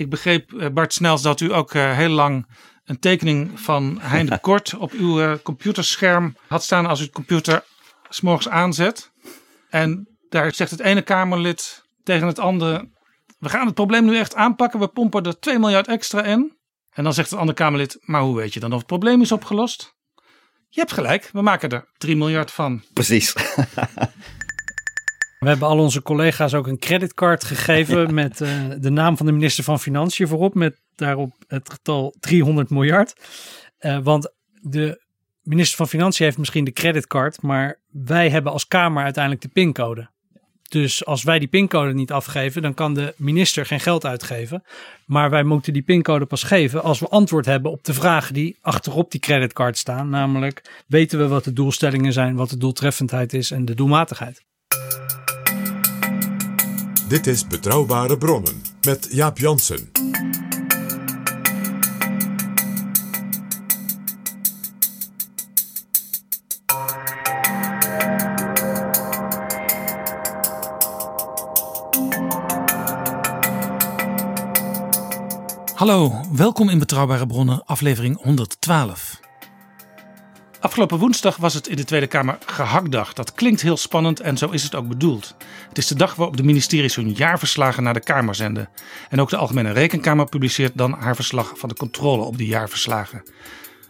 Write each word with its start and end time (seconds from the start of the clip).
Ik 0.00 0.10
begreep, 0.10 0.52
eh, 0.52 0.68
Bart 0.68 0.92
Snels, 0.92 1.22
dat 1.22 1.40
u 1.40 1.52
ook 1.52 1.74
eh, 1.74 1.96
heel 1.96 2.08
lang 2.08 2.46
een 2.84 2.98
tekening 2.98 3.60
van 3.60 3.98
Hein 4.00 4.26
de 4.26 4.38
Kort 4.48 4.74
op 4.74 4.92
uw 4.92 5.20
eh, 5.20 5.32
computerscherm 5.42 6.36
had 6.48 6.62
staan 6.62 6.86
als 6.86 7.00
u 7.00 7.02
het 7.02 7.12
computer 7.12 7.64
s'morgens 8.08 8.48
aanzet. 8.48 9.10
En 9.70 10.08
daar 10.28 10.54
zegt 10.54 10.70
het 10.70 10.80
ene 10.80 11.02
Kamerlid 11.02 11.82
tegen 12.02 12.26
het 12.26 12.38
andere: 12.38 12.88
We 13.38 13.48
gaan 13.48 13.66
het 13.66 13.74
probleem 13.74 14.04
nu 14.04 14.18
echt 14.18 14.34
aanpakken, 14.34 14.80
we 14.80 14.88
pompen 14.88 15.24
er 15.24 15.38
2 15.38 15.58
miljard 15.58 15.88
extra 15.88 16.22
in. 16.22 16.56
En 16.90 17.04
dan 17.04 17.14
zegt 17.14 17.30
het 17.30 17.38
andere 17.38 17.58
Kamerlid: 17.58 17.98
Maar 18.00 18.20
hoe 18.20 18.36
weet 18.36 18.54
je 18.54 18.60
dan 18.60 18.72
of 18.72 18.78
het 18.78 18.86
probleem 18.86 19.20
is 19.20 19.32
opgelost? 19.32 19.94
Je 20.68 20.80
hebt 20.80 20.92
gelijk, 20.92 21.30
we 21.32 21.42
maken 21.42 21.70
er 21.70 21.88
3 21.96 22.16
miljard 22.16 22.50
van. 22.50 22.82
Precies. 22.92 23.34
We 25.40 25.48
hebben 25.48 25.68
al 25.68 25.78
onze 25.78 26.02
collega's 26.02 26.54
ook 26.54 26.66
een 26.66 26.78
creditcard 26.78 27.44
gegeven 27.44 28.14
met 28.14 28.40
eh, 28.40 28.50
de 28.78 28.90
naam 28.90 29.16
van 29.16 29.26
de 29.26 29.32
minister 29.32 29.64
van 29.64 29.80
Financiën 29.80 30.28
voorop. 30.28 30.54
Met 30.54 30.80
daarop 30.94 31.34
het 31.46 31.70
getal 31.70 32.14
300 32.20 32.70
miljard. 32.70 33.14
Eh, 33.78 33.98
want 34.02 34.32
de 34.60 35.00
minister 35.42 35.76
van 35.76 35.88
Financiën 35.88 36.24
heeft 36.24 36.38
misschien 36.38 36.64
de 36.64 36.72
creditcard, 36.72 37.42
maar 37.42 37.78
wij 37.90 38.30
hebben 38.30 38.52
als 38.52 38.68
Kamer 38.68 39.04
uiteindelijk 39.04 39.42
de 39.42 39.48
pincode. 39.48 40.08
Dus 40.68 41.04
als 41.06 41.22
wij 41.22 41.38
die 41.38 41.48
pincode 41.48 41.92
niet 41.94 42.12
afgeven, 42.12 42.62
dan 42.62 42.74
kan 42.74 42.94
de 42.94 43.14
minister 43.16 43.66
geen 43.66 43.80
geld 43.80 44.06
uitgeven. 44.06 44.62
Maar 45.06 45.30
wij 45.30 45.42
moeten 45.42 45.72
die 45.72 45.82
pincode 45.82 46.26
pas 46.26 46.42
geven 46.42 46.82
als 46.82 47.00
we 47.00 47.08
antwoord 47.08 47.46
hebben 47.46 47.70
op 47.70 47.84
de 47.84 47.94
vragen 47.94 48.34
die 48.34 48.56
achterop 48.60 49.10
die 49.10 49.20
creditcard 49.20 49.78
staan. 49.78 50.08
Namelijk, 50.08 50.82
weten 50.86 51.18
we 51.18 51.28
wat 51.28 51.44
de 51.44 51.52
doelstellingen 51.52 52.12
zijn, 52.12 52.36
wat 52.36 52.50
de 52.50 52.56
doeltreffendheid 52.56 53.32
is 53.32 53.50
en 53.50 53.64
de 53.64 53.74
doelmatigheid. 53.74 54.44
Dit 57.10 57.26
is 57.26 57.46
Betrouwbare 57.46 58.18
Bronnen 58.18 58.62
met 58.86 59.08
Jaap 59.10 59.38
Jansen. 59.38 59.90
Hallo, 75.74 76.20
welkom 76.32 76.68
in 76.68 76.78
Betrouwbare 76.78 77.26
Bronnen, 77.26 77.64
aflevering 77.64 78.22
112. 78.22 79.09
Afgelopen 80.60 80.98
woensdag 80.98 81.36
was 81.36 81.54
het 81.54 81.68
in 81.68 81.76
de 81.76 81.84
Tweede 81.84 82.06
Kamer 82.06 82.38
gehaktdag. 82.46 83.12
Dat 83.12 83.34
klinkt 83.34 83.60
heel 83.62 83.76
spannend 83.76 84.20
en 84.20 84.36
zo 84.36 84.48
is 84.48 84.62
het 84.62 84.74
ook 84.74 84.88
bedoeld. 84.88 85.34
Het 85.68 85.78
is 85.78 85.86
de 85.86 85.94
dag 85.94 86.14
waarop 86.14 86.36
de 86.36 86.42
ministeries 86.42 86.94
hun 86.94 87.12
jaarverslagen 87.12 87.82
naar 87.82 87.94
de 87.94 88.00
Kamer 88.00 88.34
zenden. 88.34 88.68
En 89.08 89.20
ook 89.20 89.30
de 89.30 89.36
Algemene 89.36 89.72
Rekenkamer 89.72 90.26
publiceert 90.26 90.72
dan 90.74 90.92
haar 90.92 91.14
verslag 91.14 91.52
van 91.56 91.68
de 91.68 91.74
controle 91.74 92.22
op 92.22 92.36
die 92.36 92.46
jaarverslagen. 92.46 93.22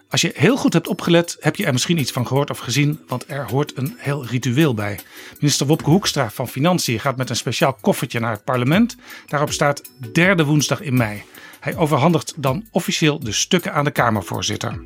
Als 0.08 0.20
je 0.20 0.32
heel 0.34 0.56
goed 0.56 0.72
hebt 0.72 0.88
opgelet, 0.88 1.36
heb 1.40 1.56
je 1.56 1.64
er 1.64 1.72
misschien 1.72 1.98
iets 1.98 2.12
van 2.12 2.26
gehoord 2.26 2.50
of 2.50 2.58
gezien, 2.58 3.00
want 3.08 3.24
er 3.26 3.50
hoort 3.50 3.76
een 3.76 3.94
heel 3.98 4.26
ritueel 4.26 4.74
bij. 4.74 4.98
Minister 5.38 5.66
Wopke 5.66 5.90
Hoekstra 5.90 6.30
van 6.30 6.48
Financiën 6.48 7.00
gaat 7.00 7.16
met 7.16 7.30
een 7.30 7.36
speciaal 7.36 7.76
koffertje 7.80 8.20
naar 8.20 8.32
het 8.32 8.44
parlement. 8.44 8.96
Daarop 9.26 9.52
staat 9.52 9.82
derde 10.12 10.44
woensdag 10.44 10.80
in 10.80 10.96
mei. 10.96 11.22
Hij 11.60 11.76
overhandigt 11.76 12.32
dan 12.36 12.66
officieel 12.70 13.18
de 13.18 13.32
stukken 13.32 13.72
aan 13.72 13.84
de 13.84 13.90
Kamervoorzitter. 13.90 14.82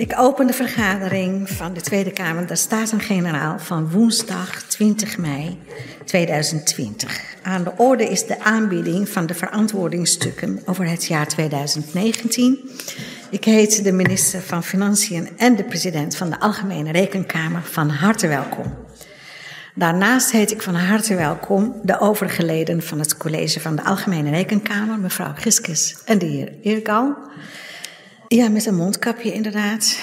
Ik 0.00 0.14
open 0.18 0.46
de 0.46 0.52
vergadering 0.52 1.50
van 1.50 1.74
de 1.74 1.80
Tweede 1.80 2.10
Kamer 2.10 2.46
de 2.46 2.56
Staten-Generaal 2.56 3.58
van 3.58 3.90
woensdag 3.90 4.62
20 4.62 5.18
mei 5.18 5.58
2020. 6.04 7.36
Aan 7.42 7.64
de 7.64 7.72
orde 7.76 8.08
is 8.08 8.26
de 8.26 8.40
aanbieding 8.42 9.08
van 9.08 9.26
de 9.26 9.34
verantwoordingsstukken 9.34 10.62
over 10.64 10.88
het 10.88 11.06
jaar 11.06 11.28
2019. 11.28 12.70
Ik 13.30 13.44
heet 13.44 13.84
de 13.84 13.92
minister 13.92 14.40
van 14.40 14.64
Financiën 14.64 15.28
en 15.36 15.56
de 15.56 15.64
president 15.64 16.16
van 16.16 16.30
de 16.30 16.40
Algemene 16.40 16.92
Rekenkamer 16.92 17.62
van 17.62 17.88
harte 17.90 18.28
welkom. 18.28 18.74
Daarnaast 19.74 20.32
heet 20.32 20.50
ik 20.50 20.62
van 20.62 20.74
harte 20.74 21.14
welkom 21.14 21.80
de 21.82 22.00
overige 22.00 22.44
leden 22.44 22.82
van 22.82 22.98
het 22.98 23.16
college 23.16 23.60
van 23.60 23.76
de 23.76 23.84
Algemene 23.84 24.30
Rekenkamer, 24.30 24.98
mevrouw 24.98 25.32
Giskes 25.34 25.96
en 26.04 26.18
de 26.18 26.26
heer 26.26 26.52
Eergal. 26.62 27.16
Ja, 28.34 28.48
met 28.48 28.66
een 28.66 28.74
mondkapje 28.74 29.32
inderdaad. 29.32 29.98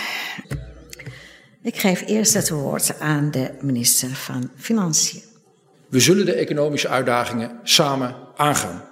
Ik 1.62 1.78
geef 1.78 2.04
eerst 2.08 2.34
het 2.34 2.50
woord 2.50 3.00
aan 3.00 3.32
de 3.32 3.52
minister 3.62 4.10
van 4.10 4.52
Financiën. 4.56 5.22
We 5.90 6.00
zullen 6.00 6.26
de 6.26 6.34
economische 6.34 6.88
uitdagingen 6.88 7.60
samen 7.64 8.16
aangaan. 8.36 8.84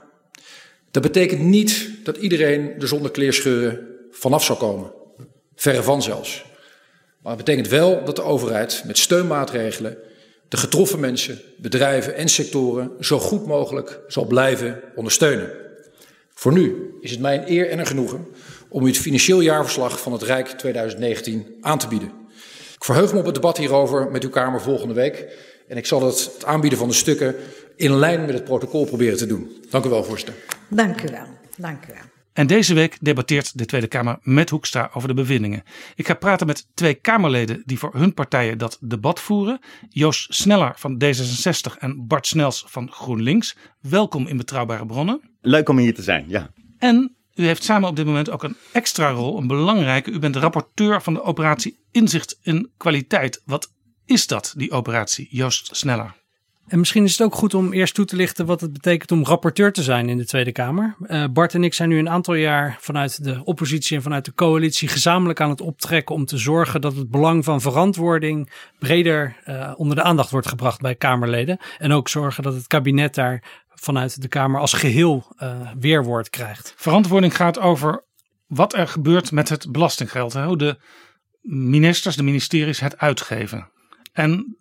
Dat 0.91 1.01
betekent 1.03 1.41
niet 1.41 1.89
dat 2.03 2.17
iedereen 2.17 2.81
er 2.81 2.87
zonder 2.87 3.11
kleerscheuren 3.11 3.87
vanaf 4.11 4.43
zal 4.43 4.55
komen. 4.55 4.91
Verre 5.55 5.83
van 5.83 6.01
zelfs. 6.01 6.45
Maar 7.21 7.35
het 7.35 7.45
betekent 7.45 7.67
wel 7.67 8.05
dat 8.05 8.15
de 8.15 8.23
overheid 8.23 8.83
met 8.85 8.97
steunmaatregelen 8.97 9.97
de 10.47 10.57
getroffen 10.57 10.99
mensen, 10.99 11.41
bedrijven 11.57 12.15
en 12.15 12.29
sectoren 12.29 12.91
zo 12.99 13.19
goed 13.19 13.45
mogelijk 13.45 13.99
zal 14.07 14.25
blijven 14.25 14.81
ondersteunen. 14.95 15.49
Voor 16.33 16.53
nu 16.53 16.97
is 17.01 17.11
het 17.11 17.19
mij 17.19 17.37
een 17.37 17.51
eer 17.51 17.69
en 17.69 17.79
een 17.79 17.87
genoegen 17.87 18.27
om 18.75 18.83
u 18.83 18.87
het 18.87 18.97
financieel 18.97 19.41
jaarverslag 19.41 20.01
van 20.01 20.11
het 20.11 20.21
Rijk 20.21 20.47
2019 20.47 21.45
aan 21.61 21.77
te 21.77 21.87
bieden. 21.87 22.11
Ik 22.75 22.83
verheug 22.83 23.13
me 23.13 23.19
op 23.19 23.25
het 23.25 23.35
debat 23.35 23.57
hierover 23.57 24.11
met 24.11 24.23
uw 24.23 24.29
Kamer 24.29 24.61
volgende 24.61 24.93
week. 24.93 25.27
En 25.67 25.77
ik 25.77 25.85
zal 25.85 26.05
het, 26.05 26.31
het 26.33 26.45
aanbieden 26.45 26.79
van 26.79 26.87
de 26.87 26.93
stukken 26.93 27.35
in 27.75 27.95
lijn 27.95 28.25
met 28.25 28.33
het 28.33 28.43
protocol 28.43 28.85
proberen 28.85 29.17
te 29.17 29.25
doen. 29.25 29.65
Dank 29.69 29.85
u 29.85 29.89
wel, 29.89 30.03
voorzitter. 30.03 30.35
Dank 30.69 31.01
u 31.01 31.11
wel. 31.11 31.25
Dank 31.57 31.83
u 31.85 31.87
wel. 31.93 32.01
En 32.33 32.47
deze 32.47 32.73
week 32.73 32.97
debatteert 33.01 33.57
de 33.57 33.65
Tweede 33.65 33.87
Kamer 33.87 34.17
met 34.21 34.49
Hoekstra 34.49 34.89
over 34.93 35.07
de 35.07 35.13
bevindingen. 35.13 35.63
Ik 35.95 36.07
ga 36.07 36.13
praten 36.13 36.47
met 36.47 36.67
twee 36.73 36.93
Kamerleden 36.93 37.61
die 37.65 37.79
voor 37.79 37.93
hun 37.93 38.13
partijen 38.13 38.57
dat 38.57 38.77
debat 38.81 39.19
voeren. 39.19 39.59
Joost 39.89 40.33
Sneller 40.33 40.73
van 40.75 41.03
D66 41.03 41.77
en 41.77 42.07
Bart 42.07 42.27
Snels 42.27 42.65
van 42.67 42.91
GroenLinks. 42.91 43.57
Welkom 43.81 44.27
in 44.27 44.37
Betrouwbare 44.37 44.85
Bronnen. 44.85 45.21
Leuk 45.41 45.69
om 45.69 45.77
hier 45.77 45.93
te 45.93 46.01
zijn, 46.03 46.25
ja. 46.27 46.49
En 46.77 47.14
u 47.35 47.45
heeft 47.45 47.63
samen 47.63 47.89
op 47.89 47.95
dit 47.95 48.05
moment 48.05 48.29
ook 48.29 48.43
een 48.43 48.57
extra 48.71 49.09
rol, 49.09 49.37
een 49.37 49.47
belangrijke. 49.47 50.11
U 50.11 50.19
bent 50.19 50.35
rapporteur 50.35 51.01
van 51.01 51.13
de 51.13 51.23
operatie 51.23 51.79
Inzicht 51.91 52.39
in 52.41 52.71
Kwaliteit. 52.77 53.41
Wat 53.45 53.71
is 54.05 54.27
dat, 54.27 54.53
die 54.57 54.71
operatie, 54.71 55.27
Joost 55.29 55.75
Sneller? 55.75 56.13
En 56.67 56.79
misschien 56.79 57.03
is 57.03 57.11
het 57.11 57.27
ook 57.27 57.35
goed 57.35 57.53
om 57.53 57.73
eerst 57.73 57.93
toe 57.93 58.05
te 58.05 58.15
lichten 58.15 58.45
wat 58.45 58.61
het 58.61 58.73
betekent 58.73 59.11
om 59.11 59.23
rapporteur 59.23 59.73
te 59.73 59.83
zijn 59.83 60.09
in 60.09 60.17
de 60.17 60.25
Tweede 60.25 60.51
Kamer. 60.51 60.95
Uh, 60.99 61.25
Bart 61.33 61.53
en 61.53 61.63
ik 61.63 61.73
zijn 61.73 61.89
nu 61.89 61.99
een 61.99 62.09
aantal 62.09 62.33
jaar 62.33 62.77
vanuit 62.79 63.23
de 63.23 63.41
oppositie 63.43 63.97
en 63.97 64.03
vanuit 64.03 64.25
de 64.25 64.33
coalitie 64.33 64.87
gezamenlijk 64.87 65.41
aan 65.41 65.49
het 65.49 65.61
optrekken 65.61 66.15
om 66.15 66.25
te 66.25 66.37
zorgen 66.37 66.81
dat 66.81 66.95
het 66.95 67.09
belang 67.09 67.43
van 67.43 67.61
verantwoording 67.61 68.51
breder 68.79 69.35
uh, 69.47 69.73
onder 69.75 69.95
de 69.95 70.03
aandacht 70.03 70.29
wordt 70.29 70.47
gebracht 70.47 70.81
bij 70.81 70.95
Kamerleden. 70.95 71.57
En 71.77 71.91
ook 71.91 72.09
zorgen 72.09 72.43
dat 72.43 72.53
het 72.53 72.67
kabinet 72.67 73.15
daar 73.15 73.63
vanuit 73.75 74.21
de 74.21 74.27
Kamer 74.27 74.59
als 74.59 74.73
geheel 74.73 75.35
uh, 75.39 75.71
weerwoord 75.79 76.29
krijgt. 76.29 76.73
Verantwoording 76.77 77.35
gaat 77.35 77.59
over 77.59 78.03
wat 78.47 78.73
er 78.73 78.87
gebeurt 78.87 79.31
met 79.31 79.49
het 79.49 79.71
belastinggeld. 79.71 80.33
Hoe 80.33 80.57
de 80.57 80.77
ministers, 81.41 82.15
de 82.15 82.23
ministeries 82.23 82.79
het 82.79 82.97
uitgeven. 82.97 83.69
En 84.13 84.57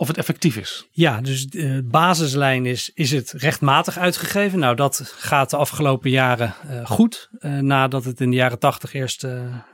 of 0.00 0.08
het 0.08 0.16
effectief 0.16 0.56
is. 0.56 0.88
Ja, 0.90 1.20
dus 1.20 1.46
de 1.46 1.86
basislijn 1.90 2.66
is, 2.66 2.90
is 2.94 3.10
het 3.10 3.32
rechtmatig 3.32 3.98
uitgegeven? 3.98 4.58
Nou, 4.58 4.76
dat 4.76 5.14
gaat 5.16 5.50
de 5.50 5.56
afgelopen 5.56 6.10
jaren 6.10 6.54
uh, 6.70 6.86
goed. 6.86 7.30
Uh, 7.40 7.58
nadat 7.58 8.04
het 8.04 8.20
in 8.20 8.30
de 8.30 8.36
jaren 8.36 8.58
tachtig 8.58 8.92
eerst 8.92 9.26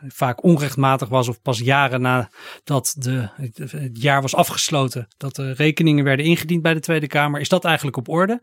vaak 0.08 0.42
onrechtmatig 0.42 1.08
was, 1.08 1.28
of 1.28 1.42
pas 1.42 1.58
jaren 1.58 2.00
nadat 2.00 2.94
de, 2.98 3.28
het, 3.34 3.70
het, 3.70 4.02
jaar 4.02 4.22
was 4.22 4.34
afgesloten, 4.34 5.08
dat 5.16 5.34
de 5.34 5.52
rekeningen 5.52 6.04
werden 6.04 6.26
ingediend 6.26 6.62
bij 6.62 6.74
de 6.74 6.80
Tweede 6.80 7.06
Kamer, 7.06 7.40
is 7.40 7.48
dat 7.48 7.64
eigenlijk 7.64 7.96
op 7.96 8.08
orde. 8.08 8.40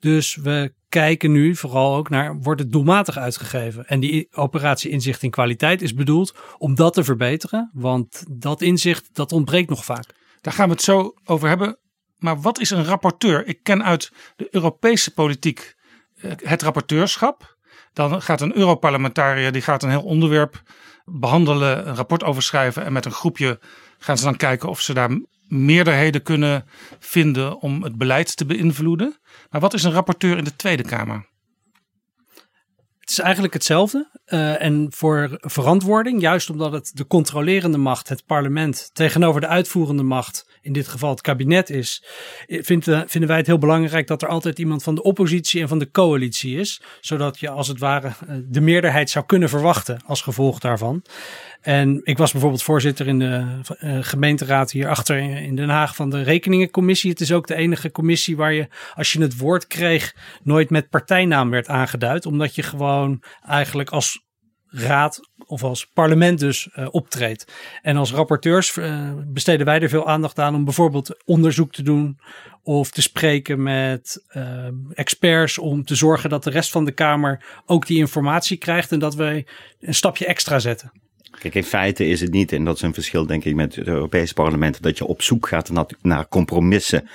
Dus 0.00 0.36
we 0.36 0.72
kijken 0.88 1.32
nu 1.32 1.56
vooral 1.56 1.96
ook 1.96 2.08
naar, 2.08 2.38
wordt 2.40 2.60
het 2.60 2.72
doelmatig 2.72 3.18
uitgegeven? 3.18 3.86
En 3.86 4.00
die 4.00 4.28
operatie 4.32 4.90
inzicht 4.90 5.22
in 5.22 5.30
kwaliteit 5.30 5.82
is 5.82 5.94
bedoeld 5.94 6.34
om 6.58 6.74
dat 6.74 6.94
te 6.94 7.04
verbeteren, 7.04 7.70
want 7.72 8.24
dat 8.30 8.62
inzicht, 8.62 9.08
dat 9.12 9.32
ontbreekt 9.32 9.68
nog 9.68 9.84
vaak. 9.84 10.14
Daar 10.40 10.52
gaan 10.52 10.68
we 10.68 10.74
het 10.74 10.82
zo 10.82 11.14
over 11.24 11.48
hebben. 11.48 11.78
Maar 12.18 12.40
wat 12.40 12.60
is 12.60 12.70
een 12.70 12.84
rapporteur? 12.84 13.46
Ik 13.46 13.62
ken 13.62 13.84
uit 13.84 14.12
de 14.36 14.48
Europese 14.50 15.12
politiek 15.12 15.74
eh, 16.16 16.30
het 16.42 16.62
rapporteurschap. 16.62 17.56
Dan 17.92 18.22
gaat 18.22 18.40
een 18.40 18.56
Europarlementariër 18.56 19.52
die 19.52 19.62
gaat 19.62 19.82
een 19.82 19.90
heel 19.90 20.02
onderwerp 20.02 20.62
behandelen, 21.04 21.88
een 21.88 21.94
rapport 21.94 22.24
over 22.24 22.42
schrijven. 22.42 22.84
En 22.84 22.92
met 22.92 23.04
een 23.04 23.12
groepje 23.12 23.58
gaan 23.98 24.18
ze 24.18 24.24
dan 24.24 24.36
kijken 24.36 24.68
of 24.68 24.80
ze 24.80 24.94
daar 24.94 25.20
meerderheden 25.48 26.22
kunnen 26.22 26.64
vinden 26.98 27.60
om 27.60 27.82
het 27.82 27.96
beleid 27.96 28.36
te 28.36 28.46
beïnvloeden. 28.46 29.18
Maar 29.50 29.60
wat 29.60 29.74
is 29.74 29.82
een 29.82 29.92
rapporteur 29.92 30.38
in 30.38 30.44
de 30.44 30.56
Tweede 30.56 30.82
Kamer? 30.82 31.26
Het 33.06 33.18
is 33.18 33.24
eigenlijk 33.24 33.54
hetzelfde. 33.54 34.08
Uh, 34.28 34.62
en 34.62 34.86
voor 34.90 35.38
verantwoording, 35.40 36.20
juist 36.20 36.50
omdat 36.50 36.72
het 36.72 36.90
de 36.94 37.06
controlerende 37.06 37.78
macht, 37.78 38.08
het 38.08 38.26
parlement, 38.26 38.90
tegenover 38.92 39.40
de 39.40 39.46
uitvoerende 39.46 40.02
macht, 40.02 40.46
in 40.62 40.72
dit 40.72 40.88
geval 40.88 41.10
het 41.10 41.20
kabinet 41.20 41.70
is, 41.70 42.04
vinden, 42.46 43.08
vinden 43.08 43.28
wij 43.28 43.38
het 43.38 43.46
heel 43.46 43.58
belangrijk 43.58 44.06
dat 44.06 44.22
er 44.22 44.28
altijd 44.28 44.58
iemand 44.58 44.82
van 44.82 44.94
de 44.94 45.02
oppositie 45.02 45.60
en 45.60 45.68
van 45.68 45.78
de 45.78 45.90
coalitie 45.90 46.58
is. 46.58 46.82
Zodat 47.00 47.38
je 47.38 47.48
als 47.48 47.68
het 47.68 47.78
ware 47.78 48.06
eh, 48.06 48.36
de 48.44 48.60
meerderheid 48.60 49.10
zou 49.10 49.26
kunnen 49.26 49.48
verwachten 49.48 50.00
als 50.06 50.22
gevolg 50.22 50.58
daarvan. 50.58 51.02
En 51.60 52.00
ik 52.04 52.18
was 52.18 52.32
bijvoorbeeld 52.32 52.62
voorzitter 52.62 53.06
in 53.06 53.18
de 53.18 53.44
gemeenteraad 54.00 54.70
hierachter 54.70 55.18
in 55.18 55.56
Den 55.56 55.68
Haag 55.68 55.96
van 55.96 56.10
de 56.10 56.22
rekeningencommissie. 56.22 57.10
Het 57.10 57.20
is 57.20 57.32
ook 57.32 57.46
de 57.46 57.54
enige 57.54 57.90
commissie 57.90 58.36
waar 58.36 58.52
je, 58.52 58.68
als 58.94 59.12
je 59.12 59.20
het 59.20 59.38
woord 59.38 59.66
kreeg, 59.66 60.14
nooit 60.42 60.70
met 60.70 60.90
partijnaam 60.90 61.50
werd 61.50 61.68
aangeduid. 61.68 62.26
Omdat 62.26 62.54
je 62.54 62.62
gewoon 62.62 62.95
eigenlijk 63.42 63.90
als 63.90 64.24
raad 64.68 65.20
of 65.46 65.62
als 65.62 65.86
parlement 65.86 66.38
dus 66.38 66.68
uh, 66.76 66.86
optreedt. 66.90 67.52
En 67.82 67.96
als 67.96 68.12
rapporteurs 68.12 68.76
uh, 68.76 69.10
besteden 69.26 69.66
wij 69.66 69.80
er 69.80 69.88
veel 69.88 70.08
aandacht 70.08 70.38
aan 70.38 70.54
om 70.54 70.64
bijvoorbeeld 70.64 71.24
onderzoek 71.24 71.72
te 71.72 71.82
doen 71.82 72.18
of 72.62 72.90
te 72.90 73.02
spreken 73.02 73.62
met 73.62 74.24
uh, 74.36 74.66
experts 74.94 75.58
om 75.58 75.84
te 75.84 75.94
zorgen 75.94 76.30
dat 76.30 76.44
de 76.44 76.50
rest 76.50 76.70
van 76.70 76.84
de 76.84 76.92
Kamer 76.92 77.62
ook 77.66 77.86
die 77.86 77.98
informatie 77.98 78.56
krijgt 78.56 78.92
en 78.92 78.98
dat 78.98 79.14
wij 79.14 79.46
een 79.80 79.94
stapje 79.94 80.26
extra 80.26 80.58
zetten. 80.58 80.92
Kijk, 81.40 81.54
in 81.54 81.64
feite 81.64 82.06
is 82.06 82.20
het 82.20 82.32
niet, 82.32 82.52
en 82.52 82.64
dat 82.64 82.76
is 82.76 82.82
een 82.82 82.94
verschil 82.94 83.26
denk 83.26 83.44
ik 83.44 83.54
met 83.54 83.74
het 83.74 83.86
Europese 83.86 84.34
parlement, 84.34 84.82
dat 84.82 84.98
je 84.98 85.06
op 85.06 85.22
zoek 85.22 85.48
gaat 85.48 85.70
naar, 85.70 85.86
naar 86.02 86.28
compromissen. 86.28 87.08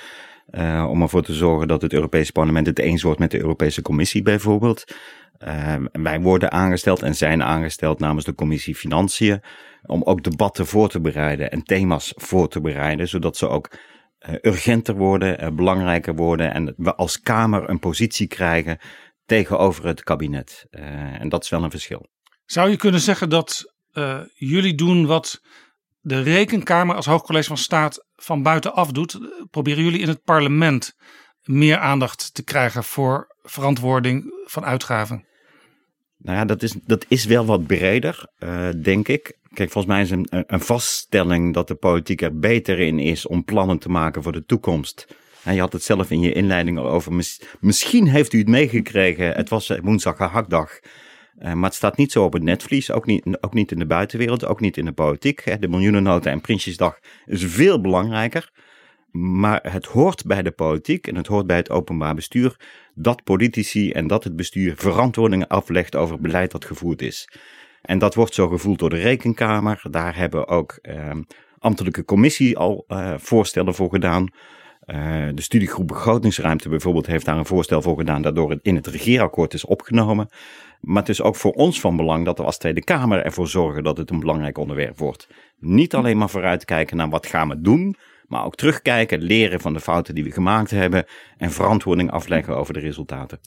Om 0.88 1.02
ervoor 1.02 1.22
te 1.22 1.34
zorgen 1.34 1.68
dat 1.68 1.82
het 1.82 1.92
Europese 1.92 2.32
parlement 2.32 2.66
het 2.66 2.78
eens 2.78 3.02
wordt 3.02 3.18
met 3.18 3.30
de 3.30 3.38
Europese 3.38 3.82
Commissie 3.82 4.22
bijvoorbeeld. 4.22 4.84
Uh, 5.46 5.74
wij 5.92 6.20
worden 6.20 6.52
aangesteld 6.52 7.02
en 7.02 7.14
zijn 7.14 7.42
aangesteld 7.42 7.98
namens 7.98 8.24
de 8.24 8.34
Commissie 8.34 8.74
Financiën 8.74 9.42
om 9.82 10.02
ook 10.02 10.22
debatten 10.22 10.66
voor 10.66 10.88
te 10.88 11.00
bereiden 11.00 11.50
en 11.50 11.62
thema's 11.62 12.12
voor 12.16 12.48
te 12.48 12.60
bereiden, 12.60 13.08
zodat 13.08 13.36
ze 13.36 13.48
ook 13.48 13.70
uh, 14.28 14.34
urgenter 14.42 14.94
worden, 14.94 15.44
uh, 15.44 15.50
belangrijker 15.50 16.14
worden 16.14 16.52
en 16.52 16.74
we 16.76 16.94
als 16.94 17.20
Kamer 17.20 17.70
een 17.70 17.78
positie 17.78 18.26
krijgen 18.26 18.78
tegenover 19.24 19.86
het 19.86 20.02
kabinet. 20.02 20.66
en 20.70 21.28
dat 21.28 21.44
is 21.44 21.50
wel 21.50 21.64
een 21.64 21.70
verschil. 21.70 22.08
Zou 22.44 22.70
je 22.70 22.76
kunnen 22.76 23.00
zeggen 23.00 23.28
dat 23.28 23.74
jullie 24.34 24.74
doen 24.74 25.06
wat 25.06 25.40
de 26.00 26.22
Rekenkamer 26.22 26.96
als 26.96 27.06
Hoogcollege 27.06 27.48
van 27.48 27.56
Staat 27.56 28.06
van 28.14 28.42
buitenaf 28.42 28.92
doet. 28.92 29.18
Proberen 29.50 29.84
jullie 29.84 30.00
in 30.00 30.08
het 30.08 30.22
parlement 30.22 30.94
meer 31.42 31.78
aandacht 31.78 32.34
te 32.34 32.44
krijgen 32.44 32.84
voor 32.84 33.36
verantwoording 33.42 34.42
van 34.44 34.64
uitgaven? 34.64 35.30
Nou 36.22 36.38
ja, 36.38 36.44
dat 36.44 36.62
is, 36.62 36.74
dat 36.86 37.04
is 37.08 37.24
wel 37.24 37.44
wat 37.44 37.66
breder, 37.66 38.26
uh, 38.38 38.68
denk 38.82 39.08
ik. 39.08 39.38
Kijk, 39.52 39.70
volgens 39.70 39.94
mij 39.94 40.02
is 40.02 40.10
een, 40.10 40.26
een 40.30 40.60
vaststelling 40.60 41.54
dat 41.54 41.68
de 41.68 41.74
politiek 41.74 42.22
er 42.22 42.38
beter 42.38 42.78
in 42.78 42.98
is 42.98 43.26
om 43.26 43.44
plannen 43.44 43.78
te 43.78 43.88
maken 43.88 44.22
voor 44.22 44.32
de 44.32 44.44
toekomst. 44.44 45.16
En 45.42 45.54
je 45.54 45.60
had 45.60 45.72
het 45.72 45.82
zelf 45.82 46.10
in 46.10 46.20
je 46.20 46.32
inleiding 46.32 46.78
al 46.78 46.88
over. 46.88 47.12
Misschien 47.60 48.08
heeft 48.08 48.32
u 48.32 48.38
het 48.38 48.48
meegekregen. 48.48 49.32
Het 49.32 49.48
was 49.48 49.72
woensdag 49.82 50.16
gehaktdag. 50.16 50.80
Uh, 51.38 51.52
maar 51.52 51.64
het 51.64 51.74
staat 51.74 51.96
niet 51.96 52.12
zo 52.12 52.24
op 52.24 52.32
het 52.32 52.42
netvlies, 52.42 52.90
ook 52.90 53.06
niet, 53.06 53.38
ook 53.40 53.54
niet 53.54 53.72
in 53.72 53.78
de 53.78 53.86
buitenwereld, 53.86 54.46
ook 54.46 54.60
niet 54.60 54.76
in 54.76 54.84
de 54.84 54.92
politiek. 54.92 55.60
De 55.60 55.68
miljoenennota 55.68 56.30
en 56.30 56.40
Prinsjesdag 56.40 56.98
is 57.26 57.44
veel 57.44 57.80
belangrijker. 57.80 58.50
Maar 59.12 59.60
het 59.72 59.86
hoort 59.86 60.26
bij 60.26 60.42
de 60.42 60.50
politiek 60.50 61.06
en 61.06 61.16
het 61.16 61.26
hoort 61.26 61.46
bij 61.46 61.56
het 61.56 61.70
openbaar 61.70 62.14
bestuur 62.14 62.56
dat 62.94 63.24
politici 63.24 63.92
en 63.92 64.06
dat 64.06 64.24
het 64.24 64.36
bestuur 64.36 64.76
verantwoordingen 64.76 65.48
aflegt 65.48 65.96
over 65.96 66.20
beleid 66.20 66.50
dat 66.50 66.64
gevoerd 66.64 67.02
is. 67.02 67.28
En 67.82 67.98
dat 67.98 68.14
wordt 68.14 68.34
zo 68.34 68.48
gevoeld 68.48 68.78
door 68.78 68.90
de 68.90 69.00
Rekenkamer. 69.00 69.82
Daar 69.90 70.16
hebben 70.16 70.48
ook 70.48 70.78
uh, 70.82 71.10
ambtelijke 71.58 72.04
commissie 72.04 72.58
al 72.58 72.84
uh, 72.88 73.14
voorstellen 73.18 73.74
voor 73.74 73.90
gedaan. 73.90 74.28
Uh, 74.86 75.28
de 75.34 75.42
studiegroep 75.42 75.88
begrotingsruimte 75.88 76.68
bijvoorbeeld 76.68 77.06
heeft 77.06 77.24
daar 77.24 77.38
een 77.38 77.46
voorstel 77.46 77.82
voor 77.82 77.96
gedaan, 77.96 78.22
daardoor 78.22 78.50
het 78.50 78.60
in 78.62 78.74
het 78.74 78.86
regeerakkoord 78.86 79.54
is 79.54 79.64
opgenomen. 79.64 80.28
Maar 80.80 81.02
het 81.02 81.08
is 81.08 81.22
ook 81.22 81.36
voor 81.36 81.52
ons 81.52 81.80
van 81.80 81.96
belang 81.96 82.24
dat 82.24 82.38
we 82.38 82.44
als 82.44 82.58
Tweede 82.58 82.84
Kamer 82.84 83.24
ervoor 83.24 83.48
zorgen 83.48 83.84
dat 83.84 83.96
het 83.96 84.10
een 84.10 84.20
belangrijk 84.20 84.58
onderwerp 84.58 84.98
wordt. 84.98 85.28
Niet 85.58 85.94
alleen 85.94 86.18
maar 86.18 86.30
vooruitkijken 86.30 86.96
naar 86.96 87.08
wat 87.08 87.26
gaan 87.26 87.48
we 87.48 87.60
doen, 87.60 87.96
maar 88.32 88.44
ook 88.44 88.56
terugkijken, 88.56 89.22
leren 89.22 89.60
van 89.60 89.72
de 89.72 89.80
fouten 89.80 90.14
die 90.14 90.24
we 90.24 90.30
gemaakt 90.30 90.70
hebben 90.70 91.04
en 91.38 91.50
verantwoording 91.50 92.10
afleggen 92.10 92.56
over 92.56 92.74
de 92.74 92.80
resultaten. 92.80 93.40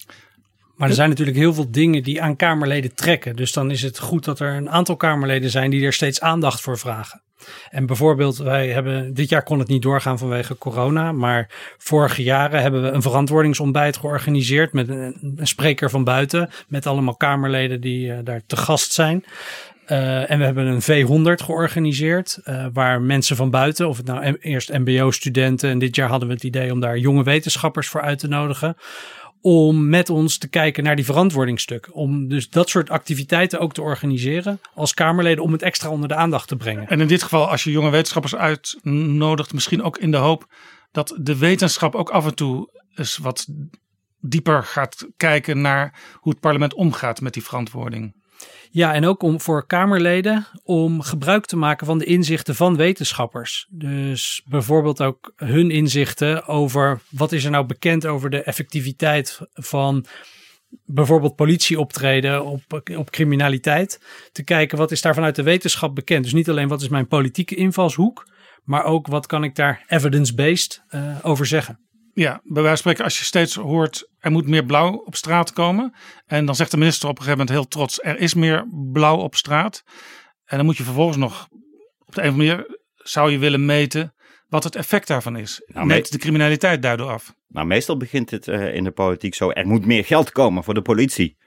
Maar 0.76 0.90
er 0.90 0.96
zijn 0.96 1.10
natuurlijk 1.10 1.38
heel 1.38 1.54
veel 1.54 1.72
dingen 1.72 2.04
die 2.04 2.22
aan 2.22 2.36
Kamerleden 2.36 2.96
trekken. 2.96 3.36
Dus 3.36 3.54
dan 3.54 3.72
is 3.72 3.82
het 3.82 4.00
goed 4.00 4.26
dat 4.26 4.40
er 4.40 4.54
een 4.54 4.70
aantal 4.70 4.96
Kamerleden 4.96 5.50
zijn 5.50 5.70
die 5.70 5.86
er 5.86 5.94
steeds 5.94 6.22
aandacht 6.22 6.62
voor 6.62 6.78
vragen. 6.78 7.22
En 7.70 7.86
bijvoorbeeld, 7.86 8.38
wij 8.38 8.68
hebben, 8.68 9.14
dit 9.14 9.30
jaar 9.30 9.44
kon 9.44 9.60
het 9.60 9.68
niet 9.68 9.82
doorgaan 9.82 10.18
vanwege 10.18 10.58
corona, 10.58 11.12
maar 11.12 11.50
vorige 11.78 12.24
jaren 12.24 12.62
hebben 12.62 12.82
we 12.82 12.90
een 12.90 13.02
verantwoordingsontbijt 13.02 13.98
georganiseerd 13.98 14.74
met 14.74 14.90
een, 14.90 15.38
spreker 15.42 15.90
van 15.90 16.04
buiten, 16.04 16.50
met 16.68 16.86
allemaal 16.86 17.16
Kamerleden 17.16 17.82
die 17.82 18.08
uh, 18.08 18.18
daar 18.24 18.42
te 18.48 18.58
gast 18.58 18.94
zijn. 18.94 19.24
Uh, 19.88 20.32
en 20.32 20.40
we 20.40 20.46
hebben 20.46 20.66
een 20.66 20.82
V100 20.82 21.44
georganiseerd, 21.44 22.40
uh, 22.46 22.66
waar 22.74 23.02
mensen 23.02 23.36
van 23.36 23.50
buiten, 23.50 23.88
of 23.88 23.98
het 23.98 24.06
nou 24.06 24.38
eerst 24.40 24.74
MBO-studenten, 24.74 25.70
en 25.70 25.80
dit 25.80 25.96
jaar 25.96 26.10
hadden 26.10 26.28
we 26.28 26.34
het 26.34 26.44
idee 26.44 26.72
om 26.72 26.80
daar 26.80 26.98
jonge 26.98 27.24
wetenschappers 27.24 27.88
voor 27.88 28.02
uit 28.02 28.20
te 28.20 28.28
nodigen, 28.28 28.76
om 29.42 29.90
met 29.90 30.10
ons 30.10 30.38
te 30.38 30.50
kijken 30.50 30.84
naar 30.84 30.96
die 30.96 31.06
verantwoordingsstukken. 31.06 31.94
Om 31.94 32.28
dus 32.28 32.50
dat 32.50 32.70
soort 32.70 32.90
activiteiten 32.90 33.60
ook 33.60 33.74
te 33.74 33.82
organiseren 33.82 34.60
als 34.74 34.94
Kamerleden 34.94 35.44
om 35.44 35.52
het 35.52 35.62
extra 35.62 35.90
onder 35.90 36.08
de 36.08 36.16
aandacht 36.16 36.48
te 36.48 36.56
brengen. 36.56 36.88
En 36.88 37.02
in 37.02 37.08
dit 37.08 37.24
geval, 37.24 37.50
als 37.50 37.64
je 37.64 37.72
jonge 37.72 37.90
wetenschappers 37.90 38.36
uitnodigt, 38.36 39.54
misschien 39.54 39.84
ook 39.84 39.98
in 39.98 40.12
de 40.12 40.18
hoop 40.18 40.54
dat 40.92 41.18
de 41.22 41.38
wetenschap 41.38 41.96
ook 41.96 42.10
af 42.10 42.26
en 42.26 42.36
toe 42.36 42.70
eens 42.96 43.18
wat 43.18 43.48
dieper 44.20 44.64
gaat 44.64 45.08
kijken 45.18 45.62
naar 45.62 46.00
hoe 46.14 46.32
het 46.32 46.42
parlement 46.42 46.74
omgaat 46.74 47.22
met 47.22 47.34
die 47.34 47.44
verantwoording. 47.44 48.16
Ja, 48.72 48.94
en 48.94 49.06
ook 49.06 49.24
om 49.24 49.42
voor 49.42 49.66
Kamerleden 49.66 50.48
om 50.64 51.02
gebruik 51.02 51.46
te 51.46 51.58
maken 51.58 51.86
van 51.86 51.98
de 51.98 52.06
inzichten 52.06 52.56
van 52.56 52.76
wetenschappers. 52.76 53.68
Dus 53.70 54.42
bijvoorbeeld 54.46 55.02
ook 55.02 55.34
hun 55.36 55.72
inzichten 55.72 56.46
over 56.48 57.00
wat 57.10 57.32
is 57.32 57.44
er 57.44 57.52
nou 57.52 57.66
bekend 57.66 58.06
over 58.06 58.30
de 58.30 58.44
effectiviteit 58.44 59.40
van 59.54 60.06
bijvoorbeeld 60.86 61.36
politieoptreden 61.36 62.46
op, 62.46 62.82
op 62.98 63.10
criminaliteit. 63.10 64.02
Te 64.32 64.44
kijken 64.44 64.78
wat 64.78 64.92
is 64.92 65.02
daar 65.02 65.14
vanuit 65.14 65.36
de 65.36 65.44
wetenschap 65.44 65.96
bekend. 65.96 66.24
Dus 66.24 66.34
niet 66.34 66.50
alleen 66.50 66.68
wat 66.68 66.82
is 66.82 66.90
mijn 66.90 67.08
politieke 67.08 67.56
invalshoek, 67.56 68.28
maar 68.64 68.84
ook 68.84 69.08
wat 69.08 69.26
kan 69.26 69.44
ik 69.44 69.56
daar 69.56 69.84
evidence-based 69.88 70.84
uh, 70.90 71.18
over 71.22 71.46
zeggen. 71.46 71.80
Ja, 72.16 72.42
bij 72.44 72.64
wijze 72.64 72.68
van 72.68 72.78
spreken, 72.78 73.04
als 73.04 73.18
je 73.18 73.24
steeds 73.24 73.56
hoort 73.56 74.10
er 74.20 74.32
moet 74.32 74.48
meer 74.48 74.66
blauw 74.66 74.94
op 74.94 75.16
straat 75.16 75.54
komen. 75.54 75.94
En 76.26 76.46
dan 76.46 76.56
zegt 76.56 76.72
de 76.72 76.78
minister 76.78 77.10
op 77.10 77.18
een 77.18 77.24
gegeven 77.24 77.46
moment 77.46 77.58
heel 77.58 77.68
trots: 77.68 78.00
er 78.02 78.20
is 78.20 78.34
meer 78.34 78.68
blauw 78.92 79.18
op 79.18 79.36
straat. 79.36 79.84
En 80.46 80.58
dan 80.58 80.66
moet 80.66 80.78
je 80.78 80.84
vervolgens 80.84 81.18
nog 81.18 81.48
op 82.06 82.16
de 82.16 82.22
een 82.22 82.28
of 82.28 82.34
andere 82.34 82.56
manier 82.56 82.80
zou 82.96 83.32
je 83.32 83.38
willen 83.38 83.66
meten 83.66 84.14
wat 84.48 84.64
het 84.64 84.76
effect 84.76 85.08
daarvan 85.08 85.38
is. 85.38 85.62
Nou, 85.66 85.86
Meet 85.86 86.12
de 86.12 86.18
criminaliteit 86.18 86.82
daardoor 86.82 87.10
af. 87.10 87.34
Nou, 87.48 87.68
meestal 87.68 87.98
begint 87.98 88.32
het 88.32 88.48
uh, 88.48 88.74
in 88.76 88.84
de 88.84 88.92
politiek 88.92 89.36
zo: 89.36 89.50
er 89.50 89.68
moet 89.68 89.86
meer 89.86 90.06
geld 90.06 90.32
komen 90.32 90.64
voor 90.64 90.74
de 90.74 90.82
politie. 90.82 91.38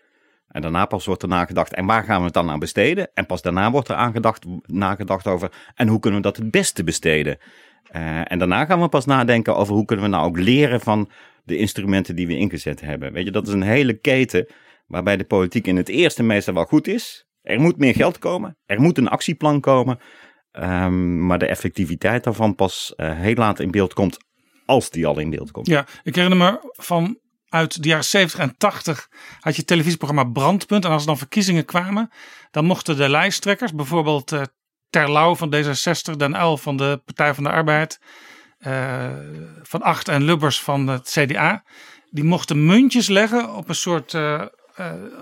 En 0.48 0.62
daarna 0.62 0.86
pas 0.86 1.06
wordt 1.06 1.22
er 1.22 1.28
nagedacht, 1.28 1.74
en 1.74 1.86
waar 1.86 2.04
gaan 2.04 2.18
we 2.18 2.24
het 2.24 2.34
dan 2.34 2.50
aan 2.50 2.58
besteden? 2.58 3.10
En 3.14 3.26
pas 3.26 3.42
daarna 3.42 3.70
wordt 3.70 3.88
er 3.88 3.94
aangedacht, 3.94 4.44
nagedacht 4.66 5.26
over, 5.26 5.52
en 5.74 5.88
hoe 5.88 6.00
kunnen 6.00 6.20
we 6.20 6.26
dat 6.26 6.36
het 6.36 6.50
beste 6.50 6.84
besteden? 6.84 7.38
Uh, 7.96 8.32
en 8.32 8.38
daarna 8.38 8.64
gaan 8.64 8.80
we 8.80 8.88
pas 8.88 9.04
nadenken 9.04 9.56
over 9.56 9.74
hoe 9.74 9.84
kunnen 9.84 10.04
we 10.04 10.10
nou 10.10 10.26
ook 10.26 10.38
leren 10.38 10.80
van 10.80 11.10
de 11.44 11.56
instrumenten 11.56 12.16
die 12.16 12.26
we 12.26 12.36
ingezet 12.36 12.80
hebben. 12.80 13.12
Weet 13.12 13.24
je, 13.24 13.30
dat 13.30 13.46
is 13.46 13.52
een 13.52 13.62
hele 13.62 13.98
keten 13.98 14.46
waarbij 14.86 15.16
de 15.16 15.24
politiek 15.24 15.66
in 15.66 15.76
het 15.76 15.88
eerste 15.88 16.22
meestal 16.22 16.54
wel 16.54 16.64
goed 16.64 16.86
is. 16.86 17.26
Er 17.42 17.60
moet 17.60 17.78
meer 17.78 17.94
geld 17.94 18.18
komen, 18.18 18.56
er 18.66 18.80
moet 18.80 18.98
een 18.98 19.08
actieplan 19.08 19.60
komen. 19.60 19.98
Um, 20.52 21.26
maar 21.26 21.38
de 21.38 21.46
effectiviteit 21.46 22.24
daarvan 22.24 22.54
pas 22.54 22.92
uh, 22.96 23.18
heel 23.18 23.34
laat 23.34 23.60
in 23.60 23.70
beeld 23.70 23.92
komt, 23.92 24.16
als 24.64 24.90
die 24.90 25.06
al 25.06 25.18
in 25.18 25.30
beeld 25.30 25.50
komt. 25.50 25.66
Ja, 25.66 25.86
ik 26.02 26.14
herinner 26.14 26.38
me 26.38 26.72
van 26.72 27.18
uit 27.48 27.82
de 27.82 27.88
jaren 27.88 28.04
70 28.04 28.40
en 28.40 28.56
80 28.56 29.08
had 29.40 29.56
je 29.56 29.64
televisieprogramma 29.64 30.24
Brandpunt. 30.24 30.84
En 30.84 30.90
als 30.90 31.00
er 31.00 31.06
dan 31.06 31.18
verkiezingen 31.18 31.64
kwamen, 31.64 32.10
dan 32.50 32.64
mochten 32.64 32.96
de 32.96 33.08
lijsttrekkers, 33.08 33.74
bijvoorbeeld 33.74 34.32
uh, 34.32 34.42
Terlouw 34.90 35.34
van 35.34 35.54
D66, 35.54 36.16
Den 36.16 36.44
L 36.44 36.56
van 36.56 36.76
de 36.76 37.02
Partij 37.04 37.34
van 37.34 37.44
de 37.44 37.50
Arbeid, 37.50 38.00
uh, 38.66 39.06
Van 39.62 39.82
Acht 39.82 40.08
en 40.08 40.22
Lubbers 40.22 40.60
van 40.60 40.86
het 40.86 41.08
CDA, 41.08 41.64
die 42.10 42.24
mochten 42.24 42.66
muntjes 42.66 43.08
leggen 43.08 43.54
op 43.54 43.68
een 43.68 43.74
soort 43.74 44.12
uh, 44.12 44.42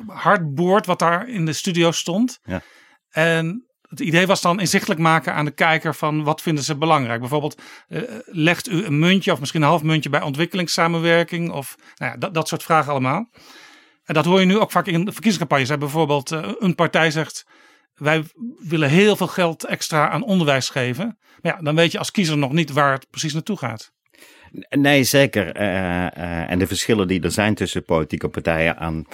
hardboard 0.06 0.86
wat 0.86 0.98
daar 0.98 1.28
in 1.28 1.46
de 1.46 1.52
studio 1.52 1.90
stond. 1.90 2.38
Ja. 2.44 2.62
En 3.10 3.66
het 3.88 4.00
idee 4.00 4.26
was 4.26 4.40
dan 4.40 4.60
inzichtelijk 4.60 5.00
maken 5.00 5.34
aan 5.34 5.44
de 5.44 5.50
kijker 5.50 5.94
van 5.94 6.24
wat 6.24 6.42
vinden 6.42 6.64
ze 6.64 6.76
belangrijk. 6.76 7.20
Bijvoorbeeld, 7.20 7.62
uh, 7.88 8.02
legt 8.24 8.68
u 8.68 8.84
een 8.84 8.98
muntje 8.98 9.32
of 9.32 9.40
misschien 9.40 9.62
een 9.62 9.68
half 9.68 9.82
muntje 9.82 10.10
bij 10.10 10.22
ontwikkelingssamenwerking 10.22 11.50
of 11.50 11.76
nou 11.96 12.12
ja, 12.12 12.18
dat, 12.18 12.34
dat 12.34 12.48
soort 12.48 12.62
vragen 12.62 12.90
allemaal. 12.90 13.30
En 14.04 14.14
dat 14.14 14.24
hoor 14.24 14.40
je 14.40 14.46
nu 14.46 14.58
ook 14.58 14.70
vaak 14.70 14.86
in 14.86 15.04
de 15.04 15.12
verkiezingscampagnes. 15.12 15.68
Hè. 15.68 15.78
Bijvoorbeeld, 15.78 16.32
uh, 16.32 16.52
een 16.58 16.74
partij 16.74 17.10
zegt, 17.10 17.46
wij 17.96 18.24
willen 18.58 18.88
heel 18.88 19.16
veel 19.16 19.26
geld 19.26 19.64
extra 19.64 20.08
aan 20.08 20.24
onderwijs 20.24 20.68
geven. 20.68 21.18
Maar 21.42 21.52
ja, 21.52 21.62
dan 21.62 21.74
weet 21.74 21.92
je 21.92 21.98
als 21.98 22.10
kiezer 22.10 22.38
nog 22.38 22.52
niet 22.52 22.72
waar 22.72 22.92
het 22.92 23.10
precies 23.10 23.32
naartoe 23.32 23.56
gaat. 23.56 23.92
Nee, 24.68 25.04
zeker. 25.04 25.60
Uh, 25.60 26.50
en 26.50 26.58
de 26.58 26.66
verschillen 26.66 27.08
die 27.08 27.22
er 27.22 27.30
zijn 27.30 27.54
tussen 27.54 27.84
politieke 27.84 28.28
partijen 28.28 28.78
aan 28.78 29.04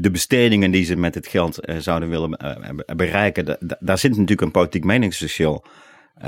de 0.00 0.10
bestedingen 0.10 0.70
die 0.70 0.84
ze 0.84 0.96
met 0.96 1.14
het 1.14 1.26
geld 1.26 1.68
uh, 1.68 1.76
zouden 1.76 2.08
willen 2.08 2.38
bereiken, 2.96 3.58
daar 3.80 3.98
zit 3.98 4.10
natuurlijk 4.10 4.40
een 4.40 4.50
politiek 4.50 4.84
meningsverschil. 4.84 5.64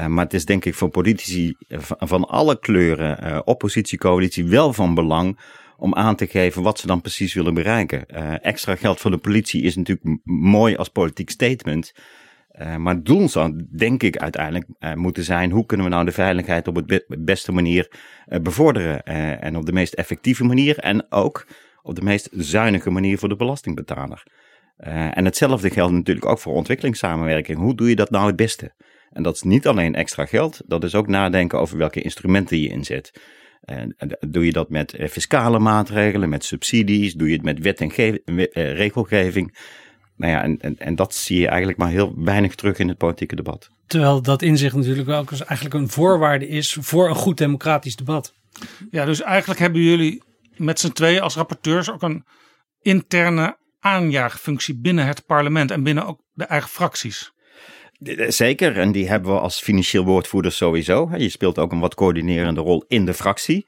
Maar 0.07 0.25
het 0.25 0.35
is 0.35 0.45
denk 0.45 0.65
ik 0.65 0.75
voor 0.75 0.89
politici 0.89 1.55
van, 1.69 1.97
van 2.01 2.25
alle 2.25 2.59
kleuren, 2.59 3.47
oppositie, 3.47 3.99
coalitie, 3.99 4.47
wel 4.47 4.73
van 4.73 4.95
belang 4.95 5.39
om 5.79 5.95
aan 5.95 6.17
te 6.17 6.27
geven 6.27 6.63
wat 6.63 6.79
ze 6.79 6.87
dan 6.87 7.01
precies 7.01 7.35
willen 7.35 7.55
bereiken. 7.55 8.07
extra 8.43 8.77
geld 8.77 9.01
voor 9.01 9.11
de 9.11 9.19
politie 9.19 9.63
is 9.63 9.77
natuurlijk 9.77 10.21
mooi 10.25 10.77
als 10.77 10.89
politiek 10.89 11.31
statement. 11.31 11.93
Uh, 12.61 12.77
maar 12.77 12.95
het 12.95 13.05
doel 13.05 13.29
zou, 13.29 13.67
denk 13.77 14.03
ik, 14.03 14.17
uiteindelijk 14.17 14.67
uh, 14.81 14.95
moeten 14.95 15.25
zijn: 15.25 15.51
hoe 15.51 15.67
kunnen 15.67 15.87
we 15.87 15.93
nou 15.93 16.05
de 16.05 16.13
veiligheid 16.13 16.69
op 16.69 16.75
het 16.75 16.87
be 16.87 17.05
beste 17.19 17.53
manier 17.53 17.91
bevorderen? 18.43 19.03
en 19.41 19.57
op 19.57 19.67
de 19.67 19.73
meest 19.73 19.95
effectieve 19.95 20.45
manier. 20.45 20.79
En 20.79 21.13
ook 21.13 21.47
op 21.83 21.95
de 21.95 22.03
meest 22.03 22.29
zuinige 22.33 22.91
manier 22.91 23.19
voor 23.19 23.29
de 23.29 23.37
belastingbetaler. 23.37 24.23
En 24.77 25.25
hetzelfde 25.25 25.71
geldt 25.71 25.93
natuurlijk 25.93 26.27
ook 26.27 26.39
voor 26.39 26.55
ontwikkelingssamenwerking. 26.55 27.59
Hoe 27.59 27.75
doe 27.75 27.89
je 27.89 27.97
dat 27.97 28.11
nou 28.11 28.27
het 28.27 28.37
beste? 28.37 28.73
En 29.11 29.23
dat 29.23 29.35
is 29.35 29.43
niet 29.43 29.67
alleen 29.67 29.95
extra 29.95 30.27
geld, 30.27 30.61
dat 30.67 30.85
is 30.85 30.95
ook 30.95 31.07
nadenken 31.07 31.61
over 31.61 31.79
welke 31.79 32.01
instrumenten 32.01 32.61
je 32.61 32.69
inzet. 32.69 33.21
En 33.69 33.97
doe 34.29 34.45
je 34.45 34.53
dat 34.53 34.71
met 34.71 34.95
fiscale 35.11 35.59
maatregelen, 35.59 36.29
met 36.29 36.45
subsidies, 36.45 37.15
doe 37.15 37.29
je 37.29 37.35
het 37.35 37.43
met 37.43 37.59
wet 37.59 37.81
en 37.81 37.93
uh, 37.97 38.47
regelgeving. 38.53 39.57
Nou 40.17 40.33
ja, 40.33 40.43
en, 40.43 40.61
en, 40.61 40.79
en 40.79 40.95
dat 40.95 41.15
zie 41.15 41.41
je 41.41 41.49
eigenlijk 41.49 41.79
maar 41.79 41.91
heel 41.91 42.13
weinig 42.17 42.55
terug 42.55 42.79
in 42.79 42.89
het 42.89 42.99
politieke 42.99 43.37
debat. 43.37 43.71
Terwijl 43.87 44.23
dat 44.23 44.43
inzicht 44.43 44.75
natuurlijk 44.75 45.09
ook 45.09 45.31
eigenlijk 45.31 45.75
een 45.75 45.89
voorwaarde 45.89 46.49
is 46.49 46.77
voor 46.81 47.09
een 47.09 47.15
goed 47.15 47.39
democratisch 47.39 47.97
debat. 47.97 48.35
Ja, 48.91 49.05
dus 49.05 49.21
eigenlijk 49.21 49.61
hebben 49.61 49.81
jullie 49.81 50.23
met 50.57 50.81
z'n 50.81 50.93
tweeën 50.93 51.21
als 51.21 51.35
rapporteurs 51.35 51.91
ook 51.91 52.03
een 52.03 52.25
interne 52.83 53.57
aanjaagfunctie 53.81 54.79
binnen 54.79 55.07
het 55.07 55.27
parlement 55.27 55.71
en 55.71 55.83
binnen 55.83 56.07
ook 56.07 56.21
de 56.33 56.45
eigen 56.45 56.69
fracties. 56.69 57.33
Zeker, 58.29 58.79
en 58.79 58.93
die 58.93 59.09
hebben 59.09 59.33
we 59.33 59.41
als 59.41 59.61
financieel 59.61 60.05
woordvoerder 60.05 60.53
sowieso. 60.53 61.11
Je 61.17 61.29
speelt 61.29 61.59
ook 61.59 61.73
een 61.73 61.81
wat 61.81 61.95
coördinerende 61.95 62.61
rol 62.61 62.85
in 62.89 63.05
de 63.05 63.15
fractie. 63.15 63.67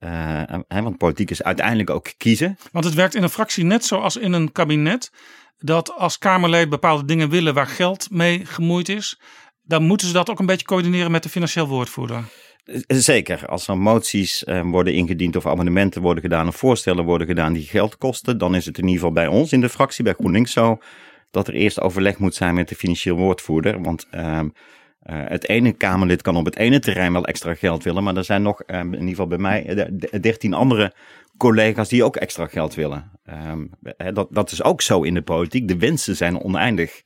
Uh, 0.00 0.42
want 0.68 0.98
politiek 0.98 1.30
is 1.30 1.42
uiteindelijk 1.42 1.90
ook 1.90 2.12
kiezen. 2.16 2.58
Want 2.72 2.84
het 2.84 2.94
werkt 2.94 3.14
in 3.14 3.22
een 3.22 3.28
fractie 3.28 3.64
net 3.64 3.84
zoals 3.84 4.16
in 4.16 4.32
een 4.32 4.52
kabinet. 4.52 5.12
Dat 5.58 5.92
als 5.96 6.18
Kamerleden 6.18 6.68
bepaalde 6.68 7.04
dingen 7.04 7.30
willen 7.30 7.54
waar 7.54 7.66
geld 7.66 8.10
mee 8.10 8.44
gemoeid 8.44 8.88
is. 8.88 9.20
Dan 9.62 9.82
moeten 9.82 10.06
ze 10.06 10.12
dat 10.12 10.30
ook 10.30 10.38
een 10.38 10.46
beetje 10.46 10.66
coördineren 10.66 11.10
met 11.10 11.22
de 11.22 11.28
financieel 11.28 11.68
woordvoerder. 11.68 12.24
Zeker, 12.86 13.46
als 13.46 13.68
er 13.68 13.78
moties 13.78 14.44
worden 14.62 14.94
ingediend 14.94 15.36
of 15.36 15.46
amendementen 15.46 16.02
worden 16.02 16.22
gedaan 16.22 16.48
of 16.48 16.56
voorstellen 16.56 17.04
worden 17.04 17.26
gedaan 17.26 17.52
die 17.52 17.66
geld 17.66 17.98
kosten, 17.98 18.38
dan 18.38 18.54
is 18.54 18.66
het 18.66 18.78
in 18.78 18.84
ieder 18.84 18.98
geval 18.98 19.12
bij 19.12 19.26
ons 19.26 19.52
in 19.52 19.60
de 19.60 19.68
fractie, 19.68 20.04
bij 20.04 20.12
GroenLinks 20.12 20.52
zo, 20.52 20.78
dat 21.30 21.48
er 21.48 21.54
eerst 21.54 21.80
overleg 21.80 22.18
moet 22.18 22.34
zijn 22.34 22.54
met 22.54 22.68
de 22.68 22.74
financieel 22.74 23.16
woordvoerder. 23.16 23.82
Want 23.82 24.06
uh, 24.10 24.40
uh, 24.40 24.48
het 25.02 25.48
ene 25.48 25.72
Kamerlid 25.72 26.22
kan 26.22 26.36
op 26.36 26.44
het 26.44 26.56
ene 26.56 26.78
terrein 26.78 27.12
wel 27.12 27.24
extra 27.24 27.54
geld 27.54 27.84
willen, 27.84 28.02
maar 28.02 28.16
er 28.16 28.24
zijn 28.24 28.42
nog, 28.42 28.62
in 28.62 28.92
ieder 28.92 29.08
geval 29.08 29.26
bij 29.26 29.38
mij, 29.38 29.90
dertien 30.20 30.54
andere 30.54 30.94
collega's 31.36 31.88
die 31.88 32.04
ook 32.04 32.16
extra 32.16 32.46
geld 32.46 32.74
willen. 32.74 33.10
Ehm, 33.24 33.66
dat, 34.14 34.28
dat 34.30 34.50
is 34.50 34.62
ook 34.62 34.82
zo 34.82 35.02
in 35.02 35.14
de 35.14 35.22
politiek. 35.22 35.68
De 35.68 35.78
wensen 35.78 36.16
zijn 36.16 36.40
oneindig. 36.40 37.02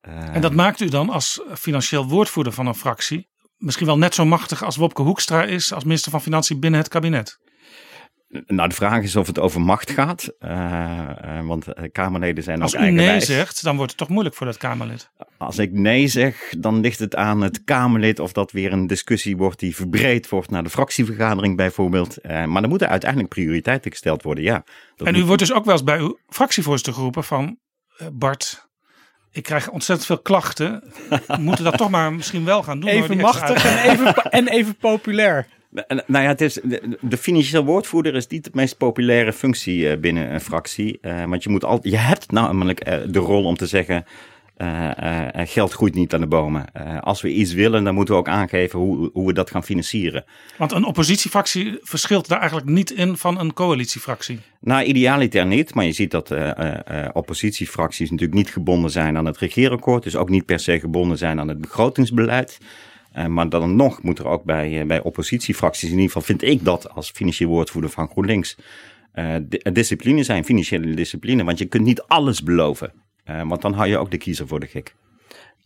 En 0.00 0.40
dat 0.40 0.54
maakt 0.54 0.80
u 0.80 0.88
dan 0.88 1.10
als 1.10 1.40
financieel 1.54 2.08
woordvoerder 2.08 2.52
van 2.52 2.66
een 2.66 2.74
fractie 2.74 3.30
misschien 3.60 3.86
wel 3.86 3.98
net 3.98 4.14
zo 4.14 4.24
machtig 4.24 4.64
als 4.64 4.76
Wopke 4.76 5.02
Hoekstra 5.02 5.44
is 5.44 5.72
als 5.72 5.84
minister 5.84 6.10
van 6.10 6.22
Financiën 6.22 6.60
binnen 6.60 6.80
het 6.80 6.88
kabinet? 6.88 7.38
Nou, 8.46 8.68
de 8.68 8.74
vraag 8.74 9.02
is 9.02 9.16
of 9.16 9.26
het 9.26 9.38
over 9.38 9.60
macht 9.60 9.90
gaat. 9.90 10.32
Uh, 10.40 10.50
uh, 11.24 11.46
want 11.46 11.66
Kamerleden 11.92 12.44
zijn 12.44 12.62
als 12.62 12.74
ook 12.74 12.80
eigenwijs. 12.80 13.14
Als 13.14 13.28
u 13.28 13.32
nee 13.32 13.38
zegt, 13.38 13.62
dan 13.62 13.76
wordt 13.76 13.90
het 13.90 14.00
toch 14.00 14.08
moeilijk 14.08 14.34
voor 14.34 14.46
dat 14.46 14.56
Kamerlid? 14.56 15.10
Als 15.38 15.58
ik 15.58 15.72
nee 15.72 16.08
zeg, 16.08 16.54
dan 16.58 16.80
ligt 16.80 16.98
het 16.98 17.16
aan 17.16 17.40
het 17.40 17.64
Kamerlid 17.64 18.18
of 18.18 18.32
dat 18.32 18.52
weer 18.52 18.72
een 18.72 18.86
discussie 18.86 19.36
wordt 19.36 19.58
die 19.58 19.74
verbreed 19.74 20.28
wordt 20.28 20.50
naar 20.50 20.62
de 20.62 20.70
fractievergadering 20.70 21.56
bijvoorbeeld. 21.56 22.18
Uh, 22.22 22.44
maar 22.44 22.62
er 22.62 22.68
moeten 22.68 22.88
uiteindelijk 22.88 23.30
prioriteiten 23.30 23.90
gesteld 23.90 24.22
worden, 24.22 24.44
ja. 24.44 24.64
en 24.96 25.14
u 25.14 25.18
moet... 25.18 25.26
wordt 25.26 25.42
dus 25.42 25.52
ook 25.52 25.64
wel 25.64 25.74
eens 25.74 25.84
bij 25.84 25.98
uw 25.98 26.18
fractievoorzitter 26.28 26.94
geroepen 26.94 27.24
van 27.24 27.58
Bart, 28.12 28.68
ik 29.32 29.42
krijg 29.42 29.70
ontzettend 29.70 30.06
veel 30.06 30.20
klachten. 30.20 30.82
We 31.08 31.36
moeten 31.48 31.64
dat 31.64 31.76
toch 31.76 31.90
maar 31.90 32.12
misschien 32.12 32.44
wel 32.44 32.62
gaan 32.62 32.80
doen. 32.80 32.88
Even 32.88 33.16
machtig 33.16 33.64
en 33.64 33.90
even, 33.90 34.14
en 34.14 34.48
even 34.48 34.76
populair. 34.76 35.46
Nou 35.86 36.02
ja, 36.06 36.28
het 36.28 36.40
is, 36.40 36.60
de, 37.00 37.16
financieel 37.16 37.64
woordvoerder 37.64 38.14
is 38.14 38.26
niet 38.26 38.44
de 38.44 38.50
meest 38.52 38.76
populaire 38.76 39.32
functie 39.32 39.98
binnen 39.98 40.32
een 40.32 40.40
fractie. 40.40 40.98
Uh, 41.02 41.24
want 41.24 41.42
je, 41.42 41.50
moet 41.50 41.64
al, 41.64 41.78
je 41.82 41.96
hebt 41.96 42.32
namelijk 42.32 42.88
uh, 42.88 42.94
de 43.08 43.18
rol 43.18 43.44
om 43.44 43.56
te 43.56 43.66
zeggen: 43.66 44.04
uh, 44.58 44.90
geld 45.34 45.72
groeit 45.72 45.94
niet 45.94 46.14
aan 46.14 46.20
de 46.20 46.26
bomen. 46.26 46.72
als 47.00 47.20
we 47.20 47.32
iets 47.32 47.52
willen, 47.52 47.84
dan 47.84 47.94
moeten 47.94 48.14
we 48.14 48.20
ook 48.20 48.28
aangeven 48.28 48.78
hoe, 48.78 49.10
hoe 49.12 49.26
we 49.26 49.32
dat 49.32 49.50
gaan 49.50 49.64
financieren. 49.64 50.24
Want 50.56 50.72
een 50.72 50.84
oppositiefractie 50.84 51.78
verschilt 51.80 52.28
daar 52.28 52.38
eigenlijk 52.38 52.68
niet 52.68 52.90
in 52.90 53.16
van 53.16 53.40
een 53.40 53.52
coalitiefractie. 53.52 54.38
Nou, 54.60 54.84
idealiter 54.84 55.46
niet. 55.46 55.74
Maar 55.74 55.84
je 55.84 55.92
ziet 55.92 56.10
dat 56.10 56.34
oppositiefracties 57.12 58.10
natuurlijk 58.10 58.38
niet 58.38 58.50
gebonden 58.50 58.90
zijn 58.90 59.16
aan 59.16 59.26
het 59.26 59.38
regeerakkoord. 59.38 60.02
Dus 60.02 60.16
ook 60.16 60.28
niet 60.28 60.46
per 60.46 60.60
se 60.60 60.80
gebonden 60.80 61.18
zijn 61.18 61.40
aan 61.40 61.48
het 61.48 61.60
begrotingsbeleid. 61.60 62.58
Uh, 63.16 63.26
maar 63.26 63.48
dan 63.48 63.76
nog 63.76 64.02
moet 64.02 64.18
er 64.18 64.26
ook 64.26 64.44
bij, 64.44 64.80
uh, 64.80 64.86
bij 64.86 65.02
oppositiefracties, 65.02 65.88
in 65.88 65.94
ieder 65.94 66.06
geval 66.06 66.22
vind 66.22 66.42
ik 66.42 66.64
dat 66.64 66.90
als 66.90 67.10
financieel 67.10 67.50
woordvoerder 67.50 67.90
van 67.90 68.08
GroenLinks, 68.08 68.56
uh, 69.14 69.34
discipline 69.72 70.22
zijn, 70.22 70.44
financiële 70.44 70.94
discipline. 70.94 71.44
Want 71.44 71.58
je 71.58 71.64
kunt 71.64 71.84
niet 71.84 72.02
alles 72.02 72.42
beloven. 72.42 72.92
Want 73.46 73.62
dan 73.62 73.72
hou 73.72 73.88
je 73.88 73.98
ook 73.98 74.10
de 74.10 74.18
kiezer 74.18 74.46
voor 74.46 74.60
de 74.60 74.66
gek. 74.66 74.94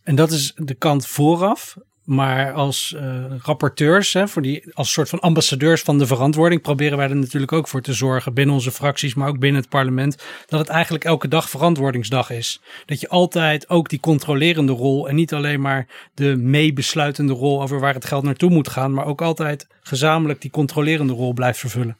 En 0.03 0.15
dat 0.15 0.31
is 0.31 0.53
de 0.55 0.73
kant 0.73 1.07
vooraf. 1.07 1.77
Maar 2.05 2.53
als 2.53 2.95
uh, 2.95 3.25
rapporteurs, 3.43 4.13
hè, 4.13 4.27
voor 4.27 4.41
die, 4.41 4.63
als 4.73 4.91
soort 4.91 5.09
van 5.09 5.19
ambassadeurs 5.19 5.81
van 5.81 5.97
de 5.97 6.07
verantwoording, 6.07 6.61
proberen 6.61 6.97
wij 6.97 7.09
er 7.09 7.15
natuurlijk 7.15 7.51
ook 7.51 7.67
voor 7.67 7.81
te 7.81 7.93
zorgen 7.93 8.33
binnen 8.33 8.55
onze 8.55 8.71
fracties, 8.71 9.13
maar 9.13 9.27
ook 9.27 9.39
binnen 9.39 9.61
het 9.61 9.69
parlement, 9.69 10.23
dat 10.47 10.59
het 10.59 10.69
eigenlijk 10.69 11.03
elke 11.03 11.27
dag 11.27 11.49
verantwoordingsdag 11.49 12.29
is. 12.29 12.61
Dat 12.85 12.99
je 12.99 13.09
altijd 13.09 13.69
ook 13.69 13.89
die 13.89 13.99
controlerende 13.99 14.71
rol 14.71 15.09
en 15.09 15.15
niet 15.15 15.33
alleen 15.33 15.61
maar 15.61 15.87
de 16.13 16.35
meebesluitende 16.35 17.33
rol 17.33 17.61
over 17.61 17.79
waar 17.79 17.93
het 17.93 18.05
geld 18.05 18.23
naartoe 18.23 18.49
moet 18.49 18.69
gaan, 18.69 18.93
maar 18.93 19.05
ook 19.05 19.21
altijd 19.21 19.67
gezamenlijk 19.81 20.41
die 20.41 20.51
controlerende 20.51 21.13
rol 21.13 21.33
blijft 21.33 21.59
vervullen. 21.59 21.97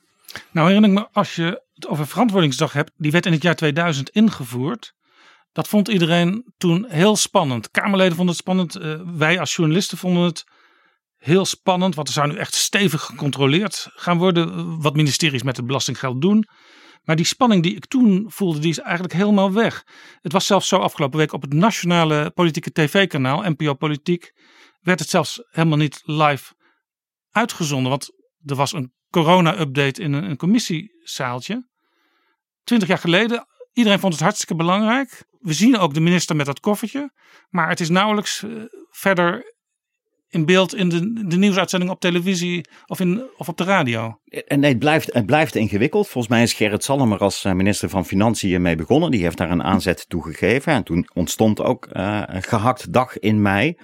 Nou 0.51 0.67
herinner 0.67 0.89
ik 0.89 0.95
me, 0.95 1.07
als 1.11 1.35
je 1.35 1.61
het 1.73 1.87
over 1.87 2.07
verantwoordingsdag 2.07 2.73
hebt, 2.73 2.91
die 2.97 3.11
werd 3.11 3.25
in 3.25 3.31
het 3.31 3.43
jaar 3.43 3.55
2000 3.55 4.09
ingevoerd. 4.09 4.93
Dat 5.55 5.67
vond 5.67 5.87
iedereen 5.87 6.53
toen 6.57 6.85
heel 6.89 7.15
spannend. 7.15 7.71
Kamerleden 7.71 8.15
vonden 8.15 8.35
het 8.35 8.43
spannend. 8.43 8.77
Uh, 8.77 9.01
wij 9.17 9.39
als 9.39 9.55
journalisten 9.55 9.97
vonden 9.97 10.23
het 10.23 10.43
heel 11.17 11.45
spannend. 11.45 11.95
Want 11.95 12.07
er 12.07 12.13
zou 12.13 12.27
nu 12.27 12.35
echt 12.35 12.53
stevig 12.53 13.01
gecontroleerd 13.01 13.87
gaan 13.93 14.17
worden. 14.17 14.79
Wat 14.81 14.95
ministeries 14.95 15.43
met 15.43 15.57
het 15.57 15.65
belastinggeld 15.65 16.21
doen. 16.21 16.47
Maar 17.03 17.15
die 17.15 17.25
spanning 17.25 17.63
die 17.63 17.75
ik 17.75 17.85
toen 17.85 18.25
voelde, 18.27 18.59
die 18.59 18.69
is 18.69 18.79
eigenlijk 18.79 19.13
helemaal 19.13 19.53
weg. 19.53 19.83
Het 20.21 20.31
was 20.31 20.45
zelfs 20.45 20.67
zo 20.67 20.77
afgelopen 20.77 21.19
week 21.19 21.33
op 21.33 21.41
het 21.41 21.53
nationale 21.53 22.31
politieke 22.31 22.71
tv-kanaal, 22.71 23.41
NPO 23.41 23.73
Politiek, 23.73 24.33
werd 24.81 24.99
het 24.99 25.09
zelfs 25.09 25.43
helemaal 25.49 25.77
niet 25.77 26.01
live 26.05 26.53
uitgezonden. 27.31 27.89
Want 27.89 28.11
er 28.45 28.55
was 28.55 28.73
een 28.73 28.93
corona-update 29.09 30.01
in 30.01 30.13
een 30.13 30.37
commissiezaaltje. 30.37 31.69
Twintig 32.63 32.87
jaar 32.87 32.97
geleden. 32.97 33.47
Iedereen 33.75 33.99
vond 33.99 34.13
het 34.13 34.21
hartstikke 34.21 34.55
belangrijk. 34.55 35.23
We 35.39 35.53
zien 35.53 35.77
ook 35.77 35.93
de 35.93 35.99
minister 35.99 36.35
met 36.35 36.45
dat 36.45 36.59
koffertje. 36.59 37.11
Maar 37.49 37.69
het 37.69 37.79
is 37.79 37.89
nauwelijks 37.89 38.43
uh, 38.43 38.63
verder 38.89 39.53
in 40.29 40.45
beeld 40.45 40.75
in 40.75 40.89
de, 40.89 41.27
de 41.27 41.37
nieuwsuitzending 41.37 41.91
op 41.91 41.99
televisie 41.99 42.65
of, 42.85 42.99
in, 42.99 43.23
of 43.37 43.49
op 43.49 43.57
de 43.57 43.63
radio. 43.63 44.19
En 44.47 44.59
nee, 44.59 44.69
het 44.69 44.79
blijft, 44.79 45.13
het 45.13 45.25
blijft 45.25 45.55
ingewikkeld. 45.55 46.07
Volgens 46.07 46.33
mij 46.33 46.43
is 46.43 46.53
Gerrit 46.53 46.83
Salmer 46.83 47.19
als 47.19 47.45
eh, 47.45 47.53
minister 47.53 47.89
van 47.89 48.05
Financiën 48.05 48.61
mee 48.61 48.75
begonnen. 48.75 49.11
Die 49.11 49.21
heeft 49.21 49.37
daar 49.37 49.51
een 49.51 49.63
aanzet 49.63 50.09
toe 50.09 50.23
gegeven. 50.23 50.73
En 50.73 50.83
toen 50.83 51.09
ontstond 51.13 51.61
ook 51.61 51.87
uh, 51.93 52.21
een 52.25 52.43
gehakt 52.43 52.93
dag 52.93 53.19
in 53.19 53.41
mei. 53.41 53.77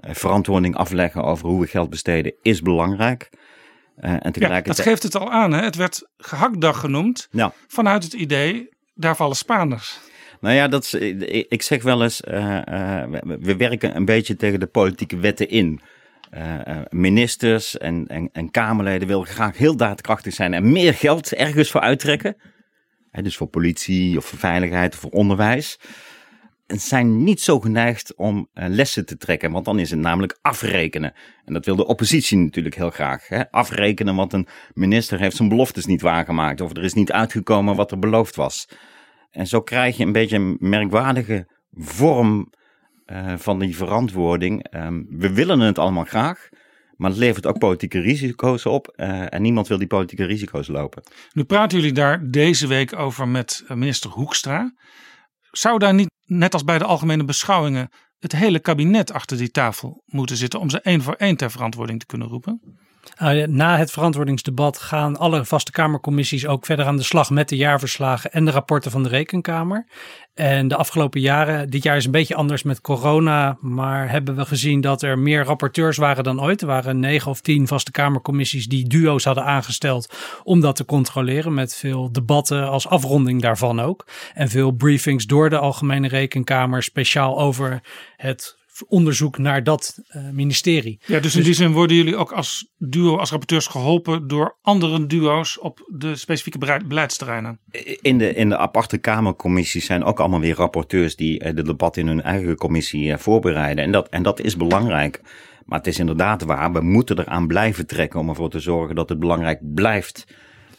Uh, 0.00 0.14
verantwoording 0.14 0.76
afleggen 0.76 1.22
over 1.22 1.48
hoe 1.48 1.60
we 1.60 1.66
geld 1.66 1.90
besteden 1.90 2.34
is 2.42 2.60
belangrijk. 2.60 3.28
Uh, 3.30 4.10
en 4.10 4.32
tegelijkertijd... 4.32 4.66
Ja, 4.66 4.72
dat 4.72 4.82
geeft 4.82 5.02
het 5.02 5.16
al 5.16 5.30
aan. 5.30 5.52
Hè? 5.52 5.62
Het 5.62 5.76
werd 5.76 6.08
gehaktdag 6.16 6.80
genoemd 6.80 7.28
ja. 7.30 7.52
vanuit 7.66 8.04
het 8.04 8.12
idee, 8.12 8.68
daar 8.98 9.16
vallen 9.16 9.36
Spaanders. 9.36 9.98
Nou 10.40 10.54
ja, 10.54 10.68
dat 10.68 10.84
is, 10.84 10.94
ik 11.48 11.62
zeg 11.62 11.82
wel 11.82 12.02
eens, 12.02 12.20
uh, 12.28 12.34
we 13.40 13.56
werken 13.56 13.96
een 13.96 14.04
beetje 14.04 14.36
tegen 14.36 14.60
de 14.60 14.66
politieke 14.66 15.16
wetten 15.16 15.48
in. 15.48 15.80
Ministers 16.88 17.78
en, 17.78 18.06
en, 18.06 18.28
en, 18.32 18.50
Kamerleden 18.50 19.08
willen 19.08 19.26
graag 19.26 19.56
heel 19.58 19.76
daadkrachtig 19.76 20.34
zijn 20.34 20.54
en 20.54 20.72
meer 20.72 20.94
geld 20.94 21.32
ergens 21.32 21.70
voor 21.70 21.80
uittrekken. 21.80 22.36
Dus 23.10 23.36
voor 23.36 23.46
politie 23.46 24.16
of 24.16 24.24
voor 24.24 24.38
veiligheid 24.38 24.94
of 24.94 25.00
voor 25.00 25.10
onderwijs. 25.10 25.78
Zijn 26.76 27.22
niet 27.24 27.40
zo 27.40 27.60
geneigd 27.60 28.14
om 28.14 28.48
uh, 28.54 28.64
lessen 28.68 29.06
te 29.06 29.16
trekken, 29.16 29.50
want 29.50 29.64
dan 29.64 29.78
is 29.78 29.90
het 29.90 30.00
namelijk 30.00 30.38
afrekenen. 30.40 31.12
En 31.44 31.52
dat 31.52 31.64
wil 31.64 31.76
de 31.76 31.86
oppositie 31.86 32.38
natuurlijk 32.38 32.74
heel 32.74 32.90
graag. 32.90 33.28
Hè? 33.28 33.50
Afrekenen, 33.50 34.14
want 34.14 34.32
een 34.32 34.48
minister 34.72 35.18
heeft 35.18 35.36
zijn 35.36 35.48
beloftes 35.48 35.86
niet 35.86 36.00
waargemaakt 36.00 36.60
of 36.60 36.76
er 36.76 36.84
is 36.84 36.94
niet 36.94 37.12
uitgekomen 37.12 37.76
wat 37.76 37.90
er 37.90 37.98
beloofd 37.98 38.36
was. 38.36 38.68
En 39.30 39.46
zo 39.46 39.60
krijg 39.60 39.96
je 39.96 40.04
een 40.04 40.12
beetje 40.12 40.36
een 40.36 40.56
merkwaardige 40.60 41.48
vorm 41.72 42.52
uh, 43.06 43.34
van 43.36 43.58
die 43.58 43.76
verantwoording. 43.76 44.74
Um, 44.74 45.06
we 45.08 45.32
willen 45.32 45.60
het 45.60 45.78
allemaal 45.78 46.04
graag, 46.04 46.48
maar 46.96 47.10
het 47.10 47.18
levert 47.18 47.46
ook 47.46 47.58
politieke 47.58 48.00
risico's 48.00 48.66
op. 48.66 48.92
Uh, 48.96 49.34
en 49.34 49.42
niemand 49.42 49.68
wil 49.68 49.78
die 49.78 49.86
politieke 49.86 50.24
risico's 50.24 50.68
lopen. 50.68 51.02
Nu 51.32 51.44
praten 51.44 51.78
jullie 51.78 51.92
daar 51.92 52.30
deze 52.30 52.66
week 52.66 52.98
over 52.98 53.28
met 53.28 53.64
eh, 53.66 53.76
minister 53.76 54.10
Hoekstra. 54.10 54.74
Zou 55.50 55.78
daar 55.78 55.94
niet, 55.94 56.10
net 56.28 56.52
als 56.52 56.64
bij 56.64 56.78
de 56.78 56.84
algemene 56.84 57.24
beschouwingen, 57.24 57.88
het 58.18 58.32
hele 58.32 58.58
kabinet 58.58 59.12
achter 59.12 59.36
die 59.36 59.50
tafel 59.50 60.02
moeten 60.06 60.36
zitten 60.36 60.60
om 60.60 60.70
ze 60.70 60.80
één 60.80 61.02
voor 61.02 61.14
één 61.14 61.36
ter 61.36 61.50
verantwoording 61.50 62.00
te 62.00 62.06
kunnen 62.06 62.28
roepen? 62.28 62.78
Uh, 63.22 63.46
na 63.46 63.76
het 63.76 63.90
verantwoordingsdebat 63.90 64.78
gaan 64.78 65.16
alle 65.16 65.44
vaste 65.44 65.70
Kamercommissies 65.70 66.46
ook 66.46 66.66
verder 66.66 66.84
aan 66.84 66.96
de 66.96 67.02
slag 67.02 67.30
met 67.30 67.48
de 67.48 67.56
jaarverslagen 67.56 68.32
en 68.32 68.44
de 68.44 68.50
rapporten 68.50 68.90
van 68.90 69.02
de 69.02 69.08
Rekenkamer. 69.08 69.86
En 70.34 70.68
de 70.68 70.76
afgelopen 70.76 71.20
jaren, 71.20 71.70
dit 71.70 71.82
jaar 71.82 71.96
is 71.96 72.04
een 72.04 72.10
beetje 72.10 72.34
anders 72.34 72.62
met 72.62 72.80
corona, 72.80 73.56
maar 73.60 74.10
hebben 74.10 74.36
we 74.36 74.44
gezien 74.44 74.80
dat 74.80 75.02
er 75.02 75.18
meer 75.18 75.44
rapporteurs 75.44 75.96
waren 75.96 76.24
dan 76.24 76.42
ooit. 76.42 76.60
Er 76.60 76.66
waren 76.66 77.00
negen 77.00 77.30
of 77.30 77.40
tien 77.40 77.66
vaste 77.66 77.90
Kamercommissies 77.90 78.66
die 78.66 78.88
duo's 78.88 79.24
hadden 79.24 79.44
aangesteld 79.44 80.14
om 80.44 80.60
dat 80.60 80.76
te 80.76 80.84
controleren. 80.84 81.54
Met 81.54 81.74
veel 81.74 82.12
debatten 82.12 82.68
als 82.68 82.88
afronding 82.88 83.42
daarvan 83.42 83.80
ook. 83.80 84.06
En 84.34 84.48
veel 84.48 84.70
briefings 84.70 85.26
door 85.26 85.50
de 85.50 85.58
Algemene 85.58 86.08
Rekenkamer 86.08 86.82
speciaal 86.82 87.38
over 87.40 87.80
het 88.16 88.57
onderzoek 88.86 89.38
naar 89.38 89.64
dat 89.64 90.02
uh, 90.16 90.30
ministerie. 90.30 91.00
Ja, 91.06 91.20
dus 91.20 91.36
in 91.36 91.42
die 91.42 91.54
zin 91.54 91.72
worden 91.72 91.96
jullie 91.96 92.16
ook 92.16 92.32
als 92.32 92.70
duo, 92.76 93.16
als 93.16 93.30
rapporteurs 93.30 93.66
geholpen 93.66 94.28
door 94.28 94.56
andere 94.62 95.06
duo's 95.06 95.58
op 95.60 95.88
de 95.96 96.16
specifieke 96.16 96.82
beleidsterreinen? 96.86 97.60
In 98.00 98.18
de, 98.18 98.34
in 98.34 98.48
de 98.48 98.56
aparte 98.56 98.98
Kamercommissies 98.98 99.86
zijn 99.86 100.04
ook 100.04 100.20
allemaal 100.20 100.40
weer 100.40 100.54
rapporteurs 100.54 101.16
die 101.16 101.44
uh, 101.44 101.54
de 101.54 101.62
debat 101.62 101.96
in 101.96 102.06
hun 102.06 102.22
eigen 102.22 102.56
commissie 102.56 103.04
uh, 103.04 103.16
voorbereiden. 103.16 103.84
En 103.84 103.92
dat, 103.92 104.08
en 104.08 104.22
dat 104.22 104.40
is 104.40 104.56
belangrijk. 104.56 105.20
Maar 105.64 105.78
het 105.78 105.86
is 105.86 105.98
inderdaad 105.98 106.42
waar, 106.42 106.72
we 106.72 106.80
moeten 106.80 107.18
eraan 107.18 107.46
blijven 107.46 107.86
trekken 107.86 108.20
om 108.20 108.28
ervoor 108.28 108.50
te 108.50 108.60
zorgen 108.60 108.94
dat 108.94 109.08
het 109.08 109.18
belangrijk 109.18 109.60
blijft. 109.74 110.26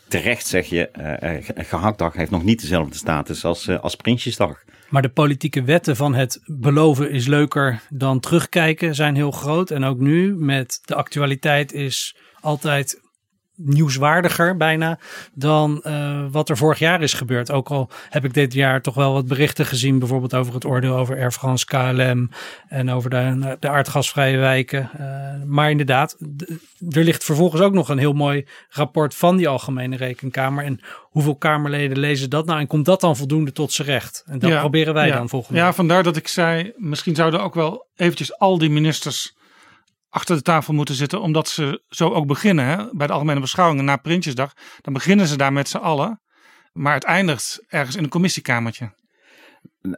Terecht 0.08 0.48
zeg 0.48 0.66
je, 0.66 0.90
uh, 1.56 1.66
gehaktdag 1.66 2.14
heeft 2.14 2.32
nog 2.32 2.44
niet 2.44 2.62
dezelfde 2.62 2.96
status 2.96 3.46
als, 3.46 3.70
als 3.70 3.96
Prinsjesdag. 3.96 4.64
Maar 4.90 5.02
de 5.02 5.10
politieke 5.10 5.64
wetten 5.64 5.96
van 5.96 6.14
het 6.14 6.42
beloven 6.46 7.12
is 7.12 7.28
leuker 7.28 7.82
dan 7.90 8.20
terugkijken 8.20 8.96
zijn 8.96 9.16
heel 9.16 9.32
groot. 9.32 9.72
En 9.72 9.84
ook 9.84 10.00
nu 10.00 10.36
met 10.36 10.80
de 10.86 10.96
actualiteit 10.96 11.74
is 11.74 12.16
altijd 12.42 13.02
nieuwswaardiger 13.62 14.58
bijna 14.58 15.00
dan 15.34 15.82
uh, 15.84 16.26
wat 16.32 16.50
er 16.50 16.58
vorig 16.58 16.80
jaar 16.80 17.02
is 17.02 17.14
gebeurd. 17.14 17.52
Ook 17.52 17.70
al 17.70 17.90
heb 18.10 18.26
ik 18.26 18.34
dit 18.34 18.54
jaar 18.54 18.82
toch 18.82 18.96
wel 18.96 19.14
wat 19.14 19.28
berichten 19.28 19.66
gezien, 19.66 20.00
bijvoorbeeld 20.00 20.36
over 20.36 20.54
het 20.54 20.66
oordeel 20.66 20.96
over 20.96 21.18
Air 21.18 21.32
France 21.32 21.66
KLM 21.66 22.30
en 22.68 22.90
over 22.90 23.10
de, 23.10 23.58
de 23.60 23.70
aardgasvrije 23.70 24.38
wijken. 24.38 24.90
Uh, 25.00 25.44
maar 25.46 25.70
inderdaad, 25.70 26.18
er 26.90 27.04
ligt 27.04 27.24
vervolgens 27.24 27.62
ook 27.62 27.74
nog 27.74 27.90
een 27.90 27.98
heel 27.98 28.14
mooi 28.14 28.46
rapport 28.70 29.16
van 29.16 29.38
die 29.38 29.48
Algemene 29.48 29.96
Rekenkamer. 29.96 30.64
En 30.64 30.80
hoeveel 31.02 31.36
Kamerleden 31.36 32.00
lezen 32.00 32.30
dat 32.30 32.46
nou 32.46 32.60
en 32.60 32.68
komt 32.68 32.86
dat 32.86 33.02
dan 33.02 33.18
voldoende 33.18 33.52
tot 33.52 33.72
zijn 33.72 33.88
recht? 33.88 34.24
En 34.26 34.40
dat 34.40 34.50
ja, 34.50 34.60
proberen 34.60 34.94
wij 34.94 35.08
ja. 35.08 35.16
dan 35.16 35.30
volgende 35.30 35.60
Ja, 35.60 35.74
vandaar 35.74 36.04
dat 36.04 36.16
ik 36.16 36.28
zei, 36.28 36.74
misschien 36.76 37.16
zouden 37.16 37.42
ook 37.42 37.54
wel 37.54 37.88
eventjes 37.96 38.38
al 38.38 38.58
die 38.58 38.70
ministers 38.70 39.38
achter 40.10 40.36
de 40.36 40.42
tafel 40.42 40.74
moeten 40.74 40.96
zitten, 40.96 41.22
omdat 41.22 41.48
ze 41.48 41.84
zo 41.90 42.10
ook 42.10 42.28
beginnen 42.28 42.66
hè, 42.66 42.86
bij 42.92 43.08
de 43.08 43.14
algemene 43.14 43.40
beschouwingen 43.40 43.86
na 43.86 43.98
Prinsjesdag. 43.98 44.54
Dan 44.82 44.94
beginnen 44.94 45.28
ze 45.28 45.38
daar 45.38 45.54
met 45.54 45.70
z'n 45.70 45.78
allen, 45.78 46.22
maar 46.72 46.94
het 46.94 47.04
eindigt 47.04 47.64
ergens 47.68 47.96
in 47.96 48.04
een 48.04 48.10
commissiekamertje. 48.10 48.98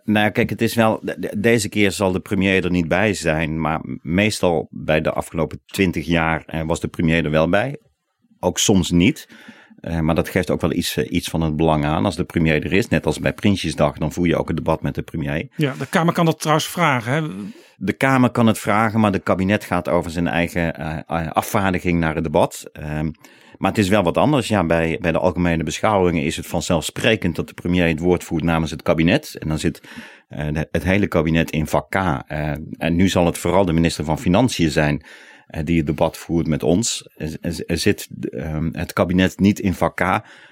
Nou, 0.04 0.30
kijk, 0.30 0.50
het 0.50 0.62
is 0.62 0.74
wel. 0.74 1.04
Deze 1.38 1.69
keer 1.69 1.91
zal 1.91 2.12
de 2.12 2.19
premier 2.19 2.63
er 2.63 2.71
niet 2.71 2.88
bij 2.88 3.13
zijn. 3.13 3.62
Maar 3.62 3.80
meestal 4.02 4.67
bij 4.69 5.02
de 5.02 5.12
afgelopen 5.12 5.62
twintig 5.65 6.06
jaar 6.06 6.43
eh, 6.45 6.62
was 6.65 6.80
de 6.80 6.88
premier 6.88 7.26
er 7.26 7.32
wel 7.32 7.50
bij. 7.50 7.78
Ook 8.39 8.60
soms 8.60 8.91
niet. 8.91 9.28
Uh, 9.82 10.00
maar 10.00 10.15
dat 10.15 10.30
geeft 10.30 10.50
ook 10.50 10.62
wel 10.62 10.71
iets, 10.71 10.97
uh, 10.97 11.12
iets 11.12 11.30
van 11.30 11.41
het 11.41 11.56
belang 11.56 11.86
aan. 11.86 12.06
Als 12.06 12.15
de 12.15 12.24
premier 12.24 12.65
er 12.65 12.74
is, 12.74 12.88
net 12.88 13.06
als 13.06 13.19
bij 13.19 13.34
Prinsjesdag, 13.34 13.97
dan 13.97 14.12
voer 14.12 14.28
je 14.28 14.38
ook 14.38 14.50
een 14.50 14.56
debat 14.56 14.82
met 14.82 14.95
de 14.95 15.02
premier. 15.02 15.47
Ja, 15.56 15.74
de 15.80 15.86
Kamer 15.86 16.13
kan 16.13 16.26
dat 16.26 16.39
trouwens 16.39 16.67
vragen. 16.67 17.13
Hè? 17.13 17.30
De 17.84 17.94
Kamer 17.94 18.30
kan 18.30 18.48
het 18.48 18.60
vragen, 18.60 19.00
maar 19.00 19.12
de 19.12 19.20
kabinet 19.20 19.63
gaat 19.63 19.89
over 19.89 20.12
zijn 20.12 20.28
eigen 20.28 20.82
uh, 20.82 21.32
afvaardiging 21.32 22.00
naar 22.00 22.15
het 22.15 22.24
debat. 22.24 22.70
Ehm, 22.74 23.12
maar 23.58 23.70
het 23.70 23.80
is 23.80 23.89
wel 23.89 24.04
wat 24.04 24.17
anders. 24.17 24.48
Ja, 24.48 24.65
bij, 24.65 24.98
bij 25.02 25.12
de 25.12 25.17
algemene 25.17 25.63
beschouwingen 25.63 26.24
is 26.24 26.38
het 26.38 26.48
vanzelfsprekend 26.48 27.36
dat 27.36 27.48
de 27.48 27.54
premier 27.54 27.88
het 27.88 28.00
woord 28.00 28.24
voert 28.24 28.44
namens 28.44 28.72
het 28.72 28.82
kabinet. 28.82 29.36
En 29.39 29.48
dan 29.48 29.60
zit 29.60 29.82
het 30.72 30.84
hele 30.84 31.08
kabinet 31.08 31.52
in 31.52 31.67
vak 31.67 31.96
en 31.96 32.96
nu 32.96 33.10
zal 33.10 33.26
het 33.26 33.38
vooral 33.38 33.65
de 33.65 33.74
minister 33.74 34.06
van 34.06 34.20
Financiën 34.20 34.72
zijn 34.72 35.06
die 35.63 35.78
het 35.78 35.86
debat 35.86 36.17
voert 36.17 36.48
met 36.48 36.63
ons. 36.63 37.10
Er 37.65 37.78
zit 37.78 38.08
um, 38.32 38.70
het 38.72 38.94
kabinet 38.94 39.39
niet 39.39 39.60
in 39.60 39.74
vak 39.74 40.00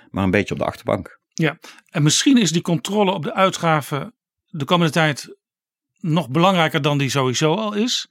maar 0.10 0.24
een 0.24 0.32
beetje 0.32 0.54
op 0.54 0.60
de 0.60 0.66
achterbank. 0.66 1.20
Ja, 1.34 1.58
en 1.90 2.04
misschien 2.04 2.38
is 2.38 2.52
die 2.52 2.62
controle 2.62 3.12
op 3.12 3.24
de 3.24 3.34
uitgaven 3.34 4.14
de 4.46 4.66
komende 4.66 4.92
tijd 4.92 5.39
nog 6.00 6.30
belangrijker 6.30 6.82
dan 6.82 6.98
die 6.98 7.10
sowieso 7.10 7.54
al 7.54 7.74
is. 7.74 8.08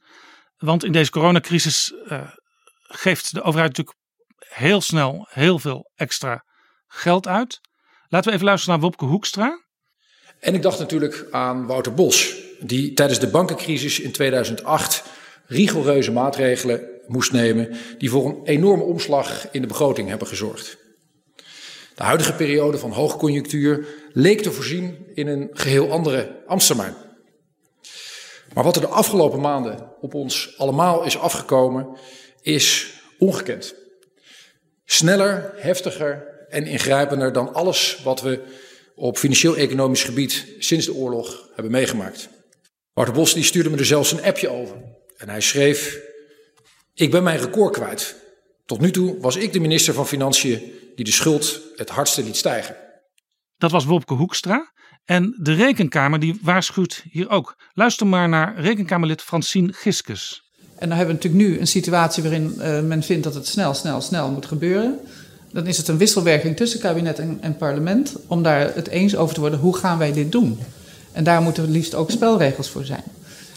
Want 0.57 0.83
in 0.83 0.91
deze 0.91 1.11
coronacrisis 1.11 1.93
uh, 2.07 2.29
geeft 2.81 3.33
de 3.33 3.41
overheid 3.41 3.77
natuurlijk 3.77 3.97
heel 4.39 4.81
snel 4.81 5.27
heel 5.29 5.59
veel 5.59 5.91
extra 5.95 6.43
geld 6.87 7.27
uit. 7.27 7.59
Laten 8.07 8.29
we 8.29 8.35
even 8.35 8.47
luisteren 8.47 8.79
naar 8.79 8.89
Wopke 8.89 9.05
Hoekstra. 9.05 9.63
En 10.39 10.53
ik 10.53 10.61
dacht 10.61 10.79
natuurlijk 10.79 11.27
aan 11.31 11.65
Wouter 11.65 11.93
Bos, 11.93 12.35
die 12.59 12.93
tijdens 12.93 13.19
de 13.19 13.27
bankencrisis 13.27 13.99
in 13.99 14.11
2008 14.11 15.03
rigoureuze 15.45 16.11
maatregelen 16.11 16.99
moest 17.07 17.31
nemen 17.31 17.77
die 17.97 18.09
voor 18.09 18.25
een 18.25 18.41
enorme 18.43 18.83
omslag 18.83 19.51
in 19.51 19.61
de 19.61 19.67
begroting 19.67 20.09
hebben 20.09 20.27
gezorgd. 20.27 20.77
De 21.95 22.03
huidige 22.03 22.33
periode 22.33 22.77
van 22.77 22.91
hoogconjunctuur 22.91 23.87
leek 24.13 24.41
te 24.41 24.51
voorzien 24.51 24.97
in 25.13 25.27
een 25.27 25.49
geheel 25.53 25.91
andere 25.91 26.43
ambtstermijn. 26.47 26.95
Maar 28.53 28.63
wat 28.63 28.75
er 28.75 28.81
de 28.81 28.87
afgelopen 28.87 29.41
maanden 29.41 29.91
op 30.01 30.13
ons 30.13 30.57
allemaal 30.57 31.03
is 31.03 31.17
afgekomen, 31.17 31.97
is 32.41 32.93
ongekend. 33.19 33.75
Sneller, 34.85 35.53
heftiger 35.55 36.27
en 36.49 36.65
ingrijpender 36.65 37.33
dan 37.33 37.53
alles 37.53 37.99
wat 38.03 38.21
we 38.21 38.43
op 38.95 39.17
financieel-economisch 39.17 40.03
gebied 40.03 40.45
sinds 40.59 40.85
de 40.85 40.93
oorlog 40.93 41.49
hebben 41.53 41.71
meegemaakt. 41.71 42.29
Wouter 42.93 43.15
Bos 43.15 43.33
die 43.33 43.43
stuurde 43.43 43.69
me 43.69 43.77
er 43.77 43.85
zelfs 43.85 44.11
een 44.11 44.23
appje 44.23 44.49
over. 44.49 44.75
En 45.17 45.29
hij 45.29 45.41
schreef: 45.41 45.99
Ik 46.93 47.11
ben 47.11 47.23
mijn 47.23 47.39
record 47.39 47.73
kwijt. 47.73 48.15
Tot 48.65 48.79
nu 48.79 48.91
toe 48.91 49.19
was 49.19 49.35
ik 49.35 49.53
de 49.53 49.59
minister 49.59 49.93
van 49.93 50.07
Financiën 50.07 50.73
die 50.95 51.05
de 51.05 51.11
schuld 51.11 51.61
het 51.75 51.89
hardste 51.89 52.23
liet 52.23 52.35
stijgen. 52.35 52.75
Dat 53.57 53.71
was 53.71 53.85
Wopke 53.85 54.13
Hoekstra. 54.13 54.73
En 55.09 55.35
de 55.37 55.53
Rekenkamer 55.53 56.19
die 56.19 56.39
waarschuwt 56.41 57.03
hier 57.11 57.29
ook. 57.29 57.55
Luister 57.73 58.07
maar 58.07 58.29
naar 58.29 58.59
Rekenkamerlid 58.59 59.21
Francine 59.21 59.73
Giskes. 59.73 60.43
En 60.75 60.89
dan 60.89 60.97
hebben 60.97 61.15
we 61.15 61.21
natuurlijk 61.21 61.51
nu 61.51 61.59
een 61.59 61.67
situatie 61.67 62.23
waarin 62.23 62.53
uh, 62.57 62.79
men 62.79 63.03
vindt 63.03 63.23
dat 63.23 63.33
het 63.33 63.47
snel, 63.47 63.73
snel, 63.73 64.01
snel 64.01 64.31
moet 64.31 64.45
gebeuren. 64.45 64.99
Dan 65.51 65.67
is 65.67 65.77
het 65.77 65.87
een 65.87 65.97
wisselwerking 65.97 66.55
tussen 66.55 66.79
kabinet 66.79 67.19
en, 67.19 67.37
en, 67.41 67.57
parlement 67.57 68.15
om 68.27 68.43
daar 68.43 68.75
het 68.75 68.87
eens 68.87 69.15
over 69.15 69.33
te 69.33 69.39
worden 69.39 69.59
hoe 69.59 69.77
gaan 69.77 69.97
wij 69.97 70.13
dit 70.13 70.31
doen. 70.31 70.59
En 71.11 71.23
daar 71.23 71.41
moeten 71.41 71.63
we 71.63 71.69
liefst 71.69 71.95
ook 71.95 72.11
spelregels 72.11 72.69
voor 72.69 72.85
zijn. 72.85 73.03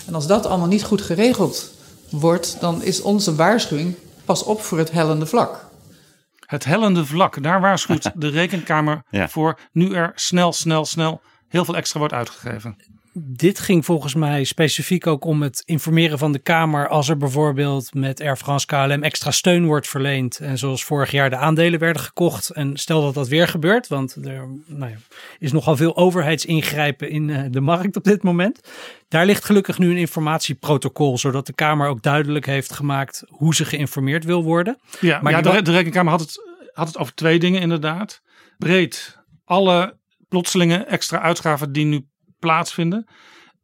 En 0.06 0.14
als 0.14 0.26
dat 0.26 0.46
allemaal 0.46 0.68
niet 0.68 0.84
goed 0.84 1.02
geregeld 1.02 1.72
wordt, 2.10 2.56
dan 2.60 2.82
is 2.82 3.02
onze 3.02 3.34
waarschuwing 3.34 3.94
pas 4.24 4.42
op 4.42 4.62
voor 4.62 4.78
het 4.78 4.92
hellende 4.92 5.26
vlak. 5.26 5.70
Het 6.46 6.64
hellende 6.64 7.04
vlak, 7.04 7.42
daar 7.42 7.60
waarschuwt 7.60 8.10
de 8.22 8.28
rekenkamer 8.28 9.02
voor 9.10 9.58
nu 9.72 9.94
er 9.94 10.12
snel, 10.14 10.52
snel, 10.52 10.84
snel 10.84 11.20
heel 11.52 11.64
veel 11.64 11.76
extra 11.76 11.98
wordt 11.98 12.14
uitgegeven. 12.14 12.76
Dit 13.14 13.58
ging 13.58 13.84
volgens 13.84 14.14
mij 14.14 14.44
specifiek 14.44 15.06
ook 15.06 15.24
om 15.24 15.42
het 15.42 15.62
informeren 15.64 16.18
van 16.18 16.32
de 16.32 16.38
Kamer 16.38 16.88
als 16.88 17.08
er 17.08 17.16
bijvoorbeeld 17.16 17.94
met 17.94 18.20
Air 18.20 18.36
France 18.36 18.66
KLM 18.66 19.02
extra 19.02 19.30
steun 19.30 19.66
wordt 19.66 19.88
verleend. 19.88 20.38
En 20.38 20.58
zoals 20.58 20.84
vorig 20.84 21.10
jaar 21.10 21.30
de 21.30 21.36
aandelen 21.36 21.78
werden 21.78 22.02
gekocht. 22.02 22.50
En 22.50 22.76
stel 22.76 23.02
dat 23.02 23.14
dat 23.14 23.28
weer 23.28 23.48
gebeurt, 23.48 23.88
want 23.88 24.14
er 24.14 24.48
nou 24.66 24.90
ja, 24.90 24.96
is 25.38 25.52
nogal 25.52 25.76
veel 25.76 25.96
overheidsingrijpen 25.96 27.10
in 27.10 27.30
eh, 27.30 27.42
de 27.50 27.60
markt 27.60 27.96
op 27.96 28.04
dit 28.04 28.22
moment. 28.22 28.60
Daar 29.08 29.26
ligt 29.26 29.44
gelukkig 29.44 29.78
nu 29.78 29.90
een 29.90 29.96
informatieprotocol, 29.96 31.18
zodat 31.18 31.46
de 31.46 31.54
Kamer 31.54 31.88
ook 31.88 32.02
duidelijk 32.02 32.46
heeft 32.46 32.72
gemaakt 32.72 33.24
hoe 33.28 33.54
ze 33.54 33.64
geïnformeerd 33.64 34.24
wil 34.24 34.42
worden. 34.42 34.78
Ja, 35.00 35.20
maar 35.22 35.32
ja, 35.32 35.40
de, 35.40 35.62
de 35.62 35.70
Rekenkamer 35.72 36.10
had 36.10 36.20
het, 36.20 36.40
had 36.72 36.86
het 36.86 36.98
over 36.98 37.14
twee 37.14 37.38
dingen 37.38 37.60
inderdaad. 37.60 38.22
Breed 38.58 39.18
alle 39.44 40.00
plotselinge 40.32 40.84
extra 40.84 41.20
uitgaven 41.20 41.72
die 41.72 41.84
nu 41.84 42.06
plaatsvinden. 42.38 43.06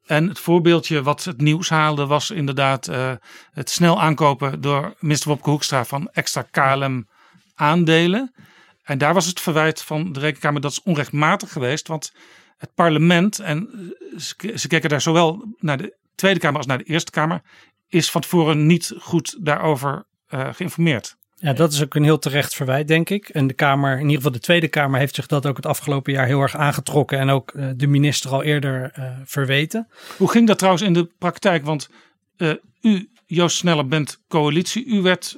En 0.05 0.29
het 0.29 0.39
voorbeeldje 0.39 1.03
wat 1.03 1.25
het 1.25 1.41
nieuws 1.41 1.69
haalde 1.69 2.07
was 2.07 2.31
inderdaad 2.31 2.89
uh, 2.89 3.13
het 3.51 3.71
snel 3.71 4.01
aankopen 4.01 4.61
door 4.61 4.95
minister 4.99 5.29
Wopke 5.29 5.51
Hoekstra 5.51 5.85
van 5.85 6.09
extra 6.13 6.43
KLM 6.43 7.09
aandelen. 7.55 8.35
En 8.83 8.99
daar 8.99 9.15
was 9.15 9.27
het 9.27 9.41
verwijt 9.41 9.83
van 9.83 10.13
de 10.13 10.21
Rekenkamer 10.21 10.61
dat 10.61 10.71
is 10.71 10.83
onrechtmatig 10.83 11.53
geweest, 11.53 11.89
want 11.89 12.13
het 12.57 12.75
parlement, 12.75 13.39
en 13.39 13.69
ze, 14.17 14.53
ze 14.55 14.69
keken 14.69 14.89
daar 14.89 15.01
zowel 15.01 15.55
naar 15.59 15.77
de 15.77 15.97
Tweede 16.15 16.41
Kamer 16.41 16.57
als 16.57 16.67
naar 16.67 16.79
de 16.79 16.85
Eerste 16.85 17.11
Kamer, 17.11 17.43
is 17.89 18.11
van 18.11 18.21
tevoren 18.21 18.67
niet 18.67 18.95
goed 18.99 19.37
daarover 19.45 20.07
uh, 20.29 20.49
geïnformeerd. 20.53 21.18
Ja, 21.41 21.53
dat 21.53 21.73
is 21.73 21.83
ook 21.83 21.95
een 21.95 22.05
heel 22.05 22.19
terecht 22.19 22.55
verwijt, 22.55 22.89
denk 22.89 23.11
ik. 23.11 23.29
En 23.29 23.47
de 23.47 23.55
Kamer, 23.55 23.93
in 23.93 24.01
ieder 24.01 24.17
geval 24.17 24.33
de 24.33 24.39
Tweede 24.39 24.69
Kamer, 24.69 24.99
heeft 24.99 25.15
zich 25.15 25.27
dat 25.27 25.47
ook 25.47 25.57
het 25.57 25.67
afgelopen 25.67 26.13
jaar 26.13 26.27
heel 26.27 26.41
erg 26.41 26.57
aangetrokken. 26.57 27.19
En 27.19 27.31
ook 27.31 27.53
uh, 27.53 27.69
de 27.77 27.87
minister 27.87 28.31
al 28.31 28.43
eerder 28.43 28.93
uh, 28.99 29.05
verweten. 29.25 29.89
Hoe 30.17 30.31
ging 30.31 30.47
dat 30.47 30.59
trouwens 30.59 30.85
in 30.85 30.93
de 30.93 31.09
praktijk? 31.19 31.65
Want 31.65 31.91
uh, 32.37 32.53
u, 32.81 33.09
Joost 33.27 33.57
Sneller, 33.57 33.89
bent 33.89 34.21
coalitie. 34.29 34.87
U 34.87 35.03
werd 35.03 35.37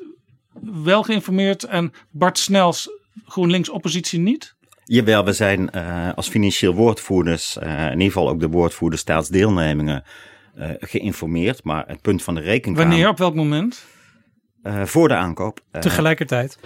wel 0.83 1.03
geïnformeerd 1.03 1.65
en 1.65 1.93
Bart 2.11 2.39
Snels, 2.39 2.91
GroenLinks 3.27 3.69
oppositie 3.69 4.19
niet? 4.19 4.55
Jawel, 4.85 5.25
we 5.25 5.33
zijn 5.33 5.71
als 6.15 6.29
financieel 6.29 6.75
woordvoerders, 6.75 7.57
in 7.57 7.91
ieder 7.91 8.07
geval 8.07 8.29
ook 8.29 8.41
de 8.41 8.49
woordvoerder 8.49 8.99
staatsdeelnemingen, 8.99 10.05
geïnformeerd. 10.81 11.65
Maar 11.65 11.85
het 11.87 12.01
punt 12.01 12.23
van 12.23 12.35
de 12.35 12.41
rekenkamer... 12.41 12.89
Wanneer, 12.89 13.09
op 13.09 13.19
welk 13.19 13.35
moment? 13.35 13.85
Uh, 14.63 14.85
voor 14.85 15.09
de 15.09 15.15
aankoop. 15.15 15.61
Uh, 15.73 15.81
Tegelijkertijd. 15.81 16.59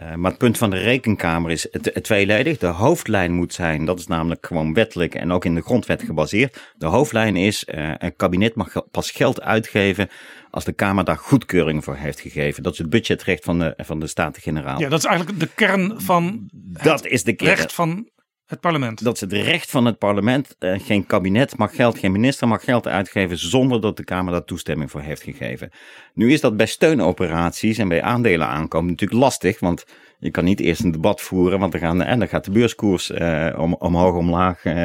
Uh, 0.00 0.14
maar 0.14 0.30
het 0.30 0.38
punt 0.38 0.58
van 0.58 0.70
de 0.70 0.78
rekenkamer 0.78 1.50
is 1.50 1.68
het, 1.70 1.90
het, 1.94 2.04
tweeledig. 2.04 2.58
De 2.58 2.66
hoofdlijn 2.66 3.32
moet 3.32 3.54
zijn, 3.54 3.84
dat 3.84 3.98
is 3.98 4.06
namelijk 4.06 4.46
gewoon 4.46 4.74
wettelijk 4.74 5.14
en 5.14 5.32
ook 5.32 5.44
in 5.44 5.54
de 5.54 5.62
grondwet 5.62 6.02
gebaseerd. 6.02 6.72
De 6.78 6.86
hoofdlijn 6.86 7.36
is, 7.36 7.64
een 7.66 8.16
kabinet 8.16 8.54
mag 8.54 8.72
pas 8.90 9.10
geld 9.10 9.42
uitgeven 9.42 10.08
als 10.50 10.64
de 10.64 10.72
Kamer 10.72 11.04
daar 11.04 11.16
goedkeuring 11.16 11.84
voor 11.84 11.96
heeft 11.96 12.20
gegeven. 12.20 12.62
Dat 12.62 12.72
is 12.72 12.78
het 12.78 12.90
budgetrecht 12.90 13.44
van 13.44 13.58
de, 13.58 13.74
van 13.76 14.00
de 14.00 14.06
Staten-Generaal. 14.06 14.80
Ja, 14.80 14.88
dat 14.88 14.98
is 14.98 15.04
eigenlijk 15.04 15.40
de 15.40 15.48
kern 15.54 16.00
van 16.00 16.48
dat 16.52 17.06
is 17.06 17.24
de 17.24 17.32
kern. 17.32 17.56
recht 17.56 17.72
van 17.72 18.08
het 18.50 18.60
parlement. 18.60 19.04
Dat 19.04 19.14
is 19.14 19.20
het 19.20 19.32
recht 19.32 19.70
van 19.70 19.84
het 19.84 19.98
parlement. 19.98 20.56
Uh, 20.58 20.80
geen 20.80 21.06
kabinet 21.06 21.56
mag 21.56 21.74
geld, 21.74 21.98
geen 21.98 22.12
minister 22.12 22.48
mag 22.48 22.64
geld 22.64 22.86
uitgeven 22.86 23.38
zonder 23.38 23.80
dat 23.80 23.96
de 23.96 24.04
Kamer 24.04 24.32
daar 24.32 24.44
toestemming 24.44 24.90
voor 24.90 25.00
heeft 25.00 25.22
gegeven. 25.22 25.70
Nu 26.14 26.32
is 26.32 26.40
dat 26.40 26.56
bij 26.56 26.66
steunoperaties 26.66 27.78
en 27.78 27.88
bij 27.88 28.02
aandelen 28.02 28.46
aankomen 28.46 28.90
natuurlijk 28.90 29.20
lastig, 29.20 29.60
want 29.60 29.84
je 30.18 30.30
kan 30.30 30.44
niet 30.44 30.60
eerst 30.60 30.84
een 30.84 30.90
debat 30.90 31.20
voeren, 31.20 31.58
want 31.58 31.72
dan, 31.72 31.80
gaan, 31.80 32.02
en 32.02 32.18
dan 32.18 32.28
gaat 32.28 32.44
de 32.44 32.50
beurskoers 32.50 33.10
uh, 33.10 33.54
om, 33.58 33.74
omhoog, 33.74 34.14
omlaag. 34.14 34.64
Uh, 34.64 34.84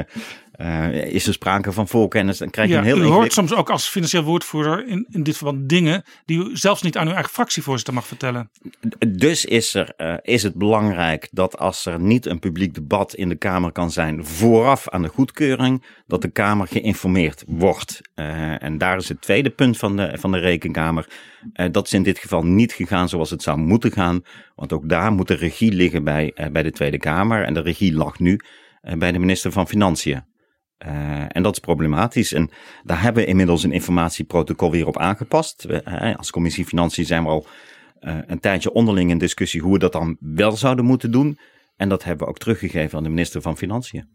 uh, 0.58 1.14
is 1.14 1.28
er 1.28 1.34
sprake 1.34 1.72
van 1.72 1.88
voorkennis, 1.88 2.38
dan 2.38 2.50
krijg 2.50 2.68
je 2.68 2.74
ja, 2.74 2.80
een 2.80 2.86
heel... 2.86 3.02
U 3.02 3.06
hoort 3.06 3.34
soms 3.34 3.54
ook 3.54 3.70
als 3.70 3.88
financieel 3.88 4.24
woordvoerder 4.24 4.88
in, 4.88 5.08
in 5.10 5.24
dit 5.24 5.38
verband 5.38 5.70
dingen 5.70 6.04
die 6.26 6.50
u 6.50 6.58
zelfs 6.58 6.82
niet 6.82 6.98
aan 6.98 7.08
uw 7.08 7.14
eigen 7.14 7.32
fractievoorzitter 7.32 7.94
mag 7.94 8.08
vertellen. 8.08 8.50
Dus 9.08 9.46
is, 9.46 9.74
er, 9.74 9.94
uh, 9.98 10.16
is 10.22 10.44
het 10.44 10.56
belangrijk 10.56 11.28
dat 11.32 11.58
als 11.58 11.86
er 11.86 12.00
niet 12.00 12.26
een 12.26 12.40
publiek 12.40 12.74
debat 12.74 13.14
in 13.14 13.30
de 13.30 13.36
Kamer 13.36 13.72
kan 13.72 13.92
zijn 13.92 14.26
vooraf 14.26 14.90
aan 14.90 15.02
de 15.02 15.08
goedkeuring, 15.08 15.84
dat 16.08 16.22
de 16.22 16.32
Kamer 16.32 16.68
geïnformeerd 16.68 17.44
wordt. 17.48 18.02
Uh, 18.16 18.64
en 18.64 18.78
daar 18.78 18.98
is 18.98 19.10
het 19.10 19.22
tweede 19.22 19.50
punt 19.50 19.78
van 19.78 19.96
de, 19.96 20.18
van 20.18 20.32
de 20.32 20.40
Rekenkamer. 20.40 21.08
dat 21.72 21.86
is 21.86 21.94
in 21.94 22.04
dit 22.04 22.20
geval 22.20 22.46
niet 22.46 22.74
gegaan 22.74 23.10
zoals 23.10 23.30
het 23.30 23.44
zou 23.44 23.58
moeten 23.58 23.92
gaan, 23.92 24.22
want 24.56 24.74
ook 24.74 24.90
daar 24.90 25.12
moet 25.12 25.28
de 25.28 25.36
regie 25.36 25.72
liggen 25.72 26.04
bij, 26.04 26.34
bij 26.52 26.64
de 26.64 26.72
Tweede 26.72 26.98
Kamer 26.98 27.44
en 27.44 27.54
de 27.54 27.62
regie 27.62 27.94
lag 27.94 28.20
nu 28.20 28.40
bij 28.98 29.12
de 29.12 29.20
minister 29.20 29.52
van 29.52 29.68
Financiën. 29.68 30.24
Uh, 30.86 31.26
en 31.28 31.44
dat 31.44 31.54
is 31.54 31.60
problematisch. 31.60 32.34
En 32.34 32.50
daar 32.84 33.02
hebben 33.02 33.24
we 33.24 33.30
inmiddels 33.30 33.64
een 33.64 33.72
informatieprotocol 33.72 34.72
weer 34.72 34.88
op 34.88 34.98
aangepast. 34.98 35.64
We, 35.64 35.82
uh, 35.88 36.16
als 36.16 36.32
commissie 36.32 36.66
Financiën 36.66 37.06
zijn 37.06 37.24
we 37.24 37.30
al 37.30 37.48
uh, 38.02 38.18
een 38.26 38.40
tijdje 38.40 38.72
onderling 38.72 39.10
in 39.10 39.18
discussie 39.18 39.62
hoe 39.62 39.74
we 39.74 39.80
dat 39.80 39.92
dan 39.92 40.18
wel 40.20 40.52
zouden 40.52 40.86
moeten 40.86 41.12
doen. 41.12 41.40
En 41.76 41.90
dat 41.90 42.04
hebben 42.04 42.26
we 42.26 42.32
ook 42.32 42.38
teruggegeven 42.38 42.98
aan 42.98 43.04
de 43.04 43.10
minister 43.10 43.42
van 43.42 43.58
Financiën. 43.58 44.10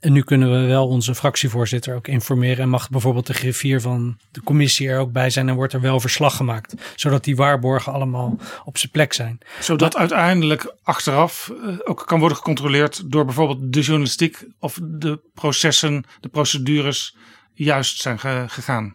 En 0.00 0.12
nu 0.12 0.22
kunnen 0.22 0.60
we 0.60 0.66
wel 0.66 0.88
onze 0.88 1.14
fractievoorzitter 1.14 1.94
ook 1.94 2.08
informeren. 2.08 2.62
En 2.62 2.68
mag 2.68 2.90
bijvoorbeeld 2.90 3.26
de 3.26 3.34
griffier 3.34 3.80
van 3.80 4.18
de 4.30 4.42
commissie 4.42 4.88
er 4.88 4.98
ook 4.98 5.12
bij 5.12 5.30
zijn 5.30 5.48
en 5.48 5.54
wordt 5.54 5.72
er 5.72 5.80
wel 5.80 6.00
verslag 6.00 6.36
gemaakt. 6.36 6.74
Zodat 6.96 7.24
die 7.24 7.36
waarborgen 7.36 7.92
allemaal 7.92 8.38
op 8.64 8.78
zijn 8.78 8.92
plek 8.92 9.12
zijn. 9.12 9.38
Zodat 9.60 9.92
maar, 9.92 10.00
uiteindelijk 10.00 10.74
achteraf 10.82 11.52
ook 11.84 12.06
kan 12.06 12.18
worden 12.18 12.36
gecontroleerd 12.36 13.10
door 13.10 13.24
bijvoorbeeld 13.24 13.72
de 13.72 13.80
journalistiek 13.80 14.44
of 14.58 14.78
de 14.82 15.20
processen, 15.34 16.04
de 16.20 16.28
procedures 16.28 17.16
juist 17.54 18.00
zijn 18.00 18.18
gegaan. 18.48 18.94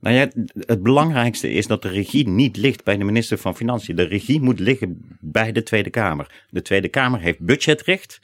Nou 0.00 0.16
ja, 0.16 0.28
het 0.66 0.82
belangrijkste 0.82 1.52
is 1.52 1.66
dat 1.66 1.82
de 1.82 1.88
regie 1.88 2.28
niet 2.28 2.56
ligt 2.56 2.84
bij 2.84 2.96
de 2.96 3.04
minister 3.04 3.38
van 3.38 3.56
Financiën. 3.56 3.96
De 3.96 4.02
regie 4.02 4.40
moet 4.40 4.60
liggen 4.60 5.16
bij 5.20 5.52
de 5.52 5.62
Tweede 5.62 5.90
Kamer. 5.90 6.44
De 6.50 6.62
Tweede 6.62 6.88
Kamer 6.88 7.20
heeft 7.20 7.40
budgetrecht. 7.40 8.20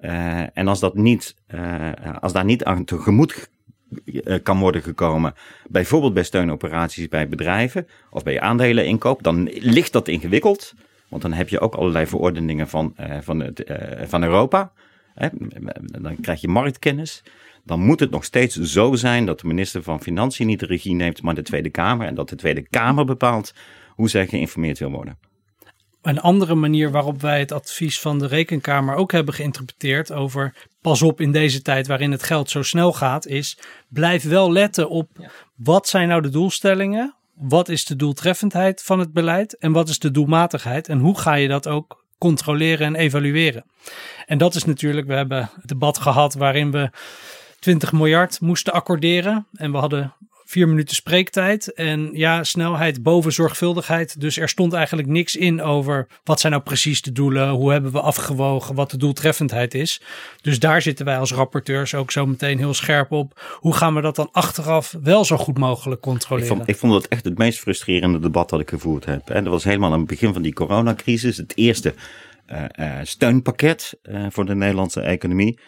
Uh, 0.00 0.58
en 0.58 0.68
als 0.68 0.80
dat 0.80 0.94
niet, 0.94 1.34
uh, 1.54 1.90
als 2.20 2.32
daar 2.32 2.44
niet 2.44 2.64
aan 2.64 2.84
tegemoet 2.84 3.48
kan 4.42 4.58
worden 4.58 4.82
gekomen, 4.82 5.34
bijvoorbeeld 5.68 6.14
bij 6.14 6.22
steunoperaties 6.22 7.08
bij 7.08 7.28
bedrijven 7.28 7.86
of 8.10 8.22
bij 8.22 8.40
aandeleninkoop, 8.40 9.22
dan 9.22 9.48
ligt 9.52 9.92
dat 9.92 10.08
ingewikkeld. 10.08 10.74
Want 11.08 11.22
dan 11.22 11.32
heb 11.32 11.48
je 11.48 11.60
ook 11.60 11.74
allerlei 11.74 12.06
verordeningen 12.06 12.68
van, 12.68 12.94
van, 13.20 13.40
het, 13.40 13.64
van 14.06 14.22
Europa. 14.22 14.72
Hè? 15.14 15.28
Dan 15.80 16.20
krijg 16.20 16.40
je 16.40 16.48
marktkennis. 16.48 17.22
Dan 17.64 17.80
moet 17.80 18.00
het 18.00 18.10
nog 18.10 18.24
steeds 18.24 18.56
zo 18.56 18.94
zijn 18.94 19.26
dat 19.26 19.40
de 19.40 19.46
minister 19.46 19.82
van 19.82 20.02
Financiën 20.02 20.46
niet 20.46 20.60
de 20.60 20.66
regie 20.66 20.94
neemt, 20.94 21.22
maar 21.22 21.34
de 21.34 21.42
Tweede 21.42 21.70
Kamer. 21.70 22.06
En 22.06 22.14
dat 22.14 22.28
de 22.28 22.36
Tweede 22.36 22.68
Kamer 22.68 23.04
bepaalt 23.04 23.54
hoe 23.88 24.08
zij 24.08 24.26
geïnformeerd 24.26 24.78
wil 24.78 24.90
worden. 24.90 25.18
Een 26.06 26.20
andere 26.20 26.54
manier 26.54 26.90
waarop 26.90 27.20
wij 27.20 27.38
het 27.38 27.52
advies 27.52 28.00
van 28.00 28.18
de 28.18 28.26
Rekenkamer 28.26 28.94
ook 28.94 29.12
hebben 29.12 29.34
geïnterpreteerd 29.34 30.12
over 30.12 30.54
pas 30.80 31.02
op 31.02 31.20
in 31.20 31.32
deze 31.32 31.62
tijd 31.62 31.86
waarin 31.86 32.10
het 32.10 32.22
geld 32.22 32.50
zo 32.50 32.62
snel 32.62 32.92
gaat, 32.92 33.26
is 33.26 33.58
blijf 33.88 34.22
wel 34.22 34.52
letten 34.52 34.88
op 34.88 35.08
wat 35.54 35.88
zijn 35.88 36.08
nou 36.08 36.22
de 36.22 36.28
doelstellingen, 36.28 37.14
wat 37.34 37.68
is 37.68 37.84
de 37.84 37.96
doeltreffendheid 37.96 38.82
van 38.82 38.98
het 38.98 39.12
beleid 39.12 39.58
en 39.58 39.72
wat 39.72 39.88
is 39.88 39.98
de 39.98 40.10
doelmatigheid 40.10 40.88
en 40.88 40.98
hoe 40.98 41.18
ga 41.18 41.34
je 41.34 41.48
dat 41.48 41.68
ook 41.68 42.04
controleren 42.18 42.86
en 42.86 42.94
evalueren. 42.94 43.64
En 44.26 44.38
dat 44.38 44.54
is 44.54 44.64
natuurlijk, 44.64 45.06
we 45.06 45.14
hebben 45.14 45.50
het 45.54 45.68
debat 45.68 45.98
gehad 45.98 46.34
waarin 46.34 46.70
we 46.70 46.90
20 47.58 47.92
miljard 47.92 48.40
moesten 48.40 48.72
accorderen 48.72 49.46
en 49.52 49.72
we 49.72 49.78
hadden 49.78 50.14
vier 50.46 50.68
minuten 50.68 50.94
spreektijd. 50.94 51.72
En 51.72 52.10
ja, 52.12 52.44
snelheid 52.44 53.02
boven 53.02 53.32
zorgvuldigheid. 53.32 54.20
Dus 54.20 54.38
er 54.38 54.48
stond 54.48 54.72
eigenlijk 54.72 55.08
niks 55.08 55.36
in 55.36 55.62
over 55.62 56.06
wat 56.24 56.40
zijn 56.40 56.52
nou 56.52 56.64
precies 56.64 57.02
de 57.02 57.12
doelen. 57.12 57.48
Hoe 57.48 57.72
hebben 57.72 57.92
we 57.92 58.00
afgewogen 58.00 58.74
wat 58.74 58.90
de 58.90 58.96
doeltreffendheid 58.96 59.74
is. 59.74 60.00
Dus 60.40 60.58
daar 60.58 60.82
zitten 60.82 61.04
wij 61.04 61.18
als 61.18 61.32
rapporteurs 61.32 61.94
ook 61.94 62.10
zo 62.10 62.26
meteen 62.26 62.58
heel 62.58 62.74
scherp 62.74 63.12
op. 63.12 63.40
Hoe 63.52 63.74
gaan 63.74 63.94
we 63.94 64.00
dat 64.00 64.16
dan 64.16 64.28
achteraf 64.32 64.94
wel 65.02 65.24
zo 65.24 65.36
goed 65.36 65.58
mogelijk 65.58 66.00
controleren? 66.00 66.50
Ik 66.50 66.56
vond, 66.56 66.68
ik 66.68 66.76
vond 66.76 66.92
dat 66.92 67.06
echt 67.06 67.24
het 67.24 67.38
meest 67.38 67.58
frustrerende 67.58 68.18
debat 68.18 68.50
dat 68.50 68.60
ik 68.60 68.68
gevoerd 68.68 69.04
heb. 69.04 69.30
En 69.30 69.44
dat 69.44 69.52
was 69.52 69.64
helemaal 69.64 69.92
aan 69.92 69.98
het 69.98 70.08
begin 70.08 70.32
van 70.32 70.42
die 70.42 70.52
coronacrisis. 70.52 71.36
Het 71.36 71.52
eerste 71.56 71.94
uh, 72.52 72.64
uh, 72.80 72.98
steunpakket 73.02 73.98
uh, 74.02 74.26
voor 74.30 74.44
de 74.46 74.54
Nederlandse 74.54 75.00
economie. 75.00 75.58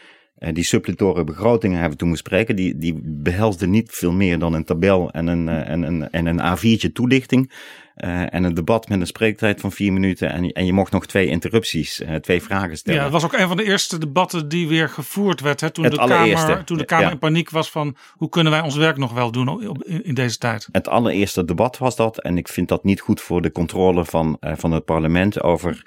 Uh, 0.40 0.48
die 0.52 0.64
suppletore 0.64 1.24
begrotingen 1.24 1.78
hebben 1.78 1.92
we 1.92 2.04
toen 2.04 2.10
bespreken. 2.10 2.56
Die, 2.56 2.78
die 2.78 3.00
behelsde 3.02 3.66
niet 3.66 3.90
veel 3.92 4.12
meer 4.12 4.38
dan 4.38 4.52
een 4.52 4.64
tabel 4.64 5.10
en 5.10 5.26
een, 5.26 5.46
uh, 5.46 5.68
en 5.68 5.82
een, 5.82 6.10
en 6.10 6.26
een 6.26 6.56
A4'tje 6.56 6.92
toelichting. 6.92 7.52
Uh, 7.96 8.34
en 8.34 8.44
een 8.44 8.54
debat 8.54 8.88
met 8.88 9.00
een 9.00 9.06
spreektijd 9.06 9.60
van 9.60 9.72
vier 9.72 9.92
minuten. 9.92 10.30
En, 10.30 10.52
en 10.52 10.66
je 10.66 10.72
mocht 10.72 10.92
nog 10.92 11.06
twee 11.06 11.26
interrupties, 11.26 12.02
twee 12.20 12.42
vragen 12.42 12.76
stellen. 12.76 12.98
Ja, 12.98 13.04
het 13.04 13.12
was 13.12 13.24
ook 13.24 13.32
een 13.32 13.48
van 13.48 13.56
de 13.56 13.64
eerste 13.64 13.98
debatten 13.98 14.48
die 14.48 14.68
weer 14.68 14.88
gevoerd 14.88 15.40
werd. 15.40 15.60
Hè, 15.60 15.70
toen, 15.70 15.90
de 15.90 15.96
kamer, 15.96 16.64
toen 16.64 16.78
de 16.78 16.84
Kamer 16.84 17.06
ja. 17.06 17.12
in 17.12 17.18
paniek 17.18 17.50
was 17.50 17.70
van 17.70 17.96
hoe 18.12 18.28
kunnen 18.28 18.52
wij 18.52 18.60
ons 18.60 18.76
werk 18.76 18.96
nog 18.96 19.12
wel 19.12 19.30
doen 19.30 19.76
in, 19.84 20.04
in 20.04 20.14
deze 20.14 20.38
tijd. 20.38 20.68
Het 20.72 20.88
allereerste 20.88 21.44
debat 21.44 21.78
was 21.78 21.96
dat. 21.96 22.22
En 22.22 22.38
ik 22.38 22.48
vind 22.48 22.68
dat 22.68 22.84
niet 22.84 23.00
goed 23.00 23.20
voor 23.20 23.42
de 23.42 23.52
controle 23.52 24.04
van, 24.04 24.36
van 24.40 24.72
het 24.72 24.84
parlement 24.84 25.42
over 25.42 25.82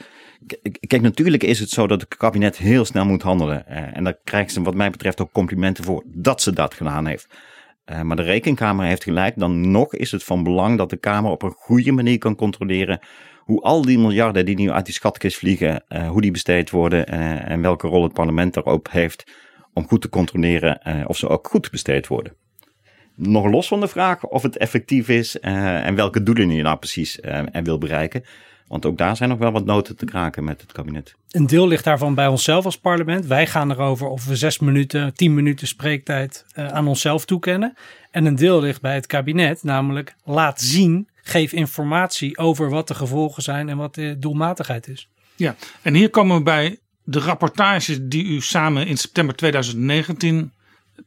Kijk, 0.88 1.02
natuurlijk 1.02 1.44
is 1.44 1.60
het 1.60 1.70
zo 1.70 1.88
dat 1.88 2.02
het 2.02 2.18
kabinet 2.18 2.58
heel 2.58 2.86
snel 2.86 3.06
moet 3.06 3.22
handelen. 3.22 3.66
Uh, 3.70 3.98
en 3.98 4.04
daar 4.04 4.18
krijgt 4.24 4.52
ze 4.52 4.62
wat 4.62 4.76
mij 4.76 4.90
betreft 4.90 5.22
ook 5.22 5.32
complimenten 5.32 5.84
voor 5.84 6.04
dat 6.06 6.42
ze 6.42 6.54
dat 6.54 6.74
gedaan 6.74 7.06
heeft. 7.06 7.28
Uh, 7.86 8.02
maar 8.02 8.16
de 8.16 8.22
rekenkamer 8.22 8.86
heeft 8.86 9.04
gelijk. 9.04 9.34
Dan 9.38 9.72
nog 9.72 9.94
is 9.96 10.12
het 10.12 10.24
van 10.24 10.44
belang 10.44 10.78
dat 10.78 10.90
de 10.90 10.98
Kamer 10.98 11.32
op 11.32 11.42
een 11.42 11.54
goede 11.58 11.92
manier 11.92 12.18
kan 12.18 12.36
controleren 12.36 13.00
hoe 13.38 13.62
al 13.62 13.82
die 13.82 14.00
miljarden 14.00 14.46
die 14.46 14.56
nu 14.56 14.72
uit 14.72 14.86
die 14.86 14.94
schatkist 14.94 15.38
vliegen, 15.38 15.84
uh, 15.90 16.10
hoe 16.10 16.22
die 16.22 16.32
besteed 16.32 16.70
worden 16.70 17.08
en 17.48 17.62
welke 17.62 17.88
rol 17.88 18.04
het 18.04 18.14
parlement 18.14 18.54
daarop 18.54 18.92
heeft 18.92 19.32
om 19.74 19.88
goed 19.88 20.02
te 20.02 20.10
controleren 20.10 21.08
of 21.08 21.18
ze 21.18 21.28
ook 21.28 21.48
goed 21.48 21.72
besteed 21.72 22.08
worden. 22.08 22.36
Nog 23.16 23.46
los 23.46 23.68
van 23.68 23.80
de 23.80 23.88
vraag 23.88 24.24
of 24.24 24.42
het 24.42 24.58
effectief 24.58 25.10
is 25.10 25.40
en 25.40 25.96
welke 25.96 26.24
doelen 26.24 26.52
je 26.52 26.64
nou 26.64 26.78
precies 26.78 27.20
en 27.20 27.64
wil 27.64 27.78
bereiken. 27.78 28.24
Want 28.72 28.86
ook 28.86 28.98
daar 28.98 29.16
zijn 29.16 29.30
nog 29.30 29.38
wel 29.38 29.52
wat 29.52 29.66
noten 29.66 29.96
te 29.96 30.06
kraken 30.06 30.44
met 30.44 30.62
het 30.62 30.72
kabinet. 30.72 31.16
Een 31.30 31.48
deel 31.48 31.68
ligt 31.68 31.84
daarvan 31.84 32.16
bij 32.16 32.28
onszelf 32.28 32.66
als 32.66 32.78
parlement. 32.78 33.26
Wij 33.26 33.48
gaan 33.48 33.72
erover 33.72 34.08
of 34.08 34.26
we 34.26 34.36
zes 34.36 34.60
minuten, 34.60 35.14
tien 35.14 35.34
minuten 35.34 35.68
spreektijd 35.68 36.46
uh, 36.56 36.68
aan 36.68 36.88
onszelf 36.88 37.26
toekennen. 37.26 37.74
En 38.12 38.26
een 38.26 38.36
deel 38.36 38.62
ligt 38.62 38.82
bij 38.82 38.94
het 38.94 39.06
kabinet, 39.06 39.64
namelijk 39.64 40.16
laat 40.24 40.62
zien, 40.62 41.10
geef 41.16 41.52
informatie 41.52 42.38
over 42.38 42.70
wat 42.70 42.88
de 42.88 42.94
gevolgen 42.94 43.44
zijn 43.44 43.70
en 43.70 43.78
wat 43.78 43.96
de 43.96 44.16
doelmatigheid 44.20 44.88
is. 44.88 45.10
Ja, 45.36 45.56
en 45.82 45.94
hier 45.94 46.10
komen 46.10 46.38
we 46.38 46.44
bij 46.44 46.80
de 47.04 47.20
rapportage 47.20 48.08
die 48.08 48.26
u 48.26 48.42
samen 48.42 48.88
in 48.88 48.98
september 48.98 49.36
2019 49.36 50.52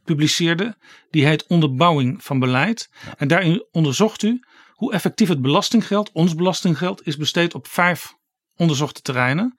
publiceerde. 0.04 0.76
Die 1.10 1.26
heet 1.26 1.46
Onderbouwing 1.46 2.24
van 2.24 2.38
beleid. 2.38 2.90
En 3.16 3.28
daarin 3.28 3.64
onderzocht 3.72 4.22
u 4.22 4.40
hoe 4.84 4.92
effectief 4.92 5.28
het 5.28 5.42
belastinggeld, 5.42 6.10
ons 6.12 6.34
belastinggeld, 6.34 7.06
is 7.06 7.16
besteed 7.16 7.54
op 7.54 7.66
vijf 7.66 8.14
onderzochte 8.56 9.00
terreinen. 9.00 9.58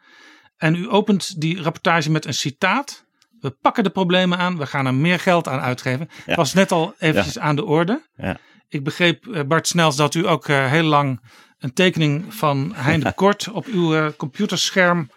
En 0.57 0.75
u 0.75 0.89
opent 0.89 1.41
die 1.41 1.61
rapportage 1.61 2.11
met 2.11 2.25
een 2.25 2.33
citaat. 2.33 3.05
We 3.39 3.49
pakken 3.49 3.83
de 3.83 3.89
problemen 3.89 4.37
aan, 4.37 4.57
we 4.57 4.65
gaan 4.65 4.85
er 4.85 4.93
meer 4.93 5.19
geld 5.19 5.47
aan 5.47 5.59
uitgeven. 5.59 6.09
Ja. 6.25 6.35
was 6.35 6.53
net 6.53 6.71
al 6.71 6.93
eventjes 6.99 7.39
aan 7.39 7.55
de 7.55 7.65
orde. 7.65 8.01
Ja. 8.17 8.37
Ik 8.69 8.83
begreep, 8.83 9.27
eh, 9.27 9.43
Bart 9.43 9.67
Snels, 9.67 9.95
dat 9.95 10.15
u 10.15 10.27
ook 10.27 10.47
uh, 10.47 10.69
heel 10.69 10.83
lang 10.83 11.21
een 11.59 11.73
tekening 11.73 12.33
van 12.33 12.73
Hein 12.75 12.99
de 12.99 13.13
Kort 13.23 13.49
op 13.51 13.65
uw 13.65 13.95
uh, 13.95 14.07
computerscherm 14.17 15.09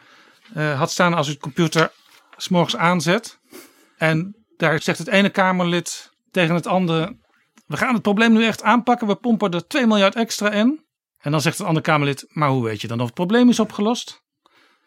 had 0.54 0.90
staan 0.90 1.14
als 1.14 1.28
u 1.28 1.30
het 1.30 1.40
computer 1.40 1.92
s'morgens 2.36 2.76
aanzet. 2.76 3.38
En 3.96 4.36
daar 4.56 4.82
zegt 4.82 4.98
het 4.98 5.08
ene 5.08 5.30
Kamerlid 5.30 6.10
tegen 6.30 6.54
het 6.54 6.66
andere: 6.66 7.16
we 7.68 7.76
gaan 7.76 7.92
het 7.94 8.02
probleem 8.02 8.32
nu 8.32 8.44
echt 8.44 8.62
aanpakken. 8.62 9.06
We 9.06 9.14
pompen 9.14 9.50
er 9.50 9.66
2 9.66 9.86
miljard 9.86 10.14
extra 10.14 10.50
in. 10.50 10.86
En 11.18 11.30
dan 11.30 11.40
zegt 11.40 11.58
het 11.58 11.66
andere 11.66 11.84
Kamerlid, 11.84 12.26
maar 12.28 12.48
hoe 12.48 12.64
weet 12.64 12.80
je 12.80 12.88
dan 12.88 13.00
of 13.00 13.06
het 13.06 13.14
probleem 13.14 13.48
is 13.48 13.60
opgelost? 13.60 14.22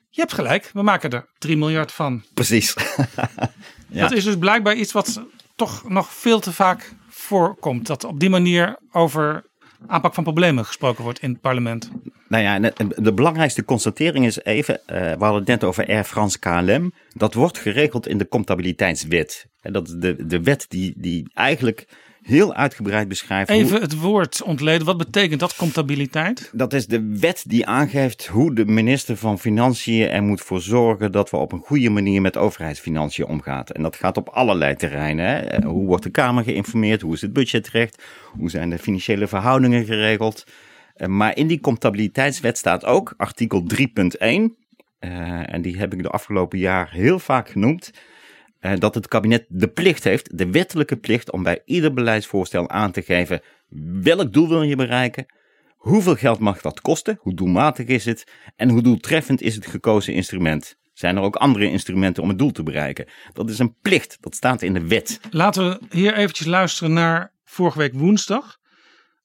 Je 0.09 0.21
hebt 0.21 0.33
gelijk, 0.33 0.69
we 0.73 0.81
maken 0.81 1.09
er 1.09 1.29
3 1.37 1.57
miljard 1.57 1.91
van. 1.91 2.23
Precies. 2.33 2.75
ja. 3.89 4.01
Dat 4.01 4.11
is 4.11 4.23
dus 4.23 4.37
blijkbaar 4.37 4.75
iets 4.75 4.91
wat 4.91 5.21
toch 5.55 5.89
nog 5.89 6.09
veel 6.13 6.39
te 6.39 6.53
vaak 6.53 6.93
voorkomt. 7.09 7.87
Dat 7.87 8.03
op 8.03 8.19
die 8.19 8.29
manier 8.29 8.79
over 8.91 9.43
aanpak 9.87 10.13
van 10.13 10.23
problemen 10.23 10.65
gesproken 10.65 11.03
wordt 11.03 11.19
in 11.19 11.31
het 11.31 11.41
parlement. 11.41 11.91
Nou 12.27 12.43
ja, 12.43 12.71
de 12.95 13.13
belangrijkste 13.13 13.63
constatering 13.63 14.25
is 14.25 14.43
even, 14.43 14.75
uh, 14.75 14.97
we 14.97 15.23
hadden 15.23 15.39
het 15.39 15.47
net 15.47 15.63
over 15.63 15.87
Air 15.87 16.03
France 16.03 16.39
KLM. 16.39 16.93
Dat 17.13 17.33
wordt 17.33 17.57
geregeld 17.57 18.07
in 18.07 18.17
de 18.17 18.27
comptabiliteitswet. 18.27 19.45
En 19.61 19.73
dat 19.73 19.87
is 19.87 19.93
de, 19.97 20.25
de 20.25 20.41
wet 20.41 20.65
die, 20.69 20.93
die 20.97 21.31
eigenlijk 21.33 21.87
heel 22.21 22.53
uitgebreid 22.53 23.07
beschrijft. 23.07 23.49
Even 23.49 23.81
het 23.81 23.99
woord 23.99 24.41
ontleden. 24.43 24.85
Wat 24.85 24.97
betekent 24.97 25.39
dat, 25.39 25.55
comptabiliteit? 25.55 26.49
Dat 26.53 26.73
is 26.73 26.87
de 26.87 27.17
wet 27.19 27.43
die 27.47 27.65
aangeeft 27.65 28.27
hoe 28.27 28.55
de 28.55 28.65
minister 28.65 29.17
van 29.17 29.39
Financiën 29.39 30.09
er 30.09 30.23
moet 30.23 30.41
voor 30.41 30.61
zorgen 30.61 31.11
dat 31.11 31.29
we 31.29 31.37
op 31.37 31.51
een 31.51 31.59
goede 31.59 31.89
manier 31.89 32.21
met 32.21 32.37
overheidsfinanciën 32.37 33.25
omgaan. 33.25 33.65
En 33.65 33.81
dat 33.81 33.95
gaat 33.95 34.17
op 34.17 34.29
allerlei 34.29 34.75
terreinen. 34.75 35.25
Hè. 35.25 35.37
Eh, 35.37 35.65
hoe 35.65 35.85
wordt 35.85 36.03
de 36.03 36.09
Kamer 36.09 36.43
geïnformeerd? 36.43 37.01
Hoe 37.01 37.13
is 37.13 37.21
het 37.21 37.33
budget 37.33 37.63
terecht? 37.63 38.03
Hoe 38.37 38.49
zijn 38.49 38.69
de 38.69 38.77
financiële 38.77 39.27
verhoudingen 39.27 39.85
geregeld? 39.85 40.45
Eh, 40.95 41.07
maar 41.07 41.37
in 41.37 41.47
die 41.47 41.59
comptabiliteitswet 41.59 42.57
staat 42.57 42.85
ook 42.85 43.13
artikel 43.17 43.63
3.1. 43.63 44.55
Uh, 44.99 45.11
eh, 45.11 45.53
en 45.53 45.61
die 45.61 45.77
heb 45.77 45.93
ik 45.93 46.03
de 46.03 46.09
afgelopen 46.09 46.59
jaar 46.59 46.91
heel 46.91 47.19
vaak 47.19 47.49
genoemd 47.49 47.91
dat 48.79 48.95
het 48.95 49.07
kabinet 49.07 49.45
de 49.47 49.67
plicht 49.67 50.03
heeft, 50.03 50.37
de 50.37 50.51
wettelijke 50.51 50.97
plicht, 50.97 51.31
om 51.31 51.43
bij 51.43 51.61
ieder 51.65 51.93
beleidsvoorstel 51.93 52.69
aan 52.69 52.91
te 52.91 53.01
geven 53.01 53.41
welk 54.01 54.33
doel 54.33 54.47
wil 54.47 54.61
je 54.61 54.75
bereiken, 54.75 55.25
hoeveel 55.75 56.15
geld 56.15 56.39
mag 56.39 56.61
dat 56.61 56.81
kosten, 56.81 57.17
hoe 57.21 57.33
doelmatig 57.33 57.87
is 57.87 58.05
het 58.05 58.31
en 58.55 58.69
hoe 58.69 58.81
doeltreffend 58.81 59.41
is 59.41 59.55
het 59.55 59.65
gekozen 59.65 60.13
instrument. 60.13 60.75
Zijn 60.93 61.17
er 61.17 61.23
ook 61.23 61.35
andere 61.35 61.69
instrumenten 61.69 62.23
om 62.23 62.29
het 62.29 62.37
doel 62.37 62.51
te 62.51 62.63
bereiken? 62.63 63.07
Dat 63.33 63.49
is 63.49 63.59
een 63.59 63.75
plicht, 63.81 64.17
dat 64.19 64.35
staat 64.35 64.61
in 64.61 64.73
de 64.73 64.87
wet. 64.87 65.19
Laten 65.29 65.69
we 65.69 65.79
hier 65.89 66.13
eventjes 66.13 66.47
luisteren 66.47 66.93
naar 66.93 67.33
vorige 67.43 67.77
week 67.77 67.93
woensdag. 67.93 68.57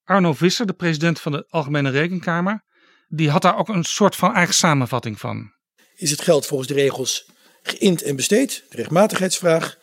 Arno 0.04 0.32
Visser, 0.32 0.66
de 0.66 0.72
president 0.72 1.20
van 1.20 1.32
de 1.32 1.46
Algemene 1.48 1.90
Rekenkamer, 1.90 2.64
die 3.08 3.30
had 3.30 3.42
daar 3.42 3.58
ook 3.58 3.68
een 3.68 3.84
soort 3.84 4.16
van 4.16 4.34
eigen 4.34 4.54
samenvatting 4.54 5.20
van. 5.20 5.52
Is 5.94 6.10
het 6.10 6.20
geld 6.22 6.46
volgens 6.46 6.68
de 6.68 6.74
regels 6.74 7.28
geïnd 7.68 8.02
en 8.02 8.16
besteed, 8.16 8.64
de 8.68 8.76
rechtmatigheidsvraag. 8.76 9.78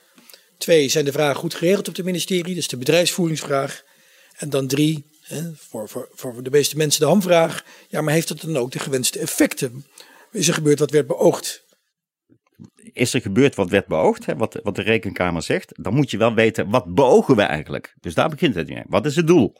Twee, 0.58 0.90
zijn 0.90 1.06
de 1.06 1.12
vragen 1.12 1.36
goed 1.36 1.54
geregeld 1.54 1.88
op 1.88 1.96
het 1.96 2.06
ministerie, 2.06 2.54
dat 2.54 2.64
is 2.64 2.68
de 2.68 2.78
bedrijfsvoeringsvraag. 2.78 3.84
En 4.38 4.50
dan 4.50 4.68
drie, 4.68 5.06
hè, 5.22 5.42
voor, 5.56 5.90
voor, 5.90 6.10
voor 6.14 6.44
de 6.44 6.50
meeste 6.50 6.78
mensen 6.78 7.02
de 7.02 7.08
hamvraag, 7.08 7.64
ja, 7.90 8.02
maar 8.02 8.14
heeft 8.14 8.30
het 8.30 8.42
dan 8.42 8.58
ook 8.58 8.72
de 8.72 8.80
gewenste 8.80 9.20
effecten? 9.20 9.86
Is 10.32 10.48
er 10.48 10.54
gebeurd 10.54 10.80
wat 10.80 10.92
werd 10.92 11.08
beoogd? 11.08 11.64
Is 12.94 13.14
er 13.14 13.22
gebeurd 13.22 13.56
wat 13.56 13.70
werd 13.70 13.88
beoogd, 13.88 14.26
hè, 14.26 14.36
wat, 14.36 14.60
wat 14.64 14.76
de 14.76 14.82
rekenkamer 14.82 15.42
zegt, 15.42 15.84
dan 15.84 15.94
moet 15.94 16.12
je 16.12 16.18
wel 16.18 16.34
weten, 16.34 16.70
wat 16.70 16.94
beogen 16.94 17.36
we 17.36 17.42
eigenlijk? 17.42 17.96
Dus 18.00 18.14
daar 18.14 18.30
begint 18.30 18.56
het 18.56 18.70
mee. 18.70 18.84
Wat 18.88 19.06
is 19.06 19.16
het 19.16 19.28
doel? 19.28 19.54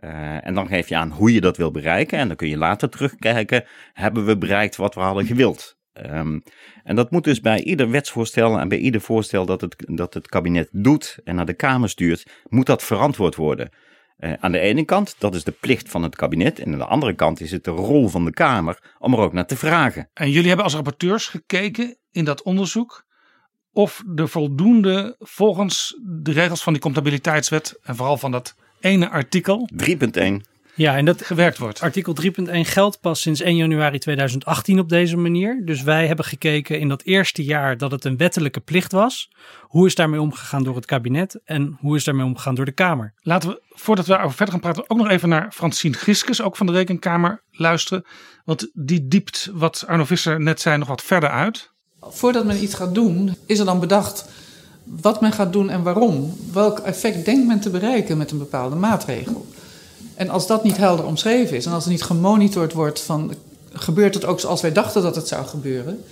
Uh, 0.00 0.46
en 0.46 0.54
dan 0.54 0.66
geef 0.66 0.88
je 0.88 0.96
aan 0.96 1.10
hoe 1.10 1.32
je 1.32 1.40
dat 1.40 1.56
wil 1.56 1.70
bereiken. 1.70 2.18
En 2.18 2.26
dan 2.28 2.36
kun 2.36 2.48
je 2.48 2.56
later 2.56 2.88
terugkijken, 2.88 3.64
hebben 3.92 4.26
we 4.26 4.38
bereikt 4.38 4.76
wat 4.76 4.94
we 4.94 5.00
hadden 5.00 5.26
gewild? 5.26 5.75
Um, 6.04 6.42
en 6.84 6.96
dat 6.96 7.10
moet 7.10 7.24
dus 7.24 7.40
bij 7.40 7.62
ieder 7.62 7.90
wetsvoorstel 7.90 8.58
en 8.58 8.68
bij 8.68 8.78
ieder 8.78 9.00
voorstel 9.00 9.46
dat 9.46 9.60
het, 9.60 9.76
dat 9.86 10.14
het 10.14 10.28
kabinet 10.28 10.68
doet 10.72 11.18
en 11.24 11.34
naar 11.34 11.46
de 11.46 11.54
Kamer 11.54 11.88
stuurt, 11.88 12.26
moet 12.48 12.66
dat 12.66 12.82
verantwoord 12.82 13.34
worden. 13.34 13.70
Uh, 14.18 14.32
aan 14.40 14.52
de 14.52 14.58
ene 14.58 14.84
kant, 14.84 15.14
dat 15.18 15.34
is 15.34 15.44
de 15.44 15.52
plicht 15.52 15.88
van 15.88 16.02
het 16.02 16.16
kabinet. 16.16 16.58
En 16.58 16.72
aan 16.72 16.78
de 16.78 16.84
andere 16.84 17.14
kant 17.14 17.40
is 17.40 17.50
het 17.50 17.64
de 17.64 17.70
rol 17.70 18.08
van 18.08 18.24
de 18.24 18.30
Kamer 18.30 18.94
om 18.98 19.12
er 19.12 19.18
ook 19.18 19.32
naar 19.32 19.46
te 19.46 19.56
vragen. 19.56 20.10
En 20.14 20.30
jullie 20.30 20.46
hebben 20.46 20.64
als 20.64 20.74
rapporteurs 20.74 21.26
gekeken 21.26 21.96
in 22.10 22.24
dat 22.24 22.42
onderzoek 22.42 23.04
of 23.72 24.02
er 24.14 24.28
voldoende 24.28 25.16
volgens 25.18 25.98
de 26.02 26.32
regels 26.32 26.62
van 26.62 26.72
die 26.72 26.82
comptabiliteitswet 26.82 27.78
en 27.82 27.96
vooral 27.96 28.16
van 28.16 28.30
dat 28.30 28.54
ene 28.80 29.08
artikel 29.08 29.68
3.1 29.84 30.55
ja, 30.76 30.96
en 30.96 31.04
dat 31.04 31.24
gewerkt 31.24 31.58
wordt. 31.58 31.80
Artikel 31.80 32.14
3.1 32.22 32.30
geldt 32.50 33.00
pas 33.00 33.20
sinds 33.20 33.40
1 33.40 33.56
januari 33.56 33.98
2018 33.98 34.78
op 34.78 34.88
deze 34.88 35.16
manier. 35.16 35.62
Dus 35.64 35.82
wij 35.82 36.06
hebben 36.06 36.24
gekeken 36.24 36.80
in 36.80 36.88
dat 36.88 37.02
eerste 37.02 37.44
jaar 37.44 37.76
dat 37.76 37.90
het 37.90 38.04
een 38.04 38.16
wettelijke 38.16 38.60
plicht 38.60 38.92
was. 38.92 39.30
Hoe 39.60 39.86
is 39.86 39.94
daarmee 39.94 40.20
omgegaan 40.20 40.62
door 40.62 40.76
het 40.76 40.86
kabinet 40.86 41.40
en 41.44 41.76
hoe 41.80 41.96
is 41.96 42.04
daarmee 42.04 42.26
omgegaan 42.26 42.54
door 42.54 42.64
de 42.64 42.72
Kamer? 42.72 43.12
Laten 43.22 43.48
we, 43.48 43.62
voordat 43.68 44.06
we 44.06 44.18
over 44.18 44.36
verder 44.36 44.54
gaan 44.54 44.60
praten, 44.60 44.90
ook 44.90 44.98
nog 44.98 45.08
even 45.08 45.28
naar 45.28 45.52
Francine 45.52 45.94
Giskes, 45.94 46.42
ook 46.42 46.56
van 46.56 46.66
de 46.66 46.72
Rekenkamer, 46.72 47.42
luisteren. 47.50 48.04
Want 48.44 48.70
die 48.72 49.08
diept 49.08 49.50
wat 49.52 49.84
Arno 49.86 50.04
Visser 50.04 50.40
net 50.40 50.60
zei 50.60 50.78
nog 50.78 50.88
wat 50.88 51.02
verder 51.02 51.30
uit. 51.30 51.70
Voordat 52.00 52.44
men 52.44 52.62
iets 52.62 52.74
gaat 52.74 52.94
doen, 52.94 53.36
is 53.46 53.58
er 53.58 53.64
dan 53.64 53.80
bedacht 53.80 54.28
wat 54.84 55.20
men 55.20 55.32
gaat 55.32 55.52
doen 55.52 55.70
en 55.70 55.82
waarom. 55.82 56.36
Welk 56.52 56.78
effect 56.78 57.24
denkt 57.24 57.46
men 57.46 57.60
te 57.60 57.70
bereiken 57.70 58.16
met 58.16 58.30
een 58.30 58.38
bepaalde 58.38 58.76
maatregel? 58.76 59.46
En 60.16 60.28
als 60.28 60.46
dat 60.46 60.64
niet 60.64 60.76
helder 60.76 61.04
omschreven 61.04 61.56
is 61.56 61.66
en 61.66 61.72
als 61.72 61.84
er 61.84 61.90
niet 61.90 62.02
gemonitord 62.02 62.72
wordt 62.72 63.00
van 63.00 63.34
gebeurt 63.72 64.14
het 64.14 64.24
ook 64.24 64.40
zoals 64.40 64.60
wij 64.60 64.72
dachten 64.72 65.02
dat 65.02 65.16
het 65.16 65.28
zou 65.28 65.46
gebeuren, 65.46 66.04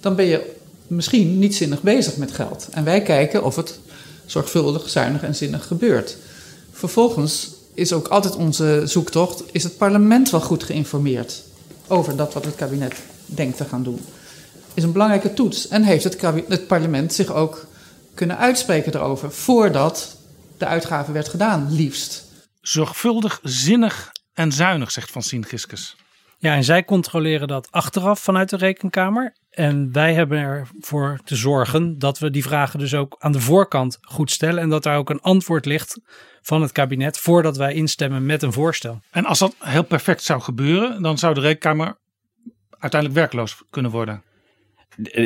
dan 0.00 0.14
ben 0.14 0.24
je 0.24 0.54
misschien 0.86 1.38
niet 1.38 1.54
zinnig 1.54 1.82
bezig 1.82 2.16
met 2.16 2.32
geld. 2.32 2.68
En 2.70 2.84
wij 2.84 3.02
kijken 3.02 3.44
of 3.44 3.56
het 3.56 3.78
zorgvuldig, 4.26 4.88
zuinig 4.88 5.22
en 5.22 5.34
zinnig 5.34 5.66
gebeurt. 5.66 6.16
Vervolgens 6.72 7.50
is 7.74 7.92
ook 7.92 8.08
altijd 8.08 8.36
onze 8.36 8.82
zoektocht: 8.84 9.42
is 9.52 9.62
het 9.62 9.76
parlement 9.76 10.30
wel 10.30 10.40
goed 10.40 10.64
geïnformeerd 10.64 11.42
over 11.86 12.16
dat 12.16 12.32
wat 12.32 12.44
het 12.44 12.54
kabinet 12.54 12.94
denkt 13.24 13.56
te 13.56 13.64
gaan 13.64 13.82
doen? 13.82 14.00
Is 14.74 14.82
een 14.82 14.92
belangrijke 14.92 15.34
toets. 15.34 15.68
En 15.68 15.82
heeft 15.82 16.04
het, 16.04 16.20
het 16.48 16.66
parlement 16.66 17.12
zich 17.12 17.32
ook 17.32 17.66
kunnen 18.14 18.38
uitspreken 18.38 18.94
erover 18.94 19.32
voordat 19.32 20.16
de 20.58 20.66
uitgave 20.66 21.12
werd 21.12 21.28
gedaan, 21.28 21.66
liefst. 21.70 22.24
Zorgvuldig, 22.60 23.40
zinnig 23.42 24.12
en 24.32 24.52
zuinig, 24.52 24.90
zegt 24.90 25.10
Francine 25.10 25.46
Giskus. 25.46 25.96
Ja, 26.38 26.54
en 26.54 26.64
zij 26.64 26.84
controleren 26.84 27.48
dat 27.48 27.70
achteraf 27.70 28.20
vanuit 28.20 28.48
de 28.50 28.56
rekenkamer. 28.56 29.36
En 29.50 29.92
wij 29.92 30.14
hebben 30.14 30.38
ervoor 30.38 31.20
te 31.24 31.36
zorgen 31.36 31.98
dat 31.98 32.18
we 32.18 32.30
die 32.30 32.42
vragen 32.42 32.78
dus 32.78 32.94
ook 32.94 33.16
aan 33.18 33.32
de 33.32 33.40
voorkant 33.40 33.98
goed 34.00 34.30
stellen. 34.30 34.62
En 34.62 34.68
dat 34.68 34.82
daar 34.82 34.96
ook 34.96 35.10
een 35.10 35.20
antwoord 35.20 35.64
ligt 35.64 36.00
van 36.42 36.62
het 36.62 36.72
kabinet 36.72 37.18
voordat 37.18 37.56
wij 37.56 37.74
instemmen 37.74 38.26
met 38.26 38.42
een 38.42 38.52
voorstel. 38.52 39.00
En 39.10 39.24
als 39.24 39.38
dat 39.38 39.54
heel 39.58 39.82
perfect 39.82 40.22
zou 40.22 40.40
gebeuren, 40.40 41.02
dan 41.02 41.18
zou 41.18 41.34
de 41.34 41.40
rekenkamer 41.40 41.98
uiteindelijk 42.78 43.20
werkloos 43.20 43.62
kunnen 43.70 43.90
worden. 43.90 44.22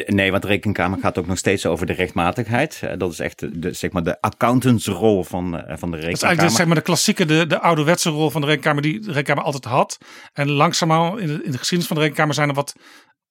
Nee, 0.06 0.30
want 0.30 0.42
de 0.42 0.48
rekenkamer 0.48 0.98
gaat 0.98 1.18
ook 1.18 1.26
nog 1.26 1.38
steeds 1.38 1.66
over 1.66 1.87
de 1.87 1.92
rechtmatigheid. 1.92 2.80
Eh, 2.82 2.98
Dat 2.98 3.12
is 3.12 3.18
echt 3.18 3.62
de, 3.62 3.72
zeg 3.72 3.92
maar 3.92 4.02
de 4.02 4.20
accountantsrol 4.20 5.24
van, 5.24 5.58
eh, 5.60 5.76
van 5.76 5.90
de 5.90 5.96
Dat 5.96 6.04
is 6.04 6.20
rekenkamer. 6.20 6.26
eigenlijk 6.26 6.40
de, 6.50 6.56
zeg 6.56 6.66
maar 6.66 6.76
de 6.76 6.82
klassieke, 6.82 7.24
de, 7.24 7.46
de 7.46 7.60
ouderwetse 7.60 8.10
rol 8.10 8.30
van 8.30 8.40
de 8.40 8.46
rekenkamer 8.46 8.82
die 8.82 9.00
de 9.00 9.06
rekenkamer 9.12 9.44
altijd 9.44 9.64
had. 9.64 9.98
En 10.32 10.50
langzaamaan 10.50 11.20
in 11.20 11.26
de, 11.26 11.40
in 11.44 11.50
de 11.50 11.58
geschiedenis 11.58 11.87
van 11.87 11.96
de 11.96 12.02
rekenkamer 12.02 12.34
zijn 12.34 12.48
er 12.48 12.54
wat 12.54 12.74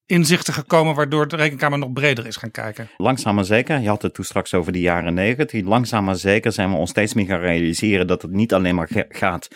inzichten 0.06 0.54
gekomen 0.54 0.96
waardoor 0.96 1.28
de 1.28 1.36
rekenkamer 1.36 1.80
nog 1.80 1.94
breder 1.94 2.28
is 2.28 2.36
gaan 2.36 2.52
kijken. 2.52 2.90
Langzaam 2.98 3.36
maar 3.36 3.46
zeker, 3.46 3.80
je 3.80 3.88
had 3.88 4.02
het 4.02 4.14
toen 4.14 4.26
straks 4.26 4.54
over 4.54 4.72
de 4.72 4.80
jaren 4.80 5.14
negentig. 5.14 5.64
Langzaam 5.66 6.04
maar 6.04 6.16
zeker 6.16 6.52
zijn 6.52 6.70
we 6.72 6.76
ons 6.78 6.90
steeds 6.90 7.14
meer 7.14 7.26
gaan 7.26 7.40
realiseren 7.40 8.08
dat 8.08 8.22
het 8.22 8.32
niet 8.32 8.54
alleen 8.54 8.76
maar 8.76 8.90
gaat 9.10 9.48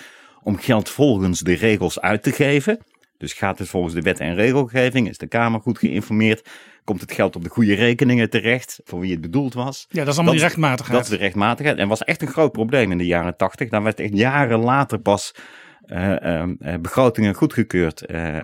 om 0.43 0.57
geld 0.57 0.89
volgens 0.89 1.39
de 1.39 1.53
regels 1.55 1.99
uit 1.99 2.23
te 2.23 2.31
geven. 2.31 2.79
Dus 3.17 3.33
gaat 3.33 3.59
het 3.59 3.69
volgens 3.69 3.93
de 3.93 4.01
wet 4.01 4.19
en 4.19 4.35
regelgeving? 4.35 5.09
Is 5.09 5.17
de 5.17 5.27
Kamer 5.27 5.59
goed 5.59 5.77
geïnformeerd? 5.79 6.49
Komt 6.87 7.01
het 7.01 7.11
geld 7.11 7.35
op 7.35 7.43
de 7.43 7.49
goede 7.49 7.73
rekeningen 7.73 8.29
terecht 8.29 8.79
voor 8.83 8.99
wie 8.99 9.11
het 9.11 9.21
bedoeld 9.21 9.53
was? 9.53 9.85
Ja, 9.89 9.99
dat 9.99 10.07
is 10.07 10.15
allemaal 10.15 10.33
die 10.33 10.43
rechtmatigheid. 10.43 10.97
Dat 10.97 11.11
is 11.11 11.17
de 11.17 11.23
rechtmatigheid. 11.23 11.77
En 11.77 11.87
was 11.87 12.03
echt 12.03 12.21
een 12.21 12.27
groot 12.27 12.51
probleem 12.51 12.91
in 12.91 12.97
de 12.97 13.05
jaren 13.05 13.37
tachtig. 13.37 13.69
Daar 13.69 13.83
werd 13.83 13.99
echt 13.99 14.17
jaren 14.17 14.59
later 14.59 14.99
pas 14.99 15.35
eh, 15.81 16.41
eh, 16.41 16.49
eh, 16.59 16.81
begrotingen 16.81 17.33
goedgekeurd 17.33 18.01
eh, 18.01 18.37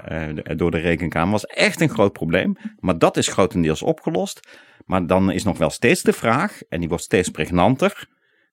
door 0.56 0.72
de 0.72 0.78
rekenkamer. 0.78 1.32
Was 1.32 1.46
echt 1.46 1.82
een 1.82 1.90
groot 1.90 2.14
probleem. 2.14 2.56
Maar 2.80 2.98
dat 2.98 3.18
is 3.18 3.28
grotendeels 3.28 3.82
opgelost. 3.82 4.40
Maar 4.86 5.08
dan 5.08 5.32
is 5.32 5.44
nog 5.44 5.58
wel 5.58 5.70
steeds 5.70 6.02
de 6.02 6.14
vraag, 6.14 6.62
en 6.70 6.80
die 6.80 6.90
wordt 6.90 7.04
steeds 7.04 7.30
pregnanter. 7.30 8.08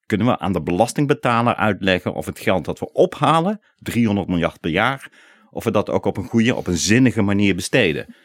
Kunnen 0.05 0.27
we 0.27 0.39
aan 0.39 0.53
de 0.53 0.61
belastingbetaler 0.61 1.55
uitleggen 1.55 2.13
of 2.13 2.25
het 2.25 2.39
geld 2.39 2.65
dat 2.65 2.79
we 2.79 2.93
ophalen, 2.93 3.61
300 3.77 4.27
miljard 4.27 4.59
per 4.59 4.71
jaar, 4.71 5.09
of 5.49 5.63
we 5.63 5.71
dat 5.71 5.89
ook 5.89 6.05
op 6.05 6.17
een 6.17 6.27
goede, 6.27 6.55
op 6.55 6.67
een 6.67 6.77
zinnige 6.77 7.21
manier 7.21 7.55
besteden? 7.55 8.15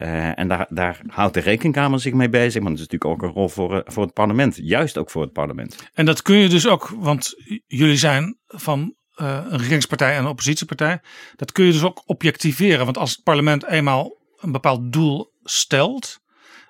Eh, 0.00 0.38
en 0.38 0.48
daar, 0.48 0.66
daar 0.68 1.00
houdt 1.06 1.34
de 1.34 1.40
rekenkamer 1.40 2.00
zich 2.00 2.12
mee 2.12 2.28
bezig, 2.28 2.62
maar 2.62 2.70
dat 2.70 2.80
is 2.80 2.86
natuurlijk 2.86 3.10
ook 3.10 3.28
een 3.28 3.34
rol 3.34 3.48
voor, 3.48 3.76
eh, 3.76 3.92
voor 3.92 4.02
het 4.02 4.12
parlement. 4.12 4.56
Juist 4.62 4.98
ook 4.98 5.10
voor 5.10 5.22
het 5.22 5.32
parlement. 5.32 5.88
En 5.92 6.04
dat 6.06 6.22
kun 6.22 6.36
je 6.36 6.48
dus 6.48 6.66
ook, 6.66 6.88
want 6.88 7.34
jullie 7.66 7.96
zijn 7.96 8.38
van 8.46 8.94
eh, 9.14 9.44
een 9.48 9.58
regeringspartij 9.58 10.12
en 10.12 10.18
een 10.18 10.30
oppositiepartij. 10.30 11.00
Dat 11.36 11.52
kun 11.52 11.64
je 11.64 11.72
dus 11.72 11.82
ook 11.82 12.02
objectiveren. 12.06 12.84
Want 12.84 12.98
als 12.98 13.10
het 13.10 13.22
parlement 13.22 13.66
eenmaal 13.66 14.16
een 14.36 14.52
bepaald 14.52 14.92
doel 14.92 15.32
stelt, 15.42 16.20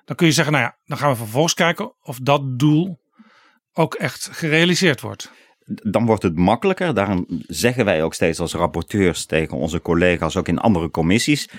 dan 0.05 0.15
kun 0.15 0.27
je 0.27 0.33
zeggen, 0.33 0.53
nou 0.53 0.65
ja, 0.65 0.77
dan 0.85 0.97
gaan 0.97 1.11
we 1.11 1.15
vervolgens 1.15 1.53
kijken 1.53 1.95
of 2.01 2.19
dat 2.19 2.59
doel 2.59 2.99
ook 3.73 3.93
echt 3.95 4.29
gerealiseerd 4.31 5.01
wordt. 5.01 5.31
Dan 5.73 6.05
wordt 6.05 6.23
het 6.23 6.35
makkelijker. 6.35 6.93
Daarom 6.93 7.25
zeggen 7.47 7.85
wij 7.85 8.03
ook 8.03 8.13
steeds 8.13 8.39
als 8.39 8.53
rapporteurs 8.53 9.25
tegen 9.25 9.57
onze 9.57 9.81
collega's, 9.81 10.35
ook 10.35 10.47
in 10.47 10.59
andere 10.59 10.89
commissies. 10.89 11.49
3.1, 11.49 11.53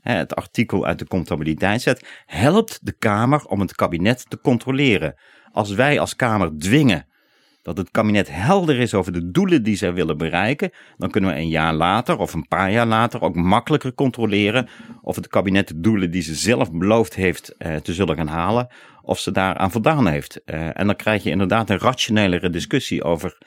hè, 0.00 0.14
het 0.14 0.34
artikel 0.34 0.86
uit 0.86 0.98
de 0.98 1.06
contabiliteitswet, 1.06 2.06
helpt 2.26 2.78
de 2.82 2.92
Kamer 2.92 3.44
om 3.44 3.60
het 3.60 3.74
kabinet 3.74 4.30
te 4.30 4.40
controleren. 4.40 5.14
Als 5.52 5.70
wij 5.70 6.00
als 6.00 6.16
Kamer 6.16 6.58
dwingen 6.58 7.06
dat 7.64 7.76
het 7.76 7.90
kabinet 7.90 8.28
helder 8.30 8.78
is 8.78 8.94
over 8.94 9.12
de 9.12 9.30
doelen 9.30 9.62
die 9.62 9.76
zij 9.76 9.92
willen 9.92 10.18
bereiken, 10.18 10.70
dan 10.96 11.10
kunnen 11.10 11.30
we 11.30 11.36
een 11.36 11.48
jaar 11.48 11.74
later 11.74 12.18
of 12.18 12.34
een 12.34 12.48
paar 12.48 12.72
jaar 12.72 12.86
later 12.86 13.22
ook 13.22 13.34
makkelijker 13.34 13.94
controleren 13.94 14.68
of 15.02 15.16
het 15.16 15.28
kabinet 15.28 15.68
de 15.68 15.80
doelen 15.80 16.10
die 16.10 16.22
ze 16.22 16.34
zelf 16.34 16.72
beloofd 16.72 17.14
heeft 17.14 17.56
eh, 17.56 17.76
te 17.76 17.92
zullen 17.92 18.16
gaan 18.16 18.26
halen, 18.26 18.68
of 19.04 19.18
ze 19.18 19.30
daaraan 19.30 19.70
voldaan 19.70 20.06
heeft. 20.06 20.44
Eh, 20.44 20.80
en 20.80 20.86
dan 20.86 20.96
krijg 20.96 21.22
je 21.22 21.30
inderdaad 21.30 21.70
een 21.70 21.78
rationelere 21.78 22.50
discussie 22.50 23.04
over 23.04 23.38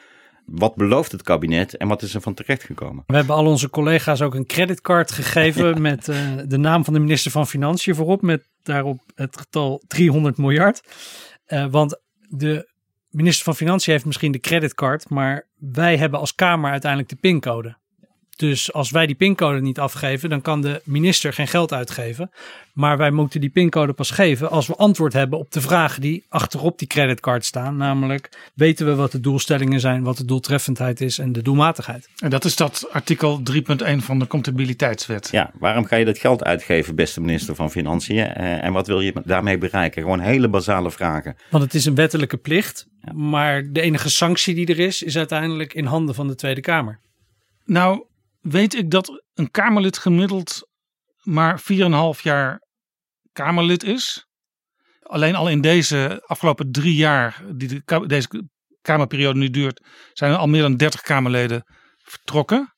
wat 0.45 0.75
belooft 0.75 1.11
het 1.11 1.21
kabinet 1.21 1.77
en 1.77 1.87
wat 1.87 2.01
is 2.01 2.13
er 2.13 2.21
van 2.21 2.33
terechtgekomen. 2.33 3.03
We 3.07 3.15
hebben 3.15 3.35
al 3.35 3.45
onze 3.45 3.69
collega's 3.69 4.21
ook 4.21 4.35
een 4.35 4.45
creditcard 4.45 5.11
gegeven 5.11 5.81
met 5.81 6.07
eh, 6.07 6.17
de 6.45 6.57
naam 6.57 6.83
van 6.83 6.93
de 6.93 6.99
minister 6.99 7.31
van 7.31 7.47
Financiën 7.47 7.95
voorop. 7.95 8.21
Met 8.21 8.49
daarop 8.63 9.01
het 9.15 9.37
getal 9.37 9.83
300 9.87 10.37
miljard. 10.37 10.81
Eh, 11.45 11.65
want 11.69 12.01
de 12.29 12.69
minister 13.09 13.43
van 13.43 13.55
Financiën 13.55 13.93
heeft 13.93 14.05
misschien 14.05 14.31
de 14.31 14.39
creditcard, 14.39 15.09
maar 15.09 15.47
wij 15.57 15.97
hebben 15.97 16.19
als 16.19 16.35
Kamer 16.35 16.71
uiteindelijk 16.71 17.09
de 17.11 17.15
pincode. 17.15 17.77
Dus 18.37 18.73
als 18.73 18.91
wij 18.91 19.05
die 19.05 19.15
pincode 19.15 19.61
niet 19.61 19.79
afgeven, 19.79 20.29
dan 20.29 20.41
kan 20.41 20.61
de 20.61 20.81
minister 20.83 21.33
geen 21.33 21.47
geld 21.47 21.73
uitgeven. 21.73 22.31
Maar 22.73 22.97
wij 22.97 23.11
moeten 23.11 23.41
die 23.41 23.49
pincode 23.49 23.93
pas 23.93 24.11
geven 24.11 24.49
als 24.49 24.67
we 24.67 24.75
antwoord 24.75 25.13
hebben 25.13 25.39
op 25.39 25.51
de 25.51 25.61
vragen 25.61 26.01
die 26.01 26.23
achterop 26.29 26.79
die 26.79 26.87
creditcard 26.87 27.45
staan. 27.45 27.77
Namelijk, 27.77 28.51
weten 28.53 28.85
we 28.85 28.95
wat 28.95 29.11
de 29.11 29.19
doelstellingen 29.19 29.79
zijn, 29.79 30.03
wat 30.03 30.17
de 30.17 30.25
doeltreffendheid 30.25 31.01
is 31.01 31.19
en 31.19 31.31
de 31.31 31.41
doelmatigheid. 31.41 32.09
En 32.19 32.29
dat 32.29 32.45
is 32.45 32.55
dat 32.55 32.87
artikel 32.91 33.41
3.1 33.53 33.61
van 33.97 34.19
de 34.19 34.27
comptabiliteitswet. 34.27 35.29
Ja, 35.31 35.51
waarom 35.59 35.85
ga 35.85 35.95
je 35.95 36.05
dat 36.05 36.17
geld 36.17 36.43
uitgeven, 36.43 36.95
beste 36.95 37.21
minister 37.21 37.55
van 37.55 37.71
Financiën? 37.71 38.17
Eh, 38.17 38.63
en 38.63 38.73
wat 38.73 38.87
wil 38.87 39.01
je 39.01 39.13
daarmee 39.25 39.57
bereiken? 39.57 40.01
Gewoon 40.01 40.19
hele 40.19 40.47
basale 40.47 40.91
vragen. 40.91 41.35
Want 41.49 41.63
het 41.63 41.73
is 41.73 41.85
een 41.85 41.95
wettelijke 41.95 42.37
plicht, 42.37 42.87
maar 43.13 43.63
de 43.71 43.81
enige 43.81 44.09
sanctie 44.09 44.55
die 44.55 44.67
er 44.67 44.79
is, 44.79 45.03
is 45.03 45.17
uiteindelijk 45.17 45.73
in 45.73 45.85
handen 45.85 46.15
van 46.15 46.27
de 46.27 46.35
Tweede 46.35 46.61
Kamer. 46.61 46.99
Nou, 47.65 48.03
weet 48.49 48.75
ik 48.75 48.91
dat 48.91 49.23
een 49.33 49.51
Kamerlid 49.51 49.97
gemiddeld 49.97 50.67
maar 51.21 51.61
4,5 52.15 52.21
jaar 52.21 52.61
Kamerlid 53.31 53.83
is. 53.83 54.27
Alleen 55.01 55.35
al 55.35 55.49
in 55.49 55.61
deze 55.61 56.23
afgelopen 56.25 56.71
drie 56.71 56.95
jaar, 56.95 57.43
die 57.55 57.83
deze 58.05 58.49
Kamerperiode 58.81 59.39
nu 59.39 59.49
duurt, 59.49 59.81
zijn 60.13 60.31
er 60.31 60.37
al 60.37 60.47
meer 60.47 60.61
dan 60.61 60.77
30 60.77 61.01
Kamerleden 61.01 61.63
vertrokken. 61.97 62.75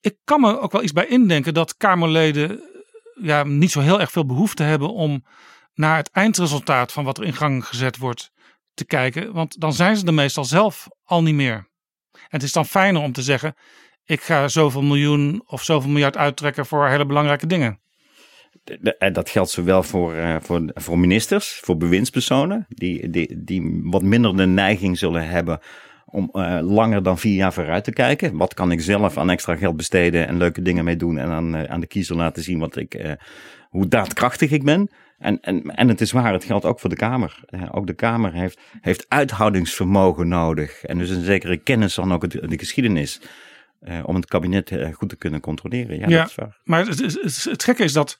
Ik 0.00 0.16
kan 0.24 0.40
me 0.40 0.60
ook 0.60 0.72
wel 0.72 0.82
iets 0.82 0.92
bij 0.92 1.06
indenken 1.06 1.54
dat 1.54 1.76
Kamerleden 1.76 2.60
ja, 3.20 3.44
niet 3.44 3.70
zo 3.70 3.80
heel 3.80 4.00
erg 4.00 4.10
veel 4.10 4.26
behoefte 4.26 4.62
hebben 4.62 4.92
om 4.92 5.24
naar 5.74 5.96
het 5.96 6.10
eindresultaat 6.10 6.92
van 6.92 7.04
wat 7.04 7.18
er 7.18 7.24
in 7.24 7.34
gang 7.34 7.66
gezet 7.66 7.96
wordt 7.96 8.30
te 8.74 8.84
kijken. 8.84 9.32
Want 9.32 9.60
dan 9.60 9.72
zijn 9.72 9.96
ze 9.96 10.06
er 10.06 10.14
meestal 10.14 10.44
zelf 10.44 10.86
al 11.02 11.22
niet 11.22 11.34
meer. 11.34 11.70
En 12.12 12.20
het 12.28 12.42
is 12.42 12.52
dan 12.52 12.66
fijner 12.66 13.02
om 13.02 13.12
te 13.12 13.22
zeggen: 13.22 13.54
ik 14.06 14.20
ga 14.20 14.48
zoveel 14.48 14.82
miljoen 14.82 15.42
of 15.46 15.62
zoveel 15.62 15.90
miljard 15.90 16.16
uittrekken 16.16 16.66
voor 16.66 16.88
hele 16.88 17.06
belangrijke 17.06 17.46
dingen. 17.46 17.78
De- 18.64 18.96
En 18.96 19.12
dat 19.12 19.30
geldt 19.30 19.50
zowel 19.50 19.82
voor, 19.82 20.14
eh, 20.14 20.36
voor, 20.40 20.70
voor 20.74 20.98
ministers, 20.98 21.60
voor 21.64 21.76
bewindspersonen, 21.76 22.66
die, 22.68 23.10
die, 23.10 23.42
die 23.44 23.80
wat 23.84 24.02
minder 24.02 24.36
de 24.36 24.46
neiging 24.46 24.98
zullen 24.98 25.28
hebben 25.28 25.58
om 26.04 26.28
eh, 26.32 26.58
langer 26.62 27.02
dan 27.02 27.18
vier 27.18 27.34
jaar 27.34 27.52
vooruit 27.52 27.84
te 27.84 27.92
kijken. 27.92 28.36
Wat 28.36 28.54
kan 28.54 28.70
ik 28.72 28.80
zelf 28.80 29.16
aan 29.16 29.30
extra 29.30 29.56
geld 29.56 29.76
besteden 29.76 30.26
en 30.28 30.36
leuke 30.36 30.62
dingen 30.62 30.84
mee 30.84 30.96
doen 30.96 31.18
en 31.18 31.28
aan, 31.28 31.54
eh, 31.54 31.70
aan 31.70 31.80
de 31.80 31.86
kiezer 31.86 32.16
laten 32.16 32.42
zien 32.42 32.58
wat 32.58 32.76
ik, 32.76 33.16
hoe 33.70 33.88
daadkrachtig 33.88 34.50
ik 34.50 34.64
ben. 34.64 34.90
En, 35.18 35.40
en, 35.40 35.62
en 35.62 35.88
het 35.88 36.00
is 36.00 36.12
waar, 36.12 36.32
het 36.32 36.44
geldt 36.44 36.64
ook 36.64 36.80
voor 36.80 36.90
de 36.90 36.96
Kamer. 36.96 37.40
Ook 37.70 37.86
de 37.86 37.94
Kamer 37.94 38.32
heeft, 38.32 38.60
heeft 38.80 39.06
uithoudingsvermogen 39.08 40.28
nodig 40.28 40.82
en 40.82 40.98
dus 40.98 41.10
een 41.10 41.24
zekere 41.24 41.56
kennis 41.56 41.94
van 41.94 42.12
ook 42.12 42.22
het, 42.22 42.32
de 42.32 42.58
geschiedenis. 42.58 43.20
Eh, 43.80 44.00
om 44.02 44.14
het 44.14 44.26
kabinet 44.26 44.70
eh, 44.70 44.94
goed 44.94 45.08
te 45.08 45.16
kunnen 45.16 45.40
controleren. 45.40 45.98
Ja, 45.98 46.06
dat 46.06 46.28
is 46.28 46.34
waar. 46.34 46.60
maar 46.64 46.86
het, 46.86 46.98
het, 47.44 47.64
gekke 47.64 47.84
is 47.84 47.92
dat 47.92 48.18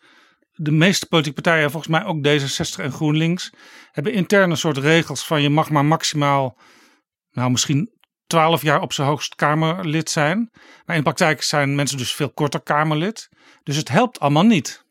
de 0.52 0.70
meeste 0.70 1.06
politieke 1.06 1.42
partijen, 1.42 1.70
volgens 1.70 1.92
mij 1.92 2.04
ook 2.04 2.26
D66 2.26 2.84
en 2.84 2.92
GroenLinks, 2.92 3.52
hebben 3.92 4.12
intern 4.12 4.50
een 4.50 4.56
soort 4.56 4.76
regels 4.76 5.26
van 5.26 5.42
je 5.42 5.50
mag 5.50 5.70
maar 5.70 5.84
maximaal, 5.84 6.58
nou 7.30 7.50
misschien 7.50 7.94
12 8.26 8.62
jaar 8.62 8.80
op 8.80 8.92
zijn 8.92 9.08
hoogst 9.08 9.34
Kamerlid 9.34 10.10
zijn. 10.10 10.50
Maar 10.84 10.96
in 10.96 11.02
de 11.02 11.02
praktijk 11.02 11.42
zijn 11.42 11.74
mensen 11.74 11.98
dus 11.98 12.14
veel 12.14 12.30
korter 12.30 12.60
Kamerlid. 12.60 13.28
Dus 13.62 13.76
het 13.76 13.88
helpt 13.88 14.20
allemaal 14.20 14.42
niet. 14.42 14.84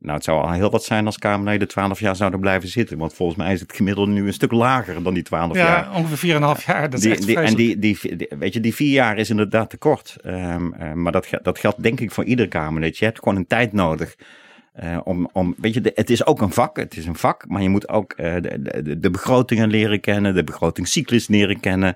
Nou, 0.00 0.14
het 0.14 0.24
zou 0.24 0.42
al 0.42 0.52
heel 0.52 0.70
wat 0.70 0.84
zijn 0.84 1.06
als 1.06 1.18
Kamerleden 1.18 1.68
12 1.68 2.00
jaar 2.00 2.16
zouden 2.16 2.40
blijven 2.40 2.68
zitten. 2.68 2.98
Want 2.98 3.14
volgens 3.14 3.38
mij 3.38 3.52
is 3.52 3.60
het 3.60 3.72
gemiddelde 3.72 4.12
nu 4.12 4.26
een 4.26 4.32
stuk 4.32 4.52
lager 4.52 5.02
dan 5.02 5.14
die 5.14 5.22
12 5.22 5.54
ja, 5.54 5.64
jaar. 5.66 5.94
ongeveer 5.94 6.34
4,5 6.60 6.64
jaar. 6.66 6.90
Dat 6.90 6.98
is 6.98 7.00
Die, 7.04 7.12
echt 7.12 7.26
die, 7.26 7.36
en 7.40 7.54
die, 7.54 7.78
die, 7.78 7.98
weet 8.38 8.52
je, 8.52 8.60
die 8.60 8.74
vier 8.74 8.92
jaar 8.92 9.18
is 9.18 9.30
inderdaad 9.30 9.70
te 9.70 9.76
kort. 9.76 10.16
Ehm, 10.22 10.72
eh, 10.72 10.92
maar 10.92 11.12
dat, 11.12 11.28
dat 11.42 11.58
geldt 11.58 11.82
denk 11.82 12.00
ik 12.00 12.10
voor 12.10 12.24
ieder 12.24 12.48
Kamerlid. 12.48 12.98
Je 12.98 13.04
hebt 13.04 13.18
gewoon 13.18 13.36
een 13.36 13.46
tijd 13.46 13.72
nodig. 13.72 14.16
eh, 14.72 14.98
om, 15.04 15.28
om, 15.32 15.54
weet 15.58 15.74
je, 15.74 15.80
de- 15.80 15.92
het 15.94 16.10
is 16.10 16.26
ook 16.26 16.40
een 16.40 16.52
vak. 16.52 16.76
Het 16.76 16.96
is 16.96 17.06
een 17.06 17.14
vak, 17.16 17.44
maar 17.48 17.62
je 17.62 17.68
moet 17.68 17.88
ook 17.88 18.12
eh, 18.12 18.34
de, 18.40 18.82
de, 18.82 18.98
de 19.00 19.10
begrotingen 19.10 19.70
leren 19.70 20.00
kennen, 20.00 20.34
de 20.34 20.44
begrotingscyclus 20.44 21.28
leren 21.28 21.60
kennen. 21.60 21.94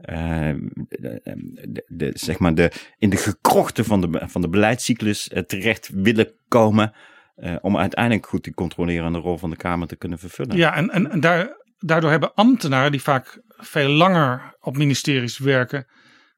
eh, 0.00 0.50
de, 0.88 1.20
de, 1.68 1.84
de- 1.88 2.10
zeg 2.14 2.38
maar 2.38 2.54
de, 2.54 2.70
in 2.98 3.10
de 3.10 3.16
gekrochten 3.16 3.84
van 3.84 4.00
de, 4.00 4.20
van 4.26 4.40
de 4.40 4.48
beleidscyclus 4.48 5.28
eh, 5.28 5.42
terecht 5.42 5.90
willen 5.94 6.30
komen. 6.48 6.92
Uh, 7.36 7.56
om 7.60 7.76
uiteindelijk 7.76 8.26
goed 8.26 8.44
die 8.44 8.54
controlerende 8.54 9.18
rol 9.18 9.38
van 9.38 9.50
de 9.50 9.56
Kamer 9.56 9.88
te 9.88 9.96
kunnen 9.96 10.18
vervullen. 10.18 10.56
Ja, 10.56 10.74
en, 10.74 10.90
en, 10.90 11.10
en 11.10 11.20
daar, 11.20 11.48
daardoor 11.78 12.10
hebben 12.10 12.34
ambtenaren 12.34 12.90
die 12.90 13.02
vaak 13.02 13.42
veel 13.48 13.88
langer 13.88 14.56
op 14.60 14.76
ministeries 14.76 15.38
werken, 15.38 15.86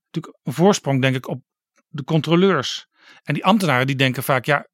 natuurlijk 0.05 0.39
een 0.43 0.53
voorsprong, 0.53 1.03
denk 1.03 1.17
ik, 1.17 1.29
op 1.29 1.43
de 1.89 2.05
controleurs. 2.05 2.87
En 3.23 3.35
die 3.35 3.45
ambtenaren 3.45 3.87
die 3.87 3.97
denken 3.97 4.23
vaak, 4.23 4.45
ja, 4.45 4.69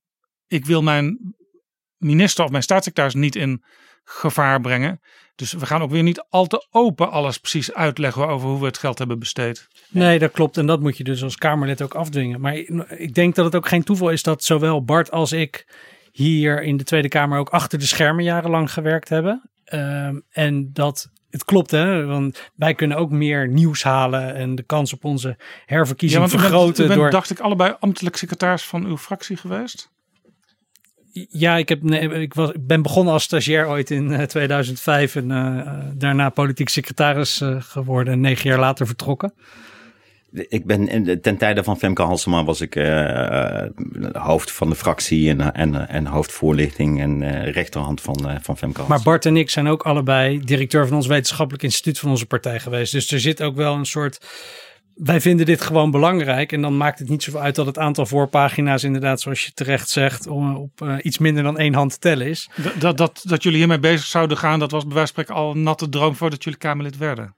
ik 0.46 0.66
wil 0.66 0.82
mijn 0.82 1.34
minister 1.96 2.44
of 2.44 2.50
mijn 2.50 2.62
staatssecretaris 2.62 3.14
niet 3.14 3.36
in 3.36 3.64
gevaar 4.04 4.60
brengen. 4.60 5.00
Dus 5.34 5.52
we 5.52 5.66
gaan 5.66 5.82
ook 5.82 5.90
weer 5.90 6.02
niet 6.02 6.24
al 6.28 6.46
te 6.46 6.66
open 6.70 7.10
alles 7.10 7.38
precies 7.38 7.72
uitleggen 7.72 8.28
over 8.28 8.48
hoe 8.48 8.60
we 8.60 8.66
het 8.66 8.78
geld 8.78 8.98
hebben 8.98 9.18
besteed. 9.18 9.66
Nee, 9.88 10.18
dat 10.18 10.32
klopt. 10.32 10.56
En 10.56 10.66
dat 10.66 10.80
moet 10.80 10.96
je 10.96 11.04
dus 11.04 11.22
als 11.22 11.36
Kamerlid 11.36 11.82
ook 11.82 11.94
afdwingen. 11.94 12.40
Maar 12.40 12.54
ik 12.88 13.14
denk 13.14 13.34
dat 13.34 13.44
het 13.44 13.54
ook 13.54 13.68
geen 13.68 13.84
toeval 13.84 14.10
is 14.10 14.22
dat 14.22 14.44
zowel 14.44 14.84
Bart 14.84 15.10
als 15.10 15.32
ik 15.32 15.66
hier 16.14 16.62
in 16.62 16.76
de 16.76 16.84
Tweede 16.84 17.08
Kamer 17.08 17.38
ook 17.38 17.48
achter 17.48 17.78
de 17.78 17.86
schermen 17.86 18.24
jarenlang 18.24 18.72
gewerkt 18.72 19.08
hebben. 19.08 19.50
Um, 19.72 20.22
en 20.30 20.70
dat 20.72 21.10
het 21.30 21.44
klopt, 21.44 21.70
hè? 21.70 22.04
Want 22.04 22.50
wij 22.54 22.74
kunnen 22.74 22.96
ook 22.96 23.10
meer 23.10 23.48
nieuws 23.48 23.82
halen 23.82 24.34
en 24.34 24.54
de 24.54 24.62
kans 24.62 24.92
op 24.92 25.04
onze 25.04 25.36
herverkiezing 25.66 26.22
ja, 26.22 26.28
vergroten. 26.28 26.86
Bent, 26.86 26.98
door... 26.98 27.10
dacht 27.10 27.30
ik, 27.30 27.40
allebei 27.40 27.76
ambtelijk 27.80 28.16
secretaris 28.16 28.64
van 28.64 28.84
uw 28.84 28.96
fractie 28.96 29.36
geweest? 29.36 29.90
Ja, 31.28 31.56
ik, 31.56 31.68
heb, 31.68 31.82
nee, 31.82 32.08
ik, 32.08 32.34
was, 32.34 32.50
ik 32.50 32.66
ben 32.66 32.82
begonnen 32.82 33.12
als 33.12 33.22
stagiair 33.22 33.68
ooit 33.68 33.90
in 33.90 34.26
2005 34.26 35.16
en 35.16 35.30
uh, 35.30 35.78
daarna 35.94 36.28
politiek 36.28 36.68
secretaris 36.68 37.40
uh, 37.40 37.62
geworden. 37.62 38.20
Negen 38.20 38.48
jaar 38.48 38.58
later 38.58 38.86
vertrokken. 38.86 39.34
Ik 40.34 40.66
ben 40.66 41.20
ten 41.20 41.36
tijde 41.36 41.64
van 41.64 41.78
Femke 41.78 42.02
Halsema 42.02 42.44
was 42.44 42.60
ik 42.60 42.76
uh, 42.76 43.62
hoofd 44.12 44.52
van 44.52 44.68
de 44.68 44.74
fractie 44.74 45.30
en, 45.30 45.54
en, 45.54 45.88
en 45.88 46.06
hoofdvoorlichting 46.06 47.00
en 47.00 47.44
rechterhand 47.50 48.00
van, 48.00 48.16
van 48.16 48.56
Femke 48.56 48.76
Halsema. 48.76 48.86
Maar 48.88 49.02
Bart 49.02 49.26
en 49.26 49.36
ik 49.36 49.50
zijn 49.50 49.66
ook 49.66 49.82
allebei 49.82 50.40
directeur 50.44 50.86
van 50.86 50.96
ons 50.96 51.06
wetenschappelijk 51.06 51.62
instituut 51.62 51.98
van 51.98 52.10
onze 52.10 52.26
partij 52.26 52.60
geweest. 52.60 52.92
Dus 52.92 53.10
er 53.10 53.20
zit 53.20 53.42
ook 53.42 53.56
wel 53.56 53.74
een 53.74 53.86
soort 53.86 54.18
wij 54.94 55.20
vinden 55.20 55.46
dit 55.46 55.60
gewoon 55.60 55.90
belangrijk. 55.90 56.52
En 56.52 56.62
dan 56.62 56.76
maakt 56.76 56.98
het 56.98 57.08
niet 57.08 57.22
zoveel 57.22 57.40
uit 57.40 57.54
dat 57.54 57.66
het 57.66 57.78
aantal 57.78 58.06
voorpagina's, 58.06 58.84
inderdaad, 58.84 59.20
zoals 59.20 59.44
je 59.44 59.52
terecht 59.52 59.88
zegt, 59.88 60.26
op 60.26 60.80
uh, 60.82 60.96
iets 61.02 61.18
minder 61.18 61.42
dan 61.42 61.58
één 61.58 61.74
hand 61.74 61.92
te 61.92 61.98
tellen 61.98 62.26
is. 62.26 62.50
Dat, 62.56 62.80
dat, 62.80 62.96
dat, 62.96 63.22
dat 63.24 63.42
jullie 63.42 63.58
hiermee 63.58 63.78
bezig 63.78 64.06
zouden 64.06 64.36
gaan, 64.36 64.58
dat 64.58 64.70
was 64.70 64.86
bij 64.86 64.94
wijze 64.94 65.12
van 65.12 65.22
spreken 65.24 65.42
al 65.42 65.50
een 65.50 65.62
natte 65.62 65.88
droom 65.88 66.14
voordat 66.14 66.44
jullie 66.44 66.58
Kamerlid 66.58 66.96
werden. 66.96 67.34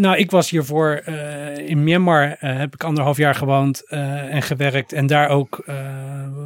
Nou, 0.00 0.16
ik 0.16 0.30
was 0.30 0.50
hiervoor 0.50 1.02
uh, 1.08 1.56
in 1.56 1.84
Myanmar, 1.84 2.24
uh, 2.24 2.58
heb 2.58 2.74
ik 2.74 2.84
anderhalf 2.84 3.16
jaar 3.16 3.34
gewoond 3.34 3.82
uh, 3.88 4.34
en 4.34 4.42
gewerkt. 4.42 4.92
En 4.92 5.06
daar 5.06 5.28
ook 5.28 5.64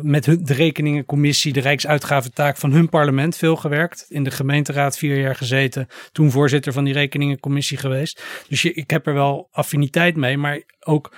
met 0.03 0.27
hun, 0.27 0.45
de 0.45 0.55
rekeningencommissie, 0.55 1.53
de 1.53 1.61
Rijksuitgaventaak 1.61 2.57
van 2.57 2.73
hun 2.73 2.89
parlement 2.89 3.37
veel 3.37 3.57
gewerkt. 3.57 4.07
In 4.09 4.25
de 4.25 4.31
gemeenteraad 4.31 4.99
vier 4.99 5.21
jaar 5.21 5.35
gezeten, 5.35 5.89
toen 6.13 6.31
voorzitter 6.31 6.73
van 6.73 6.85
die 6.85 6.93
rekeningencommissie 6.93 7.79
geweest. 7.79 8.23
Dus 8.49 8.65
ik 8.65 8.91
heb 8.91 9.07
er 9.07 9.15
wel 9.15 9.49
affiniteit 9.53 10.17
mee, 10.17 10.39
maar 10.39 10.63
ook 10.81 11.17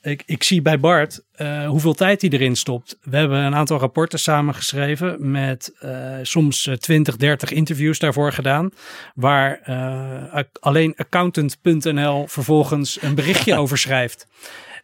ik, 0.00 0.22
ik 0.26 0.42
zie 0.42 0.62
bij 0.62 0.80
Bart 0.80 1.24
uh, 1.38 1.66
hoeveel 1.68 1.94
tijd 1.94 2.20
hij 2.20 2.30
erin 2.30 2.56
stopt. 2.56 2.98
We 3.02 3.16
hebben 3.16 3.38
een 3.38 3.54
aantal 3.54 3.78
rapporten 3.78 4.18
samengeschreven 4.18 5.30
met 5.30 5.72
uh, 5.84 6.16
soms 6.22 6.70
20, 6.78 7.16
30 7.16 7.52
interviews 7.52 7.98
daarvoor 7.98 8.32
gedaan. 8.32 8.70
Waar 9.14 9.60
uh, 9.68 10.42
alleen 10.60 10.94
accountant.nl 10.96 12.26
vervolgens 12.26 13.02
een 13.02 13.14
berichtje 13.14 13.56
over 13.60 13.78
schrijft. 13.78 14.26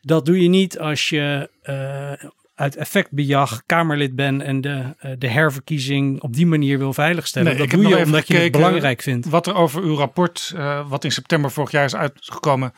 Dat 0.02 0.26
doe 0.26 0.42
je 0.42 0.48
niet 0.48 0.78
als 0.78 1.08
je 1.08 1.50
uit 2.54 2.76
effectbejag 2.76 3.62
Kamerlid 3.66 4.14
bent 4.14 4.42
en 4.42 4.60
de, 4.60 4.82
de 5.18 5.28
herverkiezing 5.28 6.20
op 6.20 6.34
die 6.34 6.46
manier 6.46 6.78
wil 6.78 6.92
veiligstellen. 6.92 7.48
Nee, 7.48 7.66
dat 7.66 7.70
doe 7.70 7.88
je 7.88 8.04
omdat 8.04 8.28
je 8.28 8.36
het 8.36 8.52
belangrijk 8.52 9.02
vindt. 9.02 9.28
Wat 9.28 9.46
er 9.46 9.54
over 9.54 9.82
uw 9.82 9.94
rapport, 9.94 10.54
wat 10.88 11.04
in 11.04 11.12
september 11.12 11.50
vorig 11.50 11.70
jaar 11.70 11.84
is 11.84 11.96
uitgekomen, 11.96 12.72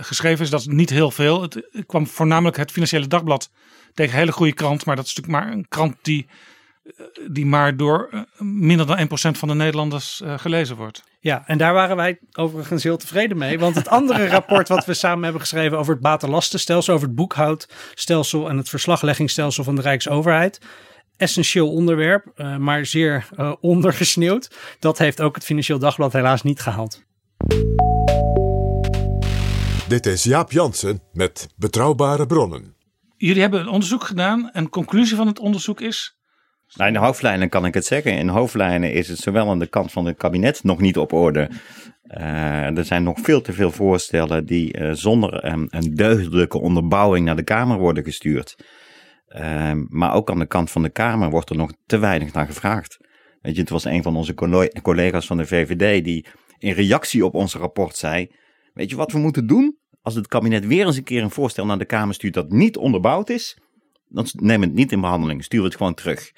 geschreven 0.00 0.44
is. 0.44 0.50
Dat 0.50 0.60
is 0.60 0.66
niet 0.66 0.90
heel 0.90 1.10
veel. 1.10 1.42
Het, 1.42 1.62
kwam 1.86 2.06
voornamelijk 2.06 2.56
het 2.56 2.70
Financiële 2.70 3.06
Dagblad 3.06 3.50
tegen 3.94 4.12
een 4.12 4.18
hele 4.18 4.32
goede 4.32 4.52
krant. 4.52 4.84
Maar 4.84 4.96
dat 4.96 5.06
is 5.06 5.14
natuurlijk 5.14 5.44
maar 5.44 5.56
een 5.56 5.68
krant 5.68 5.96
die, 6.02 6.26
eh, 6.84 6.92
die 7.30 7.46
maar 7.46 7.76
door 7.76 8.08
eh, 8.10 8.20
minder 8.38 8.86
dan 8.86 8.98
1% 8.98 9.38
van 9.38 9.48
de 9.48 9.54
Nederlanders 9.54 10.20
uh, 10.24 10.38
gelezen 10.38 10.76
wordt. 10.76 11.02
Ja, 11.20 11.42
en 11.46 11.58
daar 11.58 11.72
waren 11.72 11.96
wij 11.96 12.18
overigens 12.32 12.82
heel 12.82 12.96
tevreden 12.96 13.38
mee. 13.38 13.58
Want 13.58 13.74
het 13.74 13.88
andere 13.88 14.28
rapport 14.36 14.68
wat 14.68 14.84
we 14.84 14.94
samen 14.94 15.22
hebben 15.22 15.40
geschreven 15.40 15.78
over 15.78 15.92
het 15.92 16.02
batenlastenstelsel, 16.02 16.94
over 16.94 17.06
het 17.06 17.16
boekhoudstelsel 17.16 18.48
en 18.48 18.56
het 18.56 18.68
verslagleggingsstelsel 18.68 19.64
van 19.64 19.74
de 19.74 19.82
Rijksoverheid 19.82 20.60
essentieel 21.20 21.72
onderwerp, 21.72 22.32
uh, 22.36 22.56
maar 22.56 22.86
zeer 22.86 23.28
uh, 23.36 23.52
ondergesneeuwd. 23.60 24.50
Dat 24.78 24.98
heeft 24.98 25.20
ook 25.20 25.34
het 25.34 25.44
Financieel 25.44 25.78
Dagblad 25.78 26.12
helaas 26.12 26.42
niet 26.42 26.60
gehaald. 26.60 27.02
Dit 29.90 30.06
is 30.06 30.24
Jaap 30.24 30.52
Jansen 30.52 31.02
met 31.12 31.48
Betrouwbare 31.56 32.26
Bronnen. 32.26 32.76
Jullie 33.16 33.40
hebben 33.40 33.60
een 33.60 33.68
onderzoek 33.68 34.04
gedaan 34.04 34.50
en 34.50 34.64
de 34.64 34.70
conclusie 34.70 35.16
van 35.16 35.26
het 35.26 35.38
onderzoek 35.38 35.80
is? 35.80 36.16
Nou, 36.74 36.88
in 36.88 36.94
de 36.94 37.04
hoofdlijnen 37.04 37.48
kan 37.48 37.66
ik 37.66 37.74
het 37.74 37.84
zeggen. 37.84 38.18
In 38.18 38.28
hoofdlijnen 38.28 38.92
is 38.92 39.08
het 39.08 39.18
zowel 39.18 39.48
aan 39.48 39.58
de 39.58 39.66
kant 39.66 39.92
van 39.92 40.04
het 40.04 40.16
kabinet 40.16 40.62
nog 40.62 40.80
niet 40.80 40.98
op 40.98 41.12
orde. 41.12 41.50
Uh, 42.04 42.76
er 42.76 42.84
zijn 42.84 43.02
nog 43.02 43.18
veel 43.20 43.40
te 43.40 43.52
veel 43.52 43.70
voorstellen 43.70 44.46
die 44.46 44.78
uh, 44.78 44.90
zonder 44.92 45.52
um, 45.52 45.66
een 45.70 45.94
deugdelijke 45.94 46.58
onderbouwing 46.58 47.26
naar 47.26 47.36
de 47.36 47.44
Kamer 47.44 47.78
worden 47.78 48.04
gestuurd. 48.04 48.56
Uh, 49.28 49.72
maar 49.88 50.14
ook 50.14 50.30
aan 50.30 50.38
de 50.38 50.46
kant 50.46 50.70
van 50.70 50.82
de 50.82 50.90
Kamer 50.90 51.30
wordt 51.30 51.50
er 51.50 51.56
nog 51.56 51.72
te 51.86 51.98
weinig 51.98 52.32
naar 52.32 52.46
gevraagd. 52.46 52.96
Weet 53.40 53.54
je, 53.54 53.60
het 53.60 53.70
was 53.70 53.84
een 53.84 54.02
van 54.02 54.16
onze 54.16 54.34
collega's 54.82 55.26
van 55.26 55.36
de 55.36 55.46
VVD 55.46 56.04
die 56.04 56.26
in 56.58 56.72
reactie 56.72 57.24
op 57.24 57.34
ons 57.34 57.54
rapport 57.54 57.96
zei: 57.96 58.30
Weet 58.72 58.90
je 58.90 58.96
wat 58.96 59.12
we 59.12 59.18
moeten 59.18 59.46
doen? 59.46 59.80
als 60.02 60.14
het 60.14 60.26
kabinet 60.26 60.66
weer 60.66 60.86
eens 60.86 60.96
een 60.96 61.04
keer 61.04 61.22
een 61.22 61.30
voorstel 61.30 61.66
naar 61.66 61.78
de 61.78 61.84
Kamer 61.84 62.14
stuurt 62.14 62.34
dat 62.34 62.50
niet 62.50 62.76
onderbouwd 62.76 63.30
is, 63.30 63.58
dan 64.08 64.26
neem 64.32 64.60
het 64.60 64.72
niet 64.72 64.92
in 64.92 65.00
behandeling, 65.00 65.44
stuur 65.44 65.64
het 65.64 65.76
gewoon 65.76 65.94
terug. 65.94 66.32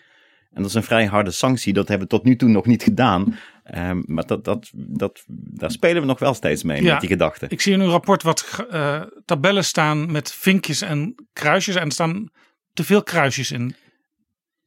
En 0.50 0.62
dat 0.62 0.70
is 0.70 0.74
een 0.74 0.82
vrij 0.82 1.06
harde 1.06 1.30
sanctie, 1.30 1.72
dat 1.72 1.88
hebben 1.88 2.08
we 2.08 2.14
tot 2.14 2.24
nu 2.24 2.36
toe 2.36 2.48
nog 2.48 2.66
niet 2.66 2.82
gedaan. 2.82 3.38
Um, 3.74 4.02
maar 4.06 4.26
dat, 4.26 4.44
dat, 4.44 4.70
dat, 4.74 5.24
daar 5.28 5.70
spelen 5.70 6.02
we 6.02 6.08
nog 6.08 6.18
wel 6.18 6.34
steeds 6.34 6.62
mee 6.62 6.82
met 6.82 7.00
die 7.00 7.08
gedachten. 7.08 7.50
Ik 7.50 7.60
zie 7.60 7.72
in 7.72 7.80
uw 7.80 7.90
rapport 7.90 8.22
wat 8.22 8.66
uh, 8.70 9.02
tabellen 9.24 9.64
staan 9.64 10.12
met 10.12 10.32
vinkjes 10.32 10.80
en 10.80 11.14
kruisjes. 11.32 11.74
En 11.74 11.84
er 11.84 11.92
staan 11.92 12.30
te 12.72 12.84
veel 12.84 13.02
kruisjes 13.02 13.50
in. 13.50 13.74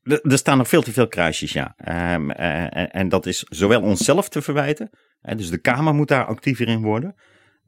Er, 0.01 0.21
er 0.21 0.37
staan 0.37 0.57
nog 0.57 0.67
veel 0.67 0.81
te 0.81 0.91
veel 0.91 1.07
kruisjes, 1.07 1.53
ja. 1.53 1.75
Um, 2.13 2.29
uh, 2.31 2.77
en, 2.77 2.91
en, 2.91 3.09
dat 3.09 3.25
is 3.25 3.39
zowel 3.39 3.81
onszelf 3.81 4.29
te 4.29 4.41
verwijten. 4.41 4.89
Dus 5.35 5.49
de 5.49 5.57
Kamer 5.57 5.93
moet 5.93 6.07
daar 6.07 6.25
actiever 6.25 6.67
in 6.67 6.81
worden. 6.81 7.15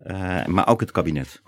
Uh, 0.08 0.46
maar 0.46 0.68
ook 0.68 0.80
het 0.80 0.92
kabinet. 0.92 1.42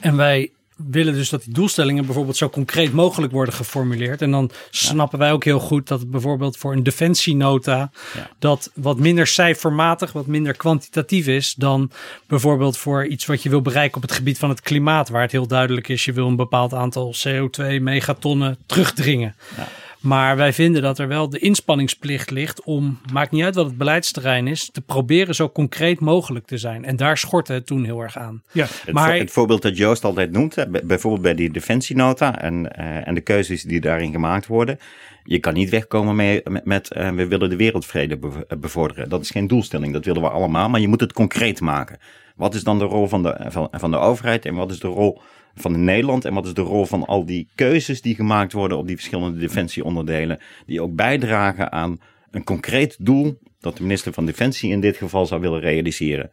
En 0.00 0.16
wij 0.16 0.50
willen 0.90 1.14
dus 1.14 1.28
dat 1.30 1.42
die 1.42 1.54
doelstellingen 1.54 2.06
bijvoorbeeld 2.06 2.36
zo 2.36 2.48
concreet 2.48 2.92
mogelijk 2.92 3.32
worden 3.32 3.54
geformuleerd. 3.54 4.22
En 4.22 4.30
dan 4.30 4.50
snappen 4.70 5.18
wij 5.18 5.32
ook 5.32 5.44
heel 5.44 5.60
goed 5.60 5.88
dat 5.88 6.00
het 6.00 6.10
bijvoorbeeld 6.10 6.56
voor 6.56 6.72
een 6.72 6.82
defensienota 6.82 7.90
ja. 8.14 8.30
dat 8.38 8.70
wat 8.74 8.98
minder 8.98 9.26
cijfermatig, 9.26 10.12
wat 10.12 10.26
minder 10.26 10.56
kwantitatief 10.56 11.26
is 11.26 11.54
dan 11.54 11.90
bijvoorbeeld 12.26 12.76
voor 12.76 13.06
iets 13.06 13.26
wat 13.26 13.42
je 13.42 13.48
wil 13.48 13.62
bereiken 13.62 13.96
op 13.96 14.02
het 14.02 14.12
gebied 14.12 14.38
van 14.38 14.48
het 14.48 14.60
klimaat, 14.60 15.08
waar 15.08 15.22
het 15.22 15.32
heel 15.32 15.46
duidelijk 15.46 15.88
is, 15.88 16.04
je 16.04 16.12
wil 16.12 16.26
een 16.26 16.36
bepaald 16.36 16.74
aantal 16.74 17.14
CO2 17.26 17.80
megatonnen 17.80 18.58
terugdringen. 18.66 19.34
Ja. 19.56 19.68
Maar 20.02 20.36
wij 20.36 20.52
vinden 20.52 20.82
dat 20.82 20.98
er 20.98 21.08
wel 21.08 21.28
de 21.28 21.38
inspanningsplicht 21.38 22.30
ligt 22.30 22.62
om, 22.62 22.98
maakt 23.12 23.30
niet 23.30 23.44
uit 23.44 23.54
wat 23.54 23.66
het 23.66 23.78
beleidsterrein 23.78 24.46
is, 24.46 24.70
te 24.72 24.80
proberen 24.80 25.34
zo 25.34 25.50
concreet 25.50 26.00
mogelijk 26.00 26.46
te 26.46 26.58
zijn. 26.58 26.84
En 26.84 26.96
daar 26.96 27.18
schortte 27.18 27.52
het 27.52 27.66
toen 27.66 27.84
heel 27.84 28.00
erg 28.00 28.18
aan. 28.18 28.42
Ja. 28.52 28.66
Het, 28.84 28.94
maar, 28.94 29.16
het 29.16 29.30
voorbeeld 29.30 29.62
dat 29.62 29.76
Joost 29.76 30.04
altijd 30.04 30.32
noemt, 30.32 30.66
bijvoorbeeld 30.84 31.22
bij 31.22 31.34
die 31.34 31.52
defensienota 31.52 32.40
en, 32.40 32.54
uh, 32.78 33.08
en 33.08 33.14
de 33.14 33.20
keuzes 33.20 33.62
die 33.62 33.80
daarin 33.80 34.12
gemaakt 34.12 34.46
worden. 34.46 34.78
Je 35.24 35.38
kan 35.38 35.54
niet 35.54 35.70
wegkomen 35.70 36.16
mee, 36.16 36.40
met, 36.44 36.64
met 36.64 36.94
uh, 36.96 37.10
we 37.10 37.26
willen 37.26 37.50
de 37.50 37.56
wereldvrede 37.56 38.18
bevorderen. 38.58 39.08
Dat 39.08 39.20
is 39.20 39.30
geen 39.30 39.46
doelstelling, 39.46 39.92
dat 39.92 40.04
willen 40.04 40.22
we 40.22 40.28
allemaal, 40.28 40.68
maar 40.68 40.80
je 40.80 40.88
moet 40.88 41.00
het 41.00 41.12
concreet 41.12 41.60
maken. 41.60 41.98
Wat 42.36 42.54
is 42.54 42.64
dan 42.64 42.78
de 42.78 42.84
rol 42.84 43.08
van 43.08 43.22
de, 43.22 43.46
van, 43.48 43.68
van 43.70 43.90
de 43.90 43.98
overheid 43.98 44.44
en 44.44 44.54
wat 44.54 44.70
is 44.70 44.80
de 44.80 44.88
rol 44.88 45.20
van 45.54 45.84
Nederland 45.84 46.24
en 46.24 46.34
wat 46.34 46.46
is 46.46 46.54
de 46.54 46.60
rol 46.60 46.86
van 46.86 47.06
al 47.06 47.26
die 47.26 47.48
keuzes 47.54 48.02
die 48.02 48.14
gemaakt 48.14 48.52
worden 48.52 48.78
op 48.78 48.86
die 48.86 48.96
verschillende 48.96 49.38
defensieonderdelen, 49.38 50.38
die 50.66 50.82
ook 50.82 50.94
bijdragen 50.94 51.72
aan 51.72 52.00
een 52.30 52.44
concreet 52.44 52.96
doel 52.98 53.38
dat 53.60 53.76
de 53.76 53.82
minister 53.82 54.12
van 54.12 54.26
Defensie 54.26 54.70
in 54.70 54.80
dit 54.80 54.96
geval 54.96 55.26
zou 55.26 55.40
willen 55.40 55.60
realiseren. 55.60 56.30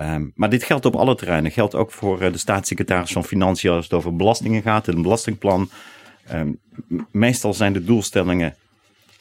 Um, 0.00 0.32
maar 0.34 0.50
dit 0.50 0.64
geldt 0.64 0.84
op 0.84 0.96
alle 0.96 1.14
terreinen. 1.14 1.50
Geldt 1.50 1.74
ook 1.74 1.92
voor 1.92 2.22
uh, 2.22 2.32
de 2.32 2.38
staatssecretaris 2.38 3.12
van 3.12 3.24
Financiën 3.24 3.70
als 3.70 3.84
het 3.84 3.92
over 3.92 4.16
belastingen 4.16 4.62
gaat, 4.62 4.86
een 4.86 5.02
belastingplan. 5.02 5.70
Um, 6.32 6.60
meestal 7.10 7.54
zijn 7.54 7.72
de 7.72 7.84
doelstellingen, 7.84 8.56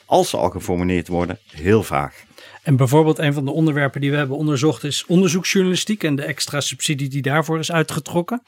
als 0.05 0.29
ze 0.29 0.38
al 0.38 0.49
geformuleerd 0.49 1.07
worden, 1.07 1.39
heel 1.51 1.84
vaag. 1.84 2.23
En 2.63 2.75
bijvoorbeeld 2.75 3.19
een 3.19 3.34
van 3.34 3.45
de 3.45 3.51
onderwerpen 3.51 4.01
die 4.01 4.11
we 4.11 4.17
hebben 4.17 4.38
onderzocht 4.38 4.84
is 4.84 5.05
onderzoeksjournalistiek 5.05 6.03
en 6.03 6.15
de 6.15 6.23
extra 6.23 6.61
subsidie 6.61 7.09
die 7.09 7.21
daarvoor 7.21 7.59
is 7.59 7.71
uitgetrokken. 7.71 8.41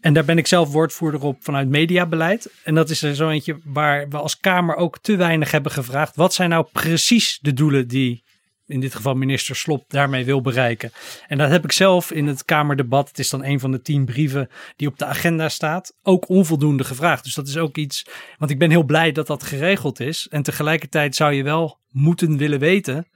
En 0.00 0.12
daar 0.12 0.24
ben 0.24 0.38
ik 0.38 0.46
zelf 0.46 0.72
woordvoerder 0.72 1.22
op 1.22 1.36
vanuit 1.40 1.68
mediabeleid. 1.68 2.50
En 2.64 2.74
dat 2.74 2.90
is 2.90 3.02
er 3.02 3.14
zo 3.14 3.28
eentje 3.28 3.58
waar 3.64 4.08
we 4.08 4.16
als 4.16 4.40
Kamer 4.40 4.76
ook 4.76 4.98
te 4.98 5.16
weinig 5.16 5.50
hebben 5.50 5.72
gevraagd. 5.72 6.16
Wat 6.16 6.34
zijn 6.34 6.50
nou 6.50 6.66
precies 6.72 7.38
de 7.42 7.52
doelen 7.52 7.88
die 7.88 8.22
in 8.66 8.80
dit 8.80 8.94
geval 8.94 9.14
minister 9.14 9.56
Slop 9.56 9.84
daarmee 9.88 10.24
wil 10.24 10.40
bereiken? 10.40 10.92
En 11.28 11.38
dat 11.38 11.50
heb 11.50 11.64
ik 11.64 11.72
zelf 11.72 12.10
in 12.10 12.26
het 12.26 12.44
Kamerdebat, 12.44 13.08
het 13.08 13.18
is 13.18 13.30
dan 13.30 13.44
een 13.44 13.60
van 13.60 13.70
de 13.70 13.82
tien 13.82 14.04
brieven 14.04 14.50
die 14.76 14.88
op 14.88 14.98
de 14.98 15.04
agenda 15.04 15.48
staat, 15.48 15.96
ook 16.02 16.28
onvoldoende 16.28 16.84
gevraagd. 16.84 17.24
Dus 17.24 17.34
dat 17.34 17.48
is 17.48 17.56
ook 17.56 17.76
iets, 17.76 18.06
want 18.38 18.50
ik 18.50 18.58
ben 18.58 18.70
heel 18.70 18.84
blij 18.84 19.12
dat 19.12 19.26
dat 19.26 19.42
geregeld 19.42 20.00
is. 20.00 20.26
En 20.30 20.42
tegelijkertijd 20.42 21.16
zou 21.16 21.32
je 21.32 21.42
wel 21.42 21.78
moeten 21.90 22.36
willen 22.36 22.58
weten 22.58 23.06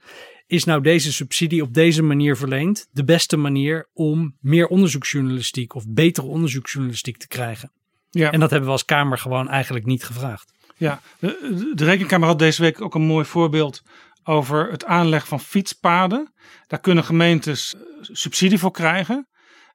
is 0.47 0.63
nou 0.63 0.81
deze 0.81 1.13
subsidie 1.13 1.61
op 1.61 1.73
deze 1.73 2.03
manier 2.03 2.37
verleend 2.37 2.87
de 2.91 3.03
beste 3.03 3.37
manier 3.37 3.89
om 3.93 4.37
meer 4.39 4.67
onderzoeksjournalistiek 4.67 5.75
of 5.75 5.83
betere 5.87 6.27
onderzoeksjournalistiek 6.27 7.17
te 7.17 7.27
krijgen? 7.27 7.71
Ja. 8.09 8.31
En 8.31 8.39
dat 8.39 8.49
hebben 8.49 8.67
we 8.67 8.73
als 8.73 8.85
Kamer 8.85 9.17
gewoon 9.17 9.49
eigenlijk 9.49 9.85
niet 9.85 10.03
gevraagd. 10.03 10.53
Ja, 10.77 11.01
de, 11.19 11.71
de 11.75 11.85
Rekenkamer 11.85 12.27
had 12.27 12.39
deze 12.39 12.61
week 12.61 12.81
ook 12.81 12.95
een 12.95 13.01
mooi 13.01 13.25
voorbeeld 13.25 13.81
over 14.23 14.71
het 14.71 14.85
aanleg 14.85 15.27
van 15.27 15.39
fietspaden. 15.39 16.33
Daar 16.67 16.79
kunnen 16.79 17.03
gemeentes 17.03 17.75
eh, 17.75 17.81
subsidie 18.01 18.59
voor 18.59 18.71
krijgen. 18.71 19.27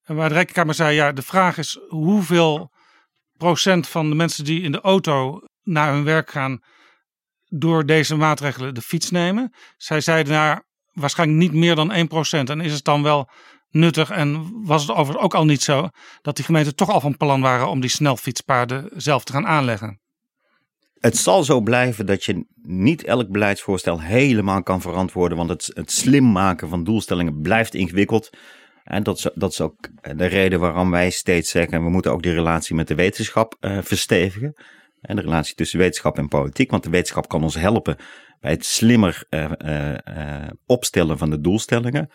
En 0.03 0.14
waar 0.14 0.29
de 0.29 0.35
Rekenkamer 0.35 0.75
zei, 0.75 0.95
ja, 0.95 1.12
de 1.12 1.23
vraag 1.23 1.59
is 1.59 1.79
hoeveel 1.89 2.73
procent 3.37 3.89
van 3.89 4.09
de 4.09 4.14
mensen 4.14 4.45
die 4.45 4.62
in 4.62 4.73
de 4.73 4.81
auto 4.81 5.41
naar 5.62 5.93
hun 5.93 6.05
werk 6.05 6.31
gaan 6.31 6.61
door 7.51 7.87
deze 7.87 8.17
maatregelen 8.17 8.75
de 8.75 8.83
fiets 8.83 9.11
nemen. 9.11 9.53
Zij 9.77 10.01
zeiden 10.01 10.33
nou, 10.33 10.61
waarschijnlijk 10.93 11.41
niet 11.41 11.53
meer 11.53 11.75
dan 11.75 11.93
1%. 11.93 12.51
En 12.51 12.61
is 12.61 12.73
het 12.73 12.85
dan 12.85 13.03
wel 13.03 13.29
nuttig 13.71 14.11
en 14.11 14.51
was 14.65 14.83
het 14.83 14.91
overigens 14.91 15.25
ook 15.25 15.35
al 15.35 15.45
niet 15.45 15.63
zo 15.63 15.89
dat 16.23 16.37
die 16.37 16.45
gemeenten 16.45 16.75
toch 16.75 16.91
al 16.91 17.01
van 17.01 17.17
plan 17.17 17.41
waren 17.41 17.69
om 17.69 17.81
die 17.81 17.91
snelfietspaden 17.91 18.91
zelf 18.97 19.25
te 19.25 19.33
gaan 19.33 19.47
aanleggen? 19.47 20.01
Het 21.01 21.17
zal 21.17 21.45
zo 21.45 21.61
blijven 21.61 22.07
dat 22.07 22.25
je 22.25 22.47
niet 22.63 23.05
elk 23.05 23.29
beleidsvoorstel 23.29 24.01
helemaal 24.01 24.63
kan 24.63 24.81
verantwoorden, 24.81 25.37
want 25.37 25.51
het, 25.51 25.71
het 25.75 25.91
slim 25.93 26.33
maken 26.33 26.69
van 26.69 26.85
doelstellingen 26.85 27.41
blijft 27.41 27.75
ingewikkeld. 27.75 28.31
En 28.85 29.03
dat 29.03 29.19
is, 29.19 29.31
dat 29.35 29.53
is 29.53 29.61
ook 29.61 29.89
de 30.17 30.27
reden 30.27 30.61
waarom 30.61 30.91
wij 30.91 31.11
steeds 31.11 31.51
zeggen, 31.51 31.83
we 31.83 31.91
moeten 31.91 32.13
ook 32.13 32.23
die 32.23 32.33
relatie 32.33 32.75
met 32.75 32.89
de 32.89 32.95
wetenschap 32.95 33.57
uh, 33.61 33.79
verstevigen. 33.83 34.55
En 35.01 35.17
de 35.17 35.23
relatie 35.23 35.55
tussen 35.55 35.79
wetenschap 35.79 36.19
en 36.19 36.29
politiek, 36.29 36.71
want 36.71 36.83
de 36.83 36.91
wetenschap 36.91 37.29
kan 37.29 37.43
ons 37.43 37.55
helpen 37.55 37.97
bij 38.41 38.51
het 38.51 38.65
slimmer 38.65 39.25
uh, 39.31 39.51
uh, 39.67 40.47
opstellen 40.67 41.19
van 41.19 41.31
de 41.31 41.41
doelstellingen. 41.41 42.11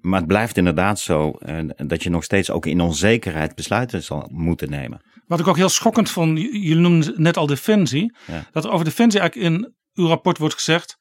maar 0.00 0.20
het 0.20 0.26
blijft 0.26 0.56
inderdaad 0.56 1.00
zo 1.00 1.38
dat 1.76 2.02
je 2.02 2.10
nog 2.10 2.24
steeds 2.24 2.50
ook 2.50 2.66
in 2.66 2.80
onzekerheid 2.80 3.54
besluiten 3.54 4.02
zal 4.02 4.28
moeten 4.32 4.70
nemen. 4.70 5.02
Wat 5.26 5.40
ik 5.40 5.46
ook 5.46 5.56
heel 5.56 5.68
schokkend 5.68 6.10
vond, 6.10 6.38
jullie 6.38 6.74
noemden 6.74 7.22
net 7.22 7.36
al 7.36 7.46
defensie. 7.46 8.16
Ja. 8.26 8.46
Dat 8.52 8.64
er 8.64 8.70
over 8.70 8.84
defensie 8.84 9.20
eigenlijk 9.20 9.50
in 9.50 9.74
uw 9.94 10.06
rapport 10.06 10.38
wordt 10.38 10.54
gezegd. 10.54 10.98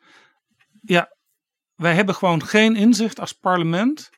Ja, 0.81 1.15
wij 1.75 1.93
hebben 1.93 2.15
gewoon 2.15 2.43
geen 2.43 2.75
inzicht 2.75 3.19
als 3.19 3.33
parlement 3.33 4.09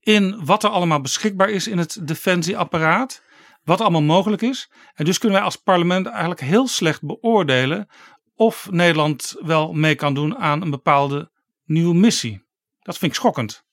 in 0.00 0.44
wat 0.44 0.64
er 0.64 0.70
allemaal 0.70 1.00
beschikbaar 1.00 1.50
is 1.50 1.68
in 1.68 1.78
het 1.78 2.08
defensieapparaat. 2.08 3.22
Wat 3.64 3.80
allemaal 3.80 4.02
mogelijk 4.02 4.42
is. 4.42 4.70
En 4.94 5.04
dus 5.04 5.18
kunnen 5.18 5.38
wij 5.38 5.46
als 5.46 5.56
parlement 5.56 6.06
eigenlijk 6.06 6.40
heel 6.40 6.68
slecht 6.68 7.02
beoordelen 7.02 7.88
of 8.34 8.68
Nederland 8.70 9.36
wel 9.40 9.72
mee 9.72 9.94
kan 9.94 10.14
doen 10.14 10.36
aan 10.36 10.62
een 10.62 10.70
bepaalde 10.70 11.30
nieuwe 11.64 11.94
missie. 11.94 12.42
Dat 12.82 12.98
vind 12.98 13.12
ik 13.12 13.18
schokkend. 13.18 13.64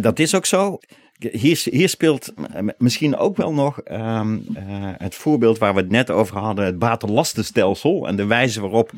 Dat 0.00 0.18
is 0.18 0.34
ook 0.34 0.46
zo. 0.46 0.78
Hier, 1.18 1.60
hier 1.64 1.88
speelt 1.88 2.32
misschien 2.78 3.16
ook 3.16 3.36
wel 3.36 3.52
nog 3.52 3.80
um, 3.90 4.34
uh, 4.34 4.62
het 4.96 5.14
voorbeeld 5.14 5.58
waar 5.58 5.74
we 5.74 5.80
het 5.80 5.90
net 5.90 6.10
over 6.10 6.38
hadden, 6.38 6.64
het 6.64 6.78
batenlastenstelsel 6.78 8.06
en 8.08 8.16
de 8.16 8.26
wijze 8.26 8.60
waarop 8.60 8.92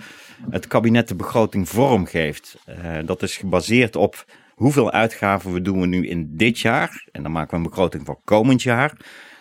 het 0.51 0.67
kabinet 0.67 1.09
de 1.09 1.15
begroting 1.15 1.69
vormgeeft. 1.69 2.59
Uh, 2.69 2.99
dat 3.05 3.23
is 3.23 3.37
gebaseerd 3.37 3.97
op 3.97 4.25
hoeveel 4.55 4.91
uitgaven 4.91 5.53
we 5.53 5.63
doen 5.63 5.81
we 5.81 5.87
nu 5.87 6.09
in 6.09 6.37
dit 6.37 6.59
jaar. 6.59 7.09
En 7.13 7.23
dan 7.23 7.33
maken 7.33 7.51
we 7.51 7.57
een 7.57 7.71
begroting 7.71 8.07
voor 8.07 8.21
komend 8.25 8.63
jaar. 8.63 8.97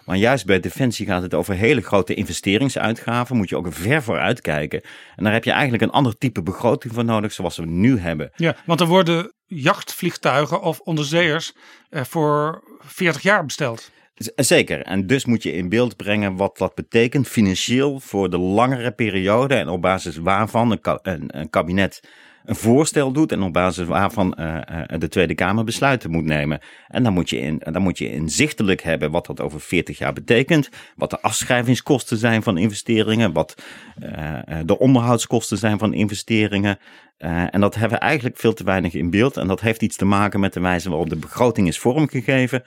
Maar 0.10 0.18
juist 0.18 0.46
bij 0.46 0.60
Defensie 0.60 1.06
gaat 1.06 1.22
het 1.22 1.34
over 1.34 1.56
hele 1.56 1.82
grote 1.82 2.14
investeringsuitgaven. 2.14 3.36
Moet 3.38 3.50
je 3.50 3.58
ook 3.58 3.74
ver 3.74 4.04
vooruit 4.04 4.42
kijken. 4.42 4.82
En 5.16 5.24
daar 5.24 5.34
heb 5.34 5.44
je 5.44 5.52
eigenlijk 5.52 5.84
een 5.84 5.90
ander 5.90 6.18
type 6.18 6.42
begroting 6.42 6.94
voor 6.94 7.06
nodig, 7.06 7.32
zoals 7.32 7.58
we 7.58 7.66
nu 7.66 8.00
hebben. 8.00 8.32
Ja, 8.36 8.56
want 8.66 8.80
er 8.80 8.88
worden 8.88 9.34
jachtvliegtuigen 9.46 10.62
of 10.62 10.80
onderzeeërs 10.80 11.54
eh, 11.90 12.04
voor 12.04 12.64
40 12.80 13.22
jaar 13.22 13.46
besteld. 13.46 13.92
Zeker. 14.36 14.82
En 14.82 15.08
dus 15.08 15.26
moet 15.26 15.44
je 15.44 15.54
in 15.54 15.70
beeld 15.70 15.96
brengen 15.96 16.36
wat 16.36 16.58
dat 16.58 16.76
betekent 16.76 17.28
financieel 17.28 18.00
voor 18.00 18.30
de 18.30 18.38
langere 18.38 18.92
periode. 18.92 19.56
En 19.56 19.70
op 19.70 19.82
basis 19.82 20.18
waarvan 20.18 20.72
een, 20.72 21.00
een, 21.02 21.40
een 21.40 21.50
kabinet 21.50 22.00
een 22.46 22.56
voorstel 22.56 23.12
doet 23.12 23.32
en 23.32 23.42
op 23.42 23.54
basis 23.54 23.88
waarvan 23.88 24.36
uh, 24.40 24.58
de 24.98 25.08
Tweede 25.08 25.36
Kamer 25.36 25.64
besluiten 25.64 26.12
moet 26.12 26.26
nemen. 26.26 26.60
En 26.88 27.04
dan 27.04 27.14
moet, 27.14 27.30
je 27.30 27.40
in, 27.40 27.62
dan 27.72 27.82
moet 27.82 27.98
je 27.98 28.12
inzichtelijk 28.12 28.82
hebben 28.82 29.12
wat 29.12 29.26
dat 29.26 29.42
over 29.42 29.62
40 29.62 29.98
jaar 29.98 30.14
betekent, 30.14 30.70
wat 30.96 31.10
de 31.10 31.22
afschrijvingskosten 31.22 32.18
zijn 32.18 32.44
van 32.44 32.58
investeringen, 32.58 33.34
wat 33.34 33.56
uh, 34.04 34.40
de 34.66 34.80
onderhoudskosten 34.80 35.58
zijn 35.58 35.80
van 35.80 35.94
investeringen. 35.94 36.80
en 37.18 37.62
dat 37.62 37.76
hebben 37.76 38.00
we 38.00 38.06
eigenlijk 38.06 38.38
veel 38.38 38.54
te 38.54 38.64
weinig 38.64 38.94
in 38.94 39.10
beeld. 39.10 39.38
En 39.38 39.48
dat 39.48 39.62
heeft 39.62 39.82
iets 39.82 39.98
te 39.98 40.06
maken 40.06 40.40
met 40.40 40.54
de 40.54 40.60
wijze 40.60 40.90
waarop 40.90 41.10
de 41.10 41.16
begroting 41.16 41.68
is 41.68 41.80
vormgegeven. 41.80 42.64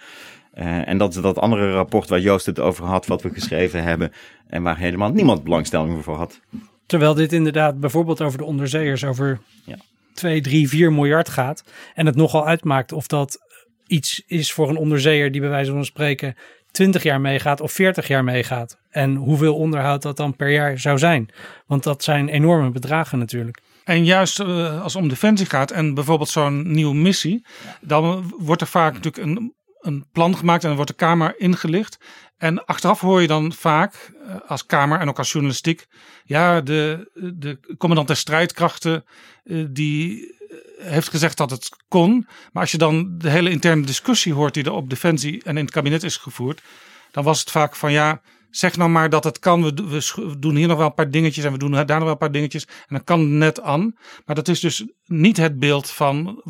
En 0.84 0.98
dat 0.98 1.14
is 1.14 1.22
dat 1.22 1.38
andere 1.38 1.72
rapport 1.72 2.08
waar 2.08 2.20
Joost 2.20 2.46
het 2.46 2.60
over 2.60 2.84
had, 2.84 3.06
wat 3.06 3.22
we 3.22 3.30
geschreven 3.30 3.82
hebben. 3.82 4.12
En 4.46 4.62
waar 4.62 4.78
helemaal 4.78 5.10
niemand 5.10 5.44
belangstelling 5.44 6.04
voor 6.04 6.16
had. 6.16 6.40
Terwijl 6.92 7.14
dit 7.14 7.32
inderdaad 7.32 7.80
bijvoorbeeld 7.80 8.20
over 8.20 8.38
de 8.38 8.44
onderzeeërs 8.44 9.04
over 9.04 9.40
ja. 9.64 9.76
2, 10.14 10.40
3, 10.40 10.68
4 10.68 10.92
miljard 10.92 11.28
gaat. 11.28 11.64
En 11.94 12.06
het 12.06 12.16
nogal 12.16 12.46
uitmaakt 12.46 12.92
of 12.92 13.06
dat 13.06 13.38
iets 13.86 14.22
is 14.26 14.52
voor 14.52 14.68
een 14.68 14.76
onderzeeër 14.76 15.32
die 15.32 15.40
bij 15.40 15.50
wijze 15.50 15.72
van 15.72 15.84
spreken 15.84 16.34
20 16.70 17.02
jaar 17.02 17.20
meegaat 17.20 17.60
of 17.60 17.72
40 17.72 18.08
jaar 18.08 18.24
meegaat. 18.24 18.78
En 18.90 19.14
hoeveel 19.14 19.54
onderhoud 19.54 20.02
dat 20.02 20.16
dan 20.16 20.36
per 20.36 20.50
jaar 20.50 20.78
zou 20.78 20.98
zijn. 20.98 21.28
Want 21.66 21.82
dat 21.82 22.04
zijn 22.04 22.28
enorme 22.28 22.70
bedragen 22.70 23.18
natuurlijk. 23.18 23.60
En 23.84 24.04
juist 24.04 24.40
uh, 24.40 24.82
als 24.82 24.94
het 24.94 25.02
om 25.02 25.08
defensie 25.08 25.46
gaat 25.46 25.70
en 25.70 25.94
bijvoorbeeld 25.94 26.28
zo'n 26.28 26.72
nieuwe 26.72 26.94
missie, 26.94 27.46
dan 27.80 28.32
wordt 28.38 28.60
er 28.60 28.66
vaak 28.66 28.92
natuurlijk 28.92 29.26
een, 29.26 29.54
een 29.80 30.06
plan 30.12 30.36
gemaakt 30.36 30.62
en 30.62 30.68
dan 30.68 30.76
wordt 30.76 30.90
de 30.90 30.96
Kamer 30.96 31.34
ingelicht. 31.38 31.98
En 32.42 32.64
achteraf 32.64 33.00
hoor 33.00 33.20
je 33.20 33.26
dan 33.26 33.52
vaak 33.52 34.12
eh, 34.26 34.34
als 34.46 34.66
Kamer 34.66 35.00
en 35.00 35.08
ook 35.08 35.18
als 35.18 35.32
journalistiek, 35.32 35.86
ja, 36.24 36.60
de, 36.60 37.10
de 37.14 37.58
commandant 37.78 38.08
der 38.08 38.16
strijdkrachten 38.16 39.04
eh, 39.44 39.64
die 39.68 40.26
eh, 40.48 40.86
heeft 40.86 41.08
gezegd 41.08 41.36
dat 41.36 41.50
het 41.50 41.68
kon. 41.88 42.26
Maar 42.52 42.62
als 42.62 42.70
je 42.70 42.78
dan 42.78 43.18
de 43.18 43.30
hele 43.30 43.50
interne 43.50 43.86
discussie 43.86 44.32
hoort 44.32 44.54
die 44.54 44.64
er 44.64 44.72
op 44.72 44.90
Defensie 44.90 45.42
en 45.42 45.56
in 45.56 45.64
het 45.64 45.74
kabinet 45.74 46.02
is 46.02 46.16
gevoerd, 46.16 46.62
dan 47.10 47.24
was 47.24 47.40
het 47.40 47.50
vaak 47.50 47.76
van 47.76 47.92
ja, 47.92 48.20
zeg 48.52 48.76
nou 48.76 48.90
maar 48.90 49.10
dat 49.10 49.24
het 49.24 49.38
kan. 49.38 49.62
We, 49.62 49.72
we, 49.74 50.38
doen 50.38 50.56
hier 50.56 50.68
nog 50.68 50.76
wel 50.76 50.86
een 50.86 50.94
paar 50.94 51.10
dingetjes 51.10 51.44
en 51.44 51.52
we 51.52 51.58
doen 51.58 51.70
daar 51.70 51.86
nog 51.86 51.98
wel 51.98 52.10
een 52.10 52.16
paar 52.16 52.32
dingetjes. 52.32 52.64
En 52.64 52.86
dan 52.88 53.04
kan 53.04 53.20
het 53.20 53.28
net 53.28 53.60
aan. 53.60 53.94
Maar 54.26 54.36
dat 54.36 54.48
is 54.48 54.60
dus 54.60 54.84
niet 55.06 55.36
het 55.36 55.58
beeld 55.58 55.90
van 55.90 56.42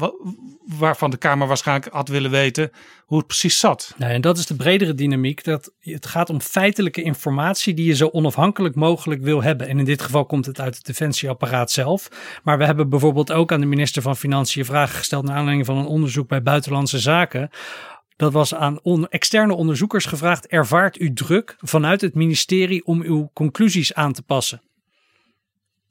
waarvan 0.78 1.10
de 1.10 1.16
Kamer 1.16 1.46
waarschijnlijk 1.46 1.92
had 1.92 2.08
willen 2.08 2.30
weten 2.30 2.70
hoe 3.06 3.18
het 3.18 3.26
precies 3.26 3.58
zat. 3.58 3.94
Nee, 3.98 4.12
en 4.12 4.20
dat 4.20 4.38
is 4.38 4.46
de 4.46 4.56
bredere 4.56 4.94
dynamiek. 4.94 5.44
Dat 5.44 5.72
het 5.80 6.06
gaat 6.06 6.30
om 6.30 6.40
feitelijke 6.40 7.02
informatie 7.02 7.74
die 7.74 7.86
je 7.86 7.94
zo 7.94 8.08
onafhankelijk 8.12 8.74
mogelijk 8.74 9.22
wil 9.22 9.42
hebben. 9.42 9.68
En 9.68 9.78
in 9.78 9.84
dit 9.84 10.02
geval 10.02 10.26
komt 10.26 10.46
het 10.46 10.60
uit 10.60 10.76
het 10.76 10.86
defensieapparaat 10.86 11.70
zelf. 11.70 12.08
Maar 12.42 12.58
we 12.58 12.64
hebben 12.64 12.88
bijvoorbeeld 12.88 13.32
ook 13.32 13.52
aan 13.52 13.60
de 13.60 13.66
minister 13.66 14.02
van 14.02 14.16
Financiën 14.16 14.64
vragen 14.64 14.96
gesteld 14.96 15.24
naar 15.24 15.36
aanleiding 15.36 15.66
van 15.66 15.76
een 15.76 15.86
onderzoek 15.86 16.28
bij 16.28 16.42
Buitenlandse 16.42 16.98
Zaken 16.98 17.50
dat 18.16 18.32
was 18.32 18.54
aan 18.54 19.08
externe 19.08 19.54
onderzoekers 19.54 20.04
gevraagd: 20.04 20.46
ervaart 20.46 21.00
u 21.00 21.12
druk 21.12 21.56
vanuit 21.58 22.00
het 22.00 22.14
ministerie 22.14 22.84
om 22.84 23.02
uw 23.02 23.30
conclusies 23.32 23.94
aan 23.94 24.12
te 24.12 24.22
passen? 24.22 24.62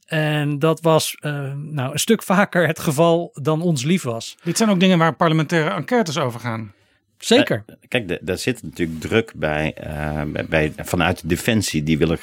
En 0.06 0.60
dat 0.60 0.82
was 0.82 1.18
uh, 1.20 1.54
nou, 1.56 1.92
een 1.92 2.00
stuk 2.00 2.24
vaker 2.24 2.68
het 2.68 2.80
geval 2.80 3.30
dan 3.34 3.62
ons 3.62 3.84
lief 3.84 4.04
was. 4.04 4.38
Dit 4.44 4.58
zijn 4.58 4.70
ook 4.70 4.80
dingen 4.80 4.98
waar 4.98 5.16
parlementaire 5.16 5.70
enquêtes 5.70 6.18
over 6.18 6.40
gaan. 6.40 6.74
Zeker. 7.18 7.64
Uh, 7.68 7.76
kijk, 7.88 8.20
daar 8.22 8.38
zit 8.38 8.64
natuurlijk 8.64 9.00
druk 9.00 9.34
bij, 9.36 9.76
uh, 9.84 10.44
bij 10.50 10.74
vanuit 10.78 11.22
de 11.22 11.28
Defensie. 11.28 11.84
Die 11.84 11.98
willen, 11.98 12.20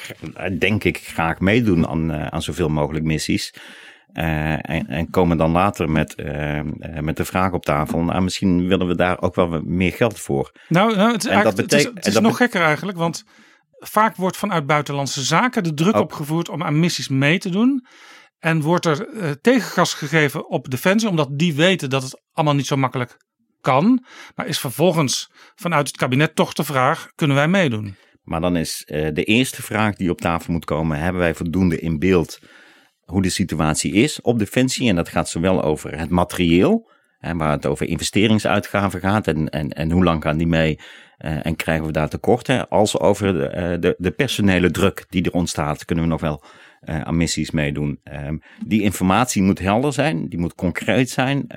denk 0.59 0.83
ik, 0.83 0.97
graag 0.97 1.39
meedoen 1.39 1.87
aan, 1.87 2.13
aan 2.13 2.41
zoveel 2.41 2.69
mogelijk 2.69 3.05
missies. 3.05 3.53
Uh, 4.13 4.53
en, 4.53 4.87
en, 4.87 5.09
komen 5.09 5.37
dan 5.37 5.51
later 5.51 5.89
met, 5.89 6.13
uh, 6.17 6.59
met 7.01 7.17
de 7.17 7.25
vraag 7.25 7.51
op 7.51 7.65
tafel. 7.65 7.99
Nou, 7.99 8.21
misschien 8.21 8.67
willen 8.67 8.87
we 8.87 8.95
daar 8.95 9.21
ook 9.21 9.35
wel 9.35 9.61
meer 9.63 9.91
geld 9.91 10.19
voor. 10.19 10.51
Nou, 10.67 10.95
nou 10.95 11.11
het 11.11 11.25
is, 11.25 11.31
en 11.31 11.43
dat 11.43 11.55
betekent, 11.55 11.87
het 11.87 11.97
is, 11.97 12.05
het 12.05 12.15
is 12.15 12.19
nog 12.19 12.37
gekker 12.37 12.61
eigenlijk. 12.61 12.97
Want 12.97 13.23
vaak 13.79 14.15
wordt 14.15 14.37
vanuit 14.37 14.65
buitenlandse 14.65 15.21
zaken 15.21 15.63
de 15.63 15.73
druk 15.73 15.95
oh. 15.95 16.01
opgevoerd 16.01 16.49
om 16.49 16.63
aan 16.63 16.79
missies 16.79 17.07
mee 17.07 17.37
te 17.37 17.49
doen. 17.49 17.85
En 18.39 18.61
wordt 18.61 18.85
er 18.85 19.07
uh, 19.07 19.29
tegengas 19.41 19.93
gegeven 19.93 20.49
op 20.49 20.69
defensie, 20.69 21.09
omdat 21.09 21.29
die 21.31 21.53
weten 21.53 21.89
dat 21.89 22.03
het 22.03 22.21
allemaal 22.31 22.55
niet 22.55 22.67
zo 22.67 22.75
makkelijk 22.75 23.17
kan. 23.61 24.05
Maar 24.35 24.47
is 24.47 24.59
vervolgens 24.59 25.31
vanuit 25.55 25.87
het 25.87 25.97
kabinet 25.97 26.35
toch 26.35 26.53
de 26.53 26.63
vraag: 26.63 27.07
kunnen 27.15 27.35
wij 27.35 27.47
meedoen? 27.47 27.95
Maar 28.23 28.41
dan 28.41 28.55
is 28.55 28.83
de 28.85 29.23
eerste 29.23 29.61
vraag 29.61 29.95
die 29.95 30.09
op 30.09 30.21
tafel 30.21 30.53
moet 30.53 30.65
komen: 30.65 30.99
hebben 30.99 31.21
wij 31.21 31.35
voldoende 31.35 31.79
in 31.79 31.99
beeld 31.99 32.39
hoe 33.09 33.21
de 33.21 33.29
situatie 33.29 33.93
is 33.93 34.21
op 34.21 34.39
defensie? 34.39 34.89
En 34.89 34.95
dat 34.95 35.09
gaat 35.09 35.29
zowel 35.29 35.63
over 35.63 35.99
het 35.99 36.09
materieel, 36.09 36.89
hè, 37.19 37.35
waar 37.35 37.51
het 37.51 37.65
over 37.65 37.87
investeringsuitgaven 37.87 38.99
gaat 38.99 39.27
en, 39.27 39.49
en, 39.49 39.69
en 39.69 39.91
hoe 39.91 40.03
lang 40.03 40.23
gaan 40.23 40.37
die 40.37 40.47
mee 40.47 40.79
uh, 41.19 41.45
en 41.45 41.55
krijgen 41.55 41.85
we 41.85 41.91
daar 41.91 42.09
tekorten, 42.09 42.69
als 42.69 42.99
over 42.99 43.33
de, 43.33 43.73
uh, 43.73 43.81
de, 43.81 43.95
de 43.97 44.11
personele 44.11 44.71
druk 44.71 45.05
die 45.09 45.23
er 45.23 45.31
ontstaat, 45.31 45.85
kunnen 45.85 46.03
we 46.03 46.09
nog 46.09 46.21
wel 46.21 46.43
uh, 46.83 47.01
aan 47.01 47.17
missies 47.17 47.51
meedoen. 47.51 47.99
Um, 48.27 48.41
die 48.65 48.81
informatie 48.81 49.41
moet 49.41 49.59
helder 49.59 49.93
zijn, 49.93 50.29
die 50.29 50.39
moet 50.39 50.55
concreet 50.55 51.09
zijn, 51.09 51.47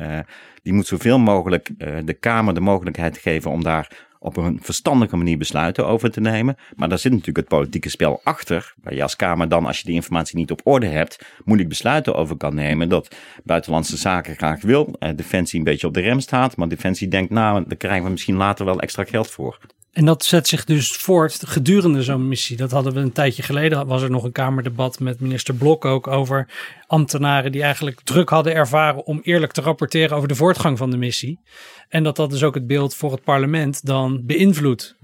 die 0.62 0.72
moet 0.72 0.86
zoveel 0.86 1.18
mogelijk 1.18 1.70
de 2.05 2.16
Kamer 2.20 2.55
de 2.55 2.61
mogelijkheid 2.61 3.18
geven 3.18 3.50
om 3.50 3.62
daar 3.62 4.11
op 4.22 4.36
een 4.36 4.58
verstandige 4.62 5.16
manier 5.16 5.38
besluiten 5.38 5.86
over 5.86 6.10
te 6.10 6.20
nemen. 6.20 6.56
Maar 6.76 6.88
daar 6.88 6.98
zit 6.98 7.10
natuurlijk 7.10 7.38
het 7.38 7.48
politieke 7.48 7.88
spel 7.88 8.20
achter, 8.24 8.74
waar 8.82 8.94
je 8.94 9.02
als 9.02 9.16
Kamer 9.16 9.48
dan, 9.48 9.66
als 9.66 9.78
je 9.78 9.84
die 9.84 9.94
informatie 9.94 10.36
niet 10.36 10.50
op 10.50 10.60
orde 10.64 10.86
hebt, 10.86 11.24
moeilijk 11.44 11.68
besluiten 11.68 12.14
over 12.14 12.36
kan 12.36 12.54
nemen. 12.54 12.88
Dat 12.88 13.16
Buitenlandse 13.44 13.96
Zaken 13.96 14.36
graag 14.36 14.62
wil, 14.62 14.94
eh, 14.98 15.10
Defensie 15.16 15.58
een 15.58 15.64
beetje 15.64 15.86
op 15.86 15.94
de 15.94 16.00
rem 16.00 16.20
staat, 16.20 16.56
maar 16.56 16.68
Defensie 16.68 17.08
denkt, 17.08 17.30
nou, 17.30 17.64
daar 17.66 17.76
krijgen 17.76 18.04
we 18.04 18.10
misschien 18.10 18.36
later 18.36 18.64
wel 18.64 18.80
extra 18.80 19.04
geld 19.04 19.30
voor. 19.30 19.58
En 19.93 20.05
dat 20.05 20.24
zet 20.24 20.49
zich 20.49 20.64
dus 20.64 20.90
voort 20.90 21.47
gedurende 21.47 22.03
zo'n 22.03 22.28
missie. 22.28 22.57
Dat 22.57 22.70
hadden 22.70 22.93
we 22.93 23.01
een 23.01 23.12
tijdje 23.12 23.43
geleden. 23.43 23.86
Was 23.86 24.03
er 24.03 24.11
nog 24.11 24.24
een 24.24 24.32
Kamerdebat 24.32 25.01
met 25.01 25.20
minister 25.20 25.55
Blok 25.55 25.84
ook 25.84 26.07
over 26.07 26.49
ambtenaren 26.86 27.53
die 27.53 27.62
eigenlijk 27.62 28.01
druk 28.01 28.28
hadden 28.28 28.55
ervaren 28.55 29.05
om 29.05 29.20
eerlijk 29.22 29.53
te 29.53 29.61
rapporteren 29.61 30.16
over 30.16 30.28
de 30.28 30.34
voortgang 30.34 30.78
van 30.78 30.90
de 30.90 30.97
missie. 30.97 31.40
En 31.88 32.03
dat 32.03 32.16
dat 32.16 32.30
dus 32.30 32.43
ook 32.43 32.55
het 32.55 32.66
beeld 32.66 32.95
voor 32.95 33.12
het 33.12 33.22
parlement 33.22 33.86
dan 33.86 34.26
beïnvloedt. 34.26 34.97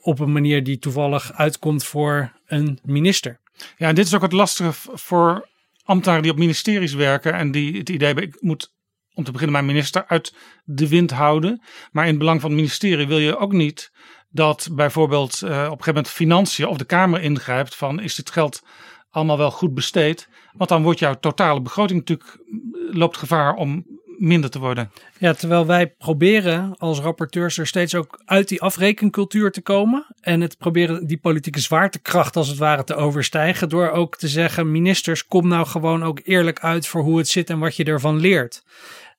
Op 0.00 0.18
een 0.18 0.32
manier 0.32 0.64
die 0.64 0.78
toevallig 0.78 1.32
uitkomt 1.32 1.84
voor 1.84 2.32
een 2.46 2.78
minister. 2.82 3.40
Ja, 3.76 3.88
en 3.88 3.94
dit 3.94 4.06
is 4.06 4.14
ook 4.14 4.22
het 4.22 4.32
lastige 4.32 4.72
voor 4.92 5.48
ambtenaren 5.84 6.22
die 6.22 6.32
op 6.32 6.38
ministeries 6.38 6.94
werken 6.94 7.32
en 7.32 7.50
die 7.50 7.78
het 7.78 7.88
idee 7.88 8.06
hebben, 8.06 8.24
ik 8.24 8.36
moet 8.40 8.72
om 9.14 9.24
te 9.24 9.32
beginnen 9.32 9.56
mijn 9.56 9.74
minister 9.74 10.04
uit 10.06 10.34
de 10.64 10.88
wind 10.88 11.10
houden. 11.10 11.62
Maar 11.92 12.04
in 12.04 12.10
het 12.10 12.18
belang 12.18 12.40
van 12.40 12.50
het 12.50 12.58
ministerie 12.58 13.06
wil 13.06 13.18
je 13.18 13.36
ook 13.36 13.52
niet 13.52 13.92
dat 14.34 14.68
bijvoorbeeld 14.72 15.40
uh, 15.44 15.48
op 15.48 15.54
een 15.54 15.64
gegeven 15.64 15.86
moment 15.86 16.08
financiën 16.08 16.66
of 16.66 16.76
de 16.76 16.84
Kamer 16.84 17.20
ingrijpt 17.20 17.74
van 17.74 18.00
is 18.00 18.14
dit 18.14 18.30
geld 18.30 18.62
allemaal 19.10 19.38
wel 19.38 19.50
goed 19.50 19.74
besteed? 19.74 20.28
Want 20.52 20.70
dan 20.70 20.82
wordt 20.82 20.98
jouw 20.98 21.14
totale 21.20 21.60
begroting 21.60 21.98
natuurlijk 21.98 22.38
loopt 22.90 23.16
gevaar 23.16 23.54
om 23.54 23.86
minder 24.18 24.50
te 24.50 24.58
worden. 24.58 24.90
Ja, 25.18 25.32
terwijl 25.32 25.66
wij 25.66 25.86
proberen 25.86 26.74
als 26.78 27.00
rapporteurs 27.00 27.58
er 27.58 27.66
steeds 27.66 27.94
ook 27.94 28.22
uit 28.24 28.48
die 28.48 28.62
afrekencultuur 28.62 29.52
te 29.52 29.60
komen. 29.60 30.06
En 30.20 30.40
het 30.40 30.58
proberen 30.58 31.06
die 31.06 31.18
politieke 31.18 31.60
zwaartekracht 31.60 32.36
als 32.36 32.48
het 32.48 32.58
ware 32.58 32.84
te 32.84 32.94
overstijgen. 32.94 33.68
Door 33.68 33.90
ook 33.90 34.16
te 34.16 34.28
zeggen, 34.28 34.72
ministers, 34.72 35.26
kom 35.26 35.48
nou 35.48 35.66
gewoon 35.66 36.04
ook 36.04 36.20
eerlijk 36.24 36.60
uit 36.60 36.86
voor 36.86 37.02
hoe 37.02 37.18
het 37.18 37.28
zit 37.28 37.50
en 37.50 37.58
wat 37.58 37.76
je 37.76 37.84
ervan 37.84 38.16
leert. 38.16 38.62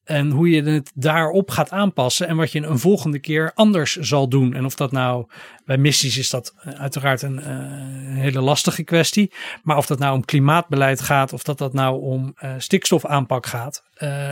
En 0.05 0.29
hoe 0.29 0.49
je 0.49 0.63
het 0.63 0.91
daarop 0.95 1.51
gaat 1.51 1.71
aanpassen 1.71 2.27
en 2.27 2.35
wat 2.35 2.51
je 2.51 2.61
een 2.61 2.79
volgende 2.79 3.19
keer 3.19 3.51
anders 3.53 3.95
zal 3.95 4.29
doen. 4.29 4.53
En 4.53 4.65
of 4.65 4.75
dat 4.75 4.91
nou 4.91 5.25
bij 5.65 5.77
missies 5.77 6.17
is 6.17 6.29
dat 6.29 6.53
eh, 6.57 6.73
uiteraard 6.73 7.21
een, 7.21 7.39
uh, 7.39 8.19
hele 8.21 8.41
lastige 8.41 8.83
kwestie. 8.83 9.33
Maar 9.63 9.77
of 9.77 9.85
dat 9.85 9.99
nou 9.99 10.15
om 10.15 10.25
klimaatbeleid 10.25 11.01
gaat 11.01 11.33
of 11.33 11.43
dat 11.43 11.57
dat 11.57 11.73
nou 11.73 12.01
om 12.01 12.35
uh, 12.43 12.53
stikstofaanpak 12.57 13.45
gaat, 13.45 13.83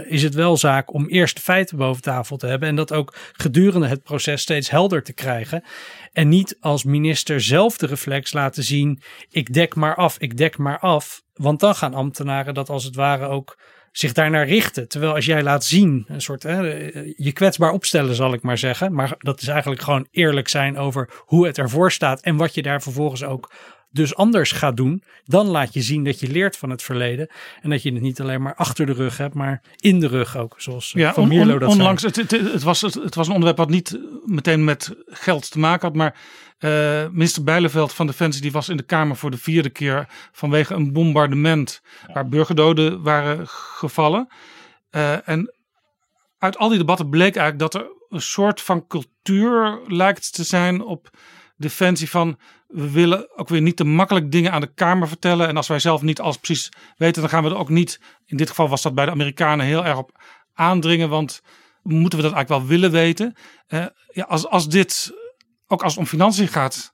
is 0.06 0.24
het 0.24 0.34
wel 0.34 0.58
zaak 0.58 0.94
om 0.94 1.08
eerst 1.08 1.36
de 1.36 1.42
feiten 1.42 1.78
boven 1.78 2.02
tafel 2.02 2.38
te 2.38 2.48
hebben. 2.48 2.70
En 2.70 2.76
dat 2.76 2.94
ook 2.94 3.16
gedurende 3.32 3.88
het 3.88 4.04
proces 4.04 4.42
steeds 4.42 4.70
helder 4.70 5.04
te 5.04 5.14
krijgen. 5.14 5.64
En 6.12 6.30
niet 6.30 6.58
als 6.60 6.84
minister 6.84 7.42
zelf 7.42 7.78
de 7.78 7.86
reflex 7.86 8.34
laten 8.34 8.64
zien: 8.64 9.02
ik 9.30 9.54
dek 9.54 9.76
maar 9.76 9.96
af, 9.96 10.18
ik 10.18 10.38
dek 10.38 10.58
maar 10.58 10.80
af. 10.80 11.22
Want 11.34 11.60
dan 11.60 11.76
gaan 11.76 11.94
ambtenaren 11.94 12.54
dat 12.54 12.70
als 12.70 12.84
het 12.84 12.96
ware 12.96 13.28
ook 13.28 13.58
zich 13.94 14.14
daarnaar 14.14 14.48
richten. 14.48 14.88
Terwijl 14.88 15.14
als 15.14 15.26
jij 15.26 15.44
laat 15.44 15.66
zien, 15.66 16.06
een 16.08 16.22
soort 16.22 16.44
hè, 16.44 16.62
je 17.16 17.32
kwetsbaar 17.34 17.72
opstellen, 17.72 18.16
zal 18.16 18.34
ik 18.34 18.42
maar 18.42 18.58
zeggen. 18.58 18.94
Maar 18.94 19.16
dat 19.18 19.42
is 19.42 19.48
eigenlijk 19.48 19.82
gewoon 19.82 20.08
eerlijk 20.12 20.48
zijn 20.48 20.78
over 20.78 21.10
hoe 21.18 21.46
het 21.46 21.58
ervoor 21.58 21.92
staat 21.92 22.22
en 22.22 22.36
wat 22.36 22.54
je 22.54 22.62
daar 22.62 22.82
vervolgens 22.82 23.24
ook 23.24 23.52
dus 23.94 24.16
anders 24.16 24.52
gaat 24.52 24.78
doen. 24.78 25.04
Dan 25.26 25.48
laat 25.48 25.74
je 25.74 25.82
zien 25.82 26.04
dat 26.04 26.20
je 26.20 26.28
leert 26.28 26.58
van 26.58 26.70
het 26.70 26.84
verleden. 26.84 27.30
En 27.62 27.70
dat 27.70 27.84
je 27.84 27.94
het 27.94 28.02
niet 28.02 28.22
alleen 28.22 28.42
maar 28.42 28.56
achter 28.56 28.86
de 28.86 28.94
rug 28.94 29.18
hebt, 29.18 29.34
maar 29.34 29.62
in 29.76 30.00
de 30.00 30.08
rug 30.08 30.38
ook. 30.38 30.56
Zoals 30.58 30.92
ja, 30.92 31.14
Van 31.14 31.28
Mierlo 31.28 31.60
dat 31.60 31.70
onlangs, 31.70 32.04
het, 32.04 32.16
het, 32.16 32.32
het, 32.32 32.64
was, 32.64 32.82
het, 32.82 32.94
het 32.94 33.16
was 33.16 33.28
een 33.28 33.34
onderwerp 33.34 33.60
wat 33.60 33.70
niet 33.70 34.00
meteen 34.26 34.64
met 34.64 34.96
geld 35.06 35.52
te 35.52 35.60
maken 35.60 35.88
had, 35.88 35.96
maar 35.96 36.16
uh, 36.60 37.08
minister 37.12 37.44
Bijleveld 37.44 37.94
van 37.94 38.08
Defensie 38.08 38.42
die 38.42 38.52
was 38.52 38.70
in 38.70 38.78
de 38.78 38.84
Kamer 38.84 39.16
voor 39.16 39.32
de 39.32 39.38
vierde 39.38 39.70
keer 39.70 40.08
vanwege 40.32 40.74
een 40.74 40.94
bombardement 40.94 41.82
waar 42.14 42.30
burgerdoden 42.30 43.02
waren 43.02 43.48
gevallen. 43.48 44.28
Uh, 44.92 45.28
en 45.28 45.54
uit 46.38 46.58
al 46.58 46.70
die 46.70 46.78
debatten 46.78 47.10
bleek 47.10 47.36
eigenlijk 47.36 47.72
dat 47.72 47.82
er 47.82 47.92
een 48.10 48.22
soort 48.22 48.62
van 48.62 48.88
cultuur 48.88 49.80
lijkt 49.88 50.34
te 50.34 50.44
zijn 50.44 50.82
op 50.82 51.10
Defensie 51.56 52.10
van 52.10 52.40
we 52.68 52.92
willen 52.92 53.38
ook 53.38 53.50
weer 53.50 53.62
niet 53.62 53.76
te 53.76 53.84
makkelijk 53.84 54.32
dingen 54.32 54.52
aan 54.52 54.62
de 54.62 54.74
Kamer 54.74 55.08
vertellen. 55.08 55.48
En 55.48 55.58
als 55.58 55.68
wij 55.68 55.80
zelf 55.80 56.02
niet 56.02 56.20
alles 56.20 56.38
precies 56.38 56.70
weten, 56.98 57.22
dan 57.22 57.30
gaan 57.30 57.44
we 57.44 57.50
er 57.50 57.58
ook 57.58 57.70
niet, 57.70 58.00
in 58.26 58.38
dit 58.38 58.50
geval 58.50 58.70
was 58.70 58.82
dat 58.82 58.96
bij 58.96 59.06
de 59.06 59.12
Amerikanen 59.12 59.66
heel 59.66 59.86
erg 59.86 59.98
op 59.98 60.24
aandringen, 60.54 61.10
want 61.10 61.42
moeten 61.82 62.20
we 62.20 62.26
dat 62.26 62.34
eigenlijk 62.34 62.50
wel 62.50 62.78
willen 62.78 62.92
weten. 62.92 63.36
Uh, 63.68 63.86
ja, 64.12 64.24
als, 64.24 64.48
als 64.48 64.70
dit 64.70 65.12
ook 65.68 65.84
als 65.84 65.92
het 65.92 66.02
om 66.02 66.08
financiën 66.08 66.48
gaat, 66.48 66.94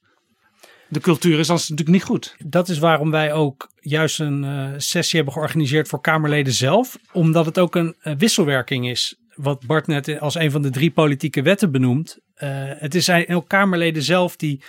de 0.90 1.00
cultuur 1.00 1.40
is, 1.40 1.48
dan 1.48 1.56
is 1.56 1.62
het 1.62 1.72
natuurlijk 1.72 1.98
niet 1.98 2.08
goed. 2.08 2.36
Dat 2.46 2.70
is 2.70 2.80
waarom 2.80 3.12
wij 3.12 3.34
ook 3.34 3.72
juist 3.80 4.20
een 4.20 4.44
uh, 4.44 4.74
sessie 4.78 5.16
hebben 5.16 5.34
georganiseerd 5.34 5.88
voor 5.88 6.02
Kamerleden 6.02 6.54
zelf. 6.54 6.98
Omdat 7.12 7.46
het 7.46 7.60
ook 7.60 7.76
een 7.76 7.96
uh, 8.04 8.14
wisselwerking 8.18 8.90
is. 8.90 9.16
Wat 9.42 9.66
Bart 9.66 9.88
net 9.88 10.20
als 10.20 10.36
een 10.36 10.52
van 10.52 10.62
de 10.62 10.70
drie 10.70 10.92
politieke 10.92 11.42
wetten 11.42 11.72
benoemt. 11.72 12.18
Uh, 12.38 12.50
het 12.66 12.96
is 12.96 13.10
ook 13.10 13.48
Kamerleden 13.48 14.04
zelf 14.04 14.36
die. 14.36 14.62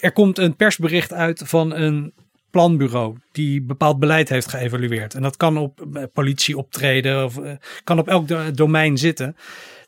er 0.00 0.12
komt 0.12 0.38
een 0.38 0.56
persbericht 0.56 1.12
uit 1.12 1.42
van 1.44 1.74
een 1.74 2.12
planbureau 2.50 3.16
die 3.32 3.62
bepaald 3.62 3.98
beleid 3.98 4.28
heeft 4.28 4.48
geëvalueerd. 4.48 5.14
En 5.14 5.22
dat 5.22 5.36
kan 5.36 5.56
op 5.56 5.86
politie 6.12 6.56
optreden 6.56 7.24
of 7.24 7.40
kan 7.84 7.98
op 7.98 8.08
elk 8.08 8.56
domein 8.56 8.98
zitten. 8.98 9.36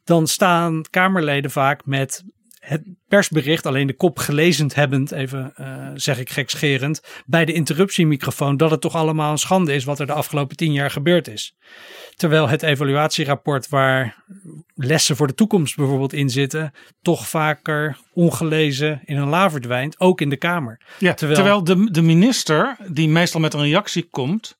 Dan 0.04 0.26
staan 0.26 0.82
Kamerleden 0.90 1.50
vaak 1.50 1.86
met 1.86 2.24
het 2.64 2.82
persbericht, 3.08 3.66
alleen 3.66 3.86
de 3.86 3.96
kop 3.96 4.18
gelezend 4.18 4.74
hebbend, 4.74 5.12
even 5.12 5.52
uh, 5.60 5.88
zeg 5.94 6.18
ik 6.18 6.30
gekscherend, 6.30 7.02
bij 7.26 7.44
de 7.44 7.52
interruptiemicrofoon 7.52 8.56
dat 8.56 8.70
het 8.70 8.80
toch 8.80 8.94
allemaal 8.94 9.30
een 9.30 9.38
schande 9.38 9.74
is 9.74 9.84
wat 9.84 10.00
er 10.00 10.06
de 10.06 10.12
afgelopen 10.12 10.56
tien 10.56 10.72
jaar 10.72 10.90
gebeurd 10.90 11.28
is. 11.28 11.56
Terwijl 12.14 12.48
het 12.48 12.62
evaluatierapport 12.62 13.68
waar 13.68 14.24
lessen 14.74 15.16
voor 15.16 15.26
de 15.26 15.34
toekomst 15.34 15.76
bijvoorbeeld 15.76 16.12
in 16.12 16.30
zitten, 16.30 16.72
toch 17.00 17.28
vaker 17.28 17.98
ongelezen 18.14 19.00
in 19.04 19.16
een 19.16 19.28
la 19.28 19.50
verdwijnt, 19.50 20.00
ook 20.00 20.20
in 20.20 20.28
de 20.28 20.36
Kamer. 20.36 20.80
Ja, 20.98 21.14
terwijl, 21.14 21.38
terwijl 21.38 21.64
de, 21.64 21.90
de 21.90 22.02
minister, 22.02 22.76
die 22.88 23.08
meestal 23.08 23.40
met 23.40 23.54
een 23.54 23.62
reactie 23.62 24.08
komt, 24.10 24.58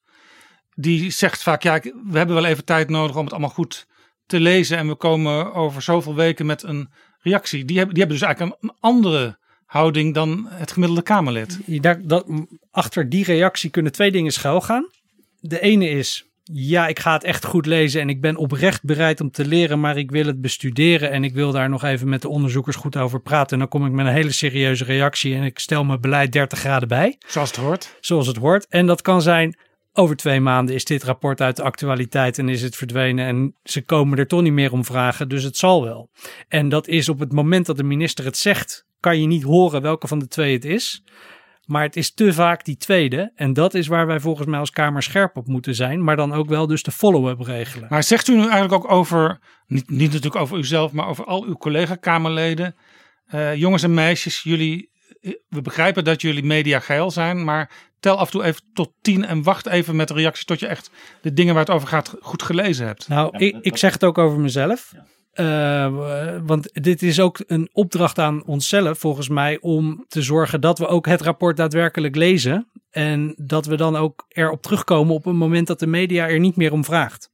die 0.74 1.10
zegt 1.10 1.42
vaak, 1.42 1.62
ja, 1.62 1.80
we 1.80 2.18
hebben 2.18 2.34
wel 2.34 2.44
even 2.44 2.64
tijd 2.64 2.88
nodig 2.88 3.16
om 3.16 3.24
het 3.24 3.32
allemaal 3.32 3.50
goed 3.50 3.86
te 4.26 4.40
lezen 4.40 4.78
en 4.78 4.88
we 4.88 4.94
komen 4.94 5.54
over 5.54 5.82
zoveel 5.82 6.14
weken 6.14 6.46
met 6.46 6.62
een 6.62 6.92
reactie. 7.22 7.64
Die 7.64 7.76
hebben, 7.76 7.94
die 7.94 8.04
hebben 8.04 8.20
dus 8.20 8.28
eigenlijk 8.28 8.62
een 8.62 8.72
andere 8.80 9.38
houding 9.66 10.14
dan 10.14 10.46
het 10.48 10.72
gemiddelde 10.72 11.02
Kamerlid. 11.02 11.58
Dat, 11.66 11.98
dat, 12.02 12.26
achter 12.70 13.08
die 13.08 13.24
reactie 13.24 13.70
kunnen 13.70 13.92
twee 13.92 14.10
dingen 14.10 14.32
schuilgaan. 14.32 14.88
De 15.40 15.60
ene 15.60 15.88
is, 15.88 16.24
ja, 16.42 16.86
ik 16.86 16.98
ga 16.98 17.12
het 17.12 17.24
echt 17.24 17.44
goed 17.44 17.66
lezen 17.66 18.00
en 18.00 18.08
ik 18.08 18.20
ben 18.20 18.36
oprecht 18.36 18.84
bereid 18.84 19.20
om 19.20 19.30
te 19.30 19.46
leren, 19.46 19.80
maar 19.80 19.96
ik 19.96 20.10
wil 20.10 20.26
het 20.26 20.40
bestuderen 20.40 21.10
en 21.10 21.24
ik 21.24 21.34
wil 21.34 21.52
daar 21.52 21.68
nog 21.68 21.84
even 21.84 22.08
met 22.08 22.22
de 22.22 22.28
onderzoekers 22.28 22.76
goed 22.76 22.96
over 22.96 23.20
praten. 23.20 23.52
En 23.52 23.58
dan 23.58 23.68
kom 23.68 23.86
ik 23.86 23.92
met 23.92 24.06
een 24.06 24.12
hele 24.12 24.32
serieuze 24.32 24.84
reactie 24.84 25.34
en 25.34 25.42
ik 25.42 25.58
stel 25.58 25.84
mijn 25.84 26.00
beleid 26.00 26.32
30 26.32 26.58
graden 26.58 26.88
bij. 26.88 27.18
Zoals 27.26 27.48
het 27.50 27.58
hoort. 27.58 27.96
Zoals 28.00 28.26
het 28.26 28.36
hoort. 28.36 28.66
En 28.68 28.86
dat 28.86 29.02
kan 29.02 29.22
zijn, 29.22 29.56
over 29.92 30.16
twee 30.16 30.40
maanden 30.40 30.74
is 30.74 30.84
dit 30.84 31.02
rapport 31.02 31.40
uit 31.40 31.56
de 31.56 31.62
actualiteit 31.62 32.38
en 32.38 32.48
is 32.48 32.62
het 32.62 32.76
verdwenen 32.76 33.26
en 33.26 33.54
ze 33.62 33.84
komen 33.84 34.18
er 34.18 34.26
toch 34.26 34.42
niet 34.42 34.52
meer 34.52 34.72
om 34.72 34.84
vragen, 34.84 35.28
dus 35.28 35.42
het 35.42 35.56
zal 35.56 35.84
wel. 35.84 36.10
En 36.48 36.68
dat 36.68 36.88
is 36.88 37.08
op 37.08 37.18
het 37.18 37.32
moment 37.32 37.66
dat 37.66 37.76
de 37.76 37.82
minister 37.82 38.24
het 38.24 38.36
zegt, 38.36 38.86
kan 39.00 39.20
je 39.20 39.26
niet 39.26 39.42
horen 39.42 39.82
welke 39.82 40.08
van 40.08 40.18
de 40.18 40.28
twee 40.28 40.52
het 40.52 40.64
is. 40.64 41.04
Maar 41.62 41.82
het 41.82 41.96
is 41.96 42.14
te 42.14 42.32
vaak 42.32 42.64
die 42.64 42.76
tweede. 42.76 43.32
En 43.34 43.52
dat 43.52 43.74
is 43.74 43.86
waar 43.86 44.06
wij 44.06 44.20
volgens 44.20 44.46
mij 44.46 44.58
als 44.58 44.70
Kamer 44.70 45.02
scherp 45.02 45.36
op 45.36 45.46
moeten 45.46 45.74
zijn. 45.74 46.04
Maar 46.04 46.16
dan 46.16 46.32
ook 46.32 46.48
wel 46.48 46.66
dus 46.66 46.82
de 46.82 46.90
follow-up 46.90 47.40
regelen. 47.40 47.86
Maar 47.90 48.02
zegt 48.02 48.28
u 48.28 48.34
nu 48.34 48.42
eigenlijk 48.42 48.72
ook 48.72 48.90
over, 48.90 49.40
niet, 49.66 49.90
niet 49.90 50.12
natuurlijk 50.12 50.42
over 50.42 50.58
uzelf, 50.58 50.92
maar 50.92 51.08
over 51.08 51.24
al 51.24 51.44
uw 51.44 51.56
collega-Kamerleden. 51.56 52.74
Uh, 53.34 53.54
jongens 53.54 53.82
en 53.82 53.94
meisjes, 53.94 54.42
jullie 54.42 54.91
we 55.48 55.62
begrijpen 55.62 56.04
dat 56.04 56.20
jullie 56.20 56.44
media 56.44 56.80
geil 56.80 57.10
zijn, 57.10 57.44
maar 57.44 57.70
tel 58.00 58.16
af 58.16 58.26
en 58.26 58.32
toe 58.32 58.42
even 58.42 58.62
tot 58.72 58.92
tien 59.00 59.24
en 59.24 59.42
wacht 59.42 59.66
even 59.66 59.96
met 59.96 60.08
de 60.08 60.14
reactie 60.14 60.44
tot 60.44 60.60
je 60.60 60.66
echt 60.66 60.90
de 61.22 61.32
dingen 61.32 61.54
waar 61.54 61.64
het 61.64 61.74
over 61.74 61.88
gaat 61.88 62.14
goed 62.20 62.42
gelezen 62.42 62.86
hebt. 62.86 63.08
Nou, 63.08 63.38
ik, 63.38 63.56
ik 63.60 63.76
zeg 63.76 63.92
het 63.92 64.04
ook 64.04 64.18
over 64.18 64.38
mezelf. 64.40 64.92
Uh, 65.34 66.38
want 66.44 66.68
dit 66.72 67.02
is 67.02 67.20
ook 67.20 67.40
een 67.46 67.68
opdracht 67.72 68.18
aan 68.18 68.44
onszelf, 68.44 68.98
volgens 68.98 69.28
mij, 69.28 69.58
om 69.60 70.04
te 70.08 70.22
zorgen 70.22 70.60
dat 70.60 70.78
we 70.78 70.86
ook 70.86 71.06
het 71.06 71.20
rapport 71.20 71.56
daadwerkelijk 71.56 72.16
lezen. 72.16 72.70
En 72.90 73.34
dat 73.36 73.66
we 73.66 73.76
dan 73.76 73.96
ook 73.96 74.24
erop 74.28 74.62
terugkomen 74.62 75.14
op 75.14 75.26
een 75.26 75.36
moment 75.36 75.66
dat 75.66 75.78
de 75.78 75.86
media 75.86 76.28
er 76.28 76.38
niet 76.38 76.56
meer 76.56 76.72
om 76.72 76.84
vraagt. 76.84 77.31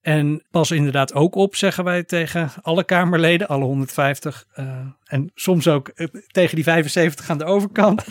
En 0.00 0.42
pas 0.50 0.70
inderdaad 0.70 1.14
ook 1.14 1.34
op, 1.34 1.56
zeggen 1.56 1.84
wij 1.84 2.04
tegen 2.04 2.50
alle 2.62 2.84
Kamerleden, 2.84 3.48
alle 3.48 3.64
150 3.64 4.46
uh, 4.58 4.66
en 5.04 5.30
soms 5.34 5.68
ook 5.68 5.90
uh, 5.94 6.06
tegen 6.26 6.54
die 6.54 6.64
75 6.64 7.30
aan 7.30 7.38
de 7.38 7.44
overkant. 7.44 8.04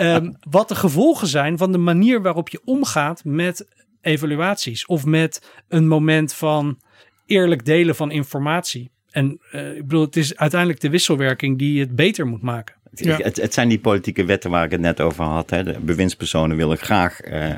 um, 0.00 0.36
wat 0.50 0.68
de 0.68 0.74
gevolgen 0.74 1.26
zijn 1.26 1.58
van 1.58 1.72
de 1.72 1.78
manier 1.78 2.22
waarop 2.22 2.48
je 2.48 2.60
omgaat 2.64 3.24
met 3.24 3.66
evaluaties 4.00 4.86
of 4.86 5.04
met 5.04 5.50
een 5.68 5.88
moment 5.88 6.34
van 6.34 6.78
eerlijk 7.26 7.64
delen 7.64 7.96
van 7.96 8.10
informatie. 8.10 8.90
En 9.10 9.40
uh, 9.52 9.76
ik 9.76 9.86
bedoel, 9.86 10.04
het 10.04 10.16
is 10.16 10.36
uiteindelijk 10.36 10.80
de 10.80 10.90
wisselwerking 10.90 11.58
die 11.58 11.80
het 11.80 11.96
beter 11.96 12.26
moet 12.26 12.42
maken. 12.42 12.74
Ja. 12.92 13.16
Het, 13.16 13.36
het, 13.36 13.54
zijn 13.54 13.68
die 13.68 13.80
politieke 13.80 14.24
wetten 14.24 14.50
waar 14.50 14.64
ik 14.64 14.70
het 14.70 14.80
net 14.80 15.00
over 15.00 15.24
had. 15.24 15.50
Hè. 15.50 15.62
De 15.62 15.80
bewindspersonen 15.80 16.56
willen 16.56 16.78
graag 16.78 17.24
uh, 17.24 17.48
uh, 17.48 17.56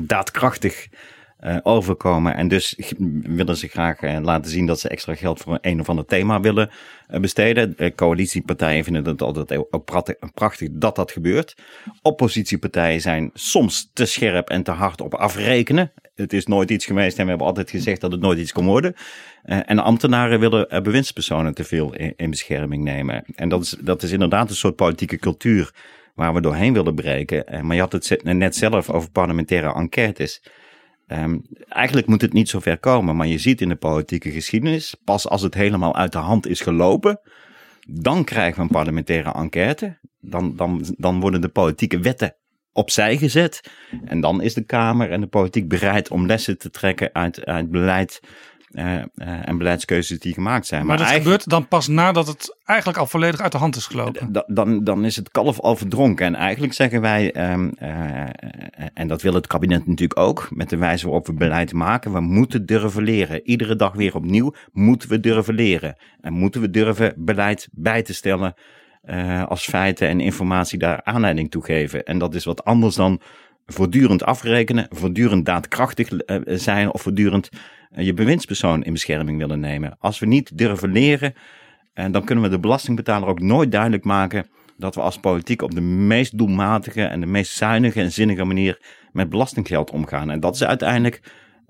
daadkrachtig 0.00 0.88
overkomen. 1.62 2.34
En 2.34 2.48
dus 2.48 2.78
willen 3.22 3.56
ze 3.56 3.68
graag 3.68 4.02
uh, 4.02 4.18
laten 4.22 4.50
zien 4.50 4.66
dat 4.66 4.80
ze 4.80 4.88
extra 4.88 5.14
geld 5.14 5.40
voor 5.40 5.58
een 5.60 5.80
of 5.80 5.88
ander 5.88 6.04
thema 6.04 6.40
willen 6.40 6.70
uh, 7.10 7.20
besteden. 7.20 7.76
coalitiepartijen 7.94 8.84
vinden 8.84 9.04
het 9.04 9.22
altijd 9.22 9.56
ook 9.70 9.84
prachtig, 10.34 10.68
dat 10.72 10.96
dat 10.96 11.12
gebeurt. 11.12 11.56
Oppositiepartijen 12.02 13.00
zijn 13.00 13.30
soms 13.34 13.90
te 13.92 14.04
scherp 14.04 14.48
en 14.48 14.62
te 14.62 14.70
hard 14.70 15.00
op 15.00 15.14
afrekenen. 15.14 15.92
Het 16.14 16.32
is 16.32 16.46
nooit 16.46 16.70
iets 16.70 16.86
geweest 16.86 17.18
en 17.18 17.22
we 17.22 17.28
hebben 17.28 17.46
altijd 17.46 17.70
gezegd 17.70 18.00
dat 18.00 18.12
het 18.12 18.20
nooit 18.20 18.38
iets 18.38 18.52
kon 18.52 18.66
worden. 18.66 18.94
en 19.42 19.78
ambtenaren 19.78 20.40
willen 20.40 20.82
bewindspersonen 20.82 21.54
te 21.54 21.64
veel 21.64 21.94
in, 21.94 22.12
in 22.16 22.30
bescherming 22.30 22.84
nemen. 22.84 23.24
En 23.34 23.48
dat 23.48 23.62
is, 23.62 23.76
dat 23.80 24.02
is 24.02 24.12
inderdaad 24.12 24.50
een 24.50 24.56
soort 24.56 24.76
politieke 24.76 25.18
cultuur 25.18 25.74
waar 26.14 26.34
we 26.34 26.40
doorheen 26.40 26.72
willen 26.72 26.94
breken. 26.94 27.66
maar 27.66 27.74
je 27.74 27.82
had 27.82 27.92
het 27.92 28.20
net 28.22 28.56
zelf 28.56 28.90
over 28.90 29.10
parlementaire 29.10 29.74
enquêtes. 29.74 30.40
Um, 31.06 31.42
eigenlijk 31.68 32.06
moet 32.06 32.20
het 32.20 32.32
niet 32.32 32.48
zo 32.48 32.60
ver 32.60 32.78
komen, 32.78 33.16
maar 33.16 33.26
je 33.26 33.38
ziet 33.38 33.60
in 33.60 33.68
de 33.68 33.76
politieke 33.76 34.30
geschiedenis, 34.30 34.94
pas 35.04 35.28
als 35.28 35.42
het 35.42 35.54
helemaal 35.54 35.96
uit 35.96 36.12
de 36.12 36.18
hand 36.18 36.46
is 36.46 36.60
gelopen, 36.60 37.20
dan 37.88 38.24
krijgen 38.24 38.56
we 38.56 38.62
een 38.62 38.68
parlementaire 38.68 39.32
enquête. 39.32 39.98
Dan, 40.20 40.56
dan, 40.56 40.84
dan 40.96 41.20
worden 41.20 41.40
de 41.40 41.48
politieke 41.48 41.98
wetten 41.98 42.36
opzij 42.72 43.16
gezet. 43.16 43.70
En 44.04 44.20
dan 44.20 44.42
is 44.42 44.54
de 44.54 44.64
Kamer 44.64 45.10
en 45.10 45.20
de 45.20 45.26
politiek 45.26 45.68
bereid 45.68 46.10
om 46.10 46.26
lessen 46.26 46.58
te 46.58 46.70
trekken 46.70 47.10
uit, 47.12 47.44
uit 47.44 47.70
beleid 47.70 48.20
uh, 48.72 48.94
uh, 48.94 49.02
en 49.48 49.58
beleidskeuzes 49.58 50.18
die 50.18 50.34
gemaakt 50.34 50.66
zijn. 50.66 50.86
Maar, 50.86 50.98
maar 50.98 51.06
dat 51.06 51.16
gebeurt 51.16 51.48
dan 51.48 51.68
pas 51.68 51.88
nadat 51.88 52.26
het 52.26 52.56
eigenlijk 52.64 52.98
al 52.98 53.06
volledig 53.06 53.40
uit 53.40 53.52
de 53.52 53.58
hand 53.58 53.76
is 53.76 53.86
gelopen. 53.86 54.44
Dan, 54.46 54.84
dan 54.84 55.04
is 55.04 55.16
het 55.16 55.30
kalf 55.30 55.60
al 55.60 55.76
verdronken. 55.76 56.26
En 56.26 56.34
eigenlijk 56.34 56.72
zeggen 56.72 57.00
wij, 57.00 57.50
um, 57.52 57.72
uh, 57.82 57.90
en 58.94 59.08
dat 59.08 59.22
wil 59.22 59.34
het 59.34 59.46
kabinet 59.46 59.86
natuurlijk 59.86 60.20
ook, 60.20 60.48
met 60.50 60.70
de 60.70 60.76
wijze 60.76 61.04
waarop 61.04 61.26
we 61.26 61.34
beleid 61.34 61.72
maken, 61.72 62.12
we 62.12 62.20
moeten 62.20 62.66
durven 62.66 63.02
leren. 63.02 63.40
Iedere 63.44 63.76
dag 63.76 63.92
weer 63.92 64.14
opnieuw 64.14 64.54
moeten 64.72 65.08
we 65.08 65.20
durven 65.20 65.54
leren. 65.54 65.96
En 66.20 66.32
moeten 66.32 66.60
we 66.60 66.70
durven 66.70 67.14
beleid 67.16 67.68
bij 67.72 68.02
te 68.02 68.14
stellen 68.14 68.54
als 69.48 69.64
feiten 69.64 70.08
en 70.08 70.20
informatie 70.20 70.78
daar 70.78 71.00
aanleiding 71.04 71.50
toe 71.50 71.64
geven. 71.64 72.04
En 72.04 72.18
dat 72.18 72.34
is 72.34 72.44
wat 72.44 72.64
anders 72.64 72.94
dan 72.94 73.20
voortdurend 73.66 74.24
afrekenen, 74.24 74.86
voortdurend 74.90 75.46
daadkrachtig 75.46 76.08
zijn 76.46 76.92
of 76.92 77.02
voortdurend 77.02 77.48
je 77.96 78.14
bewindspersoon 78.14 78.82
in 78.84 78.92
bescherming 78.92 79.38
willen 79.38 79.60
nemen. 79.60 79.96
Als 79.98 80.18
we 80.18 80.26
niet 80.26 80.58
durven 80.58 80.92
leren, 80.92 81.34
en 81.94 82.12
dan 82.12 82.24
kunnen 82.24 82.44
we 82.44 82.50
de 82.50 82.58
belastingbetaler 82.58 83.28
ook 83.28 83.40
nooit 83.40 83.72
duidelijk 83.72 84.04
maken 84.04 84.46
dat 84.76 84.94
we 84.94 85.00
als 85.00 85.18
politiek 85.18 85.62
op 85.62 85.74
de 85.74 85.80
meest 85.80 86.38
doelmatige 86.38 87.02
en 87.02 87.20
de 87.20 87.26
meest 87.26 87.52
zuinige 87.52 88.00
en 88.00 88.12
zinnige 88.12 88.44
manier 88.44 88.80
met 89.12 89.28
belastinggeld 89.28 89.90
omgaan. 89.90 90.30
En 90.30 90.40
dat 90.40 90.54
is 90.54 90.64
uiteindelijk 90.64 91.20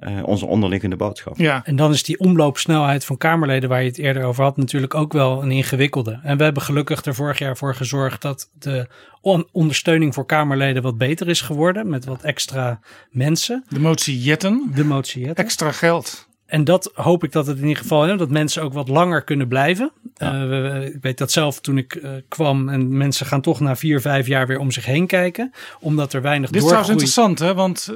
uh, 0.08 0.22
onze 0.24 0.46
onderliggende 0.46 0.96
boodschap. 0.96 1.38
Ja, 1.38 1.62
en 1.64 1.76
dan 1.76 1.92
is 1.92 2.02
die 2.02 2.18
omloopsnelheid 2.18 3.04
van 3.04 3.16
Kamerleden, 3.16 3.68
waar 3.68 3.82
je 3.82 3.88
het 3.88 3.98
eerder 3.98 4.24
over 4.24 4.44
had, 4.44 4.56
natuurlijk 4.56 4.94
ook 4.94 5.12
wel 5.12 5.42
een 5.42 5.50
ingewikkelde. 5.50 6.20
En 6.22 6.36
we 6.36 6.44
hebben 6.44 6.62
gelukkig 6.62 7.04
er 7.04 7.14
vorig 7.14 7.38
jaar 7.38 7.56
voor 7.56 7.74
gezorgd 7.74 8.22
dat 8.22 8.50
de 8.58 8.86
on 9.20 9.48
ondersteuning 9.52 10.14
voor 10.14 10.26
Kamerleden 10.26 10.82
wat 10.82 10.98
beter 10.98 11.28
is 11.28 11.40
geworden, 11.40 11.88
met 11.88 12.04
wat 12.04 12.22
extra 12.22 12.80
mensen. 13.10 13.64
De 13.68 13.80
motie 13.80 14.20
Jetten. 14.20 14.72
De 14.74 14.84
motie 14.84 15.24
Jetten. 15.24 15.44
Extra 15.44 15.72
geld. 15.72 16.30
En 16.46 16.64
dat 16.64 16.90
hoop 16.94 17.24
ik 17.24 17.32
dat 17.32 17.46
het 17.46 17.56
in 17.56 17.66
ieder 17.66 17.82
geval, 17.82 18.16
dat 18.16 18.30
mensen 18.30 18.62
ook 18.62 18.72
wat 18.72 18.88
langer 18.88 19.22
kunnen 19.22 19.48
blijven. 19.48 19.92
Ja. 20.14 20.44
Uh, 20.44 20.84
ik 20.84 20.98
weet 21.00 21.18
dat 21.18 21.32
zelf 21.32 21.60
toen 21.60 21.78
ik 21.78 21.94
uh, 21.94 22.10
kwam 22.28 22.68
en 22.68 22.96
mensen 22.96 23.26
gaan 23.26 23.40
toch 23.40 23.60
na 23.60 23.76
vier, 23.76 24.00
vijf 24.00 24.26
jaar 24.26 24.46
weer 24.46 24.58
om 24.58 24.70
zich 24.70 24.84
heen 24.84 25.06
kijken. 25.06 25.52
Omdat 25.80 26.12
er 26.12 26.22
weinig 26.22 26.50
Dit 26.50 26.60
is 26.60 26.66
trouwens 26.66 26.90
interessant 26.90 27.38
hè, 27.38 27.54
want 27.54 27.94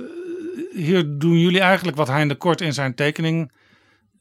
hier 0.74 1.18
doen 1.18 1.38
jullie 1.38 1.60
eigenlijk 1.60 1.96
wat 1.96 2.08
Hein 2.08 2.28
de 2.28 2.34
Kort 2.34 2.60
in 2.60 2.72
zijn 2.72 2.94
tekening 2.94 3.52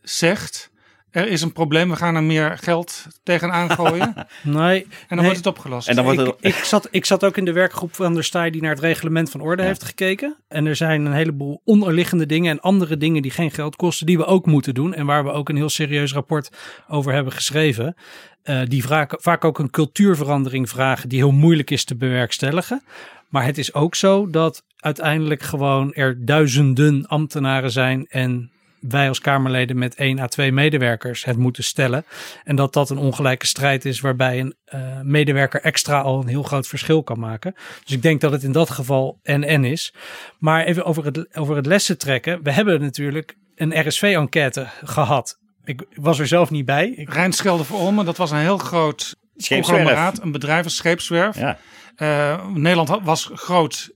zegt. 0.02 0.74
Er 1.16 1.28
is 1.28 1.42
een 1.42 1.54
probleem, 1.54 1.90
we 1.90 1.96
gaan 1.96 2.16
er 2.16 2.24
meer 2.24 2.58
geld 2.58 3.08
tegenaan 3.24 3.72
gooien. 3.72 4.14
nee. 4.44 4.82
En 4.82 4.88
dan 5.08 5.18
nee. 5.18 5.26
wordt 5.26 5.38
het 5.38 5.48
opgelost. 5.48 5.88
En 5.88 5.96
dan 5.96 6.04
wordt 6.04 6.20
het... 6.20 6.28
ik, 6.28 6.56
ik, 6.56 6.64
zat, 6.64 6.88
ik 6.92 7.06
zat 7.06 7.24
ook 7.24 7.38
in 7.38 7.46
de 7.46 7.52
werkgroep 7.52 7.96
van 7.96 8.14
der 8.14 8.24
Staaij 8.24 8.50
die 8.50 8.62
naar 8.62 8.72
het 8.72 8.80
reglement 8.80 9.30
van 9.30 9.42
orde 9.42 9.62
ja. 9.62 9.68
heeft 9.68 9.84
gekeken. 9.84 10.36
En 10.48 10.66
er 10.66 10.76
zijn 10.76 11.06
een 11.06 11.14
heleboel 11.14 11.62
onderliggende 11.64 12.26
dingen 12.26 12.52
en 12.52 12.60
andere 12.60 12.98
dingen 12.98 13.22
die 13.22 13.32
geen 13.32 13.52
geld 13.52 13.76
kosten, 13.76 14.06
die 14.06 14.18
we 14.18 14.26
ook 14.26 14.46
moeten 14.46 14.74
doen. 14.74 14.94
En 14.94 15.06
waar 15.06 15.24
we 15.24 15.32
ook 15.32 15.50
een 15.50 15.56
heel 15.56 15.70
serieus 15.70 16.14
rapport 16.14 16.50
over 16.88 17.14
hebben 17.14 17.34
geschreven. 17.34 17.96
Uh, 18.44 18.62
die 18.68 18.86
vaak, 18.86 19.14
vaak 19.18 19.46
ook 19.46 19.60
een 19.60 19.70
cultuurverandering 19.70 20.70
vragen 20.70 21.10
die 21.10 21.20
heel 21.20 21.32
moeilijk 21.32 21.72
is 21.72 21.84
te 21.84 21.96
bewerkstelligen. 21.96 22.84
Maar 23.30 23.46
het 23.46 23.58
is 23.58 23.74
ook 23.74 23.96
zo 23.96 24.30
dat 24.30 24.64
uiteindelijk 24.76 25.42
gewoon 25.42 25.94
er 25.94 26.26
duizenden 26.26 27.08
ambtenaren 27.08 27.72
zijn 27.72 28.06
en 28.08 28.52
wij 28.90 29.08
als 29.08 29.20
Kamerleden 29.20 29.78
met 29.78 29.96
één 29.96 30.20
à 30.20 30.28
twee 30.28 30.52
medewerkers 30.52 31.26
het 31.26 31.38
moeten 31.38 31.64
stellen. 31.64 32.06
En 32.44 32.56
dat 32.56 32.74
dat 32.74 32.90
een 32.90 32.98
ongelijke 32.98 33.48
strijd 33.48 33.86
is 33.86 34.00
waarbij 34.00 34.40
een 34.40 34.56
uh, 34.74 35.02
medewerker 35.02 35.62
extra 35.62 36.02
al 36.02 36.22
een 36.22 36.28
heel 36.28 36.44
groot 36.44 36.68
verschil 36.68 37.04
kan 37.04 37.20
maken. 37.20 37.56
Dus 37.84 37.96
ik 37.96 38.02
denk 38.02 38.22
dat 38.22 38.32
het 38.32 38.44
in 38.44 38.52
dat 38.52 38.70
geval 38.70 39.20
en-en 39.24 39.64
is. 39.64 39.94
Maar 40.40 40.66
even 40.66 40.86
over 40.86 41.06
het, 41.06 41.36
over 41.36 41.56
het 41.56 41.66
lessen 41.66 41.98
trekken. 41.98 42.44
We 42.44 42.52
hebben 42.52 42.82
natuurlijk 42.82 43.38
een 43.56 43.88
RSV-enquête 43.88 44.68
gehad. 44.84 45.38
Ik 45.64 45.86
was 45.96 46.20
er 46.20 46.28
zelf 46.28 46.50
niet 46.50 46.66
bij. 46.66 46.90
Ik... 46.90 47.14
Voor 47.44 47.80
Olmen, 47.80 48.06
dat 48.06 48.18
was 48.18 48.32
een 48.32 48.38
heel 48.38 48.58
groot 48.58 49.16
conglomeraat, 49.48 50.22
een 50.22 50.32
bedrijf, 50.32 50.66
een 50.66 50.72
scheepswerf. 50.72 51.40
Ja. 51.40 51.58
Uh, 51.98 52.48
Nederland 52.48 53.04
was 53.04 53.30
groot 53.34 53.94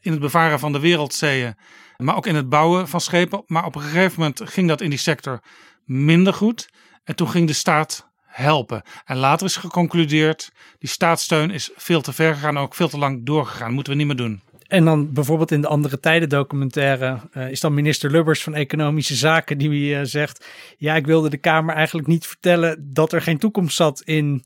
in 0.00 0.10
het 0.10 0.20
bevaren 0.20 0.58
van 0.58 0.72
de 0.72 0.80
wereldzeeën, 0.80 1.54
maar 1.96 2.16
ook 2.16 2.26
in 2.26 2.34
het 2.34 2.48
bouwen 2.48 2.88
van 2.88 3.00
schepen. 3.00 3.42
Maar 3.46 3.64
op 3.64 3.74
een 3.74 3.82
gegeven 3.82 4.20
moment 4.20 4.40
ging 4.44 4.68
dat 4.68 4.80
in 4.80 4.90
die 4.90 4.98
sector 4.98 5.40
minder 5.84 6.34
goed. 6.34 6.68
En 7.04 7.16
toen 7.16 7.28
ging 7.28 7.46
de 7.46 7.52
staat 7.52 8.12
helpen. 8.26 8.82
En 9.04 9.16
later 9.16 9.46
is 9.46 9.56
geconcludeerd, 9.56 10.52
die 10.78 10.88
staatssteun 10.88 11.50
is 11.50 11.70
veel 11.76 12.00
te 12.00 12.12
ver 12.12 12.34
gegaan, 12.34 12.58
ook 12.58 12.74
veel 12.74 12.88
te 12.88 12.98
lang 12.98 13.26
doorgegaan. 13.26 13.72
Moeten 13.72 13.92
we 13.92 13.98
niet 13.98 14.06
meer 14.06 14.16
doen. 14.16 14.42
En 14.66 14.84
dan 14.84 15.12
bijvoorbeeld 15.12 15.50
in 15.50 15.60
de 15.60 15.68
andere 15.68 16.00
tijden 16.00 16.28
documentaire 16.28 17.20
uh, 17.32 17.50
is 17.50 17.60
dan 17.60 17.74
minister 17.74 18.10
Lubbers 18.10 18.42
van 18.42 18.54
Economische 18.54 19.14
Zaken 19.14 19.58
die 19.58 19.94
uh, 19.94 20.00
zegt: 20.02 20.46
Ja, 20.76 20.94
ik 20.94 21.06
wilde 21.06 21.30
de 21.30 21.36
Kamer 21.36 21.74
eigenlijk 21.74 22.08
niet 22.08 22.26
vertellen 22.26 22.90
dat 22.92 23.12
er 23.12 23.22
geen 23.22 23.38
toekomst 23.38 23.76
zat 23.76 24.00
in 24.00 24.44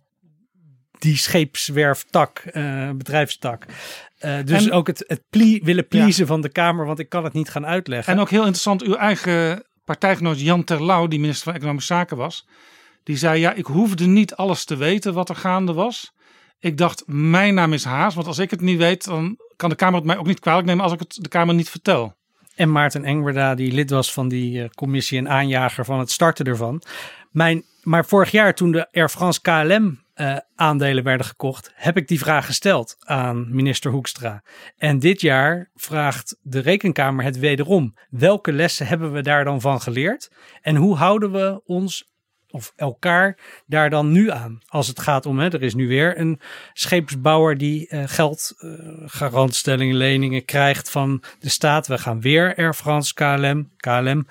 die 0.99 1.17
scheepswerftak, 1.17 2.43
uh, 2.53 2.91
bedrijfstak. 2.91 3.65
Uh, 4.21 4.37
dus 4.45 4.67
en, 4.67 4.73
ook 4.73 4.87
het, 4.87 5.05
het 5.07 5.23
plie, 5.31 5.65
willen 5.65 5.89
pleasen 5.89 6.23
ja. 6.23 6.27
van 6.27 6.41
de 6.41 6.49
Kamer, 6.49 6.87
want 6.87 6.99
ik 6.99 7.09
kan 7.09 7.25
het 7.25 7.33
niet 7.33 7.49
gaan 7.49 7.67
uitleggen. 7.67 8.13
En 8.13 8.21
ook 8.21 8.31
heel 8.31 8.41
interessant, 8.41 8.83
uw 8.83 8.95
eigen 8.95 9.65
partijgenoot 9.85 10.41
Jan 10.41 10.65
Terlouw, 10.65 11.07
die 11.07 11.21
minister 11.21 11.45
van 11.45 11.55
Economische 11.55 11.95
Zaken 11.95 12.17
was, 12.17 12.47
die 13.03 13.17
zei: 13.17 13.41
Ja, 13.41 13.53
ik 13.53 13.67
hoefde 13.67 14.07
niet 14.07 14.35
alles 14.35 14.65
te 14.65 14.77
weten 14.77 15.15
wat 15.15 15.29
er 15.29 15.37
gaande 15.37 15.73
was. 15.73 16.13
Ik 16.61 16.77
dacht, 16.77 17.03
mijn 17.07 17.55
naam 17.55 17.73
is 17.73 17.85
Haas, 17.85 18.15
want 18.15 18.27
als 18.27 18.39
ik 18.39 18.51
het 18.51 18.61
niet 18.61 18.79
weet, 18.79 19.05
dan 19.05 19.39
kan 19.57 19.69
de 19.69 19.77
Kamer 19.77 19.95
het 19.95 20.05
mij 20.05 20.17
ook 20.17 20.27
niet 20.27 20.41
kwalijk 20.41 20.67
nemen 20.67 20.85
als 20.85 20.93
ik 20.93 20.99
het 20.99 21.19
de 21.21 21.29
Kamer 21.29 21.55
niet 21.55 21.71
vertel. 21.71 22.17
En 22.55 22.73
Maarten 22.73 23.05
Engwerda, 23.05 23.55
die 23.55 23.73
lid 23.73 23.91
was 23.91 24.13
van 24.13 24.29
die 24.29 24.59
uh, 24.59 24.69
commissie 24.69 25.19
en 25.19 25.29
aanjager 25.29 25.85
van 25.85 25.99
het 25.99 26.11
starten 26.11 26.47
ervan. 26.47 26.83
Mijn, 27.31 27.65
maar 27.83 28.07
vorig 28.07 28.31
jaar, 28.31 28.55
toen 28.55 28.73
de 28.73 28.93
Air 28.93 29.09
France 29.09 29.41
KLM 29.41 30.01
uh, 30.21 30.37
aandelen 30.55 31.05
werden 31.05 31.27
gekocht, 31.27 31.73
heb 31.75 31.97
ik 31.97 32.09
die 32.09 32.19
vraag 32.19 32.47
gesteld 32.47 32.97
aan 32.99 33.47
minister 33.51 33.91
Hoekstra. 33.91 34.43
En 34.77 34.99
dit 34.99 35.21
jaar 35.21 35.71
vraagt 35.75 36.37
de 36.43 36.59
Rekenkamer 36.59 37.25
het 37.25 37.39
wederom. 37.39 37.95
Welke 38.11 38.53
lessen 38.53 38.87
hebben 38.87 39.13
we 39.13 39.23
daar 39.23 39.45
dan 39.45 39.61
van 39.61 39.81
geleerd? 39.81 40.31
En 40.63 40.77
hoe 40.77 40.97
houden 40.97 41.33
we 41.33 41.61
ons 41.65 42.07
of 42.51 42.73
elkaar 42.77 43.39
daar 43.67 43.91
dan 43.91 44.13
nu 44.13 44.31
aan? 44.31 44.59
Als 44.67 44.87
het 44.87 45.01
gaat 45.01 45.27
om, 45.27 45.39
hè, 45.39 45.53
er 45.53 45.63
is 45.63 45.75
nu 45.75 45.89
weer 45.89 46.19
een 46.19 46.41
scheepsbouwer 46.73 47.59
die 47.59 47.89
uh, 47.91 48.03
geld, 48.07 48.55
uh, 48.59 48.73
garantstellingen, 49.07 49.97
leningen 49.97 50.45
krijgt 50.45 50.91
van 50.91 51.23
de 51.39 51.49
staat. 51.49 51.87
We 51.87 51.99
gaan 51.99 52.21
weer 52.21 52.57
Air 52.57 52.75
France, 52.75 53.15
KLM, 53.15 53.71
KLM 53.77 54.27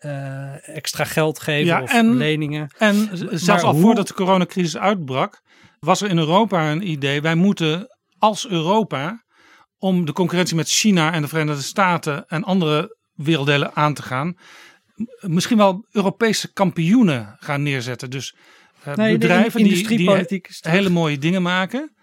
uh, 0.00 0.68
extra 0.76 1.04
geld 1.04 1.38
geven 1.38 1.66
ja, 1.66 1.82
of 1.82 1.92
en, 1.92 2.16
leningen. 2.16 2.70
En 2.78 3.08
zelfs 3.30 3.62
al 3.62 3.72
hoe... 3.72 3.82
voordat 3.82 4.08
de 4.08 4.14
coronacrisis 4.14 4.76
uitbrak, 4.76 5.42
was 5.78 6.00
er 6.00 6.10
in 6.10 6.18
Europa 6.18 6.70
een 6.70 6.90
idee. 6.90 7.20
Wij 7.20 7.34
moeten 7.34 7.96
als 8.18 8.48
Europa, 8.48 9.24
om 9.78 10.04
de 10.04 10.12
concurrentie 10.12 10.56
met 10.56 10.68
China 10.68 11.12
en 11.12 11.22
de 11.22 11.28
Verenigde 11.28 11.62
Staten 11.62 12.26
en 12.26 12.44
andere 12.44 12.96
werelddelen 13.12 13.74
aan 13.74 13.94
te 13.94 14.02
gaan, 14.02 14.36
misschien 15.20 15.56
wel 15.56 15.86
Europese 15.92 16.52
kampioenen 16.52 17.36
gaan 17.38 17.62
neerzetten. 17.62 18.10
Dus 18.10 18.36
uh, 18.88 18.94
nee, 18.94 19.18
bedrijven 19.18 19.62
die, 19.62 19.86
die 19.86 20.40
hele 20.60 20.88
mooie 20.88 21.18
dingen 21.18 21.42
maken. 21.42 21.94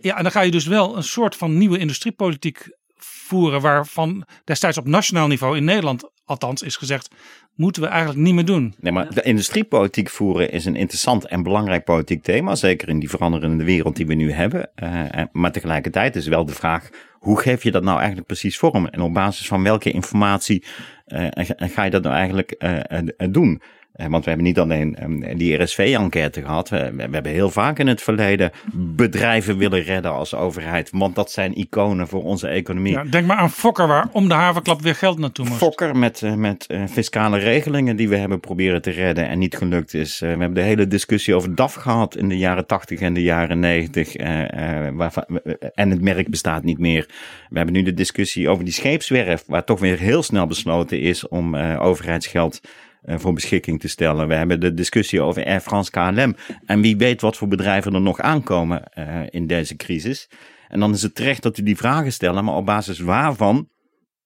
Ja, 0.00 0.16
en 0.16 0.22
dan 0.22 0.32
ga 0.32 0.40
je 0.40 0.50
dus 0.50 0.66
wel 0.66 0.96
een 0.96 1.02
soort 1.02 1.36
van 1.36 1.58
nieuwe 1.58 1.78
industriepolitiek 1.78 2.76
voeren, 2.96 3.60
waarvan 3.60 4.26
destijds 4.44 4.78
op 4.78 4.86
nationaal 4.86 5.26
niveau 5.26 5.56
in 5.56 5.64
Nederland 5.64 6.10
althans 6.26 6.62
is 6.62 6.76
gezegd, 6.76 7.10
moeten 7.54 7.82
we 7.82 7.88
eigenlijk 7.88 8.20
niet 8.20 8.34
meer 8.34 8.44
doen. 8.44 8.74
Nee, 8.80 8.92
maar 8.92 9.14
de 9.14 9.22
industriepolitiek 9.22 10.10
voeren 10.10 10.50
is 10.50 10.64
een 10.64 10.76
interessant 10.76 11.26
en 11.26 11.42
belangrijk 11.42 11.84
politiek 11.84 12.22
thema, 12.22 12.54
zeker 12.54 12.88
in 12.88 12.98
die 12.98 13.10
veranderende 13.10 13.64
wereld 13.64 13.96
die 13.96 14.06
we 14.06 14.14
nu 14.14 14.32
hebben. 14.32 14.70
Uh, 14.82 15.04
maar 15.32 15.52
tegelijkertijd 15.52 16.16
is 16.16 16.26
wel 16.26 16.44
de 16.44 16.54
vraag, 16.54 16.88
hoe 17.12 17.40
geef 17.40 17.62
je 17.62 17.70
dat 17.70 17.82
nou 17.82 17.96
eigenlijk 17.96 18.26
precies 18.26 18.58
vorm? 18.58 18.86
En 18.86 19.00
op 19.00 19.14
basis 19.14 19.46
van 19.46 19.62
welke 19.62 19.90
informatie 19.90 20.64
uh, 21.06 21.26
ga 21.58 21.84
je 21.84 21.90
dat 21.90 22.02
nou 22.02 22.14
eigenlijk 22.14 22.54
uh, 22.58 23.28
doen? 23.30 23.62
Want 23.96 24.24
we 24.24 24.30
hebben 24.30 24.46
niet 24.46 24.58
alleen 24.58 24.96
die 25.36 25.62
RSV-enquête 25.62 26.40
gehad. 26.42 26.68
We, 26.68 26.92
we, 26.96 27.02
hebben 27.02 27.32
heel 27.32 27.50
vaak 27.50 27.78
in 27.78 27.86
het 27.86 28.02
verleden 28.02 28.50
bedrijven 28.72 29.58
willen 29.58 29.82
redden 29.82 30.12
als 30.12 30.34
overheid. 30.34 30.90
Want 30.92 31.14
dat 31.14 31.30
zijn 31.30 31.58
iconen 31.58 32.08
voor 32.08 32.22
onze 32.22 32.48
economie. 32.48 32.92
Ja, 32.92 33.04
denk 33.04 33.26
maar 33.26 33.36
aan 33.36 33.50
Fokker, 33.50 33.86
waar 33.86 34.08
om 34.12 34.28
de 34.28 34.34
havenklap 34.34 34.82
weer 34.82 34.94
geld 34.94 35.18
naartoe 35.18 35.44
moest. 35.44 35.58
Fokker 35.58 35.96
met, 35.96 36.22
met 36.36 36.66
fiscale 36.90 37.38
regelingen 37.38 37.96
die 37.96 38.08
we 38.08 38.16
hebben 38.16 38.40
proberen 38.40 38.82
te 38.82 38.90
redden 38.90 39.28
en 39.28 39.38
niet 39.38 39.56
gelukt 39.56 39.94
is. 39.94 40.18
we 40.18 40.26
hebben 40.26 40.54
de 40.54 40.60
hele 40.60 40.86
discussie 40.86 41.34
over 41.34 41.54
DAF 41.54 41.74
gehad 41.74 42.16
in 42.16 42.28
de 42.28 42.38
jaren 42.38 42.66
80 42.66 43.00
en 43.00 43.14
de 43.14 43.22
jaren 43.22 43.58
90. 43.58 44.14
en 44.16 45.90
het 45.90 46.00
merk 46.00 46.28
bestaat 46.28 46.64
niet 46.64 46.78
meer. 46.78 47.08
We 47.48 47.56
hebben 47.56 47.74
nu 47.74 47.82
de 47.82 47.94
discussie 47.94 48.48
over 48.48 48.64
die 48.64 48.72
scheepswerf, 48.72 49.44
waar 49.46 49.64
toch 49.64 49.80
weer 49.80 49.98
heel 49.98 50.22
snel 50.22 50.46
besloten 50.46 51.00
is 51.00 51.28
om 51.28 51.56
overheidsgeld 51.56 52.60
voor 53.06 53.32
beschikking 53.32 53.80
te 53.80 53.88
stellen. 53.88 54.28
We 54.28 54.34
hebben 54.34 54.60
de 54.60 54.74
discussie 54.74 55.20
over 55.20 55.44
Air 55.44 55.60
France 55.60 55.90
KLM. 55.90 56.36
En 56.66 56.80
wie 56.80 56.96
weet 56.96 57.20
wat 57.20 57.36
voor 57.36 57.48
bedrijven 57.48 57.94
er 57.94 58.00
nog 58.00 58.20
aankomen 58.20 58.82
uh, 58.98 59.20
in 59.30 59.46
deze 59.46 59.76
crisis. 59.76 60.30
En 60.68 60.80
dan 60.80 60.92
is 60.92 61.02
het 61.02 61.14
terecht 61.14 61.42
dat 61.42 61.58
u 61.58 61.62
die 61.62 61.76
vragen 61.76 62.12
stellen, 62.12 62.44
maar 62.44 62.54
op 62.54 62.66
basis 62.66 62.98
waarvan 62.98 63.68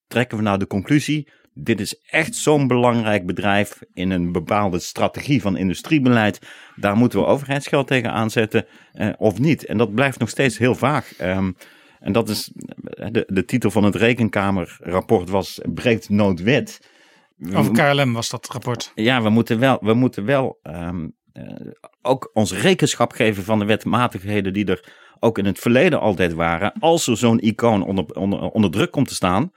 trekken 0.07 0.37
we 0.37 0.43
nou 0.43 0.59
de 0.59 0.67
conclusie. 0.67 1.29
Dit 1.53 1.81
is 1.81 2.03
echt 2.11 2.35
zo'n 2.35 2.67
belangrijk 2.67 3.27
bedrijf 3.27 3.79
in 3.93 4.11
een 4.11 4.33
bepaalde 4.33 4.79
strategie 4.79 5.41
van 5.41 5.57
industriebeleid. 5.57 6.41
Daar 6.77 6.97
moeten 6.97 7.19
we 7.19 7.27
overheidsgeld 7.27 7.87
tegen 7.87 8.13
aanzetten 8.13 8.67
uh, 8.95 9.09
of 9.19 9.39
niet. 9.39 9.65
En 9.65 9.79
dat 9.79 9.95
blijft 9.95 10.19
nog 10.19 10.29
steeds 10.29 10.59
heel 10.59 10.75
vaag. 10.75 11.21
Um, 11.21 11.57
en 12.01 12.13
dat 12.13 12.29
is 12.29 12.51
de, 13.13 13.25
de 13.27 13.45
titel 13.45 13.71
van 13.71 13.85
het 13.85 13.95
rekenkamerrapport 13.95 15.29
was 15.29 15.61
breekt 15.73 16.09
noodwet. 16.09 16.90
Over 17.55 17.73
KLM 17.73 18.13
was 18.13 18.29
dat 18.29 18.49
rapport. 18.53 18.93
Ja, 18.95 19.23
we 19.23 19.31
moeten 19.31 19.59
wel, 19.59 19.79
we 19.81 19.95
moeten 19.95 20.25
wel 20.25 20.59
um, 20.63 21.17
uh, 21.33 21.73
ook 22.03 22.31
ons 22.33 22.53
rekenschap 22.53 23.13
geven 23.13 23.45
van 23.45 23.59
de 23.59 23.65
wetmatigheden 23.65 24.53
die 24.53 24.67
er 24.67 24.93
ook 25.19 25.39
in 25.39 25.45
het 25.45 25.59
verleden 25.59 26.01
altijd 26.01 26.33
waren. 26.33 26.73
Als 26.79 27.07
er 27.07 27.17
zo'n 27.17 27.41
icoon 27.41 27.83
onder, 27.83 28.05
onder, 28.05 28.41
onder 28.41 28.71
druk 28.71 28.91
komt 28.91 29.09
te 29.09 29.15
staan 29.15 29.53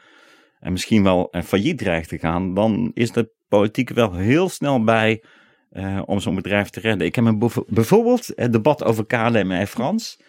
en 0.60 0.72
misschien 0.72 1.04
wel 1.04 1.28
uh, 1.32 1.42
failliet 1.42 1.78
dreigt 1.78 2.10
te 2.10 2.20
gaan, 2.20 2.54
dan 2.54 2.92
is 2.94 3.12
de 3.12 3.32
politiek 3.48 3.90
wel 3.90 4.14
heel 4.14 4.50
snel 4.50 4.84
bij 4.84 5.24
uh, 5.72 6.02
om 6.06 6.20
zo'n 6.20 6.36
bedrijf 6.36 6.70
te 6.70 6.80
redden. 6.80 7.08
Ik 7.08 7.16
heb 7.16 7.24
me 7.24 7.64
bijvoorbeeld 7.68 8.32
het 8.36 8.54
debat 8.54 8.84
over 8.84 9.06
KLM 9.06 9.52
en 9.52 9.68
Frans 9.68 10.22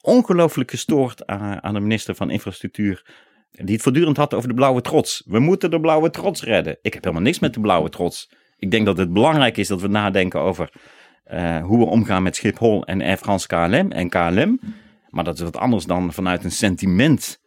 ongelooflijk 0.00 0.70
gestoord 0.70 1.26
aan, 1.26 1.62
aan 1.62 1.74
de 1.74 1.80
minister 1.80 2.14
van 2.14 2.30
Infrastructuur 2.30 3.06
die 3.62 3.74
het 3.74 3.82
voortdurend 3.82 4.16
had 4.16 4.34
over 4.34 4.48
de 4.48 4.54
blauwe 4.54 4.80
trots. 4.80 5.22
We 5.26 5.38
moeten 5.38 5.70
de 5.70 5.80
blauwe 5.80 6.10
trots 6.10 6.42
redden. 6.42 6.78
Ik 6.82 6.94
heb 6.94 7.02
helemaal 7.04 7.24
niks 7.24 7.38
met 7.38 7.54
de 7.54 7.60
blauwe 7.60 7.88
trots. 7.88 8.30
Ik 8.58 8.70
denk 8.70 8.86
dat 8.86 8.96
het 8.96 9.12
belangrijk 9.12 9.56
is 9.56 9.68
dat 9.68 9.80
we 9.80 9.88
nadenken 9.88 10.40
over 10.40 10.72
uh, 11.32 11.62
hoe 11.62 11.78
we 11.78 11.84
omgaan 11.84 12.22
met 12.22 12.36
Schiphol 12.36 12.84
en 12.84 13.02
Air 13.02 13.16
France 13.16 13.46
KLM 13.46 13.90
en 13.90 14.08
KLM. 14.08 14.60
Maar 15.10 15.24
dat 15.24 15.34
is 15.34 15.42
wat 15.42 15.56
anders 15.56 15.84
dan 15.84 16.12
vanuit 16.12 16.44
een 16.44 16.52
sentiment 16.52 17.40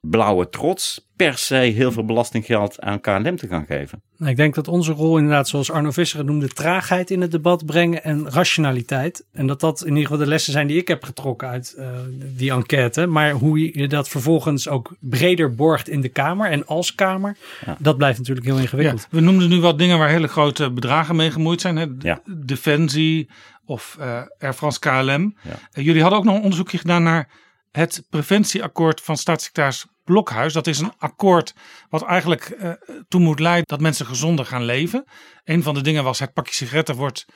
blauwe 0.00 0.48
trots 0.48 1.08
per 1.16 1.38
se 1.38 1.54
heel 1.54 1.92
veel 1.92 2.04
belastinggeld 2.04 2.80
aan 2.80 3.00
KLM 3.00 3.36
te 3.36 3.46
gaan 3.46 3.64
geven. 3.66 4.02
Nou, 4.16 4.30
ik 4.30 4.36
denk 4.36 4.54
dat 4.54 4.68
onze 4.68 4.92
rol 4.92 5.16
inderdaad, 5.16 5.48
zoals 5.48 5.70
Arno 5.70 5.90
Visser 5.90 6.18
het 6.18 6.26
noemde, 6.26 6.48
traagheid 6.48 7.10
in 7.10 7.20
het 7.20 7.30
debat 7.30 7.66
brengen 7.66 8.04
en 8.04 8.30
rationaliteit. 8.30 9.26
En 9.32 9.46
dat 9.46 9.60
dat 9.60 9.80
in 9.80 9.88
ieder 9.88 10.02
geval 10.02 10.18
de 10.18 10.26
lessen 10.26 10.52
zijn 10.52 10.66
die 10.66 10.76
ik 10.76 10.88
heb 10.88 11.04
getrokken 11.04 11.48
uit 11.48 11.74
uh, 11.78 11.88
die 12.36 12.50
enquête. 12.50 13.06
Maar 13.06 13.30
hoe 13.30 13.78
je 13.78 13.88
dat 13.88 14.08
vervolgens 14.08 14.68
ook 14.68 14.96
breder 15.00 15.54
borgt 15.54 15.88
in 15.88 16.00
de 16.00 16.08
Kamer 16.08 16.50
en 16.50 16.66
als 16.66 16.94
Kamer, 16.94 17.36
ja. 17.66 17.76
dat 17.78 17.96
blijft 17.96 18.18
natuurlijk 18.18 18.46
heel 18.46 18.58
ingewikkeld. 18.58 19.00
Ja, 19.00 19.06
we 19.10 19.20
noemden 19.20 19.48
nu 19.48 19.60
wat 19.60 19.78
dingen 19.78 19.98
waar 19.98 20.08
hele 20.08 20.28
grote 20.28 20.70
bedragen 20.70 21.16
mee 21.16 21.30
gemoeid 21.30 21.60
zijn. 21.60 21.76
Hè? 21.76 21.86
Ja. 21.98 22.20
Defensie 22.26 23.28
of 23.64 23.96
uh, 24.00 24.22
Air 24.38 24.52
France 24.52 24.78
KLM. 24.78 25.36
Uh, 25.46 25.84
jullie 25.84 26.02
hadden 26.02 26.18
ook 26.18 26.24
nog 26.24 26.34
een 26.34 26.42
onderzoekje 26.42 26.78
gedaan 26.78 27.02
naar 27.02 27.28
het 27.70 28.02
preventieakkoord 28.10 29.00
van 29.00 29.16
staatssecretaris 29.16 29.86
Blokhuis. 30.04 30.52
Dat 30.52 30.66
is 30.66 30.78
een 30.78 30.92
akkoord 30.98 31.54
wat 31.88 32.04
eigenlijk 32.04 32.56
uh, 32.58 32.72
toe 33.08 33.20
moet 33.20 33.40
leiden 33.40 33.66
dat 33.66 33.80
mensen 33.80 34.06
gezonder 34.06 34.46
gaan 34.46 34.64
leven. 34.64 35.04
Een 35.44 35.62
van 35.62 35.74
de 35.74 35.82
dingen 35.82 36.04
was 36.04 36.18
het 36.18 36.32
pakje 36.32 36.54
sigaretten 36.54 36.94
wordt 36.94 37.26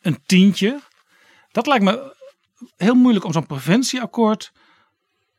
een 0.00 0.18
tientje. 0.26 0.80
Dat 1.50 1.66
lijkt 1.66 1.84
me 1.84 2.16
heel 2.76 2.94
moeilijk 2.94 3.24
om 3.24 3.32
zo'n 3.32 3.46
preventieakkoord 3.46 4.52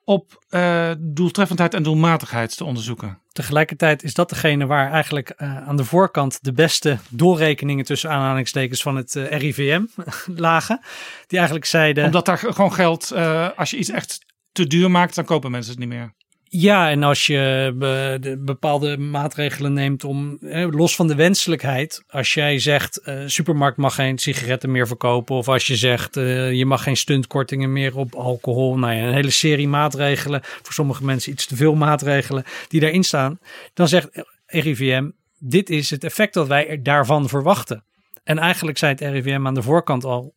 op 0.04 0.46
uh, 0.50 0.92
doeltreffendheid 1.00 1.74
en 1.74 1.84
doelmatigheid 1.84 2.58
te 2.58 2.66
onderzoeken. 2.66 3.20
Tegelijkertijd 3.32 4.04
is 4.04 4.14
dat 4.14 4.30
degene 4.30 4.66
waar 4.66 4.92
eigenlijk 4.92 5.34
uh, 5.38 5.68
aan 5.68 5.76
de 5.76 5.86
voorkant 5.86 6.44
de 6.44 6.54
beste 6.54 6.98
doorrekeningen 7.10 7.86
tussen 7.86 8.10
aanhalingstekens 8.10 8.82
van 8.82 8.96
het 8.96 9.16
uh, 9.16 9.38
RIVM 9.38 9.86
lagen. 10.36 10.80
Die 11.28 11.38
eigenlijk 11.38 11.68
zeiden. 11.68 12.06
Omdat 12.06 12.26
daar 12.26 12.38
gewoon 12.38 12.74
geldt, 12.74 13.12
als 13.56 13.70
je 13.70 13.78
iets 13.78 13.90
echt 13.90 14.31
te 14.52 14.68
duur 14.68 14.92
maakt, 14.92 15.16
dan 15.16 15.26
kopen 15.26 15.52
mensen 15.52 15.72
het 15.72 15.80
niet 15.80 15.90
meer. 15.90 16.14
Ja, 16.54 16.90
en 16.90 17.04
als 17.04 17.26
je 17.26 17.74
de, 18.22 18.38
bepaalde 18.40 18.98
maatregelen 18.98 19.74
neemt 19.74 20.04
om, 20.04 20.38
los 20.70 20.96
van 20.96 21.08
de 21.08 21.16
wenselijkheid, 21.16 22.04
als 22.08 22.34
jij 22.34 22.60
zegt, 22.60 23.02
uh, 23.06 23.24
supermarkt 23.26 23.78
mag 23.78 23.96
geen 23.96 24.18
sigaretten 24.18 24.72
meer 24.72 24.88
verkopen, 24.88 25.36
of 25.36 25.48
als 25.48 25.68
je 25.68 25.76
zegt, 25.76 26.18
uh, 26.18 26.52
je 26.52 26.66
mag 26.66 26.84
geen 26.84 26.98
stuntkortingen 26.98 27.74
meer 27.74 27.98
op 27.98 28.16
alcohol, 28.16 28.78
nou 28.78 28.94
ja, 28.94 29.08
een 29.08 29.14
hele 29.14 29.30
serie 29.30 29.68
maatregelen, 29.68 30.42
voor 30.44 30.74
sommige 30.74 31.04
mensen 31.04 31.32
iets 31.32 31.46
te 31.46 31.56
veel 31.56 31.76
maatregelen 31.76 32.44
die 32.68 32.80
daarin 32.80 33.04
staan, 33.04 33.40
dan 33.74 33.88
zegt 33.88 34.26
RIVM, 34.46 35.10
dit 35.40 35.70
is 35.70 35.90
het 35.90 36.04
effect 36.04 36.34
dat 36.34 36.48
wij 36.48 36.80
daarvan 36.82 37.30
verwachten. 37.30 37.84
En 38.24 38.38
eigenlijk 38.38 38.78
zei 38.78 38.92
het 38.92 39.02
RIVM 39.02 39.48
aan 39.48 39.54
de 39.54 39.62
voorkant 39.62 40.04
al, 40.04 40.34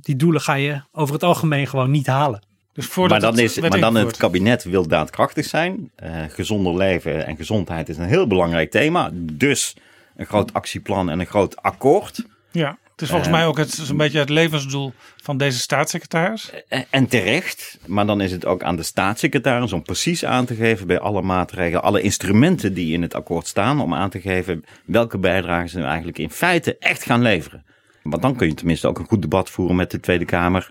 die 0.00 0.16
doelen 0.16 0.40
ga 0.40 0.54
je 0.54 0.82
over 0.92 1.14
het 1.14 1.22
algemeen 1.22 1.66
gewoon 1.66 1.90
niet 1.90 2.06
halen. 2.06 2.48
Dus 2.72 2.96
maar 2.96 3.20
dan, 3.20 3.38
is, 3.38 3.60
maar 3.60 3.80
dan 3.80 3.94
het 3.94 4.16
kabinet 4.16 4.64
wil 4.64 4.88
daadkrachtig 4.88 5.46
zijn. 5.46 5.90
Uh, 6.02 6.22
gezonder 6.28 6.76
leven 6.76 7.26
en 7.26 7.36
gezondheid 7.36 7.88
is 7.88 7.98
een 7.98 8.08
heel 8.08 8.26
belangrijk 8.26 8.70
thema. 8.70 9.10
Dus 9.14 9.76
een 10.16 10.26
groot 10.26 10.52
actieplan 10.52 11.10
en 11.10 11.20
een 11.20 11.26
groot 11.26 11.62
akkoord. 11.62 12.24
Ja, 12.50 12.78
het 13.00 13.02
is 13.02 13.08
volgens 13.08 13.28
uh, 13.28 13.34
mij 13.34 13.46
ook 13.46 13.58
het, 13.58 13.88
een 13.88 13.96
beetje 13.96 14.18
het 14.18 14.28
levensdoel 14.28 14.92
van 15.22 15.36
deze 15.36 15.58
staatssecretaris. 15.58 16.50
En, 16.68 16.84
en 16.90 17.06
terecht, 17.06 17.78
maar 17.86 18.06
dan 18.06 18.20
is 18.20 18.32
het 18.32 18.46
ook 18.46 18.62
aan 18.62 18.76
de 18.76 18.82
staatssecretaris 18.82 19.72
om 19.72 19.82
precies 19.82 20.24
aan 20.24 20.44
te 20.44 20.54
geven 20.54 20.86
bij 20.86 20.98
alle 20.98 21.22
maatregelen, 21.22 21.82
alle 21.82 22.00
instrumenten 22.00 22.74
die 22.74 22.92
in 22.92 23.02
het 23.02 23.14
akkoord 23.14 23.46
staan, 23.46 23.80
om 23.80 23.94
aan 23.94 24.10
te 24.10 24.20
geven 24.20 24.64
welke 24.84 25.18
bijdragen 25.18 25.68
ze 25.68 25.78
nu 25.78 25.84
eigenlijk 25.84 26.18
in 26.18 26.30
feite 26.30 26.76
echt 26.78 27.04
gaan 27.04 27.22
leveren. 27.22 27.64
Want 28.02 28.22
dan 28.22 28.36
kun 28.36 28.48
je 28.48 28.54
tenminste 28.54 28.88
ook 28.88 28.98
een 28.98 29.08
goed 29.08 29.22
debat 29.22 29.50
voeren 29.50 29.76
met 29.76 29.90
de 29.90 30.00
Tweede 30.00 30.24
Kamer. 30.24 30.70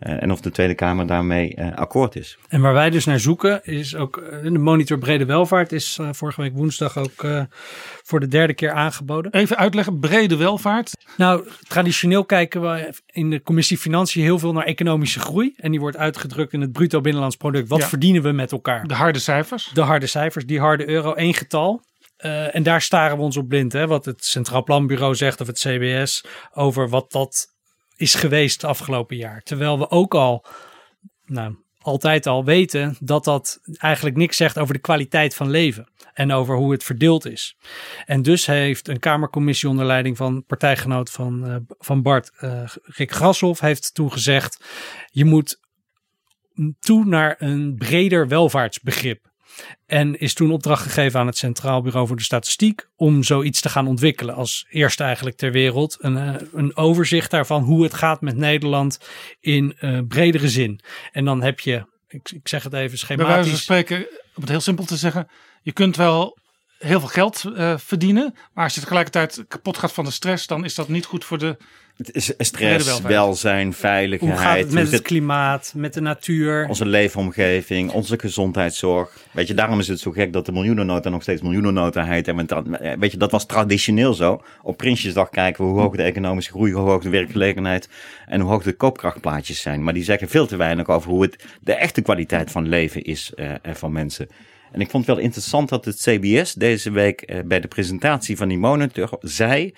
Uh, 0.00 0.22
en 0.22 0.30
of 0.30 0.40
de 0.40 0.50
Tweede 0.50 0.74
Kamer 0.74 1.06
daarmee 1.06 1.56
uh, 1.58 1.74
akkoord 1.74 2.16
is. 2.16 2.38
En 2.48 2.60
waar 2.60 2.72
wij 2.72 2.90
dus 2.90 3.04
naar 3.04 3.20
zoeken 3.20 3.64
is 3.64 3.96
ook 3.96 4.16
uh, 4.16 4.42
de 4.42 4.58
monitor 4.58 4.98
brede 4.98 5.24
welvaart 5.24 5.72
is 5.72 5.98
vorige 6.10 6.40
week 6.40 6.54
woensdag 6.54 6.98
ook 6.98 7.26
voor 8.02 8.20
de 8.20 8.28
derde 8.28 8.54
keer 8.54 8.72
aangeboden. 8.72 9.32
Even 9.32 9.56
uitleggen, 9.56 9.98
brede 9.98 10.36
welvaart? 10.36 10.92
Nou, 11.16 11.48
traditioneel 11.68 12.24
kijken 12.24 12.60
we 12.60 12.94
in 13.06 13.30
de 13.30 13.42
commissie 13.42 13.78
Financiën 13.78 14.22
heel 14.22 14.38
veel 14.38 14.52
naar 14.52 14.64
economische 14.64 15.20
groei. 15.20 15.54
En 15.56 15.70
die 15.70 15.80
wordt 15.80 15.96
uitgedrukt 15.96 16.52
in 16.52 16.60
het 16.60 16.72
bruto 16.72 17.00
binnenlands 17.00 17.36
product. 17.36 17.68
Wat 17.68 17.80
ja. 17.80 17.86
verdienen 17.86 18.22
we 18.22 18.32
met 18.32 18.52
elkaar? 18.52 18.86
De 18.86 18.94
harde 18.94 19.18
cijfers? 19.18 19.70
De 19.74 19.80
harde 19.80 20.06
cijfers, 20.06 20.46
die 20.46 20.60
harde 20.60 20.88
euro, 20.88 21.12
één 21.12 21.34
getal. 21.34 21.82
Uh, 22.24 22.54
en 22.54 22.62
daar 22.62 22.82
staren 22.82 23.16
we 23.16 23.22
ons 23.22 23.36
op 23.36 23.48
blind. 23.48 23.72
Hè? 23.72 23.86
Wat 23.86 24.04
het 24.04 24.24
Centraal 24.24 24.62
Planbureau 24.62 25.14
zegt 25.14 25.40
of 25.40 25.46
het 25.46 25.58
CBS 25.58 26.24
over 26.52 26.88
wat 26.88 27.12
dat 27.12 27.48
is 28.00 28.14
geweest 28.14 28.64
afgelopen 28.64 29.16
jaar. 29.16 29.42
Terwijl 29.42 29.78
we 29.78 29.90
ook 29.90 30.14
al, 30.14 30.46
nou, 31.26 31.56
altijd 31.78 32.26
al 32.26 32.44
weten 32.44 32.96
dat 33.00 33.24
dat 33.24 33.60
eigenlijk 33.78 34.16
niks 34.16 34.36
zegt 34.36 34.58
over 34.58 34.74
de 34.74 34.80
kwaliteit 34.80 35.34
van 35.34 35.50
leven. 35.50 35.88
En 36.12 36.32
over 36.32 36.56
hoe 36.56 36.72
het 36.72 36.84
verdeeld 36.84 37.26
is. 37.26 37.56
En 38.06 38.22
dus 38.22 38.46
heeft 38.46 38.88
een 38.88 38.98
Kamercommissie 38.98 39.68
onder 39.68 39.86
leiding 39.86 40.16
van 40.16 40.44
partijgenoot 40.46 41.10
van, 41.10 41.46
uh, 41.48 41.56
van 41.78 42.02
Bart, 42.02 42.32
uh, 42.40 42.62
Rick 42.82 43.12
Grashoff, 43.12 43.60
heeft 43.60 43.94
toen 43.94 44.12
gezegd: 44.12 44.64
je 45.10 45.24
moet 45.24 45.60
toe 46.80 47.04
naar 47.04 47.36
een 47.38 47.74
breder 47.78 48.28
welvaartsbegrip. 48.28 49.29
En 49.86 50.18
is 50.18 50.34
toen 50.34 50.50
opdracht 50.50 50.82
gegeven 50.82 51.20
aan 51.20 51.26
het 51.26 51.36
Centraal 51.36 51.82
Bureau 51.82 52.06
voor 52.06 52.16
de 52.16 52.22
Statistiek 52.22 52.88
om 52.96 53.22
zoiets 53.22 53.60
te 53.60 53.68
gaan 53.68 53.86
ontwikkelen. 53.86 54.34
Als 54.34 54.66
eerste 54.70 55.04
eigenlijk 55.04 55.36
ter 55.36 55.52
wereld. 55.52 55.96
Een, 56.00 56.16
eh, 56.16 56.34
een 56.52 56.76
overzicht 56.76 57.30
daarvan 57.30 57.62
hoe 57.62 57.82
het 57.82 57.94
gaat 57.94 58.20
met 58.20 58.36
Nederland 58.36 58.98
in 59.40 59.76
uh, 59.80 59.98
bredere 60.08 60.48
zin. 60.48 60.80
En 61.12 61.24
dan 61.24 61.42
heb 61.42 61.60
je, 61.60 61.86
ik, 62.08 62.30
ik 62.30 62.48
zeg 62.48 62.62
het 62.62 62.72
even 62.72 62.98
schematisch. 62.98 63.26
Bij 63.26 63.34
wijze 63.34 63.50
van 63.50 63.58
spreken, 63.58 63.98
om 64.34 64.42
het 64.42 64.48
heel 64.48 64.60
simpel 64.60 64.84
te 64.84 64.96
zeggen. 64.96 65.28
Je 65.62 65.72
kunt 65.72 65.96
wel 65.96 66.38
heel 66.80 67.00
veel 67.00 67.08
geld 67.08 67.44
uh, 67.46 67.74
verdienen. 67.76 68.34
Maar 68.52 68.64
als 68.64 68.74
je 68.74 68.80
tegelijkertijd 68.80 69.44
kapot 69.48 69.78
gaat 69.78 69.92
van 69.92 70.04
de 70.04 70.10
stress, 70.10 70.46
dan 70.46 70.64
is 70.64 70.74
dat 70.74 70.88
niet 70.88 71.04
goed 71.04 71.24
voor 71.24 71.38
de. 71.38 71.56
Stress, 72.38 73.00
welzijn, 73.00 73.72
veiligheid. 73.72 74.32
Hoe 74.32 74.40
gaat 74.40 74.58
het 74.58 74.72
met 74.72 74.92
het 74.92 75.02
klimaat, 75.02 75.72
met 75.76 75.94
de 75.94 76.00
natuur? 76.00 76.66
Onze 76.68 76.86
leefomgeving, 76.86 77.90
onze 77.90 78.18
gezondheidszorg. 78.18 79.16
Weet 79.30 79.46
je, 79.48 79.54
daarom 79.54 79.78
is 79.78 79.88
het 79.88 80.00
zo 80.00 80.10
gek 80.10 80.32
dat 80.32 80.46
de 80.46 80.52
miljoenennota 80.52 81.08
nog 81.08 81.22
steeds 81.22 81.42
miljoenennota 81.42 82.04
heet. 82.04 82.28
En 82.28 82.48
weet 82.98 83.12
je, 83.12 83.16
dat 83.16 83.30
was 83.30 83.46
traditioneel 83.46 84.14
zo. 84.14 84.42
Op 84.62 84.76
Prinsjesdag 84.76 85.30
kijken 85.30 85.64
we 85.64 85.70
hoe 85.70 85.80
hoog 85.80 85.96
de 85.96 86.02
economische 86.02 86.50
groei, 86.50 86.72
hoe 86.72 86.88
hoog 86.88 87.02
de 87.02 87.08
werkgelegenheid 87.08 87.88
en 88.26 88.40
hoe 88.40 88.50
hoog 88.50 88.62
de 88.62 88.72
koopkrachtplaatjes 88.72 89.60
zijn. 89.60 89.84
Maar 89.84 89.94
die 89.94 90.04
zeggen 90.04 90.28
veel 90.28 90.46
te 90.46 90.56
weinig 90.56 90.88
over 90.88 91.10
hoe 91.10 91.22
het 91.22 91.44
de 91.60 91.74
echte 91.74 92.00
kwaliteit 92.02 92.50
van 92.50 92.68
leven 92.68 93.02
is 93.02 93.32
uh, 93.36 93.52
van 93.72 93.92
mensen. 93.92 94.28
En 94.72 94.80
ik 94.80 94.90
vond 94.90 95.06
het 95.06 95.14
wel 95.14 95.24
interessant 95.24 95.68
dat 95.68 95.84
het 95.84 95.96
CBS 95.96 96.54
deze 96.54 96.90
week 96.90 97.32
uh, 97.32 97.40
bij 97.44 97.60
de 97.60 97.68
presentatie 97.68 98.36
van 98.36 98.48
die 98.48 98.58
monitor 98.58 99.16
zei. 99.20 99.74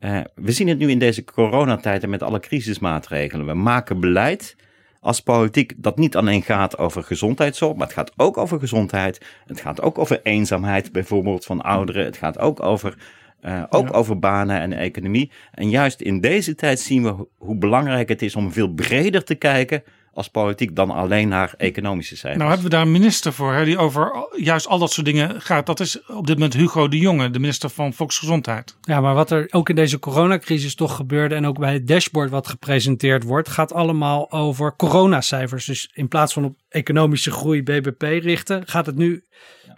Uh, 0.00 0.20
we 0.34 0.52
zien 0.52 0.68
het 0.68 0.78
nu 0.78 0.90
in 0.90 0.98
deze 0.98 1.24
coronatijd 1.24 2.02
en 2.02 2.10
met 2.10 2.22
alle 2.22 2.40
crisismaatregelen. 2.40 3.46
We 3.46 3.54
maken 3.54 4.00
beleid 4.00 4.56
als 5.00 5.20
politiek 5.20 5.72
dat 5.76 5.98
niet 5.98 6.16
alleen 6.16 6.42
gaat 6.42 6.78
over 6.78 7.02
gezondheidszorg, 7.02 7.76
maar 7.76 7.86
het 7.86 7.96
gaat 7.96 8.12
ook 8.16 8.36
over 8.36 8.58
gezondheid. 8.58 9.26
Het 9.46 9.60
gaat 9.60 9.82
ook 9.82 9.98
over 9.98 10.20
eenzaamheid, 10.22 10.92
bijvoorbeeld 10.92 11.44
van 11.44 11.60
ouderen. 11.60 12.04
Het 12.04 12.16
gaat 12.16 12.38
ook 12.38 12.62
over, 12.62 12.98
uh, 13.42 13.62
ook 13.68 13.88
ja. 13.88 13.94
over 13.94 14.18
banen 14.18 14.60
en 14.60 14.72
economie. 14.72 15.30
En 15.52 15.70
juist 15.70 16.00
in 16.00 16.20
deze 16.20 16.54
tijd 16.54 16.80
zien 16.80 17.02
we 17.02 17.26
hoe 17.38 17.56
belangrijk 17.56 18.08
het 18.08 18.22
is 18.22 18.36
om 18.36 18.52
veel 18.52 18.68
breder 18.68 19.24
te 19.24 19.34
kijken 19.34 19.82
als 20.16 20.28
politiek 20.28 20.76
dan 20.76 20.90
alleen 20.90 21.28
naar 21.28 21.54
economische 21.56 22.16
cijfers. 22.16 22.38
Nou 22.38 22.48
hebben 22.50 22.70
we 22.70 22.76
daar 22.76 22.86
een 22.86 22.92
minister 22.92 23.32
voor 23.32 23.54
hè, 23.54 23.64
die 23.64 23.78
over 23.78 24.28
juist 24.36 24.66
al 24.66 24.78
dat 24.78 24.92
soort 24.92 25.06
dingen 25.06 25.40
gaat. 25.40 25.66
Dat 25.66 25.80
is 25.80 26.06
op 26.06 26.26
dit 26.26 26.36
moment 26.36 26.54
Hugo 26.54 26.88
de 26.88 26.98
Jonge, 26.98 27.30
de 27.30 27.38
minister 27.38 27.70
van 27.70 27.92
Volksgezondheid. 27.92 28.76
Ja, 28.80 29.00
maar 29.00 29.14
wat 29.14 29.30
er 29.30 29.46
ook 29.50 29.68
in 29.68 29.74
deze 29.74 29.98
coronacrisis 29.98 30.74
toch 30.74 30.96
gebeurde 30.96 31.34
en 31.34 31.46
ook 31.46 31.58
bij 31.58 31.72
het 31.72 31.86
dashboard 31.86 32.30
wat 32.30 32.46
gepresenteerd 32.46 33.22
wordt, 33.22 33.48
gaat 33.48 33.72
allemaal 33.72 34.32
over 34.32 34.76
coronacijfers. 34.76 35.64
Dus 35.64 35.90
in 35.92 36.08
plaats 36.08 36.32
van 36.32 36.44
op 36.44 36.56
economische 36.68 37.30
groei 37.30 37.62
BBP 37.62 38.02
richten, 38.02 38.62
gaat 38.66 38.86
het 38.86 38.96
nu 38.96 39.24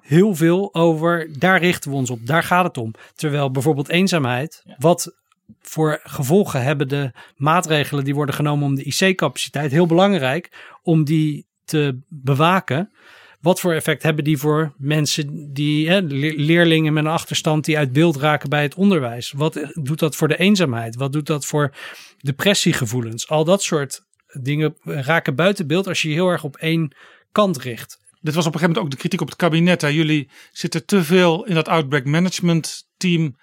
heel 0.02 0.34
veel 0.34 0.74
over, 0.74 1.28
daar 1.38 1.60
richten 1.60 1.90
we 1.90 1.96
ons 1.96 2.10
op, 2.10 2.26
daar 2.26 2.42
gaat 2.42 2.64
het 2.64 2.78
om. 2.78 2.94
Terwijl 3.14 3.50
bijvoorbeeld 3.50 3.88
eenzaamheid, 3.88 4.62
wat 4.76 5.17
voor 5.60 6.00
gevolgen 6.02 6.62
hebben 6.62 6.88
de 6.88 7.12
maatregelen 7.36 8.04
die 8.04 8.14
worden 8.14 8.34
genomen 8.34 8.66
om 8.66 8.74
de 8.74 8.84
IC-capaciteit 8.84 9.70
heel 9.70 9.86
belangrijk 9.86 10.76
om 10.82 11.04
die 11.04 11.46
te 11.64 11.98
bewaken. 12.08 12.92
Wat 13.40 13.60
voor 13.60 13.72
effect 13.72 14.02
hebben 14.02 14.24
die 14.24 14.38
voor 14.38 14.74
mensen 14.76 15.52
die 15.52 16.02
leerlingen 16.36 16.92
met 16.92 17.04
een 17.04 17.10
achterstand 17.10 17.64
die 17.64 17.78
uit 17.78 17.92
beeld 17.92 18.16
raken 18.16 18.48
bij 18.48 18.62
het 18.62 18.74
onderwijs? 18.74 19.32
Wat 19.32 19.70
doet 19.72 19.98
dat 19.98 20.16
voor 20.16 20.28
de 20.28 20.36
eenzaamheid? 20.36 20.96
Wat 20.96 21.12
doet 21.12 21.26
dat 21.26 21.46
voor 21.46 21.74
depressiegevoelens? 22.18 23.28
Al 23.28 23.44
dat 23.44 23.62
soort 23.62 24.06
dingen 24.40 24.76
raken 24.84 25.34
buiten 25.34 25.66
beeld 25.66 25.86
als 25.86 26.02
je 26.02 26.08
heel 26.08 26.28
erg 26.28 26.44
op 26.44 26.56
één 26.56 26.94
kant 27.32 27.58
richt. 27.58 27.98
Dit 28.20 28.34
was 28.34 28.46
op 28.46 28.54
een 28.54 28.60
gegeven 28.60 28.74
moment 28.74 28.84
ook 28.84 28.90
de 28.90 28.96
kritiek 28.96 29.20
op 29.20 29.28
het 29.28 29.36
kabinet. 29.36 29.80
Hè. 29.80 29.88
Jullie 29.88 30.30
zitten 30.52 30.86
te 30.86 31.04
veel 31.04 31.44
in 31.44 31.54
dat 31.54 31.68
outbreak 31.68 32.04
management 32.04 32.88
team 32.96 33.36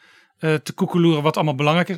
te 0.53 0.73
koekeloeren 0.75 1.23
wat 1.23 1.35
allemaal 1.35 1.55
belangrijk 1.55 1.89
is. 1.89 1.97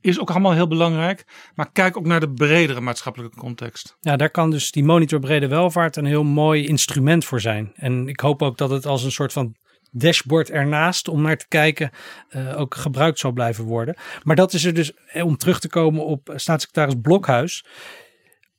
Is 0.00 0.20
ook 0.20 0.30
allemaal 0.30 0.52
heel 0.52 0.66
belangrijk. 0.66 1.24
Maar 1.54 1.72
kijk 1.72 1.96
ook 1.96 2.06
naar 2.06 2.20
de 2.20 2.32
bredere 2.32 2.80
maatschappelijke 2.80 3.38
context. 3.38 3.96
Ja, 4.00 4.16
daar 4.16 4.30
kan 4.30 4.50
dus 4.50 4.70
die 4.70 4.84
monitor 4.84 5.20
brede 5.20 5.48
welvaart 5.48 5.96
een 5.96 6.04
heel 6.04 6.24
mooi 6.24 6.66
instrument 6.66 7.24
voor 7.24 7.40
zijn. 7.40 7.72
En 7.74 8.08
ik 8.08 8.20
hoop 8.20 8.42
ook 8.42 8.58
dat 8.58 8.70
het 8.70 8.86
als 8.86 9.04
een 9.04 9.12
soort 9.12 9.32
van 9.32 9.56
dashboard 9.90 10.50
ernaast 10.50 11.08
om 11.08 11.22
naar 11.22 11.36
te 11.36 11.48
kijken 11.48 11.90
uh, 12.30 12.60
ook 12.60 12.74
gebruikt 12.74 13.18
zal 13.18 13.32
blijven 13.32 13.64
worden. 13.64 13.96
Maar 14.22 14.36
dat 14.36 14.52
is 14.52 14.64
er 14.64 14.74
dus, 14.74 14.92
om 15.12 15.36
terug 15.36 15.60
te 15.60 15.68
komen 15.68 16.04
op 16.04 16.32
staatssecretaris 16.34 17.00
Blokhuis. 17.02 17.64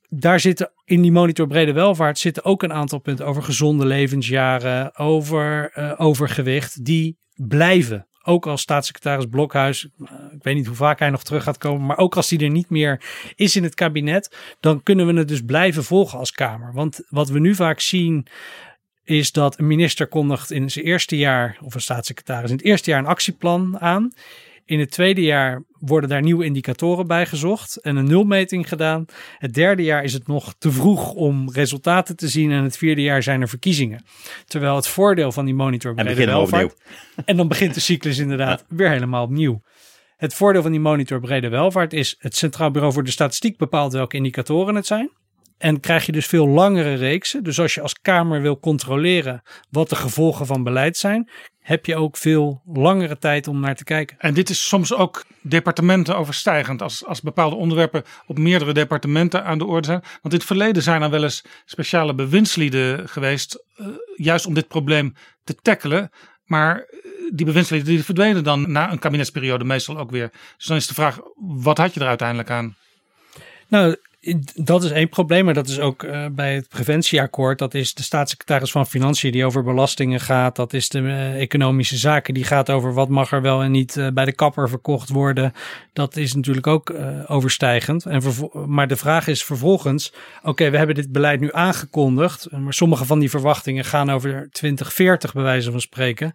Daar 0.08 0.40
zitten 0.40 0.72
in 0.84 1.02
die 1.02 1.12
monitor 1.12 1.46
brede 1.46 1.72
welvaart 1.72 2.18
zitten 2.18 2.44
ook 2.44 2.62
een 2.62 2.72
aantal 2.72 2.98
punten 2.98 3.26
over 3.26 3.42
gezonde 3.42 3.86
levensjaren, 3.86 4.96
over 4.96 5.72
overgewicht, 5.98 6.84
die 6.84 7.18
blijven 7.34 8.06
ook 8.26 8.46
als 8.46 8.60
staatssecretaris 8.60 9.26
Blokhuis, 9.30 9.84
ik 10.32 10.42
weet 10.42 10.54
niet 10.54 10.66
hoe 10.66 10.76
vaak 10.76 10.98
hij 10.98 11.10
nog 11.10 11.22
terug 11.22 11.42
gaat 11.42 11.58
komen, 11.58 11.86
maar 11.86 11.98
ook 11.98 12.16
als 12.16 12.30
hij 12.30 12.38
er 12.38 12.50
niet 12.50 12.70
meer 12.70 13.00
is 13.34 13.56
in 13.56 13.62
het 13.62 13.74
kabinet, 13.74 14.36
dan 14.60 14.82
kunnen 14.82 15.06
we 15.06 15.12
het 15.12 15.28
dus 15.28 15.42
blijven 15.42 15.84
volgen 15.84 16.18
als 16.18 16.32
Kamer. 16.32 16.72
Want 16.72 17.00
wat 17.08 17.28
we 17.28 17.38
nu 17.38 17.54
vaak 17.54 17.80
zien 17.80 18.26
is 19.04 19.32
dat 19.32 19.58
een 19.58 19.66
minister 19.66 20.06
kondigt 20.06 20.50
in 20.50 20.70
zijn 20.70 20.84
eerste 20.84 21.16
jaar, 21.16 21.58
of 21.62 21.74
een 21.74 21.80
staatssecretaris 21.80 22.50
in 22.50 22.56
het 22.56 22.64
eerste 22.64 22.90
jaar 22.90 22.98
een 22.98 23.06
actieplan 23.06 23.80
aan. 23.80 24.12
In 24.66 24.80
het 24.80 24.90
tweede 24.90 25.22
jaar 25.22 25.62
worden 25.78 26.10
daar 26.10 26.22
nieuwe 26.22 26.44
indicatoren 26.44 27.06
bij 27.06 27.26
gezocht 27.26 27.76
en 27.76 27.96
een 27.96 28.06
nulmeting 28.06 28.68
gedaan. 28.68 29.04
Het 29.38 29.54
derde 29.54 29.82
jaar 29.82 30.04
is 30.04 30.12
het 30.12 30.26
nog 30.26 30.54
te 30.58 30.72
vroeg 30.72 31.12
om 31.12 31.50
resultaten 31.52 32.16
te 32.16 32.28
zien 32.28 32.50
en 32.50 32.62
het 32.62 32.76
vierde 32.76 33.02
jaar 33.02 33.22
zijn 33.22 33.40
er 33.40 33.48
verkiezingen. 33.48 34.04
Terwijl 34.46 34.76
het 34.76 34.88
voordeel 34.88 35.32
van 35.32 35.44
die 35.44 35.54
monitor 35.54 35.94
beginnen 35.94 36.40
opnieuw. 36.40 36.70
En 37.24 37.36
dan 37.36 37.48
begint 37.48 37.74
de 37.74 37.80
cyclus 37.80 38.18
inderdaad 38.18 38.64
ja. 38.68 38.76
weer 38.76 38.90
helemaal 38.90 39.24
opnieuw. 39.24 39.62
Het 40.16 40.34
voordeel 40.34 40.62
van 40.62 40.70
die 40.70 40.80
monitor 40.80 41.20
brede 41.20 41.48
welvaart 41.48 41.92
is 41.92 42.16
het 42.18 42.36
Centraal 42.36 42.70
Bureau 42.70 42.92
voor 42.92 43.04
de 43.04 43.10
Statistiek 43.10 43.56
bepaalt 43.56 43.92
welke 43.92 44.16
indicatoren 44.16 44.74
het 44.74 44.86
zijn. 44.86 45.10
En 45.58 45.80
krijg 45.80 46.06
je 46.06 46.12
dus 46.12 46.26
veel 46.26 46.48
langere 46.48 46.94
reeksen. 46.94 47.44
Dus 47.44 47.60
als 47.60 47.74
je 47.74 47.80
als 47.80 48.00
Kamer 48.00 48.42
wil 48.42 48.58
controleren 48.58 49.42
wat 49.70 49.88
de 49.88 49.96
gevolgen 49.96 50.46
van 50.46 50.62
beleid 50.62 50.96
zijn, 50.96 51.30
heb 51.66 51.86
je 51.86 51.96
ook 51.96 52.16
veel 52.16 52.62
langere 52.66 53.18
tijd 53.18 53.48
om 53.48 53.60
naar 53.60 53.74
te 53.74 53.84
kijken. 53.84 54.16
En 54.18 54.34
dit 54.34 54.50
is 54.50 54.68
soms 54.68 54.94
ook 54.94 55.24
departementen 55.42 56.16
overstijgend. 56.16 56.82
Als, 56.82 57.04
als 57.04 57.20
bepaalde 57.20 57.56
onderwerpen 57.56 58.02
op 58.26 58.38
meerdere 58.38 58.72
departementen 58.72 59.44
aan 59.44 59.58
de 59.58 59.64
orde 59.64 59.86
zijn. 59.86 60.00
Want 60.00 60.34
in 60.34 60.38
het 60.38 60.44
verleden 60.44 60.82
zijn 60.82 61.02
er 61.02 61.10
wel 61.10 61.22
eens 61.22 61.44
speciale 61.64 62.14
bewindslieden 62.14 63.08
geweest. 63.08 63.64
Uh, 63.76 63.86
juist 64.16 64.46
om 64.46 64.54
dit 64.54 64.68
probleem 64.68 65.14
te 65.44 65.54
tackelen. 65.54 66.10
Maar 66.44 66.86
die 67.32 67.46
bewindslieden 67.46 67.88
die 67.88 68.04
verdwenen 68.04 68.44
dan 68.44 68.72
na 68.72 68.92
een 68.92 68.98
kabinetsperiode 68.98 69.64
meestal 69.64 69.98
ook 69.98 70.10
weer. 70.10 70.30
Dus 70.56 70.66
dan 70.66 70.76
is 70.76 70.86
de 70.86 70.94
vraag, 70.94 71.20
wat 71.36 71.78
had 71.78 71.94
je 71.94 72.00
er 72.00 72.06
uiteindelijk 72.06 72.50
aan? 72.50 72.76
Nou, 73.68 73.96
dat 74.54 74.84
is 74.84 74.90
één 74.90 75.08
probleem, 75.08 75.44
maar 75.44 75.54
dat 75.54 75.68
is 75.68 75.80
ook 75.80 76.02
uh, 76.02 76.26
bij 76.30 76.54
het 76.54 76.68
preventieakkoord. 76.68 77.58
Dat 77.58 77.74
is 77.74 77.94
de 77.94 78.02
staatssecretaris 78.02 78.70
van 78.70 78.86
Financiën 78.86 79.32
die 79.32 79.44
over 79.44 79.62
belastingen 79.62 80.20
gaat. 80.20 80.56
Dat 80.56 80.72
is 80.72 80.88
de 80.88 80.98
uh, 80.98 81.40
economische 81.40 81.96
zaken 81.96 82.34
die 82.34 82.44
gaat 82.44 82.70
over 82.70 82.94
wat 82.94 83.08
mag 83.08 83.32
er 83.32 83.42
wel 83.42 83.62
en 83.62 83.70
niet 83.70 83.96
uh, 83.96 84.08
bij 84.08 84.24
de 84.24 84.32
kapper 84.32 84.68
verkocht 84.68 85.08
worden. 85.08 85.52
Dat 85.92 86.16
is 86.16 86.34
natuurlijk 86.34 86.66
ook 86.66 86.94
overstijgend. 87.26 88.06
En 88.06 88.22
maar 88.66 88.88
de 88.88 88.96
vraag 88.96 89.26
is 89.26 89.44
vervolgens, 89.44 90.12
oké, 90.42 90.70
we 90.70 90.76
hebben 90.76 90.94
dit 90.94 91.12
beleid 91.12 91.40
nu 91.40 91.48
aangekondigd. 91.52 92.50
Maar 92.50 92.74
sommige 92.74 93.04
van 93.04 93.18
die 93.18 93.30
verwachtingen 93.30 93.84
gaan 93.84 94.10
over 94.10 94.48
2040 94.50 95.32
bij 95.32 95.42
wijze 95.42 95.70
van 95.70 95.80
spreken. 95.80 96.32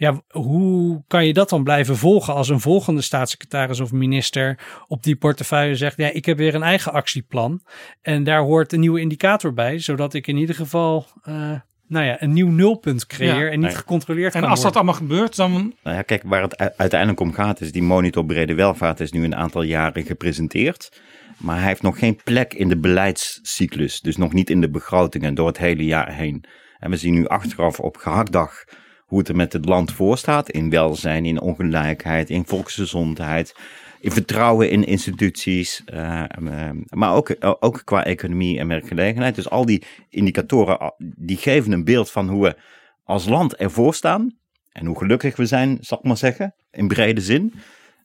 Ja, 0.00 0.22
hoe 0.28 1.02
kan 1.06 1.26
je 1.26 1.32
dat 1.32 1.48
dan 1.48 1.64
blijven 1.64 1.96
volgen 1.96 2.34
als 2.34 2.48
een 2.48 2.60
volgende 2.60 3.00
staatssecretaris 3.00 3.80
of 3.80 3.92
minister 3.92 4.58
op 4.86 5.02
die 5.02 5.16
portefeuille 5.16 5.76
zegt: 5.76 5.96
Ja, 5.96 6.10
ik 6.12 6.24
heb 6.24 6.36
weer 6.36 6.54
een 6.54 6.62
eigen 6.62 6.92
actieplan. 6.92 7.62
En 8.02 8.24
daar 8.24 8.40
hoort 8.40 8.72
een 8.72 8.80
nieuwe 8.80 9.00
indicator 9.00 9.52
bij, 9.52 9.78
zodat 9.78 10.14
ik 10.14 10.26
in 10.26 10.36
ieder 10.36 10.54
geval. 10.54 11.06
Uh, 11.28 11.52
nou 11.86 12.04
ja, 12.04 12.22
een 12.22 12.32
nieuw 12.32 12.48
nulpunt 12.48 13.06
creëer 13.06 13.44
ja, 13.44 13.50
en 13.50 13.60
niet 13.60 13.76
gecontroleerd 13.76 14.34
En 14.34 14.44
als 14.44 14.62
dat 14.62 14.76
allemaal 14.76 14.94
gebeurt, 14.94 15.36
dan... 15.36 15.52
Nou 15.82 15.96
ja, 15.96 16.02
kijk, 16.02 16.22
waar 16.24 16.42
het 16.42 16.76
uiteindelijk 16.76 17.20
om 17.20 17.32
gaat 17.32 17.60
is... 17.60 17.72
die 17.72 17.82
monitor 17.82 18.24
brede 18.24 18.54
welvaart 18.54 19.00
is 19.00 19.12
nu 19.12 19.24
een 19.24 19.36
aantal 19.36 19.62
jaren 19.62 20.04
gepresenteerd. 20.04 21.00
Maar 21.36 21.56
hij 21.58 21.66
heeft 21.66 21.82
nog 21.82 21.98
geen 21.98 22.20
plek 22.24 22.54
in 22.54 22.68
de 22.68 22.78
beleidscyclus. 22.78 24.00
Dus 24.00 24.16
nog 24.16 24.32
niet 24.32 24.50
in 24.50 24.60
de 24.60 24.70
begrotingen 24.70 25.34
door 25.34 25.46
het 25.46 25.58
hele 25.58 25.84
jaar 25.84 26.12
heen. 26.12 26.44
En 26.78 26.90
we 26.90 26.96
zien 26.96 27.14
nu 27.14 27.26
achteraf 27.26 27.80
op 27.80 27.96
gehaktdag 27.96 28.64
hoe 29.10 29.18
het 29.18 29.28
er 29.28 29.36
met 29.36 29.52
het 29.52 29.64
land 29.64 29.92
voor 29.92 30.18
staat. 30.18 30.50
In 30.50 30.70
welzijn, 30.70 31.24
in 31.24 31.40
ongelijkheid, 31.40 32.30
in 32.30 32.46
volksgezondheid. 32.46 33.54
In 34.00 34.10
vertrouwen 34.10 34.70
in 34.70 34.84
instituties. 34.84 35.82
Uh, 35.94 36.24
uh, 36.42 36.70
maar 36.88 37.14
ook, 37.14 37.36
ook 37.40 37.82
qua 37.84 38.04
economie 38.04 38.58
en 38.58 38.68
werkgelegenheid. 38.68 39.34
Dus 39.34 39.50
al 39.50 39.66
die 39.66 39.82
indicatoren 40.08 40.94
die 40.98 41.36
geven 41.36 41.72
een 41.72 41.84
beeld 41.84 42.10
van 42.10 42.28
hoe 42.28 42.42
we 42.42 42.56
als 43.04 43.28
land 43.28 43.56
ervoor 43.56 43.94
staan. 43.94 44.38
En 44.72 44.86
hoe 44.86 44.98
gelukkig 44.98 45.36
we 45.36 45.46
zijn, 45.46 45.78
zal 45.80 45.98
ik 45.98 46.04
maar 46.04 46.16
zeggen. 46.16 46.54
In 46.70 46.88
brede 46.88 47.20
zin. 47.20 47.54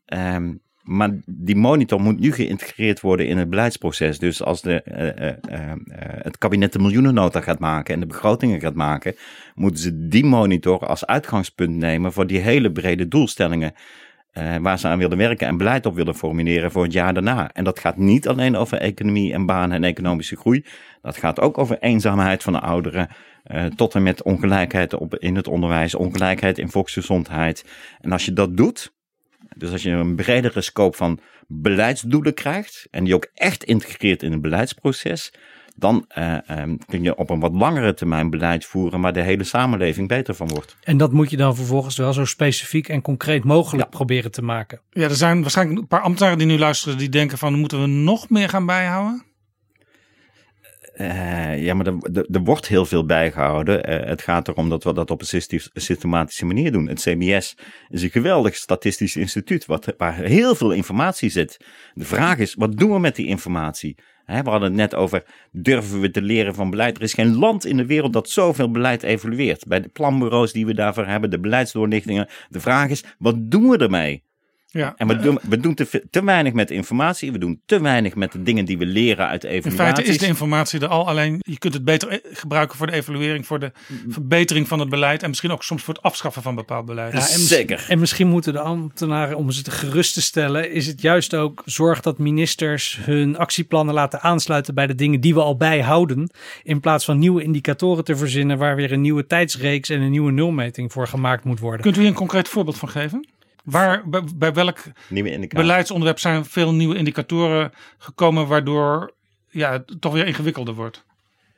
Um, 0.06 0.62
maar 0.86 1.10
die 1.26 1.56
monitor 1.56 2.02
moet 2.02 2.20
nu 2.20 2.32
geïntegreerd 2.32 3.02
worden 3.02 3.28
in 3.28 3.38
het 3.38 3.50
beleidsproces. 3.50 4.20
Dus 4.20 4.44
als 4.44 4.62
de, 4.62 4.84
uh, 4.88 5.28
uh, 5.28 5.36
uh, 5.50 5.72
het 6.00 6.38
kabinet 6.38 6.74
de 6.74 6.80
miljoenennota 6.80 7.42
gaat 7.42 7.60
maken 7.60 7.94
en 7.94 8.00
de 8.00 8.06
begrotingen 8.06 8.60
gaat 8.60 8.74
maken, 8.74 9.16
moeten 9.56 9.82
ze 9.82 10.08
die 10.08 10.26
monitor 10.26 10.88
als 10.88 11.06
uitgangspunt 11.06 11.76
nemen 11.76 12.14
voor 12.14 12.28
die 12.28 12.40
hele 12.40 12.72
brede 12.72 13.08
doelstellingen. 13.08 13.74
waar 14.62 14.80
ze 14.80 14.88
aan 14.88 14.98
willen 14.98 15.18
werken 15.18 15.48
en 15.48 15.58
beleid 15.58 15.86
op 15.86 15.96
willen 15.96 16.16
formuleren 16.16 16.72
voor 16.72 16.84
het 16.84 16.94
jaar 16.94 17.14
daarna. 17.14 17.52
En 17.54 17.64
dat 17.64 17.80
gaat 17.80 17.98
niet 17.98 18.28
alleen 18.28 18.56
over 18.56 18.78
economie 18.78 19.34
en 19.34 19.46
banen 19.46 19.76
en 19.76 19.84
economische 19.84 20.36
groei. 20.36 20.66
Dat 21.02 21.18
gaat 21.18 21.40
ook 21.40 21.58
over 21.58 21.78
eenzaamheid 21.80 22.44
van 22.44 22.54
de 22.54 22.60
ouderen. 22.60 23.08
tot 23.76 23.96
en 23.96 24.04
met 24.04 24.24
ongelijkheid 24.24 24.94
op, 24.94 25.16
in 25.16 25.36
het 25.36 25.48
onderwijs, 25.48 25.96
ongelijkheid 25.96 26.58
in 26.58 26.70
volksgezondheid. 26.70 27.66
En 28.02 28.12
als 28.12 28.26
je 28.26 28.34
dat 28.34 28.58
doet, 28.58 28.95
dus 29.56 29.72
als 29.72 29.84
je 29.84 29.90
een 29.90 30.16
bredere 30.16 30.62
scope 30.62 30.98
van 30.98 31.20
beleidsdoelen 31.48 32.34
krijgt 32.34 32.88
en 32.92 33.04
die 33.04 33.16
ook 33.16 33.28
echt 33.34 33.64
integreert 33.64 34.24
in 34.24 34.32
het 34.32 34.42
beleidsproces, 34.42 35.32
dan 35.76 36.06
uh, 36.18 36.38
um, 36.50 36.78
kun 36.86 37.04
je 37.04 37.16
op 37.16 37.30
een 37.30 37.40
wat 37.40 37.54
langere 37.54 37.94
termijn 37.94 38.30
beleid 38.30 38.66
voeren, 38.66 39.00
maar 39.00 39.14
de 39.14 39.22
hele 39.22 39.44
samenleving 39.44 40.08
beter 40.08 40.36
van 40.36 40.48
wordt. 40.48 40.76
En 40.84 40.98
dat 40.98 41.12
moet 41.12 41.30
je 41.30 41.38
dan 41.38 41.56
vervolgens 41.56 41.98
wel 41.98 42.14
zo 42.14 42.26
specifiek 42.26 42.90
en 42.90 43.02
concreet 43.02 43.44
mogelijk 43.44 43.90
proberen 43.90 44.32
te 44.32 44.42
maken. 44.42 44.82
Ja, 44.90 45.04
er 45.04 45.16
zijn 45.16 45.42
waarschijnlijk 45.42 45.80
een 45.80 45.88
paar 45.88 46.02
ambtenaren 46.02 46.38
die 46.38 46.48
nu 46.48 46.58
luisteren 46.58 46.98
die 46.98 47.10
denken 47.10 47.38
van 47.38 47.60
moeten 47.60 47.82
we 47.82 47.88
nog 47.88 48.30
meer 48.30 48.50
gaan 48.50 48.66
bijhouden? 48.66 49.24
Uh, 50.98 51.64
ja, 51.64 51.74
maar 51.74 51.86
er, 51.86 52.44
wordt 52.44 52.68
heel 52.68 52.86
veel 52.86 53.06
bijgehouden. 53.06 53.90
Uh, 53.90 54.08
het 54.08 54.22
gaat 54.22 54.48
erom 54.48 54.70
dat 54.70 54.84
we 54.84 54.94
dat 54.94 55.12
op 55.12 55.22
een 55.22 55.52
systematische 55.74 56.46
manier 56.46 56.72
doen. 56.72 56.88
Het 56.88 57.00
CBS 57.02 57.58
is 57.90 58.04
een 58.04 58.10
geweldig 58.10 58.56
statistisch 58.56 59.16
instituut 59.16 59.66
wat, 59.66 59.94
waar 59.98 60.16
heel 60.16 60.56
veel 60.56 60.72
informatie 60.72 61.30
zit. 61.30 61.58
De 61.94 62.06
vraag 62.06 62.38
is, 62.38 62.54
wat 62.54 62.78
doen 62.78 62.92
we 62.92 63.00
met 63.00 63.16
die 63.16 63.28
informatie? 63.28 63.96
We 64.26 64.34
hadden 64.34 64.62
het 64.62 64.74
net 64.74 64.96
over, 64.96 65.24
durven 65.52 66.00
we 66.00 66.12
te 66.12 66.22
leren 66.22 66.56
van 66.56 66.70
beleid? 66.70 66.98
Er 66.98 67.04
is 67.04 67.14
geen 67.14 67.36
land 67.36 67.66
in 67.66 67.78
de 67.78 67.86
wereld 67.86 68.14
dat 68.14 68.30
zoveel 68.30 68.72
beleid 68.72 69.04
evalueert. 69.04 69.68
Bij 69.68 69.82
de 69.82 69.90
planbureaus 69.90 70.52
die 70.52 70.66
we 70.66 70.74
daarvoor 70.74 71.06
hebben, 71.06 71.30
de 71.30 71.40
beleidsdoorlichtingen. 71.40 72.30
De 72.50 72.60
vraag 72.60 72.90
is, 72.90 73.04
wat 73.18 73.36
doen 73.52 73.70
we 73.70 73.78
ermee? 73.78 74.24
Ja. 74.76 74.94
En 74.98 75.08
we 75.08 75.18
doen, 75.18 75.40
we 75.50 75.60
doen 75.60 75.74
te, 75.74 76.04
te, 76.10 76.24
weinig 76.24 76.54
met 76.54 76.72
informatie. 76.72 77.32
We 77.32 77.38
doen 77.38 77.62
te 77.66 77.82
weinig 77.82 78.16
met 78.16 78.32
de 78.32 78.44
dingen 78.44 78.66
die 78.66 78.78
we 78.78 78.86
leren 78.86 79.28
uit 79.28 79.42
de 79.42 79.48
evaluaties. 79.48 79.80
In 79.80 79.86
feite 79.86 80.04
is 80.04 80.18
de 80.18 80.28
informatie 80.28 80.80
er 80.80 80.88
al. 80.88 81.08
Alleen 81.08 81.40
je 81.40 81.58
kunt 81.58 81.74
het 81.74 81.84
beter 81.84 82.20
gebruiken 82.24 82.78
voor 82.78 82.88
de 82.88 82.94
evaluering. 82.94 83.46
Voor 83.46 83.60
de 83.60 83.72
verbetering 84.08 84.68
van 84.68 84.80
het 84.80 84.90
beleid. 84.90 85.24
En 85.24 85.30
misschien 85.30 85.52
ook 85.52 85.64
soms 85.64 85.84
voor 85.84 85.94
het 85.94 86.04
afschaffen 86.04 86.42
van 86.42 86.56
bepaald 86.56 86.86
beleid. 86.86 87.14
Ja, 87.14 87.20
en 87.20 87.40
Zeker. 87.40 87.86
En 87.88 88.00
misschien 88.00 88.28
moeten 88.28 88.54
de 88.54 88.60
ambtenaren, 88.60 89.38
om 89.38 89.52
ze 89.52 89.62
te 89.62 89.72
gerust 89.72 90.14
te 90.14 90.22
stellen. 90.22 90.72
Is 90.72 90.88
het 90.88 91.02
juist 91.02 91.36
ook 91.36 91.62
zorg 91.66 92.02
dat 92.02 92.18
ministers 92.18 93.00
hun 93.02 93.38
actieplannen 93.38 93.94
laten 93.94 94.22
aansluiten 94.22 94.76
bij 94.76 94.88
de 94.88 94.96
dingen 94.96 95.22
die 95.22 95.34
we 95.34 95.42
al 95.42 95.58
bijhouden. 95.58 96.30
In 96.64 96.80
plaats 96.80 97.06
van 97.06 97.20
nieuwe 97.20 97.44
indicatoren 97.44 98.04
te 98.04 98.16
verzinnen. 98.16 98.58
Waar 98.58 98.76
weer 98.76 98.92
een 98.92 99.02
nieuwe 99.02 99.28
tijdsreeks 99.28 99.90
en 99.90 100.02
een 100.02 100.12
nieuwe 100.12 100.32
nulmeting 100.32 100.92
voor 100.92 101.08
gemaakt 101.08 101.44
moet 101.44 101.60
worden. 101.60 101.82
Kunt 101.82 101.98
u 101.98 102.00
hier 102.00 102.10
een 102.10 102.16
concreet 102.16 102.48
voorbeeld 102.48 102.78
van 102.78 102.90
geven? 102.90 103.34
Waar, 103.66 104.10
bij, 104.10 104.22
bij 104.36 104.54
welk 104.54 104.78
beleidsonderwerp 105.48 106.20
zijn 106.20 106.46
veel 106.46 106.74
nieuwe 106.74 106.96
indicatoren 106.96 107.72
gekomen 107.98 108.48
waardoor 108.48 109.14
ja, 109.50 109.72
het 109.72 110.02
toch 110.02 110.14
weer 110.14 110.28
ingewikkelder 110.28 110.74
wordt? 110.74 111.06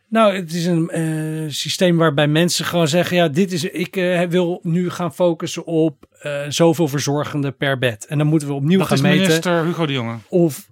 Nou, 0.10 0.36
het 0.36 0.54
is 0.54 0.66
een 0.66 1.00
uh, 1.00 1.52
systeem 1.52 1.98
waarbij 1.98 2.28
mensen 2.28 2.66
gewoon 2.66 2.88
zeggen: 2.88 3.18
ja, 3.18 3.28
dit 3.28 3.52
is, 3.52 3.64
ik 3.64 3.96
uh, 3.96 4.22
wil 4.22 4.60
nu 4.64 4.90
gaan 4.90 5.14
focussen 5.14 5.66
op 5.66 6.07
uh, 6.28 6.52
zoveel 6.52 6.88
verzorgenden 6.88 7.58
per 7.58 7.78
bed. 7.78 8.06
En 8.06 8.18
dan 8.18 8.28
moeten 8.28 8.48
we 8.48 8.54
opnieuw 8.54 8.78
dat 8.78 8.88
gaan 8.88 8.98
is 8.98 9.04
meten. 9.04 9.22
Minister 9.22 9.66
Hugo 9.66 9.86
de 9.86 9.94
Jonge. 9.94 10.16
Of 10.28 10.68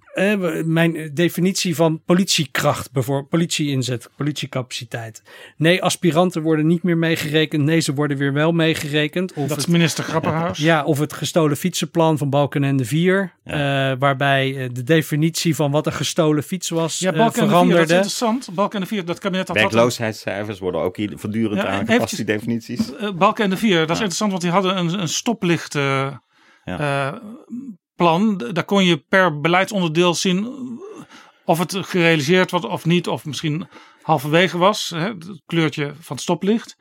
mijn 0.64 1.10
definitie 1.14 1.74
van 1.74 2.02
politiekracht, 2.04 2.92
bijvoorbeeld 2.92 3.28
politieinzet, 3.28 4.08
politiecapaciteit. 4.16 5.22
Nee, 5.56 5.82
aspiranten 5.82 6.42
worden 6.42 6.66
niet 6.66 6.82
meer 6.82 6.96
meegerekend. 6.96 7.62
Nee, 7.62 7.80
ze 7.80 7.94
worden 7.94 8.16
weer 8.16 8.32
wel 8.32 8.52
meegerekend. 8.52 9.32
Of 9.32 9.48
dat 9.48 9.58
is 9.58 9.66
minister 9.66 10.04
Grapperhaus. 10.04 10.58
Ja, 10.58 10.84
of 10.84 10.98
het 10.98 11.12
gestolen 11.12 11.56
fietsenplan 11.56 12.18
van 12.18 12.30
Balkenende 12.30 12.84
4. 12.84 13.32
Ja. 13.44 13.90
Uh, 13.90 13.96
waarbij 13.98 14.68
de 14.72 14.82
definitie 14.82 15.54
van 15.54 15.70
wat 15.70 15.86
een 15.86 15.92
gestolen 15.92 16.42
fiets 16.42 16.68
was 16.68 16.98
ja, 16.98 17.14
uh, 17.14 17.30
veranderde. 17.30 17.66
4, 17.66 17.76
dat 17.76 17.88
is 17.88 17.96
interessant. 17.96 18.48
Balkenende 18.54 18.94
4, 18.94 19.04
dat 19.04 19.18
kabinet 19.18 19.48
had... 19.48 19.56
Werkloosheidscijfers 19.56 20.58
worden 20.58 20.80
ook 20.80 20.96
hier 20.96 21.12
voortdurend 21.14 21.60
ja, 21.60 21.66
aangepast, 21.66 22.16
die 22.16 22.24
definities. 22.24 22.90
Uh, 23.00 23.10
Balkenende 23.10 23.56
4, 23.56 23.78
dat 23.78 23.90
is 23.90 23.96
interessant, 23.96 24.30
want 24.30 24.42
die 24.42 24.50
hadden 24.50 24.78
een, 24.78 25.00
een 25.00 25.08
Ja 26.64 27.20
plan. 27.96 28.38
Daar 28.52 28.64
kon 28.64 28.84
je 28.84 28.96
per 28.96 29.40
beleidsonderdeel 29.40 30.14
zien 30.14 30.48
of 31.44 31.58
het 31.58 31.76
gerealiseerd 31.76 32.50
wordt 32.50 32.66
of 32.66 32.84
niet. 32.84 33.08
Of 33.08 33.24
misschien 33.24 33.68
halverwege 34.02 34.58
was. 34.58 34.90
Hè, 34.90 35.08
het 35.08 35.42
kleurtje 35.46 35.94
van 36.00 36.16
het 36.16 36.24
stoplicht. 36.24 36.76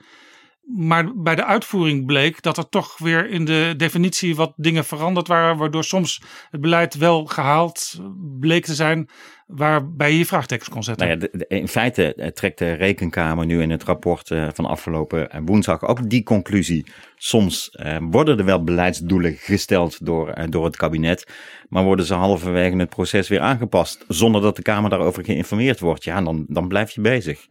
Maar 0.75 1.21
bij 1.21 1.35
de 1.35 1.45
uitvoering 1.45 2.05
bleek 2.05 2.41
dat 2.41 2.57
er 2.57 2.69
toch 2.69 2.97
weer 2.97 3.29
in 3.29 3.45
de 3.45 3.73
definitie 3.77 4.35
wat 4.35 4.53
dingen 4.55 4.85
veranderd 4.85 5.27
waren. 5.27 5.57
Waardoor 5.57 5.83
soms 5.83 6.21
het 6.49 6.61
beleid 6.61 6.95
wel 6.95 7.25
gehaald 7.25 7.99
bleek 8.39 8.65
te 8.65 8.75
zijn. 8.75 9.09
Waarbij 9.45 10.11
je 10.11 10.17
je 10.17 10.25
vraagtekens 10.25 10.69
kon 10.69 10.83
zetten. 10.83 11.07
Nou 11.07 11.29
ja, 11.31 11.45
in 11.47 11.67
feite 11.67 12.13
eh, 12.13 12.27
trekt 12.27 12.57
de 12.57 12.71
rekenkamer 12.71 13.45
nu 13.45 13.61
in 13.61 13.69
het 13.69 13.83
rapport 13.83 14.31
eh, 14.31 14.47
van 14.53 14.65
afgelopen 14.65 15.31
eh, 15.31 15.41
woensdag 15.45 15.81
ook 15.81 16.09
die 16.09 16.23
conclusie. 16.23 16.85
Soms 17.15 17.77
worden 18.09 18.37
er 18.37 18.45
wel 18.45 18.63
beleidsdoelen 18.63 19.33
gesteld 19.33 20.05
door, 20.05 20.49
door 20.49 20.65
het 20.65 20.75
kabinet. 20.75 21.31
Maar 21.69 21.83
worden 21.83 22.05
ze 22.05 22.13
halverwege 22.13 22.77
het 22.77 22.89
proces 22.89 23.27
weer 23.27 23.39
aangepast. 23.39 24.05
Zonder 24.07 24.41
dat 24.41 24.55
de 24.55 24.61
Kamer 24.61 24.89
daarover 24.89 25.23
geïnformeerd 25.23 25.79
wordt. 25.79 26.03
Ja, 26.03 26.21
dan, 26.21 26.45
dan 26.47 26.67
blijf 26.67 26.91
je 26.91 27.01
bezig. 27.01 27.45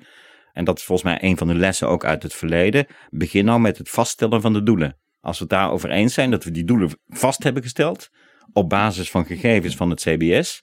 En 0.53 0.65
dat 0.65 0.79
is 0.79 0.85
volgens 0.85 1.09
mij 1.09 1.29
een 1.29 1.37
van 1.37 1.47
de 1.47 1.55
lessen 1.55 1.89
ook 1.89 2.05
uit 2.05 2.23
het 2.23 2.35
verleden. 2.35 2.87
Begin 3.11 3.45
nou 3.45 3.61
met 3.61 3.79
het 3.79 3.91
vaststellen 3.91 4.41
van 4.41 4.53
de 4.53 4.63
doelen. 4.63 4.97
Als 5.21 5.39
we 5.39 5.45
het 5.45 5.53
daarover 5.53 5.91
eens 5.91 6.15
zijn 6.15 6.31
dat 6.31 6.45
we 6.45 6.51
die 6.51 6.65
doelen 6.65 6.91
vast 7.09 7.43
hebben 7.43 7.63
gesteld, 7.63 8.11
op 8.53 8.69
basis 8.69 9.11
van 9.11 9.27
gegevens 9.27 9.77
van 9.77 9.91
het 9.91 10.01
CBS, 10.01 10.63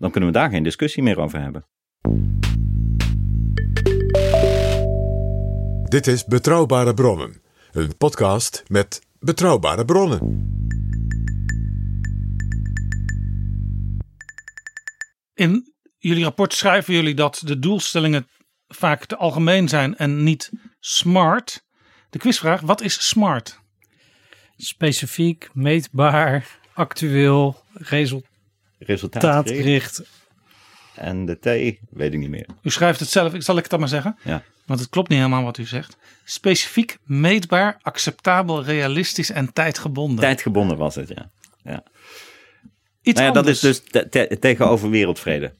dan 0.00 0.10
kunnen 0.10 0.32
we 0.32 0.38
daar 0.38 0.50
geen 0.50 0.62
discussie 0.62 1.02
meer 1.02 1.18
over 1.18 1.40
hebben. 1.40 1.66
Dit 5.88 6.06
is 6.06 6.24
Betrouwbare 6.24 6.94
Bronnen, 6.94 7.42
een 7.72 7.96
podcast 7.96 8.62
met 8.66 9.02
betrouwbare 9.18 9.84
bronnen. 9.84 10.48
In 15.34 15.72
jullie 15.98 16.24
rapport 16.24 16.54
schrijven 16.54 16.94
jullie 16.94 17.14
dat 17.14 17.42
de 17.44 17.58
doelstellingen 17.58 18.26
vaak 18.68 19.04
te 19.04 19.16
algemeen 19.16 19.68
zijn 19.68 19.96
en 19.96 20.22
niet 20.22 20.50
smart. 20.78 21.64
De 22.10 22.18
quizvraag, 22.18 22.60
wat 22.60 22.80
is 22.80 23.08
smart? 23.08 23.60
Specifiek, 24.56 25.50
meetbaar, 25.52 26.58
actueel, 26.72 27.62
result 27.72 28.29
resultaatgericht. 28.80 30.02
En 30.94 31.26
de 31.26 31.38
T 31.38 31.44
weet 31.90 32.12
ik 32.12 32.18
niet 32.18 32.30
meer. 32.30 32.46
U 32.62 32.70
schrijft 32.70 33.00
het 33.00 33.08
zelf, 33.08 33.32
zal 33.38 33.56
ik 33.56 33.62
het 33.62 33.70
dan 33.70 33.80
maar 33.80 33.88
zeggen? 33.88 34.16
Ja. 34.24 34.42
Want 34.66 34.80
het 34.80 34.88
klopt 34.88 35.08
niet 35.08 35.18
helemaal 35.18 35.42
wat 35.42 35.58
u 35.58 35.64
zegt. 35.64 35.96
Specifiek, 36.24 36.98
meetbaar, 37.04 37.78
acceptabel, 37.82 38.64
realistisch 38.64 39.30
en 39.30 39.52
tijdgebonden. 39.52 40.18
Tijdgebonden 40.18 40.76
was 40.76 40.94
het, 40.94 41.08
ja. 41.08 41.30
ja. 41.62 41.82
Iets 43.02 43.20
nou 43.20 43.32
ja, 43.34 43.42
dat 43.42 43.46
is 43.46 43.60
dus 43.60 43.82
tegenover 44.40 44.90
wereldvrede. 44.90 45.54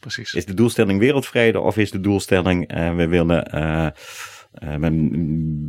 Precies. 0.00 0.34
Is 0.34 0.46
de 0.46 0.54
doelstelling 0.54 0.98
wereldvrede 0.98 1.60
of 1.60 1.76
is 1.76 1.90
de 1.90 2.00
doelstelling 2.00 2.74
uh, 2.74 2.96
we 2.96 3.06
willen 3.06 3.54
uh, 3.54 3.86
uh, 4.78 4.88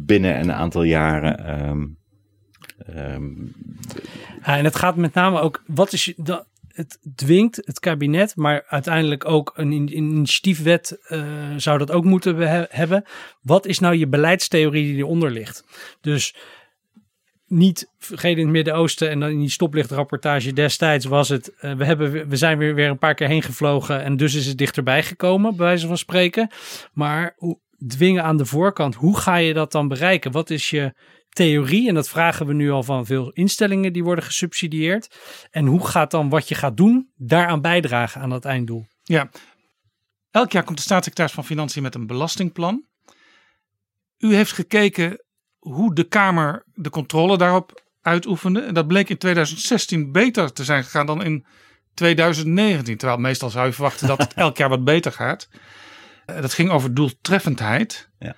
binnen 0.05 0.39
een 0.39 0.53
aantal 0.53 0.83
jaren. 0.83 1.99
Um, 2.89 3.53
ja, 4.45 4.57
en 4.57 4.63
het 4.63 4.75
gaat 4.75 4.95
met 4.95 5.13
name 5.13 5.39
ook, 5.39 5.63
wat 5.67 5.93
is 5.93 6.13
dat? 6.17 6.45
Het 6.71 6.99
dwingt 7.15 7.61
het 7.65 7.79
kabinet, 7.79 8.35
maar 8.35 8.63
uiteindelijk 8.67 9.25
ook 9.25 9.51
een, 9.55 9.97
initiatiefwet 9.97 10.97
zou 11.57 11.77
dat 11.77 11.91
ook 11.91 12.03
moeten 12.03 12.37
he 12.37 12.65
hebben. 12.69 13.03
Wat 13.41 13.65
is 13.65 13.79
nou 13.79 13.95
je 13.95 14.07
beleidstheorie 14.07 14.85
die 14.85 14.97
eronder 14.97 15.31
ligt? 15.31 15.63
Dus 16.01 16.35
niet 17.51 17.89
vergeten 17.97 18.37
in 18.37 18.43
het 18.43 18.55
Midden-Oosten 18.55 19.09
en 19.09 19.19
dan 19.19 19.29
in 19.29 19.39
die 19.39 19.49
stoplichtrapportage 19.49 20.53
destijds 20.53 21.05
was 21.05 21.29
het, 21.29 21.53
uh, 21.61 21.73
we, 21.73 21.85
hebben, 21.85 22.27
we 22.29 22.35
zijn 22.35 22.57
weer, 22.57 22.75
weer 22.75 22.89
een 22.89 22.97
paar 22.97 23.15
keer 23.15 23.27
heen 23.27 23.41
gevlogen 23.41 24.03
en 24.03 24.17
dus 24.17 24.33
is 24.33 24.45
het 24.45 24.57
dichterbij 24.57 25.03
gekomen, 25.03 25.55
bij 25.55 25.65
wijze 25.65 25.87
van 25.87 25.97
spreken. 25.97 26.49
Maar 26.93 27.35
dwingen 27.87 28.23
aan 28.23 28.37
de 28.37 28.45
voorkant. 28.45 28.95
Hoe 28.95 29.17
ga 29.17 29.35
je 29.35 29.53
dat 29.53 29.71
dan 29.71 29.87
bereiken? 29.87 30.31
Wat 30.31 30.49
is 30.49 30.69
je 30.69 30.93
theorie? 31.33 31.87
En 31.87 31.93
dat 31.93 32.09
vragen 32.09 32.45
we 32.45 32.53
nu 32.53 32.71
al 32.71 32.83
van 32.83 33.05
veel 33.05 33.31
instellingen 33.31 33.93
die 33.93 34.03
worden 34.03 34.23
gesubsidieerd. 34.23 35.15
En 35.51 35.65
hoe 35.65 35.87
gaat 35.87 36.11
dan 36.11 36.29
wat 36.29 36.47
je 36.47 36.55
gaat 36.55 36.77
doen 36.77 37.11
daaraan 37.15 37.61
bijdragen 37.61 38.21
aan 38.21 38.29
dat 38.29 38.45
einddoel? 38.45 38.87
Ja, 39.03 39.29
elk 40.31 40.51
jaar 40.51 40.63
komt 40.63 40.77
de 40.77 40.83
staatssecretaris 40.83 41.33
van 41.33 41.45
Financiën 41.45 41.81
met 41.83 41.95
een 41.95 42.07
belastingplan. 42.07 42.85
U 44.17 44.35
heeft 44.35 44.51
gekeken 44.51 45.23
hoe 45.57 45.95
de 45.95 46.03
Kamer 46.03 46.65
de 46.73 46.89
controle 46.89 47.37
daarop 47.37 47.83
uitoefende. 48.01 48.61
En 48.61 48.73
dat 48.73 48.87
bleek 48.87 49.09
in 49.09 49.17
2016 49.17 50.11
beter 50.11 50.53
te 50.53 50.63
zijn 50.63 50.83
gegaan 50.83 51.05
dan 51.05 51.23
in 51.23 51.45
2019. 51.93 52.97
Terwijl 52.97 53.19
meestal 53.19 53.49
zou 53.49 53.65
je 53.65 53.73
verwachten 53.73 54.07
dat 54.07 54.17
het 54.17 54.33
elk 54.45 54.57
jaar 54.57 54.69
wat 54.69 54.83
beter 54.83 55.11
gaat. 55.11 55.49
Eh, 56.25 56.41
Dat 56.41 56.53
ging 56.53 56.69
over 56.69 56.93
doeltreffendheid. 56.93 58.09
Ja. 58.19 58.35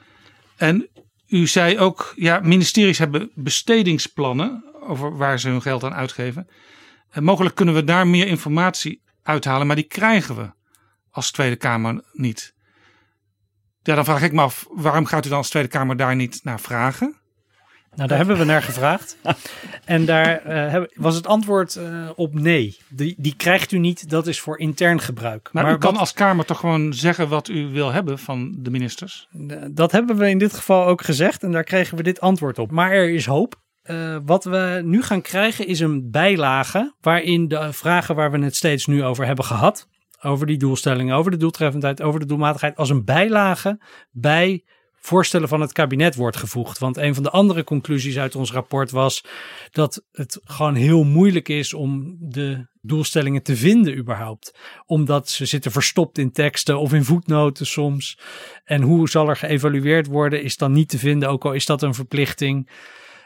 En 0.58 0.90
u 1.34 1.48
zei 1.48 1.80
ook, 1.80 2.14
ja, 2.16 2.40
ministeries 2.40 2.98
hebben 2.98 3.32
bestedingsplannen 3.36 4.64
over 4.80 5.18
waar 5.18 5.40
ze 5.40 5.50
hun 5.50 5.62
geld 5.62 5.84
aan 5.84 5.94
uitgeven. 5.94 6.48
En 7.10 7.24
mogelijk 7.24 7.56
kunnen 7.56 7.76
we 7.76 7.84
daar 7.84 8.08
meer 8.08 8.28
informatie 8.28 9.02
uithalen, 9.24 9.68
maar 9.68 9.76
die 9.76 9.86
krijgen 9.86 10.36
we 10.36 10.52
als 11.12 11.32
Tweede 11.32 11.56
Kamer 11.56 12.04
niet. 12.12 12.54
Ja, 13.82 13.96
dan 13.96 14.06
vraag 14.06 14.22
ik 14.22 14.32
me 14.32 14.42
af, 14.42 14.68
waarom 14.70 15.06
gaat 15.06 15.26
u 15.26 15.30
dan 15.30 15.38
als 15.38 15.50
Tweede 15.50 15.70
Kamer 15.70 15.98
daar 15.98 16.16
niet 16.16 16.40
naar 16.44 16.60
vragen? 16.60 17.22
Nou, 17.96 18.08
daar 18.08 18.18
hebben 18.18 18.38
we 18.38 18.44
naar 18.44 18.62
gevraagd. 18.62 19.18
En 19.86 20.06
daar 20.06 20.42
eh, 20.42 20.82
was 20.94 21.16
het 21.16 21.28
antwoord 21.28 21.76
eh, 21.76 22.10
op 22.16 22.34
nee. 22.34 22.78
Die, 22.90 23.16
die 23.18 23.36
krijgt 23.36 23.72
u 23.72 23.78
niet, 23.78 24.10
dat 24.10 24.28
is 24.28 24.40
voor 24.40 24.60
intern 24.60 25.00
gebruik. 25.00 25.50
Maar, 25.52 25.72
u 25.72 25.78
kan 25.78 25.92
wat- 25.92 26.00
als 26.00 26.14
Kamer 26.14 26.46
toch 26.46 26.60
gewoon 26.60 26.94
zeggen 26.94 27.30
wat 27.30 27.48
u 27.48 27.68
wil 27.68 27.92
hebben 27.92 28.20
van 28.20 28.56
de 28.60 28.70
ministers? 28.70 29.28
Dat 29.72 29.92
hebben 29.92 30.18
we 30.18 30.30
in 30.30 30.38
dit 30.38 30.54
geval 30.54 30.86
ook 30.86 31.04
gezegd 31.04 31.44
en 31.44 31.52
daar 31.52 31.64
kregen 31.64 31.98
we 31.98 32.04
dit 32.04 32.22
antwoord 32.22 32.60
op. 32.60 32.72
Maar 32.72 32.92
er 32.92 33.10
is 33.10 33.26
hoop. 33.26 33.62
Eh, 33.82 34.18
wat 34.26 34.44
we 34.44 34.82
nu 34.84 35.02
gaan 35.02 35.22
krijgen 35.22 35.68
is 35.68 35.80
een 35.80 36.12
bijlage 36.12 36.94
waarin 37.02 37.48
de 37.48 37.74
vragen 37.74 38.16
waar 38.16 38.32
we 38.32 38.40
het 38.44 38.56
steeds 38.56 38.86
nu 38.86 39.04
over 39.04 39.26
hebben 39.26 39.46
gehad, 39.46 39.88
over 40.22 40.46
die 40.48 40.58
doelstellingen, 40.58 41.16
over 41.16 41.32
de 41.32 41.38
doeltreffendheid, 41.38 42.02
over 42.02 42.20
de 42.20 42.26
doelmatigheid, 42.26 42.76
als 42.76 42.90
een 42.90 43.06
bijlage 43.06 43.82
bij 44.12 44.64
voorstellen 45.06 45.48
van 45.48 45.62
het 45.62 45.72
kabinet 45.72 46.16
wordt 46.16 46.38
gevoegd. 46.38 46.78
Want 46.78 46.98
een 46.98 47.14
van 47.14 47.24
de 47.24 47.30
andere 47.30 47.64
conclusies 47.64 48.18
uit 48.18 48.36
ons 48.36 48.52
rapport 48.52 48.92
was 48.92 49.24
dat 49.72 50.04
het 50.12 50.40
gewoon 50.44 50.76
heel 50.76 51.04
moeilijk 51.04 51.50
is 51.50 51.74
om 51.74 52.18
de 52.20 52.66
doelstellingen 52.82 53.44
te 53.44 53.56
vinden 53.56 53.98
überhaupt. 53.98 54.56
Omdat 54.86 55.30
ze 55.30 55.46
zitten 55.46 55.72
verstopt 55.72 56.18
in 56.18 56.32
teksten 56.32 56.80
of 56.80 56.94
in 56.94 57.04
voetnoten 57.04 57.66
soms. 57.66 58.20
En 58.64 58.82
hoe 58.82 59.10
zal 59.10 59.30
er 59.30 59.38
geëvalueerd 59.38 60.08
worden 60.08 60.44
is 60.44 60.58
dan 60.58 60.72
niet 60.72 60.90
te 60.90 60.98
vinden, 60.98 61.30
ook 61.30 61.46
al 61.46 61.54
is 61.54 61.66
dat 61.66 61.82
een 61.82 61.94
verplichting. 61.94 62.70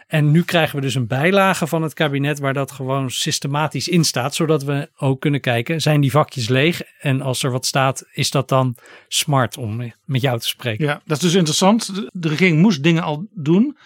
En 0.08 0.32
nu 0.32 0.44
krijgen 0.44 0.76
we 0.76 0.82
dus 0.82 0.96
een 0.96 1.08
bijlage 1.08 1.68
van 1.68 1.82
het 1.82 1.94
kabinet 1.94 2.40
waar 2.40 2.54
dat 2.54 2.72
gewoon 2.72 3.12
systematisch 3.12 3.88
in 3.88 4.04
staat, 4.04 4.36
zodat 4.36 4.64
we 4.64 4.90
ook 4.98 5.22
kunnen 5.22 5.42
kijken, 5.42 5.82
zijn 5.82 6.02
die 6.02 6.12
vakjes 6.12 6.48
leeg? 6.48 6.82
En 7.00 7.22
als 7.22 7.44
er 7.44 7.52
wat 7.52 7.66
staat, 7.66 8.06
is 8.12 8.32
dat 8.32 8.50
dan 8.50 8.76
smart 9.08 9.58
om 9.58 9.94
met 10.06 10.22
jou 10.22 10.40
te 10.40 10.48
spreken? 10.48 10.86
Ja, 10.86 11.02
dat 11.06 11.18
is 11.18 11.24
dus 11.24 11.34
interessant. 11.34 12.10
De, 12.12 12.28
regering 12.28 12.60
moest 12.60 12.84
dingen 12.84 13.04
al 13.04 13.28
doen, 13.34 13.78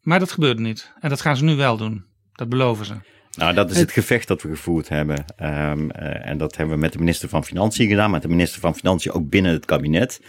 maar 0.00 0.18
dat 0.18 0.32
gebeurde 0.32 0.62
niet. 0.62 0.92
En 1.00 1.08
dat 1.08 1.20
gaan 1.20 1.36
ze 1.36 1.44
nu 1.44 1.54
wel 1.54 1.76
doen. 1.76 2.04
Dat 2.32 2.48
beloven 2.48 2.86
ze. 2.86 2.94
Nou, 3.36 3.54
dat 3.54 3.70
is 3.70 3.76
het 3.76 3.92
gevecht 3.92 4.28
dat 4.28 4.42
we 4.42 4.48
gevoerd 4.48 4.88
hebben. 4.88 5.24
Ehm, 5.36 5.90
eh, 5.90 6.28
en 6.28 6.38
dat 6.38 6.56
hebben 6.56 6.74
we 6.74 6.80
met 6.80 6.92
de 6.92 6.98
minister 6.98 7.28
van 7.28 7.44
Financiën 7.44 7.88
gedaan, 7.88 8.10
met 8.10 8.22
de 8.22 8.28
minister 8.28 8.60
van 8.60 8.74
Financiën 8.74 9.12
ook 9.12 9.28
binnen 9.28 9.52
het 9.52 9.64
kabinet. 9.64 10.20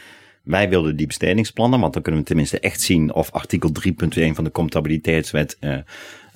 Wij 0.46 0.70
wilden 0.70 0.96
die 0.96 1.08
bestedingsplannen, 1.08 1.80
want 1.80 1.94
dan 1.94 2.02
kunnen 2.02 2.22
we 2.22 2.28
tenminste 2.28 2.60
echt 2.60 2.82
zien 2.82 3.14
of 3.14 3.32
artikel 3.32 3.72
3.1 3.88 3.94
van 4.32 4.44
de 4.44 4.52
comptabiliteitswet 4.52 5.58
eh, 5.60 5.78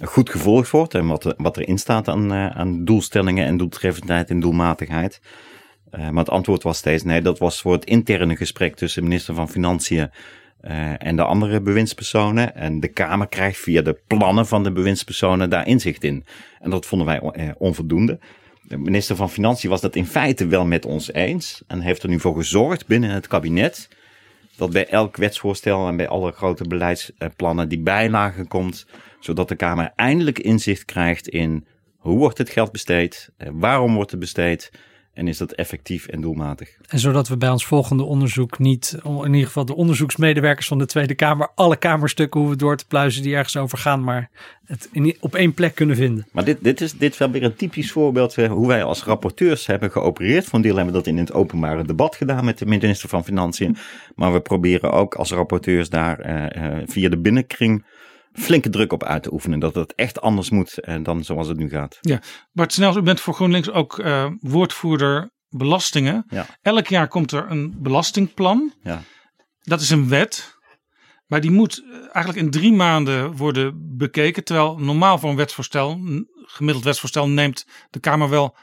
goed 0.02 0.30
gevolgd 0.30 0.70
wordt 0.70 0.94
en 0.94 1.08
wat, 1.08 1.34
wat 1.38 1.58
erin 1.58 1.78
staat 1.78 2.08
aan, 2.08 2.34
eh, 2.34 2.48
aan 2.48 2.86
doelstellingen 2.86 3.46
en 3.46 3.58
doeltreffendheid 3.58 4.30
en 4.30 4.40
doelmatigheid. 4.40 5.22
Eh, 5.92 6.00
maar 6.10 6.24
het 6.24 6.30
antwoord 6.30 6.64
was 6.64 6.78
steeds 6.78 7.04
nee, 7.04 7.22
dat 7.22 7.40
was 7.40 7.62
voor 7.62 7.74
het 7.74 7.86
interne 7.86 8.36
gesprek 8.36 8.76
tussen 8.76 9.04
minister 9.04 9.36
van 9.36 9.50
Financiën 9.50 10.10
en 10.98 11.16
de 11.16 11.24
andere 11.24 11.62
bewindspersonen. 11.62 12.56
En 12.56 12.80
de 12.80 12.88
Kamer 12.88 13.28
krijgt 13.28 13.60
via 13.60 13.82
de 13.82 14.00
plannen 14.08 14.48
van 14.48 14.64
de 14.64 14.72
bewindspersonen 14.72 15.50
daar 15.50 15.68
inzicht 15.68 16.04
in. 16.04 16.26
En 16.60 16.70
dat 16.70 16.86
vonden 16.86 17.08
wij 17.08 17.54
onvoldoende. 17.58 18.20
De 18.62 18.78
minister 18.78 19.16
van 19.16 19.30
Financiën 19.30 19.70
was 19.70 19.82
dat 19.82 19.96
in 19.96 20.06
feite 20.06 20.48
wel 20.48 20.66
met 20.66 20.86
ons 20.86 21.14
eens. 21.14 21.64
En 21.68 21.82
heeft 21.82 22.04
er 22.04 22.10
nu 22.10 22.20
voor 22.20 22.36
gezorgd 22.36 22.88
binnen 22.88 23.10
het 23.10 23.28
kabinet. 23.28 23.90
Dat 24.60 24.72
bij 24.72 24.88
elk 24.88 25.18
wetsvoorstel 25.18 25.88
en 25.88 25.96
bij 25.96 26.08
alle 26.08 26.32
grote 26.32 26.64
beleidsplannen 26.68 27.70
die 27.70 27.80
bijlage 27.80 28.48
komt. 28.48 28.86
zodat 29.20 29.48
de 29.48 29.56
Kamer 29.56 29.92
eindelijk 29.96 30.40
inzicht 30.40 30.86
krijgt 30.86 31.28
in 31.28 31.66
hoe 31.98 32.18
wordt 32.18 32.38
het 32.38 32.50
geld 32.50 32.72
besteed, 32.72 33.32
eh, 33.38 33.50
waarom 33.54 33.96
wordt 33.96 34.12
het 34.12 34.20
besteed 34.20 34.72
en 35.20 35.28
is 35.28 35.38
dat 35.38 35.52
effectief 35.52 36.08
en 36.08 36.22
doelmatig. 36.22 36.78
En 36.88 37.00
zodat 37.00 37.28
we 37.28 37.38
bij 37.38 37.50
ons 37.50 37.66
volgende 37.66 38.04
onderzoek 38.04 38.60
niet, 38.60 38.98
in 39.04 39.34
ieder 39.34 39.46
geval 39.48 39.66
de 39.66 39.76
onderzoeksmedewerkers 39.76 40.68
van 40.68 40.78
de 40.78 40.86
Tweede 40.86 41.16
Kamer, 41.16 41.50
alle 41.56 41.76
kamerstukken 41.76 42.40
hoeven 42.40 42.58
door 42.58 42.78
te 42.78 42.88
pluizen 42.88 43.24
die 43.24 43.36
ergens 43.36 43.58
over 43.58 43.78
gaan, 43.78 44.04
maar 44.04 44.30
het 44.66 44.90
in, 44.92 45.16
op 45.20 45.36
één 45.36 45.54
plek 45.54 45.76
kunnen 45.76 45.96
vinden. 45.96 46.28
Maar 46.32 46.46
dit, 46.46 46.64
dit, 46.64 46.82
is, 46.82 46.94
dit 46.94 47.12
is 47.12 47.18
wel 47.18 47.32
weer 47.32 47.44
een 47.44 47.56
typisch 47.56 47.92
voorbeeld 47.92 48.38
eh, 48.38 48.52
hoe 48.52 48.68
wij 48.68 48.84
als 48.84 49.04
rapporteurs 49.04 49.66
hebben 49.66 49.92
geopereerd. 49.92 50.46
Voor 50.46 50.56
een 50.56 50.62
deel 50.62 50.76
hebben 50.76 50.94
we 50.94 51.00
dat 51.00 51.08
in 51.08 51.18
het 51.18 51.34
openbare 51.34 51.84
debat 51.84 52.16
gedaan 52.16 52.46
met 52.46 52.58
de 52.58 52.66
minister 52.66 53.10
van 53.10 53.24
Financiën. 53.24 53.78
Maar 54.16 54.34
we 54.34 54.40
proberen 54.40 54.92
ook 54.92 55.16
als 55.16 55.32
rapporteurs 55.32 55.90
daar 55.90 56.20
eh, 56.20 56.66
eh, 56.66 56.84
via 56.86 57.10
de 57.10 57.18
binnenkring 57.18 57.84
flinke 58.40 58.70
druk 58.70 58.94
op 58.94 59.04
uit 59.04 59.24
te 59.24 59.34
oefenen. 59.34 59.60
Dat 59.60 59.76
het 59.76 59.96
echt 59.96 60.22
anders 60.22 60.50
moet 60.50 60.80
eh, 60.80 61.04
dan 61.04 61.24
zoals 61.24 61.48
het 61.48 61.58
nu 61.58 61.70
gaat. 61.70 61.98
Ja, 62.02 62.22
Bart 62.52 62.74
Snels, 62.74 62.96
u 62.96 63.02
bent 63.02 63.20
voor 63.20 63.34
GroenLinks 63.34 63.70
ook 63.70 64.00
eh, 64.00 64.32
woordvoerder 64.40 65.32
belastingen. 65.50 66.26
Ja. 66.28 66.46
Elk 66.62 66.88
jaar 66.88 67.08
komt 67.08 67.32
er 67.32 67.52
een 67.52 67.76
belastingplan. 67.82 68.74
Ja. 68.82 69.02
Dat 69.60 69.82
is 69.82 69.90
een 69.90 70.10
wet. 70.10 70.58
Maar 71.26 71.42
die 71.42 71.52
moet 71.52 71.84
eh, 71.84 71.98
eigenlijk 72.00 72.38
in 72.46 72.52
drie 72.52 72.74
maanden 72.74 73.36
worden 73.36 73.96
bekeken. 73.98 74.44
Terwijl 74.44 74.78
normaal 74.78 75.18
voor 75.18 75.30
een 75.30 75.36
wetsvoorstel, 75.36 75.92
een 75.92 76.28
gemiddeld 76.36 76.86
wetsvoorstel, 76.86 77.30
neemt 77.30 77.66
de 77.90 78.00
Kamer 78.00 78.30
wel 78.30 78.56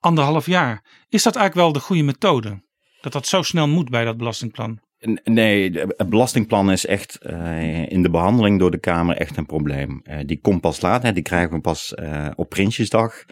anderhalf 0.00 0.46
jaar. 0.46 0.84
Is 1.08 1.22
dat 1.22 1.36
eigenlijk 1.36 1.64
wel 1.64 1.72
de 1.72 1.86
goede 1.86 2.02
methode? 2.02 2.62
Dat 3.00 3.12
dat 3.12 3.26
zo 3.26 3.42
snel 3.42 3.68
moet 3.68 3.90
bij 3.90 4.04
dat 4.04 4.16
belastingplan? 4.16 4.80
Nee, 5.24 5.78
het 5.96 6.08
belastingplan 6.08 6.70
is 6.70 6.86
echt 6.86 7.16
eh, 7.16 7.90
in 7.90 8.02
de 8.02 8.10
behandeling 8.10 8.58
door 8.58 8.70
de 8.70 8.78
Kamer 8.78 9.16
echt 9.16 9.36
een 9.36 9.46
probleem. 9.46 10.00
Eh, 10.04 10.18
die 10.26 10.40
komt 10.40 10.60
pas 10.60 10.80
laat, 10.80 11.02
hè, 11.02 11.12
die 11.12 11.22
krijgen 11.22 11.54
we 11.54 11.60
pas 11.60 11.94
eh, 11.94 12.26
op 12.34 12.48
Prinsjesdag. 12.48 13.24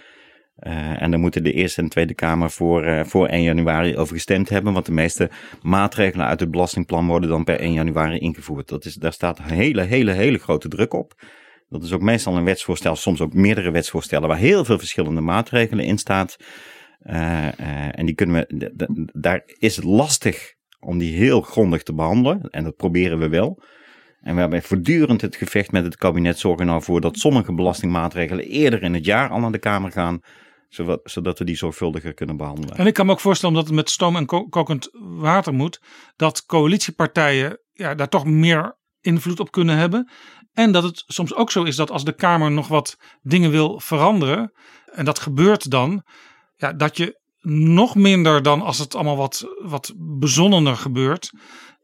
En 0.99 1.11
dan 1.11 1.21
moeten 1.21 1.43
de 1.43 1.53
Eerste 1.53 1.81
en 1.81 1.89
Tweede 1.89 2.15
Kamer 2.15 2.51
voor, 2.51 3.07
voor 3.07 3.27
1 3.27 3.43
januari 3.43 3.97
over 3.97 4.15
gestemd 4.15 4.49
hebben. 4.49 4.73
Want 4.73 4.87
de 4.87 4.93
meeste 4.93 5.31
maatregelen 5.63 6.27
uit 6.27 6.41
het 6.41 6.51
belastingplan 6.51 7.07
worden 7.07 7.31
dan 7.31 7.45
per 7.45 7.61
1 7.61 7.73
januari 7.73 8.19
ingevoerd. 8.19 8.69
Dat 8.69 8.85
is, 8.85 8.95
daar 8.95 9.13
staat 9.13 9.43
hele, 9.43 9.83
hele, 9.83 10.13
hele 10.13 10.39
grote 10.39 10.69
druk 10.69 10.95
op. 10.95 11.15
Dat 11.69 11.83
is 11.83 11.93
ook 11.93 12.01
meestal 12.01 12.37
een 12.37 12.45
wetsvoorstel, 12.45 12.97
soms 12.97 13.21
ook 13.21 13.33
meerdere 13.33 13.71
wetsvoorstellen, 13.71 14.29
waar 14.29 14.39
heel 14.39 14.65
veel 14.65 14.79
verschillende 14.79 15.21
maatregelen 15.21 15.85
in 15.85 15.99
eh, 17.01 17.99
en 17.99 18.07
die 18.07 18.15
kunnen 18.15 18.47
we, 18.49 19.09
daar 19.13 19.43
is 19.59 19.77
het 19.77 19.85
lastig 19.85 20.55
om 20.81 20.99
die 20.99 21.17
heel 21.17 21.41
grondig 21.41 21.83
te 21.83 21.95
behandelen. 21.95 22.41
En 22.51 22.65
dat 22.65 22.77
proberen 22.77 23.19
we 23.19 23.29
wel. 23.29 23.63
En 24.21 24.35
we 24.35 24.41
hebben 24.41 24.63
voortdurend 24.63 25.21
het 25.21 25.37
gevecht 25.37 25.73
met 25.73 25.85
het 25.85 25.97
kabinet 25.97 26.39
zorgen 26.39 26.69
er 26.69 26.81
nou 26.83 27.01
dat 27.01 27.19
sommige 27.19 27.55
belastingmaatregelen 27.55 28.45
eerder 28.45 28.83
in 28.83 28.95
het 28.95 29.05
jaar 29.05 29.31
al 29.31 29.41
naar 29.41 29.53
de 29.53 29.59
Kamer 29.59 29.93
gaan. 29.93 30.21
Zodat, 31.05 31.39
we 31.39 31.45
die 31.45 31.57
zorgvuldiger 31.57 32.15
kunnen 32.15 32.37
behandelen. 32.37 32.77
En 32.77 32.87
ik 32.87 32.95
kan 32.95 33.07
me 33.07 33.13
ook 33.13 33.21
voorstellen, 33.21 33.55
omdat 33.55 33.71
het 33.71 33.79
met 33.79 33.91
stoom 33.91 34.17
en 34.17 34.27
ko- 34.27 34.49
kokend 34.49 34.89
water 35.01 35.55
moet, 35.55 35.81
dat 36.17 36.45
coalitiepartijen 36.47 37.61
ja, 37.73 37.95
daar 37.95 38.09
toch 38.09 38.25
meer 38.25 38.79
invloed 39.01 39.41
op 39.41 39.51
kunnen 39.51 39.77
hebben. 39.77 40.11
En 40.53 40.73
dat 40.73 40.83
het 40.83 41.05
soms 41.07 41.35
ook 41.35 41.51
zo 41.51 41.63
is 41.63 41.77
dat 41.77 41.91
als 41.91 42.05
de 42.05 42.15
Kamer 42.15 42.51
nog 42.51 42.69
wat 42.69 42.97
dingen 43.23 43.51
wil 43.51 43.81
veranderen, 43.81 44.53
en 44.93 45.05
dat 45.05 45.19
gebeurt 45.19 45.71
dan, 45.71 46.05
ja, 46.57 46.73
dat 46.73 46.97
je 46.97 47.20
nog 47.43 47.95
minder 47.95 48.43
dan 48.43 48.63
als 48.63 48.79
het 48.79 48.95
allemaal 48.95 49.17
wat, 49.17 49.47
wat 49.59 49.93
bezonnener 49.97 50.77
gebeurt, 50.77 51.33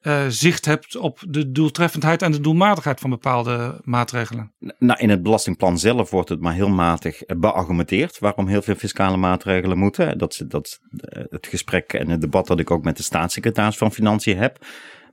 eh, 0.06 0.26
zicht 0.28 0.64
hebt 0.64 0.96
op 0.96 1.22
de 1.28 1.52
doeltreffendheid 1.52 2.22
en 2.22 2.32
de 2.32 2.40
doelmatigheid 2.40 3.00
van 3.00 3.10
bepaalde 3.10 3.80
maatregelen. 3.84 4.52
Nou, 4.78 5.00
in 5.00 5.10
het 5.10 5.22
belastingplan 5.22 5.78
zelf 5.78 6.10
wordt 6.10 6.28
het 6.28 6.40
maar 6.40 6.52
heel 6.54 6.68
matig 6.68 7.22
beargumenteerd 7.26 8.18
waarom 8.18 8.46
heel 8.46 8.62
veel 8.62 8.74
fiscale 8.74 9.16
maatregelen 9.16 9.78
moeten. 9.78 10.18
Dat 10.18 10.44
dat 10.48 10.80
eh, 10.96 11.24
het 11.30 11.46
gesprek 11.46 11.92
en 11.92 12.08
het 12.08 12.20
debat 12.20 12.46
dat 12.46 12.60
ik 12.60 12.70
ook 12.70 12.84
met 12.84 12.96
de 12.96 13.02
staatssecretaris 13.02 13.76
van 13.76 13.92
Financiën 13.92 14.38
heb. 14.38 14.66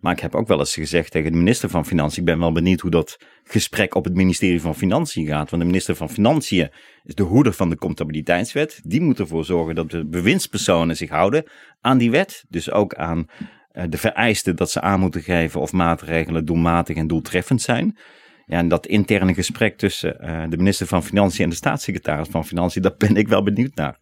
Maar 0.04 0.14
ik 0.14 0.20
heb 0.20 0.36
ook 0.36 0.48
wel 0.48 0.60
eens 0.60 0.74
gezegd 0.74 1.12
tegen 1.12 1.32
de 1.32 1.38
minister 1.38 1.70
van 1.70 1.86
Financiën, 1.86 2.20
ik 2.20 2.26
ben 2.26 2.40
wel 2.40 2.52
benieuwd 2.52 2.80
hoe 2.80 2.92
dat 2.92 3.18
gesprek 3.44 3.96
op 3.96 4.04
het 4.04 4.14
ministerie 4.14 4.62
van 4.62 4.76
Financiën 4.76 5.26
gaat. 5.26 5.50
Want 5.50 5.62
de 5.62 5.68
minister 5.68 5.96
van 5.96 6.10
Financiën 6.10 6.70
is 7.04 7.16
de 7.16 7.24
hoeder 7.24 7.54
van 7.54 7.70
de 7.70 7.76
comptabiliteitswet. 7.76 8.82
Die 8.84 9.02
moet 9.02 9.20
ervoor 9.20 9.46
zorgen 9.46 9.76
dat 9.76 9.92
de 9.92 10.06
bewindspersonen 10.06 10.98
zich 10.98 11.10
houden 11.10 11.44
aan 11.82 11.98
die 11.98 12.12
wet. 12.12 12.46
Dus 12.50 12.72
ook 12.72 12.96
aan 12.96 13.28
eh, 13.72 13.84
de 13.90 13.98
vereisten 13.98 14.56
dat 14.56 14.72
ze 14.72 14.82
aan 14.82 15.00
moeten 15.00 15.22
geven 15.22 15.62
of 15.62 15.72
maatregelen 15.72 16.46
doelmatig 16.46 16.96
en 16.96 17.08
doeltreffend 17.08 17.62
zijn. 17.62 17.98
Ja, 18.46 18.58
en 18.58 18.68
dat 18.68 18.88
interne 18.88 19.34
gesprek 19.34 19.78
tussen 19.78 20.18
uh, 20.22 20.44
de 20.50 20.58
minister 20.58 20.88
van 20.88 21.04
Financiën 21.04 21.44
en 21.44 21.50
de 21.50 21.56
staatssecretaris 21.56 22.28
van 22.28 22.46
Financiën, 22.46 22.82
daar 22.82 22.98
ben 22.98 23.16
ik 23.16 23.28
wel 23.28 23.44
benieuwd 23.44 23.76
naar. 23.76 23.98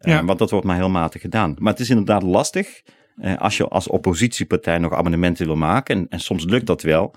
Uh, 0.00 0.12
ja. 0.12 0.24
Want 0.24 0.38
dat 0.38 0.50
wordt 0.50 0.66
maar 0.66 0.76
heel 0.76 0.90
matig 0.90 1.20
gedaan. 1.20 1.56
Maar 1.58 1.72
het 1.72 1.80
is 1.80 1.90
inderdaad 1.90 2.22
lastig 2.22 2.82
als 3.38 3.56
je 3.56 3.68
als 3.68 3.88
oppositiepartij 3.88 4.78
nog 4.78 4.92
amendementen 4.92 5.46
wil 5.46 5.56
maken. 5.56 5.96
En, 5.96 6.06
en 6.08 6.20
soms 6.20 6.44
lukt 6.44 6.66
dat 6.66 6.82
wel. 6.82 7.14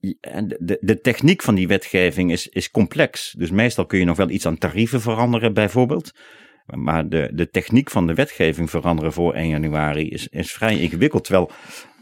De, 0.00 0.78
de, 0.80 1.00
techniek 1.00 1.42
van 1.42 1.54
die 1.54 1.68
wetgeving 1.68 2.32
is, 2.32 2.48
is 2.48 2.70
complex. 2.70 3.34
Dus 3.38 3.50
meestal 3.50 3.86
kun 3.86 3.98
je 3.98 4.04
nog 4.04 4.16
wel 4.16 4.30
iets 4.30 4.46
aan 4.46 4.58
tarieven 4.58 5.00
veranderen, 5.00 5.54
bijvoorbeeld. 5.54 6.12
Maar 6.66 7.08
de, 7.08 7.30
de 7.32 7.50
techniek 7.50 7.90
van 7.90 8.06
de 8.06 8.14
wetgeving 8.14 8.70
veranderen 8.70 9.12
voor 9.12 9.34
1 9.34 9.48
januari 9.48 10.08
is, 10.08 10.28
is 10.28 10.52
vrij 10.52 10.78
ingewikkeld. 10.78 11.24
Terwijl 11.24 11.50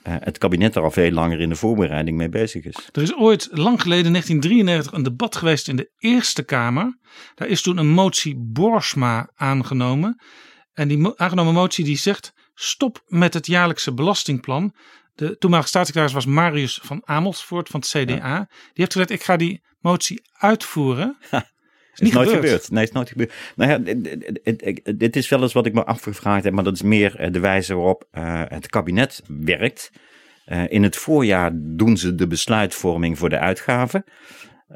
uh, 0.09 0.15
het 0.19 0.39
kabinet 0.39 0.77
er 0.77 0.83
al 0.83 0.91
veel 0.91 1.11
langer 1.11 1.41
in 1.41 1.49
de 1.49 1.55
voorbereiding 1.55 2.17
mee 2.17 2.29
bezig 2.29 2.65
is. 2.65 2.77
Er 2.93 3.03
is 3.03 3.17
ooit 3.17 3.49
lang 3.51 3.83
geleden, 3.83 4.11
1993, 4.11 4.93
een 4.93 5.03
debat 5.03 5.37
geweest 5.37 5.69
in 5.69 5.77
de 5.77 5.91
Eerste 5.99 6.45
Kamer. 6.45 6.99
Daar 7.35 7.49
is 7.49 7.63
toen 7.63 7.79
een 7.79 7.89
motie 7.89 8.37
Borsma 8.37 9.31
aangenomen. 9.35 10.23
En 10.73 10.89
die 10.89 11.13
aangenomen 11.17 11.55
motie 11.55 11.85
die 11.85 11.97
zegt: 11.97 12.33
stop 12.55 13.03
met 13.07 13.35
het 13.35 13.47
jaarlijkse 13.47 13.95
belastingplan. 13.95 14.75
De 15.15 15.39
toenmalige 15.39 15.69
staatssecretaris 15.69 16.15
was 16.15 16.27
Marius 16.27 16.81
van 16.83 17.03
Amersfoort 17.05 17.69
van 17.69 17.81
het 17.81 17.89
CDA. 17.89 18.15
Ja. 18.15 18.39
Die 18.49 18.71
heeft 18.73 18.93
gezegd: 18.93 19.11
ik 19.11 19.23
ga 19.23 19.37
die 19.37 19.63
motie 19.81 20.23
uitvoeren. 20.33 21.17
Is, 21.95 22.01
is 22.01 22.13
nooit 22.13 22.29
gebeurd. 22.29 22.45
gebeurd. 22.45 22.71
Nee, 22.71 22.85
is 22.85 22.93
nooit 22.93 23.09
gebeurd. 23.09 23.33
Nou 23.57 23.71
ja, 23.71 23.79
dit 24.95 25.17
is 25.17 25.29
wel 25.29 25.43
eens 25.43 25.53
wat 25.53 25.67
ik 25.67 25.73
me 25.73 25.85
afgevraagd 25.85 26.45
heb, 26.45 26.53
maar 26.53 26.65
dat 26.65 26.75
is 26.75 26.83
meer 26.83 27.33
de 27.33 27.41
wijze 27.41 27.75
waarop 27.75 28.09
uh, 28.13 28.43
het 28.49 28.67
kabinet 28.67 29.23
werkt. 29.27 29.91
Uh, 30.47 30.63
in 30.69 30.83
het 30.83 30.97
voorjaar 30.97 31.51
doen 31.55 31.97
ze 31.97 32.15
de 32.15 32.27
besluitvorming 32.27 33.19
voor 33.19 33.29
de 33.29 33.39
uitgaven. 33.39 34.05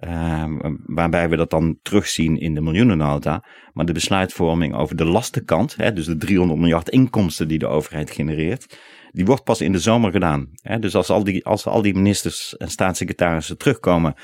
Uh, 0.05 0.45
waarbij 0.87 1.29
we 1.29 1.37
dat 1.37 1.51
dan 1.51 1.79
terugzien 1.83 2.41
in 2.41 2.55
de 2.55 2.61
miljoenennota. 2.61 3.45
Maar 3.73 3.87
de 3.87 3.93
besluitvorming 3.93 4.75
over 4.75 4.97
de 4.97 5.05
lastenkant, 5.05 5.77
hè, 5.77 5.93
dus 5.93 6.07
de 6.07 6.17
300 6.17 6.61
miljard 6.61 6.89
inkomsten 6.89 7.49
die 7.49 7.59
de 7.59 7.67
overheid 7.67 8.11
genereert, 8.11 8.79
die 9.13 9.25
wordt 9.25 9.45
pas 9.45 9.61
in 9.61 9.73
de 9.73 9.79
zomer 9.79 10.11
gedaan. 10.11 10.49
Hè. 10.63 10.79
Dus 10.79 10.95
als 10.95 11.11
al, 11.11 11.25
die, 11.25 11.45
als 11.45 11.67
al 11.67 11.83
die 11.83 11.95
ministers 11.95 12.57
en 12.57 12.69
staatssecretarissen 12.69 13.59
terugkomen 13.59 14.15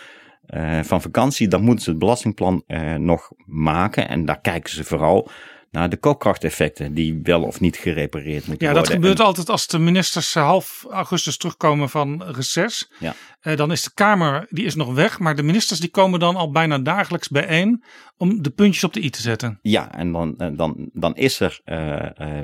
uh, 0.54 0.80
van 0.82 1.02
vakantie, 1.02 1.48
dan 1.48 1.62
moeten 1.62 1.84
ze 1.84 1.90
het 1.90 1.98
belastingplan 1.98 2.62
uh, 2.66 2.94
nog 2.94 3.30
maken. 3.46 4.08
En 4.08 4.24
daar 4.24 4.40
kijken 4.40 4.72
ze 4.72 4.84
vooral 4.84 5.30
naar 5.74 5.88
de 5.88 5.96
koopkrachteffecten 5.96 6.94
die 6.94 7.20
wel 7.22 7.42
of 7.42 7.60
niet 7.60 7.76
gerepareerd 7.76 8.46
moeten 8.46 8.66
worden. 8.66 8.82
Ja, 8.82 8.88
dat 8.88 8.92
gebeurt 8.92 9.18
en... 9.18 9.24
altijd 9.24 9.48
als 9.50 9.66
de 9.66 9.78
ministers 9.78 10.34
half 10.34 10.86
augustus 10.90 11.36
terugkomen 11.36 11.90
van 11.90 12.22
reces. 12.26 12.90
Ja. 12.98 13.14
Uh, 13.42 13.56
dan 13.56 13.72
is 13.72 13.82
de 13.82 13.90
Kamer 13.94 14.46
die 14.50 14.64
is 14.64 14.74
nog 14.74 14.94
weg, 14.94 15.18
maar 15.18 15.36
de 15.36 15.42
ministers 15.42 15.80
die 15.80 15.90
komen 15.90 16.20
dan 16.20 16.36
al 16.36 16.50
bijna 16.50 16.78
dagelijks 16.78 17.28
bijeen 17.28 17.84
om 18.16 18.42
de 18.42 18.50
puntjes 18.50 18.84
op 18.84 18.92
de 18.92 19.04
i 19.04 19.10
te 19.10 19.20
zetten. 19.20 19.58
Ja, 19.62 19.94
en 19.94 20.12
dan, 20.12 20.34
dan, 20.56 20.90
dan 20.92 21.16
is 21.16 21.40
er 21.40 21.60
uh, 21.64 21.96
uh, 22.18 22.40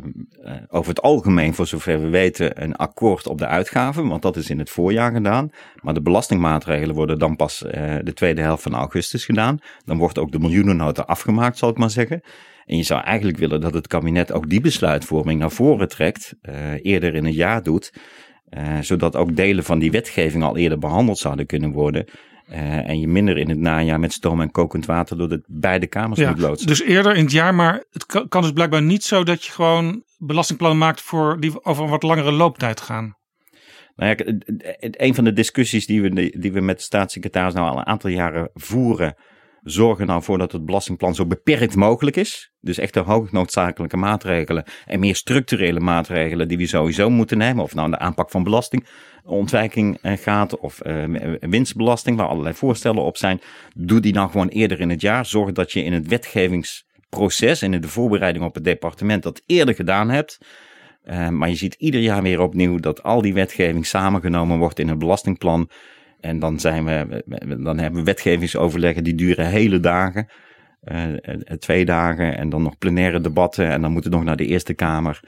over 0.68 0.88
het 0.88 1.02
algemeen, 1.02 1.54
voor 1.54 1.66
zover 1.66 2.00
we 2.00 2.08
weten, 2.08 2.62
een 2.62 2.76
akkoord 2.76 3.26
op 3.26 3.38
de 3.38 3.46
uitgaven, 3.46 4.08
want 4.08 4.22
dat 4.22 4.36
is 4.36 4.50
in 4.50 4.58
het 4.58 4.70
voorjaar 4.70 5.12
gedaan. 5.12 5.50
Maar 5.80 5.94
de 5.94 6.02
belastingmaatregelen 6.02 6.94
worden 6.94 7.18
dan 7.18 7.36
pas 7.36 7.58
de 8.04 8.12
tweede 8.14 8.40
helft 8.40 8.62
van 8.62 8.74
augustus 8.74 9.24
gedaan. 9.24 9.58
Dan 9.84 9.98
wordt 9.98 10.18
ook 10.18 10.32
de 10.32 10.38
miljoenennota 10.38 11.02
afgemaakt, 11.02 11.58
zal 11.58 11.70
ik 11.70 11.78
maar 11.78 11.90
zeggen. 11.90 12.22
En 12.70 12.76
je 12.76 12.82
zou 12.82 13.02
eigenlijk 13.02 13.38
willen 13.38 13.60
dat 13.60 13.74
het 13.74 13.86
kabinet 13.86 14.32
ook 14.32 14.48
die 14.48 14.60
besluitvorming 14.60 15.40
naar 15.40 15.50
voren 15.50 15.88
trekt, 15.88 16.34
uh, 16.42 16.54
eerder 16.82 17.14
in 17.14 17.24
het 17.24 17.34
jaar 17.34 17.62
doet, 17.62 17.92
uh, 18.50 18.78
zodat 18.80 19.16
ook 19.16 19.36
delen 19.36 19.64
van 19.64 19.78
die 19.78 19.90
wetgeving 19.90 20.42
al 20.42 20.56
eerder 20.56 20.78
behandeld 20.78 21.18
zouden 21.18 21.46
kunnen 21.46 21.72
worden. 21.72 22.04
Uh, 22.50 22.88
en 22.88 23.00
je 23.00 23.08
minder 23.08 23.36
in 23.36 23.48
het 23.48 23.58
najaar 23.58 24.00
met 24.00 24.12
stoom 24.12 24.40
en 24.40 24.50
kokend 24.50 24.86
water 24.86 25.18
door 25.18 25.28
de 25.28 25.44
beide 25.46 25.86
kamers 25.86 26.20
ja, 26.20 26.30
moet 26.30 26.38
loodsen. 26.38 26.66
Dus 26.66 26.82
eerder 26.82 27.16
in 27.16 27.22
het 27.22 27.32
jaar, 27.32 27.54
maar 27.54 27.84
het 27.90 28.06
kan, 28.06 28.28
kan 28.28 28.42
dus 28.42 28.52
blijkbaar 28.52 28.82
niet 28.82 29.04
zo 29.04 29.24
dat 29.24 29.44
je 29.44 29.52
gewoon 29.52 30.02
belastingplannen 30.18 30.78
maakt 30.78 31.00
voor 31.00 31.40
die 31.40 31.64
over 31.64 31.84
een 31.84 31.90
wat 31.90 32.02
langere 32.02 32.32
looptijd 32.32 32.80
gaan. 32.80 33.16
Nou 33.96 34.14
ja, 34.16 34.34
een 34.78 35.14
van 35.14 35.24
de 35.24 35.32
discussies 35.32 35.86
die 35.86 36.02
we, 36.02 36.34
die 36.38 36.52
we 36.52 36.60
met 36.60 36.76
de 36.76 36.82
staatssecretaris 36.82 37.54
nou 37.54 37.70
al 37.70 37.78
een 37.78 37.86
aantal 37.86 38.10
jaren 38.10 38.50
voeren, 38.54 39.14
zorgen 39.62 40.06
nou 40.06 40.22
voor 40.22 40.38
dat 40.38 40.52
het 40.52 40.64
belastingplan 40.64 41.14
zo 41.14 41.26
beperkt 41.26 41.76
mogelijk 41.76 42.16
is. 42.16 42.52
Dus 42.60 42.78
echt 42.78 42.94
de 42.94 43.00
hoognoodzakelijke 43.00 43.96
maatregelen 43.96 44.64
en 44.86 45.00
meer 45.00 45.16
structurele 45.16 45.80
maatregelen 45.80 46.48
die 46.48 46.56
we 46.56 46.66
sowieso 46.66 47.10
moeten 47.10 47.38
nemen. 47.38 47.64
Of 47.64 47.74
nou 47.74 47.90
de 47.90 47.98
aanpak 47.98 48.30
van 48.30 48.44
belastingontwijking 48.44 49.98
gaat 50.02 50.58
of 50.58 50.86
uh, 50.86 51.04
winstbelasting, 51.40 52.16
waar 52.16 52.28
allerlei 52.28 52.54
voorstellen 52.54 53.02
op 53.02 53.16
zijn. 53.16 53.40
Doe 53.74 54.00
die 54.00 54.12
dan 54.12 54.30
gewoon 54.30 54.48
eerder 54.48 54.80
in 54.80 54.90
het 54.90 55.00
jaar. 55.00 55.26
Zorg 55.26 55.52
dat 55.52 55.72
je 55.72 55.84
in 55.84 55.92
het 55.92 56.06
wetgevingsproces 56.06 57.62
en 57.62 57.74
in 57.74 57.80
de 57.80 57.88
voorbereiding 57.88 58.44
op 58.44 58.54
het 58.54 58.64
departement 58.64 59.22
dat 59.22 59.42
eerder 59.46 59.74
gedaan 59.74 60.10
hebt. 60.10 60.38
Uh, 61.04 61.28
maar 61.28 61.48
je 61.48 61.54
ziet 61.54 61.74
ieder 61.74 62.00
jaar 62.00 62.22
weer 62.22 62.40
opnieuw 62.40 62.78
dat 62.78 63.02
al 63.02 63.22
die 63.22 63.34
wetgeving 63.34 63.86
samengenomen 63.86 64.58
wordt 64.58 64.78
in 64.78 64.88
het 64.88 64.98
belastingplan. 64.98 65.70
En 66.20 66.38
dan, 66.38 66.60
zijn 66.60 66.84
we, 66.84 67.24
dan 67.62 67.78
hebben 67.78 68.00
we 68.00 68.06
wetgevingsoverleggen 68.06 69.04
die 69.04 69.14
duren 69.14 69.46
hele 69.46 69.80
dagen. 69.80 70.28
Uh, 70.84 71.14
twee 71.58 71.84
dagen 71.84 72.36
en 72.38 72.48
dan 72.48 72.62
nog 72.62 72.78
plenaire 72.78 73.20
debatten 73.20 73.68
en 73.68 73.80
dan 73.80 73.92
moeten 73.92 74.10
we 74.10 74.16
nog 74.16 74.26
naar 74.26 74.36
de 74.36 74.46
Eerste 74.46 74.74
Kamer. 74.74 75.20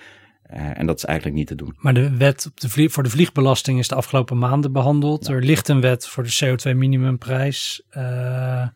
Uh, 0.54 0.78
en 0.78 0.86
dat 0.86 0.96
is 0.96 1.04
eigenlijk 1.04 1.38
niet 1.38 1.46
te 1.46 1.54
doen. 1.54 1.74
Maar 1.78 1.94
de 1.94 2.16
wet 2.16 2.46
op 2.46 2.60
de 2.60 2.68
vlieg, 2.68 2.92
voor 2.92 3.02
de 3.02 3.10
vliegbelasting 3.10 3.78
is 3.78 3.88
de 3.88 3.94
afgelopen 3.94 4.38
maanden 4.38 4.72
behandeld. 4.72 5.26
Ja. 5.26 5.34
Er 5.34 5.42
ligt 5.42 5.68
een 5.68 5.80
wet 5.80 6.06
voor 6.06 6.22
de 6.22 6.38
CO2-minimumprijs. 6.44 7.82
Uh, 7.96 8.66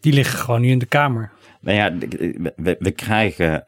die 0.00 0.12
liggen 0.12 0.38
gewoon 0.38 0.60
nu 0.60 0.68
in 0.68 0.78
de 0.78 0.86
Kamer. 0.86 1.30
Nou 1.60 1.76
ja, 1.76 2.08
we, 2.56 2.76
we 2.78 2.90
krijgen 2.90 3.64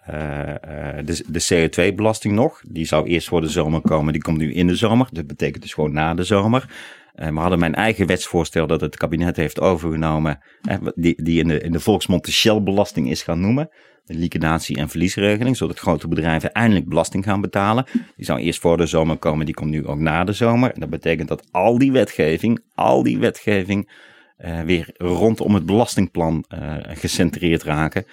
de, 1.05 1.25
de 1.27 1.69
CO2-belasting 1.95 2.35
nog. 2.35 2.63
Die 2.69 2.87
zou 2.87 3.07
eerst 3.07 3.29
voor 3.29 3.41
de 3.41 3.49
zomer 3.49 3.81
komen. 3.81 4.13
Die 4.13 4.23
komt 4.23 4.39
nu 4.39 4.53
in 4.53 4.67
de 4.67 4.77
zomer. 4.77 5.09
Dat 5.13 5.27
betekent 5.27 5.63
dus 5.63 5.75
gewoon 5.75 5.93
na 5.93 6.15
de 6.15 6.25
zomer. 6.25 6.69
Uh, 7.15 7.29
we 7.29 7.39
hadden 7.39 7.59
mijn 7.59 7.75
eigen 7.75 8.07
wetsvoorstel 8.07 8.67
dat 8.67 8.81
het 8.81 8.97
kabinet 8.97 9.37
heeft 9.37 9.61
overgenomen, 9.61 10.39
uh, 10.71 10.77
die, 10.95 11.23
die 11.23 11.41
in, 11.41 11.49
de, 11.49 11.61
in 11.61 11.73
de 11.73 11.81
volksmond 11.81 12.25
de 12.25 12.33
Shell-belasting 12.33 13.11
is 13.11 13.23
gaan 13.23 13.41
noemen. 13.41 13.69
De 14.05 14.15
liquidatie- 14.15 14.77
en 14.77 14.89
verliesregeling, 14.89 15.57
zodat 15.57 15.79
grote 15.79 16.09
bedrijven 16.09 16.53
eindelijk 16.53 16.89
belasting 16.89 17.25
gaan 17.25 17.41
betalen. 17.41 17.87
Die 18.17 18.25
zou 18.25 18.41
eerst 18.41 18.61
voor 18.61 18.77
de 18.77 18.87
zomer 18.87 19.17
komen, 19.17 19.47
die 19.47 19.55
komt 19.55 19.71
nu 19.71 19.87
ook 19.87 19.99
na 19.99 20.25
de 20.25 20.33
zomer. 20.33 20.73
En 20.73 20.81
dat 20.81 20.91
betekent 20.91 21.29
dat 21.29 21.49
al 21.51 21.79
die 21.79 21.93
wetgeving, 21.93 22.65
al 22.75 23.03
die 23.03 23.19
wetgeving 23.19 23.91
uh, 24.39 24.61
weer 24.61 24.91
rondom 24.97 25.55
het 25.55 25.67
belastingplan 25.67 26.45
gecentreerd 26.83 27.63
raken. 27.63 28.05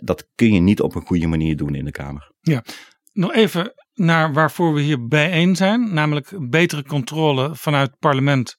Dat 0.00 0.28
kun 0.34 0.52
je 0.52 0.60
niet 0.60 0.80
op 0.80 0.94
een 0.94 1.06
goede 1.06 1.26
manier 1.26 1.56
doen 1.56 1.74
in 1.74 1.84
de 1.84 1.90
Kamer. 1.90 2.32
Ja, 2.40 2.64
nog 3.12 3.34
even 3.34 3.72
naar 3.96 4.32
waarvoor 4.32 4.74
we 4.74 4.80
hier 4.80 5.06
bijeen 5.06 5.56
zijn, 5.56 5.94
namelijk 5.94 6.50
betere 6.50 6.84
controle 6.84 7.54
vanuit 7.54 7.90
het 7.90 7.98
parlement 7.98 8.56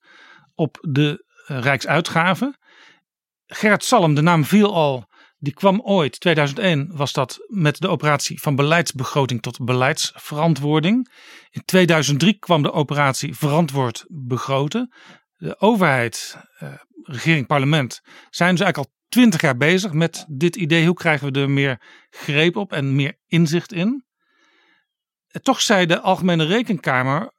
op 0.56 0.78
de 0.82 1.26
uh, 1.48 1.60
Rijksuitgaven. 1.60 2.58
Gerrit 3.46 3.84
Salm, 3.84 4.16
de 4.16 4.22
naam 4.22 4.46
viel 4.46 4.74
al, 4.74 5.08
die 5.40 5.54
kwam 5.54 5.82
ooit, 5.82 6.20
2001 6.20 6.90
was 6.96 7.14
dat, 7.14 7.38
met 7.48 7.80
de 7.80 7.88
operatie 7.88 8.42
van 8.42 8.56
beleidsbegroting 8.56 9.42
tot 9.42 9.66
beleidsverantwoording. 9.66 11.14
In 11.50 11.62
2003 11.66 12.40
kwam 12.40 12.62
de 12.62 12.72
operatie 12.72 13.36
verantwoord 13.36 14.06
begroten. 14.08 14.94
De 15.38 15.60
overheid, 15.60 16.38
uh, 16.60 16.74
regering, 17.04 17.48
parlement 17.48 18.02
zijn 18.30 18.56
dus 18.56 18.64
eigenlijk 18.64 18.78
al 18.78 18.96
twintig 19.08 19.42
jaar 19.42 19.58
bezig 19.58 19.92
met 19.94 20.26
dit 20.28 20.56
idee. 20.56 20.86
Hoe 20.86 20.96
krijgen 20.96 21.34
we 21.34 21.40
er 21.40 21.50
meer 21.50 21.82
greep 22.10 22.56
op 22.56 22.74
en 22.74 22.96
meer 22.96 23.20
inzicht 23.28 23.74
in? 23.74 24.07
Toch 25.42 25.62
zei 25.62 25.86
de 25.86 26.00
Algemene 26.00 26.46
Rekenkamer 26.46 27.32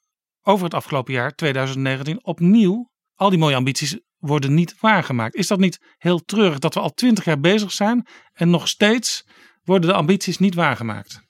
over 0.43 0.65
het 0.65 0.75
afgelopen 0.75 1.12
jaar 1.12 1.35
2019 1.35 2.25
opnieuw: 2.25 2.91
al 3.15 3.31
die 3.31 3.39
mooie 3.39 3.57
ambities 3.57 3.99
worden 4.19 4.55
niet 4.55 4.75
waargemaakt. 4.81 5.35
Is 5.35 5.47
dat 5.47 5.59
niet 5.59 5.81
heel 5.99 6.25
treurig 6.25 6.59
dat 6.59 6.75
we 6.75 6.81
al 6.81 6.95
twintig 6.95 7.25
jaar 7.25 7.41
bezig 7.41 7.73
zijn 7.73 8.07
en 8.33 8.51
nog 8.51 8.69
steeds 8.69 9.27
worden 9.65 9.91
de 9.91 9.97
ambities 9.97 10.39
niet 10.39 10.55
waargemaakt? 10.55 11.27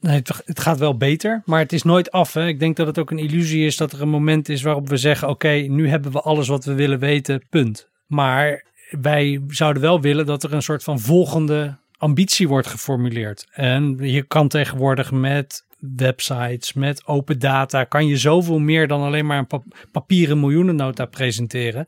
Nee, 0.00 0.22
het, 0.44 0.60
gaat 0.60 0.78
wel 0.78 0.96
beter, 0.96 1.42
maar 1.44 1.58
het 1.58 1.72
is 1.72 1.82
nooit 1.82 2.10
af. 2.10 2.32
Hè? 2.32 2.46
Ik 2.46 2.58
denk 2.58 2.76
dat 2.76 2.86
het 2.86 2.98
ook 2.98 3.10
een 3.10 3.18
illusie 3.18 3.66
is 3.66 3.76
dat 3.76 3.92
er 3.92 4.02
een 4.02 4.08
moment 4.08 4.48
is 4.48 4.62
waarop 4.62 4.88
we 4.88 4.96
zeggen: 4.96 5.28
oké, 5.28 5.48
nu 5.48 5.88
hebben 5.88 6.12
we 6.12 6.20
alles 6.20 6.48
wat 6.48 6.64
we 6.64 6.74
willen 6.74 6.98
weten, 6.98 7.46
punt. 7.50 7.88
Maar 8.06 8.64
wij 8.90 9.40
zouden 9.48 9.82
wel 9.82 10.00
willen 10.00 10.26
dat 10.26 10.42
er 10.42 10.52
een 10.52 10.62
soort 10.62 10.82
van 10.82 11.00
volgende 11.00 11.78
ambitie 11.96 12.48
wordt 12.48 12.66
geformuleerd. 12.66 13.46
En 13.50 13.98
je 13.98 14.22
kan 14.22 14.48
tegenwoordig 14.48 15.12
met 15.12 15.64
websites, 15.96 16.72
met 16.72 17.06
open 17.06 17.38
data, 17.38 17.84
kan 17.84 18.06
je 18.06 18.16
zoveel 18.16 18.58
meer 18.58 18.88
dan 18.88 19.02
alleen 19.02 19.26
maar 19.26 19.38
een 19.38 19.46
pap- 19.46 19.86
papieren 19.92 20.40
miljoenennota 20.40 21.04
presenteren. 21.04 21.86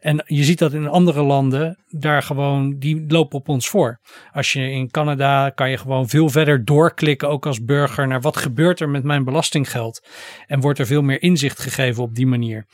En 0.00 0.24
je 0.26 0.44
ziet 0.44 0.58
dat 0.58 0.72
in 0.72 0.88
andere 0.88 1.22
landen, 1.22 1.84
daar 1.88 2.22
gewoon, 2.22 2.78
die 2.78 3.04
lopen 3.08 3.38
op 3.38 3.48
ons 3.48 3.68
voor. 3.68 4.00
Als 4.32 4.52
je 4.52 4.70
in 4.70 4.90
Canada 4.90 5.50
kan 5.50 5.70
je 5.70 5.78
gewoon 5.78 6.08
veel 6.08 6.28
verder 6.28 6.64
doorklikken, 6.64 7.28
ook 7.28 7.46
als 7.46 7.64
burger, 7.64 8.06
naar 8.06 8.20
wat 8.20 8.36
gebeurt 8.36 8.80
er 8.80 8.88
met 8.88 9.04
mijn 9.04 9.24
belastinggeld. 9.24 10.08
En 10.46 10.60
wordt 10.60 10.78
er 10.78 10.86
veel 10.86 11.02
meer 11.02 11.22
inzicht 11.22 11.58
gegeven 11.58 12.02
op 12.02 12.14
die 12.14 12.26
manier. 12.26 12.66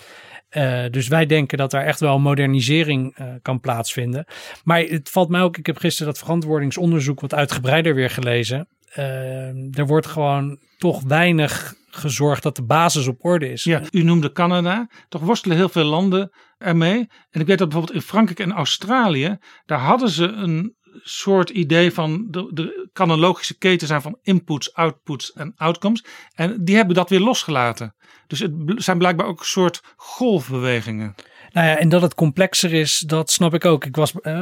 Uh, 0.51 0.85
dus 0.91 1.09
wij 1.09 1.27
denken 1.27 1.59
dat 1.59 1.71
daar 1.71 1.85
echt 1.85 2.01
wel 2.01 2.19
modernisering 2.19 3.19
uh, 3.19 3.27
kan 3.43 3.61
plaatsvinden. 3.61 4.27
Maar 4.65 4.81
het 4.81 5.11
valt 5.11 5.29
mij 5.29 5.41
ook, 5.41 5.57
ik 5.57 5.67
heb 5.67 5.77
gisteren 5.77 6.13
dat 6.13 6.23
verantwoordingsonderzoek 6.23 7.21
wat 7.21 7.35
uitgebreider 7.35 7.95
weer 7.95 8.11
gelezen. 8.11 8.69
Uh, 8.99 9.79
er 9.79 9.87
wordt 9.87 10.07
gewoon 10.07 10.59
toch 10.79 11.03
weinig 11.03 11.75
gezorgd 11.91 12.43
dat 12.43 12.57
de 12.57 12.65
basis 12.65 13.07
op 13.07 13.25
orde 13.25 13.53
is. 13.53 13.65
Ja, 13.65 13.83
u 13.91 14.03
noemde 14.03 14.33
Canada. 14.33 14.89
Toch 15.09 15.23
worstelen 15.23 15.57
heel 15.57 15.69
veel 15.69 15.85
landen 15.85 16.31
ermee. 16.59 17.09
En 17.31 17.41
ik 17.41 17.47
weet 17.47 17.59
dat 17.59 17.69
bijvoorbeeld 17.69 17.99
in 17.99 18.07
Frankrijk 18.07 18.41
en 18.41 18.53
Australië, 18.53 19.39
daar 19.65 19.79
hadden 19.79 20.09
ze 20.09 20.25
een 20.25 20.77
soort 21.03 21.51
idee 21.51 21.93
van 21.93 22.27
de, 22.31 22.51
de 22.53 22.89
kan 22.93 23.11
een 23.11 23.19
logische 23.19 23.59
keten 23.59 23.87
zijn 23.87 24.03
van 24.03 24.19
inputs, 24.23 24.75
outputs 24.75 25.33
en 25.33 25.53
outcomes. 25.57 26.05
En 26.35 26.65
die 26.65 26.77
hebben 26.77 26.95
dat 26.95 27.11
weer 27.11 27.21
losgelaten. 27.21 27.95
Dus 28.27 28.39
het 28.39 28.53
zijn 28.77 28.99
blijkbaar 28.99 29.27
ook 29.27 29.41
een 29.41 29.47
soort 29.47 29.83
golfbewegingen. 29.97 31.15
Nou 31.57 31.69
ja, 31.69 31.79
en 31.79 31.89
dat 31.89 32.03
het 32.03 32.15
complexer 32.15 32.73
is, 32.73 32.99
dat 32.99 33.31
snap 33.31 33.55
ik 33.55 33.65
ook. 33.65 33.85
Ik 33.85 33.97
was 33.97 34.13
uh, 34.23 34.33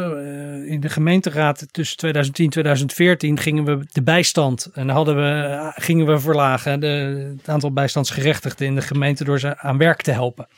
in 0.71 0.81
de 0.81 0.89
gemeenteraad 0.89 1.67
tussen 1.71 1.97
2010 1.97 2.45
en 2.45 2.51
2014 2.51 3.39
gingen 3.39 3.65
we 3.65 3.87
de 3.93 4.03
bijstand 4.03 4.71
en 4.73 4.89
hadden 4.89 5.17
we, 5.17 5.73
gingen 5.75 6.07
we 6.07 6.19
verlagen. 6.19 6.81
De, 6.81 6.87
het 7.39 7.49
aantal 7.49 7.73
bijstandsgerechtigden 7.73 8.67
in 8.67 8.75
de 8.75 8.83
gemeente 8.83 9.25
door 9.25 9.39
ze 9.39 9.59
aan 9.59 9.79
werk 9.79 10.03
te 10.03 10.11
helpen. 10.11 10.49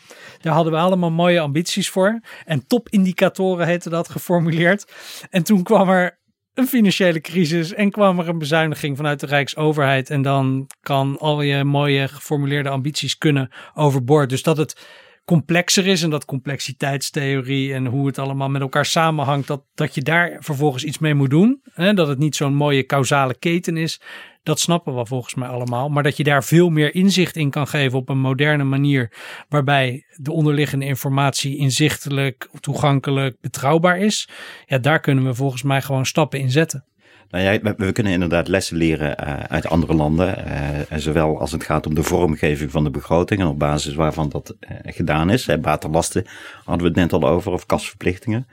Daar 0.41 0.53
hadden 0.55 0.73
we 0.73 0.79
allemaal 0.79 1.11
mooie 1.11 1.41
ambities 1.41 1.91
voor. 1.91 2.21
En 2.45 2.67
topindicatoren 2.67 3.67
heette 3.67 3.91
dat 3.91 4.09
geformuleerd. 4.09 4.93
En 5.31 5.43
toen 5.43 5.63
kwam 5.63 5.89
er 5.89 6.19
een 6.55 6.67
financiële 6.67 7.21
crisis 7.21 7.75
en 7.75 7.91
kwam 7.91 8.19
er 8.19 8.29
een 8.29 8.39
bezuiniging 8.39 8.97
vanuit 8.97 9.21
de 9.21 9.27
Rijksoverheid. 9.27 10.11
En 10.11 10.23
dan 10.23 10.67
kan 10.81 11.19
al 11.19 11.43
je 11.43 11.65
mooie 11.65 12.09
geformuleerde 12.09 12.69
ambities 12.69 13.19
kunnen 13.19 13.51
overboord. 13.75 14.29
Dus 14.29 14.43
dat 14.43 14.57
het 14.57 15.05
complexer 15.27 15.87
is 15.87 16.03
en 16.03 16.11
dat 16.11 16.25
complexiteitstheorie 16.25 17.75
en 17.75 17.87
hoe 17.87 18.07
het 18.07 18.19
allemaal 18.19 18.49
met 18.49 18.61
elkaar 18.61 18.87
samenhangt, 18.87 19.47
dat, 19.47 19.63
dat 19.75 19.95
je 19.95 20.03
daar 20.03 20.37
vervolgens 20.41 20.85
iets 20.85 20.99
mee 20.99 21.15
moet 21.15 21.31
doen. 21.31 21.61
Hè? 21.73 21.95
Dat 21.95 22.09
het 22.09 22.19
niet 22.19 22.37
zo'n 22.37 22.55
mooie 22.55 22.87
causale 22.87 23.35
keten 23.39 23.77
is. 23.77 24.01
Dat 24.43 24.61
snappen 24.61 24.97
we 24.97 25.07
volgens 25.07 25.35
mij 25.35 25.49
allemaal. 25.49 25.89
Maar 25.89 26.03
dat 26.03 26.17
je 26.17 26.25
daar 26.25 26.45
veel 26.45 26.69
meer 26.69 26.95
inzicht 26.95 27.37
in 27.37 27.51
kan 27.51 27.67
geven 27.67 27.99
op 27.99 28.09
een 28.09 28.19
moderne 28.19 28.65
manier. 28.65 29.13
Waarbij 29.49 30.05
de 30.15 30.33
onderliggende 30.33 30.87
informatie 30.87 31.57
inzichtelijk, 31.57 32.49
toegankelijk, 32.61 33.41
betrouwbaar 33.41 33.99
is. 33.99 34.29
Ja, 34.67 34.79
daar 34.79 35.01
kunnen 35.01 35.25
we 35.25 35.35
volgens 35.35 35.63
mij 35.63 35.83
gewoon 35.83 36.07
stappen 36.07 36.39
in 36.39 36.51
zetten. 36.51 36.85
Nou 37.31 37.45
ja, 37.45 37.75
we, 37.77 37.93
kunnen 37.93 38.13
inderdaad 38.13 38.49
lessen 38.49 38.77
leren 38.77 39.17
uh, 39.25 39.39
uit 39.39 39.67
andere 39.67 39.95
landen. 39.95 40.45
Uh, 40.93 40.99
zowel 40.99 41.41
als 41.41 41.53
het 41.53 41.65
gaat 41.65 41.87
om 41.87 41.95
de 41.95 42.03
vormgeving 42.03 42.71
van 42.71 42.85
de 42.85 42.91
begroting 42.91 43.41
en 43.41 43.47
op 43.47 43.59
basis 43.59 43.95
waarvan 43.95 44.29
dat 44.29 44.55
uh, 44.61 44.77
gedaan 44.83 45.31
is. 45.31 45.47
Hè, 45.47 45.59
batenlasten 45.59 46.25
hadden 46.65 46.93
we 46.93 47.01
het 47.01 47.11
net 47.11 47.23
al 47.23 47.29
over, 47.29 47.53
of 47.53 47.67
kasverplichtingen. 47.67 48.47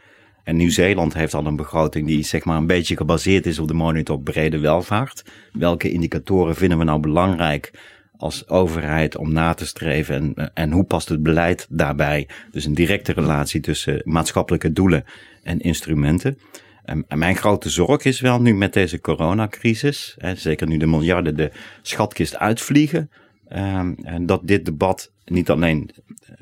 En 0.44 0.56
Nieuw-Zeeland 0.56 1.14
heeft 1.14 1.34
al 1.34 1.46
een 1.46 1.56
begroting 1.56 2.08
die 2.08 2.24
zeg 2.24 2.44
maar 2.44 2.58
een 2.58 2.68
beetje 2.68 2.98
gebaseerd 2.98 3.46
is 3.46 3.60
op 3.60 3.68
de 3.68 3.74
monitor 3.74 4.20
brede 4.20 4.60
welvaart. 4.60 5.24
Welke 5.54 5.92
indicatoren 5.92 6.56
vinden 6.56 6.78
we 6.78 6.84
nou 6.84 7.00
belangrijk 7.00 7.72
als 8.18 8.50
overheid 8.50 9.18
om 9.18 9.34
na 9.34 9.54
te 9.54 9.66
streven 9.66 10.16
en, 10.16 10.52
en 10.54 10.72
hoe 10.72 10.84
past 10.84 11.10
het 11.10 11.24
beleid 11.24 11.68
daarbij? 11.70 12.28
Dus 12.52 12.66
een 12.66 12.74
directe 12.74 13.14
relatie 13.14 13.62
tussen 13.62 14.02
maatschappelijke 14.04 14.74
doelen 14.74 15.06
en 15.44 15.60
instrumenten. 15.60 16.38
En 16.84 17.06
mijn 17.16 17.36
grote 17.36 17.70
zorg 17.70 18.04
is 18.04 18.20
wel 18.20 18.42
nu 18.42 18.54
met 18.54 18.74
deze 18.74 19.02
coronacrisis, 19.02 20.16
hè, 20.18 20.36
zeker 20.36 20.68
nu 20.68 20.78
de 20.78 20.86
miljarden 20.86 21.36
de 21.36 21.52
schatkist 21.82 22.38
uitvliegen, 22.38 23.10
um, 23.50 23.96
en 24.04 24.26
dat 24.26 24.42
dit 24.44 24.66
debat 24.66 25.12
niet 25.26 25.50
alleen 25.50 25.90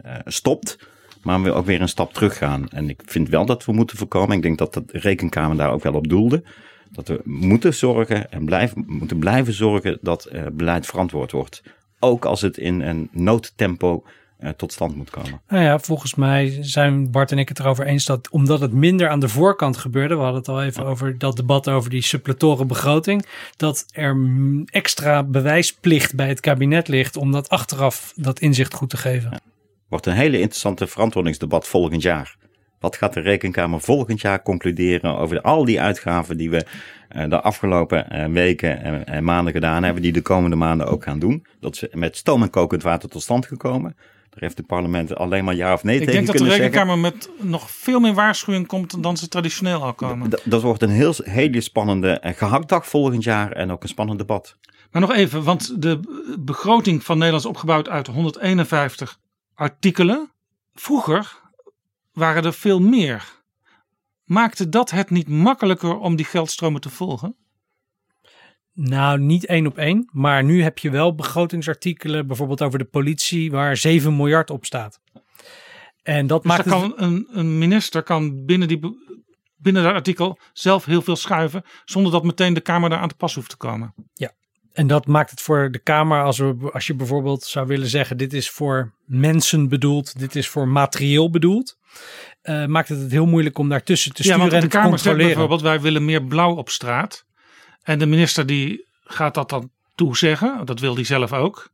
uh, 0.05 0.15
stopt, 0.25 0.77
maar 1.23 1.41
we 1.41 1.51
ook 1.51 1.65
weer 1.65 1.81
een 1.81 1.89
stap 1.89 2.13
terug 2.13 2.37
gaan. 2.37 2.69
En 2.69 2.89
ik 2.89 3.01
vind 3.05 3.29
wel 3.29 3.45
dat 3.45 3.65
we 3.65 3.71
moeten 3.71 3.97
voorkomen, 3.97 4.35
ik 4.35 4.41
denk 4.41 4.57
dat 4.57 4.73
de 4.73 4.83
rekenkamer 4.87 5.57
daar 5.57 5.71
ook 5.71 5.83
wel 5.83 5.93
op 5.93 6.07
doelde, 6.07 6.43
dat 6.91 7.07
we 7.07 7.21
moeten 7.23 7.73
zorgen 7.73 8.31
en 8.31 8.45
blijven, 8.45 8.83
moeten 8.87 9.19
blijven 9.19 9.53
zorgen 9.53 9.97
dat 10.01 10.29
uh, 10.31 10.45
beleid 10.53 10.85
verantwoord 10.85 11.31
wordt. 11.31 11.63
Ook 11.99 12.25
als 12.25 12.41
het 12.41 12.57
in 12.57 12.81
een 12.81 13.09
noodtempo 13.11 14.03
tot 14.57 14.73
stand 14.73 14.95
moet 14.95 15.09
komen. 15.09 15.41
Nou 15.47 15.63
ja, 15.63 15.79
volgens 15.79 16.15
mij 16.15 16.57
zijn 16.61 17.11
Bart 17.11 17.31
en 17.31 17.39
ik 17.39 17.49
het 17.49 17.59
erover 17.59 17.85
eens 17.85 18.05
dat 18.05 18.29
omdat 18.29 18.59
het 18.59 18.73
minder 18.73 19.09
aan 19.09 19.19
de 19.19 19.29
voorkant 19.29 19.77
gebeurde, 19.77 20.15
we 20.15 20.21
hadden 20.21 20.39
het 20.39 20.49
al 20.49 20.63
even 20.63 20.85
over 20.85 21.17
dat 21.17 21.35
debat 21.35 21.67
over 21.67 21.89
die 21.89 22.01
suppletoren 22.01 22.67
begroting, 22.67 23.25
dat 23.57 23.85
er 23.91 24.17
extra 24.65 25.23
bewijsplicht 25.23 26.15
bij 26.15 26.27
het 26.27 26.39
kabinet 26.39 26.87
ligt 26.87 27.17
om 27.17 27.31
dat 27.31 27.49
achteraf 27.49 28.13
dat 28.15 28.39
inzicht 28.39 28.73
goed 28.73 28.89
te 28.89 28.97
geven. 28.97 29.29
Ja. 29.31 29.39
Wordt 29.91 30.05
een 30.05 30.13
hele 30.13 30.39
interessante 30.39 30.87
verantwoordingsdebat 30.87 31.67
volgend 31.67 32.01
jaar. 32.01 32.35
Wat 32.79 32.95
gaat 32.95 33.13
de 33.13 33.19
Rekenkamer 33.19 33.81
volgend 33.81 34.21
jaar 34.21 34.41
concluderen 34.41 35.17
over 35.17 35.41
al 35.41 35.65
die 35.65 35.81
uitgaven 35.81 36.37
die 36.37 36.49
we 36.49 36.65
uh, 37.15 37.29
de 37.29 37.41
afgelopen 37.41 38.05
uh, 38.11 38.25
weken 38.25 38.83
en, 38.83 39.05
en, 39.05 39.23
maanden 39.23 39.53
gedaan 39.53 39.83
hebben, 39.83 40.01
die 40.01 40.11
de 40.11 40.21
komende 40.21 40.55
maanden 40.55 40.87
ook 40.87 41.03
gaan 41.03 41.19
doen? 41.19 41.45
Dat 41.59 41.73
is 41.73 41.87
met 41.91 42.17
stoom 42.17 42.41
en 42.41 42.49
kokend 42.49 42.83
water 42.83 43.09
tot 43.09 43.21
stand 43.21 43.45
gekomen. 43.45 43.95
Daar 44.31 44.43
heeft 44.43 44.57
het 44.57 44.67
parlement 44.67 45.15
alleen 45.15 45.43
maar 45.43 45.55
ja 45.55 45.73
of 45.73 45.83
nee 45.83 45.99
ik 45.99 46.05
tegen 46.05 46.25
kunnen 46.25 46.45
zeggen. 46.47 46.65
Ik 46.65 46.71
denk 46.71 46.87
dat 46.87 46.97
de. 46.97 47.03
Rekenkamer 47.03 47.29
met 47.37 47.49
nog 47.49 47.71
veel 47.71 47.99
meer 47.99 48.13
waarschuwing 48.13 48.67
komt 48.67 49.03
dan 49.03 49.17
ze 49.17 49.27
traditioneel 49.27 49.83
al 49.83 49.93
komen. 49.93 50.29
D 50.29 50.41
dat 50.43 50.61
wordt 50.61 50.81
een 50.81 50.89
heel, 50.89 51.13
hele 51.23 51.61
spannende 51.61 52.19
gehaktdag 52.21 52.87
volgend 52.87 53.23
jaar 53.23 53.51
en 53.51 53.71
ook 53.71 53.83
een 53.83 53.89
spannend 53.89 54.19
debat. 54.19 54.57
Maar 54.91 55.01
nog 55.01 55.11
even, 55.11 55.43
want 55.43 55.81
de 55.81 55.99
begroting 56.39 57.03
van 57.03 57.17
Nederland 57.17 57.43
is 57.43 57.49
opgebouwd 57.49 57.89
uit 57.89 58.07
151 58.07 59.19
artikelen. 59.53 60.31
Vroeger 60.73 61.39
waren 62.11 62.43
er 62.43 62.53
veel 62.53 62.79
meer. 62.79 63.41
Maakte 64.23 64.69
dat 64.69 64.91
het 64.91 65.09
niet 65.09 65.27
makkelijker 65.27 65.97
om 65.97 66.15
die 66.15 66.25
geldstromen 66.25 66.81
te 66.81 66.89
volgen? 66.89 67.35
Nou, 68.83 69.19
niet 69.19 69.45
één 69.45 69.67
op 69.67 69.77
één. 69.77 70.09
Maar 70.11 70.43
nu 70.43 70.63
heb 70.63 70.77
je 70.77 70.89
wel 70.89 71.15
begrotingsartikelen, 71.15 72.27
bijvoorbeeld 72.27 72.61
over 72.61 72.79
de 72.79 72.85
politie, 72.85 73.51
waar 73.51 73.77
7 73.77 74.15
miljard 74.15 74.49
op 74.49 74.65
staat. 74.65 74.99
En 76.03 76.27
dat 76.27 76.41
dus 76.43 76.51
maakt 76.51 76.69
kan 76.69 76.83
het... 76.83 76.93
een, 76.95 77.27
een, 77.31 77.57
minister 77.57 78.03
kan 78.03 78.45
binnen, 78.45 78.67
die, 78.67 78.79
binnen 79.57 79.83
dat 79.83 79.93
artikel 79.93 80.39
zelf 80.53 80.85
heel 80.85 81.01
veel 81.01 81.15
schuiven, 81.15 81.63
zonder 81.85 82.11
dat 82.11 82.23
meteen 82.23 82.53
de 82.53 82.61
Kamer 82.61 82.89
daar 82.89 82.99
aan 82.99 83.07
te 83.07 83.15
pas 83.15 83.35
hoeft 83.35 83.49
te 83.49 83.57
komen. 83.57 83.93
Ja, 84.13 84.31
en 84.73 84.87
dat 84.87 85.07
maakt 85.07 85.29
het 85.29 85.41
voor 85.41 85.71
de 85.71 85.79
Kamer, 85.79 86.23
als, 86.23 86.37
we, 86.37 86.69
als 86.71 86.87
je 86.87 86.95
bijvoorbeeld 86.95 87.43
zou 87.43 87.67
willen 87.67 87.87
zeggen: 87.87 88.17
dit 88.17 88.33
is 88.33 88.49
voor 88.49 88.93
mensen 89.05 89.69
bedoeld, 89.69 90.19
dit 90.19 90.35
is 90.35 90.47
voor 90.47 90.67
materieel 90.67 91.29
bedoeld. 91.29 91.77
Uh, 92.43 92.65
maakt 92.65 92.89
het 92.89 92.99
het 92.99 93.11
heel 93.11 93.25
moeilijk 93.25 93.57
om 93.57 93.69
daartussen 93.69 94.13
te 94.13 94.23
sturen 94.23 94.43
ja, 94.43 94.49
want 94.49 94.63
en 94.63 94.69
de 94.69 94.75
te 94.75 94.77
Kamer 94.77 94.99
zegt 94.99 95.17
bijvoorbeeld: 95.17 95.61
wij 95.61 95.81
willen 95.81 96.05
meer 96.05 96.23
blauw 96.23 96.55
op 96.55 96.69
straat. 96.69 97.25
En 97.83 97.99
de 97.99 98.05
minister 98.05 98.45
die 98.45 98.85
gaat 99.03 99.33
dat 99.33 99.49
dan 99.49 99.69
toezeggen. 99.95 100.65
Dat 100.65 100.79
wil 100.79 100.95
hij 100.95 101.03
zelf 101.03 101.33
ook. 101.33 101.69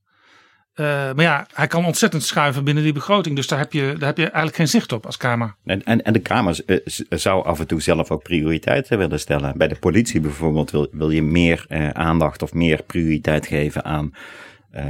Uh, 0.76 0.86
maar 0.86 1.22
ja, 1.22 1.48
hij 1.54 1.68
kan 1.68 1.86
ontzettend 1.86 2.24
schuiven 2.24 2.64
binnen 2.64 2.84
die 2.84 2.94
begroting. 2.94 3.36
Dus 3.36 3.48
daar 3.48 3.60
heb 3.60 3.74
je, 3.74 3.96
daar 3.98 4.08
heb 4.08 4.18
je 4.18 4.24
eigenlijk 4.24 4.56
geen 4.56 4.68
zicht 4.68 4.92
op 4.92 5.06
als 5.06 5.18
Kamer. 5.18 5.56
En, 5.66 5.84
en, 5.84 6.04
en 6.04 6.14
de 6.14 6.20
Kamer 6.20 6.60
uh, 6.66 6.78
zou 7.10 7.46
af 7.46 7.60
en 7.60 7.68
toe 7.68 7.82
zelf 7.82 8.12
ook 8.12 8.24
prioriteiten 8.24 8.98
willen 8.98 9.20
stellen. 9.20 9.58
Bij 9.58 9.68
de 9.68 9.76
politie 9.76 10.20
bijvoorbeeld 10.20 10.72
wil, 10.72 10.88
wil 10.92 11.10
je 11.10 11.24
meer 11.24 11.66
uh, 11.70 11.90
aandacht 11.90 12.42
of 12.42 12.54
meer 12.54 12.84
prioriteit 12.84 13.48
geven 13.48 13.86
aan 13.86 14.14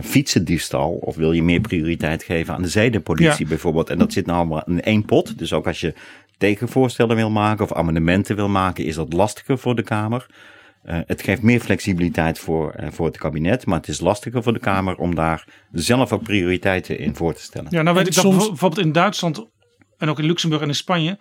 fietsendiefstal. 0.04 0.92
Of 0.92 1.16
wil 1.16 1.32
je 1.32 1.44
meer 1.44 1.62
prioriteit 1.62 2.24
geven 2.24 2.54
aan 2.54 2.62
de 2.62 2.68
zedenpolitie 2.68 3.44
ja. 3.44 3.50
bijvoorbeeld. 3.50 3.90
En 3.90 3.98
dat 3.98 4.14
zit 4.14 4.26
nou 4.26 4.38
allemaal 4.38 4.64
in 4.66 4.82
één 4.82 5.06
pot. 5.06 5.38
Dus 5.38 5.54
ook 5.54 5.68
als 5.68 5.80
je 5.80 5.94
tegenvoorstellen 6.38 7.16
wil 7.16 7.30
maken 7.30 7.64
of 7.64 7.74
amendementen 7.74 8.36
wil 8.36 8.50
maken, 8.50 8.86
is 8.86 8.96
dat 8.96 9.14
lastiger 9.14 9.58
voor 9.58 9.76
de 9.76 9.84
Kamer. 9.84 10.26
Uh, 10.86 11.00
het 11.06 11.22
geeft 11.22 11.42
meer 11.42 11.60
flexibiliteit 11.60 12.40
voor, 12.40 12.76
uh, 12.80 12.88
voor 12.92 13.06
het 13.06 13.18
kabinet, 13.18 13.66
maar 13.66 13.78
het 13.78 13.88
is 13.88 14.00
lastiger 14.00 14.44
voor 14.44 14.54
de 14.54 14.60
Kamer 14.60 14.96
om 14.96 15.16
daar 15.16 15.48
zelf 15.72 16.12
ook 16.14 16.24
prioriteiten 16.24 17.00
in 17.00 17.16
voor 17.16 17.34
te 17.34 17.42
stellen. 17.42 17.72
Ja, 17.72 17.82
nou 17.82 17.96
weet 17.96 18.06
En 18.08 18.12
ik 18.12 18.18
soms- 18.20 18.38
dat 18.38 18.48
bijvoorbeeld 18.50 18.86
in 18.86 18.92
Duitsland 18.92 19.46
en 19.98 20.10
ook 20.10 20.20
in 20.20 20.26
Luxemburg 20.26 20.62
en 20.62 20.68
in 20.68 20.76
Spanje 20.76 21.20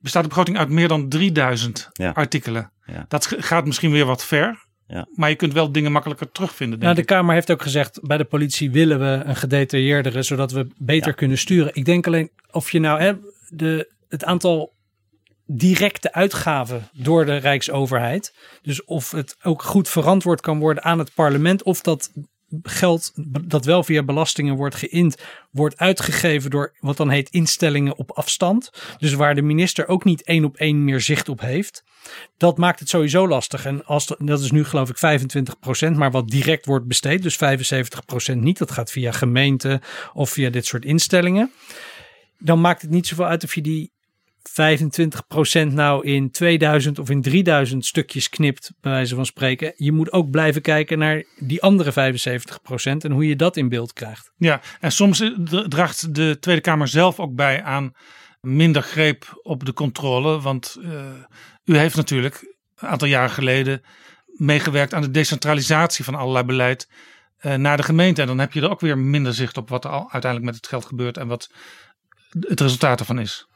bestaat 0.00 0.22
de 0.22 0.28
begroting 0.28 0.58
uit 0.58 0.68
meer 0.68 0.88
dan 0.88 1.08
3000 1.08 1.88
Ja. 1.92 2.10
artikelen. 2.10 2.72
Ja. 2.86 3.04
Dat 3.08 3.26
gaat 3.38 3.66
misschien 3.66 3.90
weer 3.90 4.04
wat 4.04 4.24
ver, 4.24 4.64
Ja. 4.86 5.06
maar 5.14 5.28
je 5.28 5.34
kunt 5.36 5.52
wel 5.52 5.72
dingen 5.72 5.92
makkelijker 5.92 6.30
terugvinden. 6.32 6.78
Denk 6.78 6.82
Nou, 6.82 6.94
de 6.94 7.00
ik. 7.00 7.06
Kamer 7.06 7.34
heeft 7.34 7.50
ook 7.50 7.62
gezegd, 7.62 8.00
bij 8.02 8.16
de 8.16 8.24
politie 8.24 8.70
willen 8.70 8.98
we 8.98 9.22
een 9.24 9.36
gedetailleerdere, 9.36 10.22
zodat 10.22 10.52
we 10.52 10.66
beter 10.76 11.14
kunnen 11.14 11.38
sturen. 11.38 11.74
Ik 11.74 11.84
denk 11.84 12.06
alleen 12.06 12.30
of 12.50 12.70
je 12.72 12.78
nou 12.80 13.00
hè, 13.00 13.12
de, 13.48 13.92
het 14.08 14.24
aantal 14.24 14.74
directe 15.46 16.12
uitgaven 16.12 16.88
door 16.92 17.24
de 17.24 17.36
Rijksoverheid. 17.36 18.34
Dus 18.62 18.84
of 18.84 19.10
het 19.10 19.36
ook 19.42 19.62
goed 19.62 19.88
verantwoord 19.88 20.40
kan 20.40 20.58
worden 20.58 20.82
aan 20.82 20.98
het 20.98 21.14
parlement, 21.14 21.62
of 21.62 21.80
dat 21.80 22.10
geld 22.62 23.12
dat 23.44 23.64
wel 23.64 23.82
via 23.82 24.02
belastingen 24.02 24.56
wordt 24.56 24.74
geïnd, 24.74 25.22
wordt 25.50 25.78
uitgegeven 25.78 26.50
door 26.50 26.76
wat 26.80 26.96
dan 26.96 27.10
heet 27.10 27.28
instellingen 27.28 27.96
op 27.96 28.10
afstand. 28.10 28.70
Dus 28.98 29.12
waar 29.12 29.34
de 29.34 29.42
minister 29.42 29.88
ook 29.88 30.04
niet 30.04 30.22
één 30.22 30.44
op 30.44 30.56
één 30.56 30.84
meer 30.84 31.00
zicht 31.00 31.28
op 31.28 31.40
heeft. 31.40 31.84
Dat 32.36 32.58
maakt 32.58 32.80
het 32.80 32.88
sowieso 32.88 33.28
lastig. 33.28 33.64
En 33.64 33.84
als 33.84 34.06
dat 34.18 34.40
is 34.40 34.50
nu 34.50 34.64
geloof 34.64 34.88
ik 34.88 35.20
25%, 35.86 35.90
maar 35.96 36.10
wat 36.10 36.28
direct 36.28 36.66
wordt 36.66 36.86
besteed, 36.86 37.22
dus 37.22 37.38
75% 38.32 38.36
niet. 38.36 38.58
Dat 38.58 38.70
gaat 38.70 38.90
via 38.90 39.12
gemeenten 39.12 39.80
of 40.12 40.30
via 40.30 40.50
dit 40.50 40.66
soort 40.66 40.84
instellingen. 40.84 41.52
Dan 42.38 42.60
maakt 42.60 42.82
het 42.82 42.90
niet 42.90 43.06
zoveel 43.06 43.26
uit 43.26 43.44
of 43.44 43.54
je 43.54 43.62
die 43.62 43.94
25% 44.48 45.72
nou 45.72 46.06
in 46.06 46.30
2000 46.30 46.98
of 46.98 47.10
in 47.10 47.22
3000 47.22 47.86
stukjes 47.86 48.28
knipt, 48.28 48.72
bij 48.80 48.92
wijze 48.92 49.14
van 49.14 49.26
spreken. 49.26 49.72
Je 49.76 49.92
moet 49.92 50.12
ook 50.12 50.30
blijven 50.30 50.62
kijken 50.62 50.98
naar 50.98 51.24
die 51.38 51.62
andere 51.62 51.92
75% 51.92 51.92
en 52.82 53.10
hoe 53.10 53.26
je 53.28 53.36
dat 53.36 53.56
in 53.56 53.68
beeld 53.68 53.92
krijgt. 53.92 54.32
Ja, 54.36 54.60
en 54.80 54.92
soms 54.92 55.30
draagt 55.68 56.14
de 56.14 56.36
Tweede 56.40 56.60
Kamer 56.60 56.88
zelf 56.88 57.20
ook 57.20 57.34
bij 57.34 57.62
aan 57.62 57.92
minder 58.40 58.82
greep 58.82 59.40
op 59.42 59.64
de 59.64 59.72
controle. 59.72 60.40
Want 60.40 60.76
uh, 60.80 61.04
u 61.64 61.76
heeft 61.76 61.96
natuurlijk 61.96 62.54
een 62.76 62.88
aantal 62.88 63.08
jaren 63.08 63.30
geleden 63.30 63.82
meegewerkt 64.26 64.94
aan 64.94 65.02
de 65.02 65.10
decentralisatie 65.10 66.04
van 66.04 66.14
allerlei 66.14 66.44
beleid 66.44 66.88
uh, 67.40 67.54
naar 67.54 67.76
de 67.76 67.82
gemeente. 67.82 68.20
En 68.20 68.26
dan 68.26 68.38
heb 68.38 68.52
je 68.52 68.60
er 68.60 68.70
ook 68.70 68.80
weer 68.80 68.98
minder 68.98 69.34
zicht 69.34 69.56
op 69.56 69.68
wat 69.68 69.84
er 69.84 69.90
al 69.90 70.10
uiteindelijk 70.12 70.44
met 70.44 70.54
het 70.54 70.66
geld 70.66 70.84
gebeurt 70.84 71.16
en 71.16 71.26
wat 71.26 71.50
het 72.40 72.60
resultaat 72.60 73.00
ervan 73.00 73.18
is. 73.18 73.46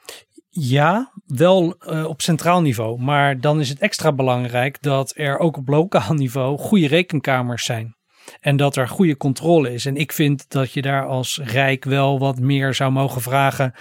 Ja, 0.52 1.12
wel 1.26 1.74
uh, 1.80 2.04
op 2.04 2.22
centraal 2.22 2.60
niveau. 2.60 3.00
Maar 3.00 3.40
dan 3.40 3.60
is 3.60 3.68
het 3.68 3.78
extra 3.78 4.12
belangrijk 4.12 4.82
dat 4.82 5.12
er 5.16 5.38
ook 5.38 5.56
op 5.56 5.68
lokaal 5.68 6.14
niveau 6.24 6.58
goede 6.58 6.86
rekenkamers 6.86 7.64
zijn. 7.64 7.94
En 8.40 8.56
dat 8.56 8.76
er 8.76 8.88
goede 8.88 9.16
controle 9.16 9.72
is. 9.72 9.86
En 9.86 9.96
ik 9.96 10.12
vind 10.12 10.50
dat 10.50 10.72
je 10.72 10.82
daar 10.82 11.06
als 11.06 11.40
Rijk 11.44 11.84
wel 11.84 12.18
wat 12.18 12.38
meer 12.38 12.74
zou 12.74 12.92
mogen 12.92 13.20
vragen 13.20 13.74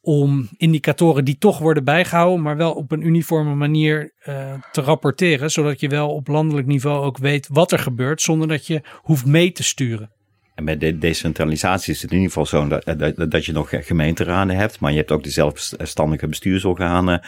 om 0.00 0.48
indicatoren 0.56 1.24
die 1.24 1.38
toch 1.38 1.58
worden 1.58 1.84
bijgehouden, 1.84 2.42
maar 2.42 2.56
wel 2.56 2.72
op 2.72 2.92
een 2.92 3.06
uniforme 3.06 3.54
manier 3.54 4.12
uh, 4.28 4.52
te 4.72 4.80
rapporteren, 4.80 5.50
zodat 5.50 5.80
je 5.80 5.88
wel 5.88 6.14
op 6.14 6.28
landelijk 6.28 6.66
niveau 6.66 7.04
ook 7.04 7.18
weet 7.18 7.48
wat 7.50 7.72
er 7.72 7.78
gebeurt, 7.78 8.22
zonder 8.22 8.48
dat 8.48 8.66
je 8.66 8.82
hoeft 9.02 9.26
mee 9.26 9.52
te 9.52 9.62
sturen. 9.62 10.10
En 10.54 10.64
bij 10.64 10.78
de 10.78 10.98
decentralisatie 10.98 11.92
is 11.92 12.02
het 12.02 12.10
in 12.10 12.16
ieder 12.16 12.32
geval 12.32 12.46
zo 12.46 12.68
dat, 12.68 12.98
dat, 12.98 13.30
dat 13.30 13.44
je 13.44 13.52
nog 13.52 13.68
gemeenteraden 13.70 14.56
hebt, 14.56 14.80
maar 14.80 14.90
je 14.90 14.96
hebt 14.96 15.10
ook 15.10 15.22
de 15.22 15.30
zelfstandige 15.30 16.26
bestuursorganen. 16.26 17.22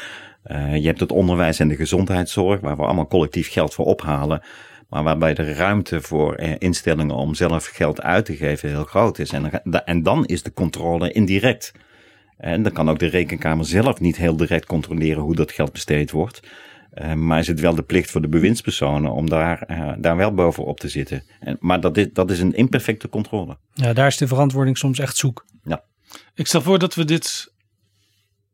Uh, 0.47 0.77
je 0.77 0.86
hebt 0.86 1.01
het 1.01 1.12
onderwijs 1.12 1.59
en 1.59 1.69
de 1.69 1.77
gezondheidszorg, 1.77 2.61
waar 2.61 2.77
we 2.77 2.82
allemaal 2.82 3.07
collectief 3.07 3.53
geld 3.53 3.74
voor 3.74 3.85
ophalen. 3.85 4.43
Maar 4.89 5.03
waarbij 5.03 5.35
de 5.35 5.53
ruimte 5.53 6.01
voor 6.01 6.35
eh, 6.35 6.55
instellingen 6.59 7.15
om 7.15 7.35
zelf 7.35 7.66
geld 7.66 8.03
uit 8.03 8.24
te 8.24 8.36
geven 8.36 8.69
heel 8.69 8.85
groot 8.85 9.19
is. 9.19 9.31
En, 9.31 9.65
en 9.85 10.03
dan 10.03 10.24
is 10.24 10.43
de 10.43 10.53
controle 10.53 11.12
indirect. 11.12 11.73
En 12.36 12.62
dan 12.62 12.73
kan 12.73 12.90
ook 12.90 12.98
de 12.98 13.07
rekenkamer 13.07 13.65
zelf 13.65 14.01
niet 14.01 14.16
heel 14.16 14.36
direct 14.36 14.66
controleren 14.66 15.23
hoe 15.23 15.35
dat 15.35 15.53
geld 15.53 15.73
besteed 15.73 16.11
wordt. 16.11 16.40
Uh, 17.02 17.12
maar 17.12 17.39
is 17.39 17.47
het 17.47 17.60
wel 17.60 17.74
de 17.74 17.82
plicht 17.82 18.10
voor 18.10 18.20
de 18.20 18.28
bewindspersonen 18.28 19.12
om 19.12 19.28
daar, 19.28 19.64
uh, 19.70 19.93
daar 19.98 20.16
wel 20.16 20.35
bovenop 20.35 20.81
te 20.81 20.89
zitten. 20.89 21.23
En, 21.40 21.56
maar 21.60 21.81
dat 21.81 21.97
is, 21.97 22.06
dat 22.12 22.31
is 22.31 22.40
een 22.40 22.55
imperfecte 22.55 23.09
controle. 23.09 23.59
Ja, 23.73 23.93
daar 23.93 24.06
is 24.06 24.16
de 24.16 24.27
verantwoording 24.27 24.78
soms 24.78 24.98
echt 24.98 25.16
zoek. 25.16 25.44
Ja. 25.62 25.82
Ik 26.35 26.47
stel 26.47 26.62
voor 26.62 26.78
dat 26.78 26.94
we 26.94 27.05
dit 27.05 27.52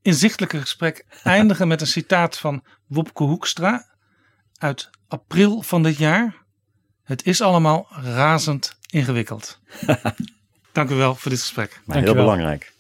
inzichtelijke 0.02 0.60
gesprek 0.60 1.05
eindigen 1.23 1.69
met 1.69 1.81
een 1.81 1.86
citaat 1.86 2.39
van 2.39 2.64
Wopke 2.86 3.23
Hoekstra 3.23 3.86
uit 4.59 4.90
april 5.09 5.62
van 5.62 5.82
dit 5.82 5.97
jaar. 5.97 6.35
Het 7.02 7.27
is 7.27 7.40
allemaal 7.40 7.86
razend 7.90 8.77
ingewikkeld. 8.90 9.60
Dank 10.73 10.90
u 10.90 10.94
wel 10.94 11.14
voor 11.14 11.31
dit 11.31 11.40
gesprek. 11.40 11.81
Maar 11.85 12.02
heel 12.02 12.14
belangrijk. 12.14 12.73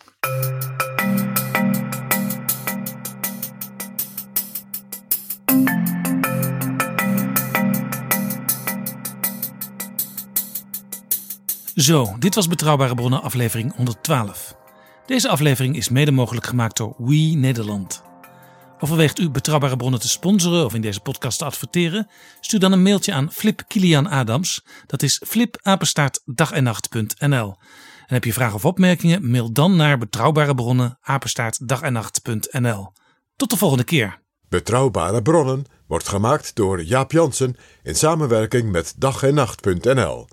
Zo, 11.74 12.16
dit 12.18 12.34
was 12.34 12.48
Betrouwbare 12.48 12.94
Bronnen 12.94 13.22
aflevering 13.22 13.76
112. 13.76 14.56
Deze 15.06 15.28
aflevering 15.28 15.76
is 15.76 15.88
mede 15.88 16.10
mogelijk 16.10 16.46
gemaakt 16.46 16.76
door 16.76 16.94
We 16.98 17.14
Nederland. 17.14 18.02
Overweegt 18.78 19.18
u 19.18 19.30
Betrouwbare 19.30 19.76
Bronnen 19.76 20.00
te 20.00 20.08
sponsoren 20.08 20.64
of 20.64 20.74
in 20.74 20.80
deze 20.80 21.00
podcast 21.00 21.38
te 21.38 21.44
adverteren? 21.44 22.08
Stuur 22.40 22.60
dan 22.60 22.72
een 22.72 22.82
mailtje 22.82 23.12
aan 23.12 23.32
Flip 23.32 23.62
Kilian 23.68 24.08
Adams. 24.08 24.64
Dat 24.86 25.02
is 25.02 25.22
flipapenstaartdagennacht.nl. 25.26 27.56
En 28.06 28.14
heb 28.14 28.24
je 28.24 28.32
vragen 28.32 28.54
of 28.54 28.64
opmerkingen? 28.64 29.30
Mail 29.30 29.52
dan 29.52 29.76
naar 29.76 29.98
Betrouwbare 29.98 30.54
Bronnen 30.54 30.98
apenstaartdagennacht.nl. 31.00 32.92
Tot 33.36 33.50
de 33.50 33.56
volgende 33.56 33.84
keer. 33.84 34.20
Betrouwbare 34.48 35.22
Bronnen 35.22 35.64
wordt 35.86 36.08
gemaakt 36.08 36.54
door 36.54 36.82
Jaap 36.82 37.12
Jansen 37.12 37.56
in 37.82 37.94
samenwerking 37.94 38.70
met 38.70 38.94
dag 38.96 39.22
en 39.22 39.34
nacht.nl. 39.34 40.26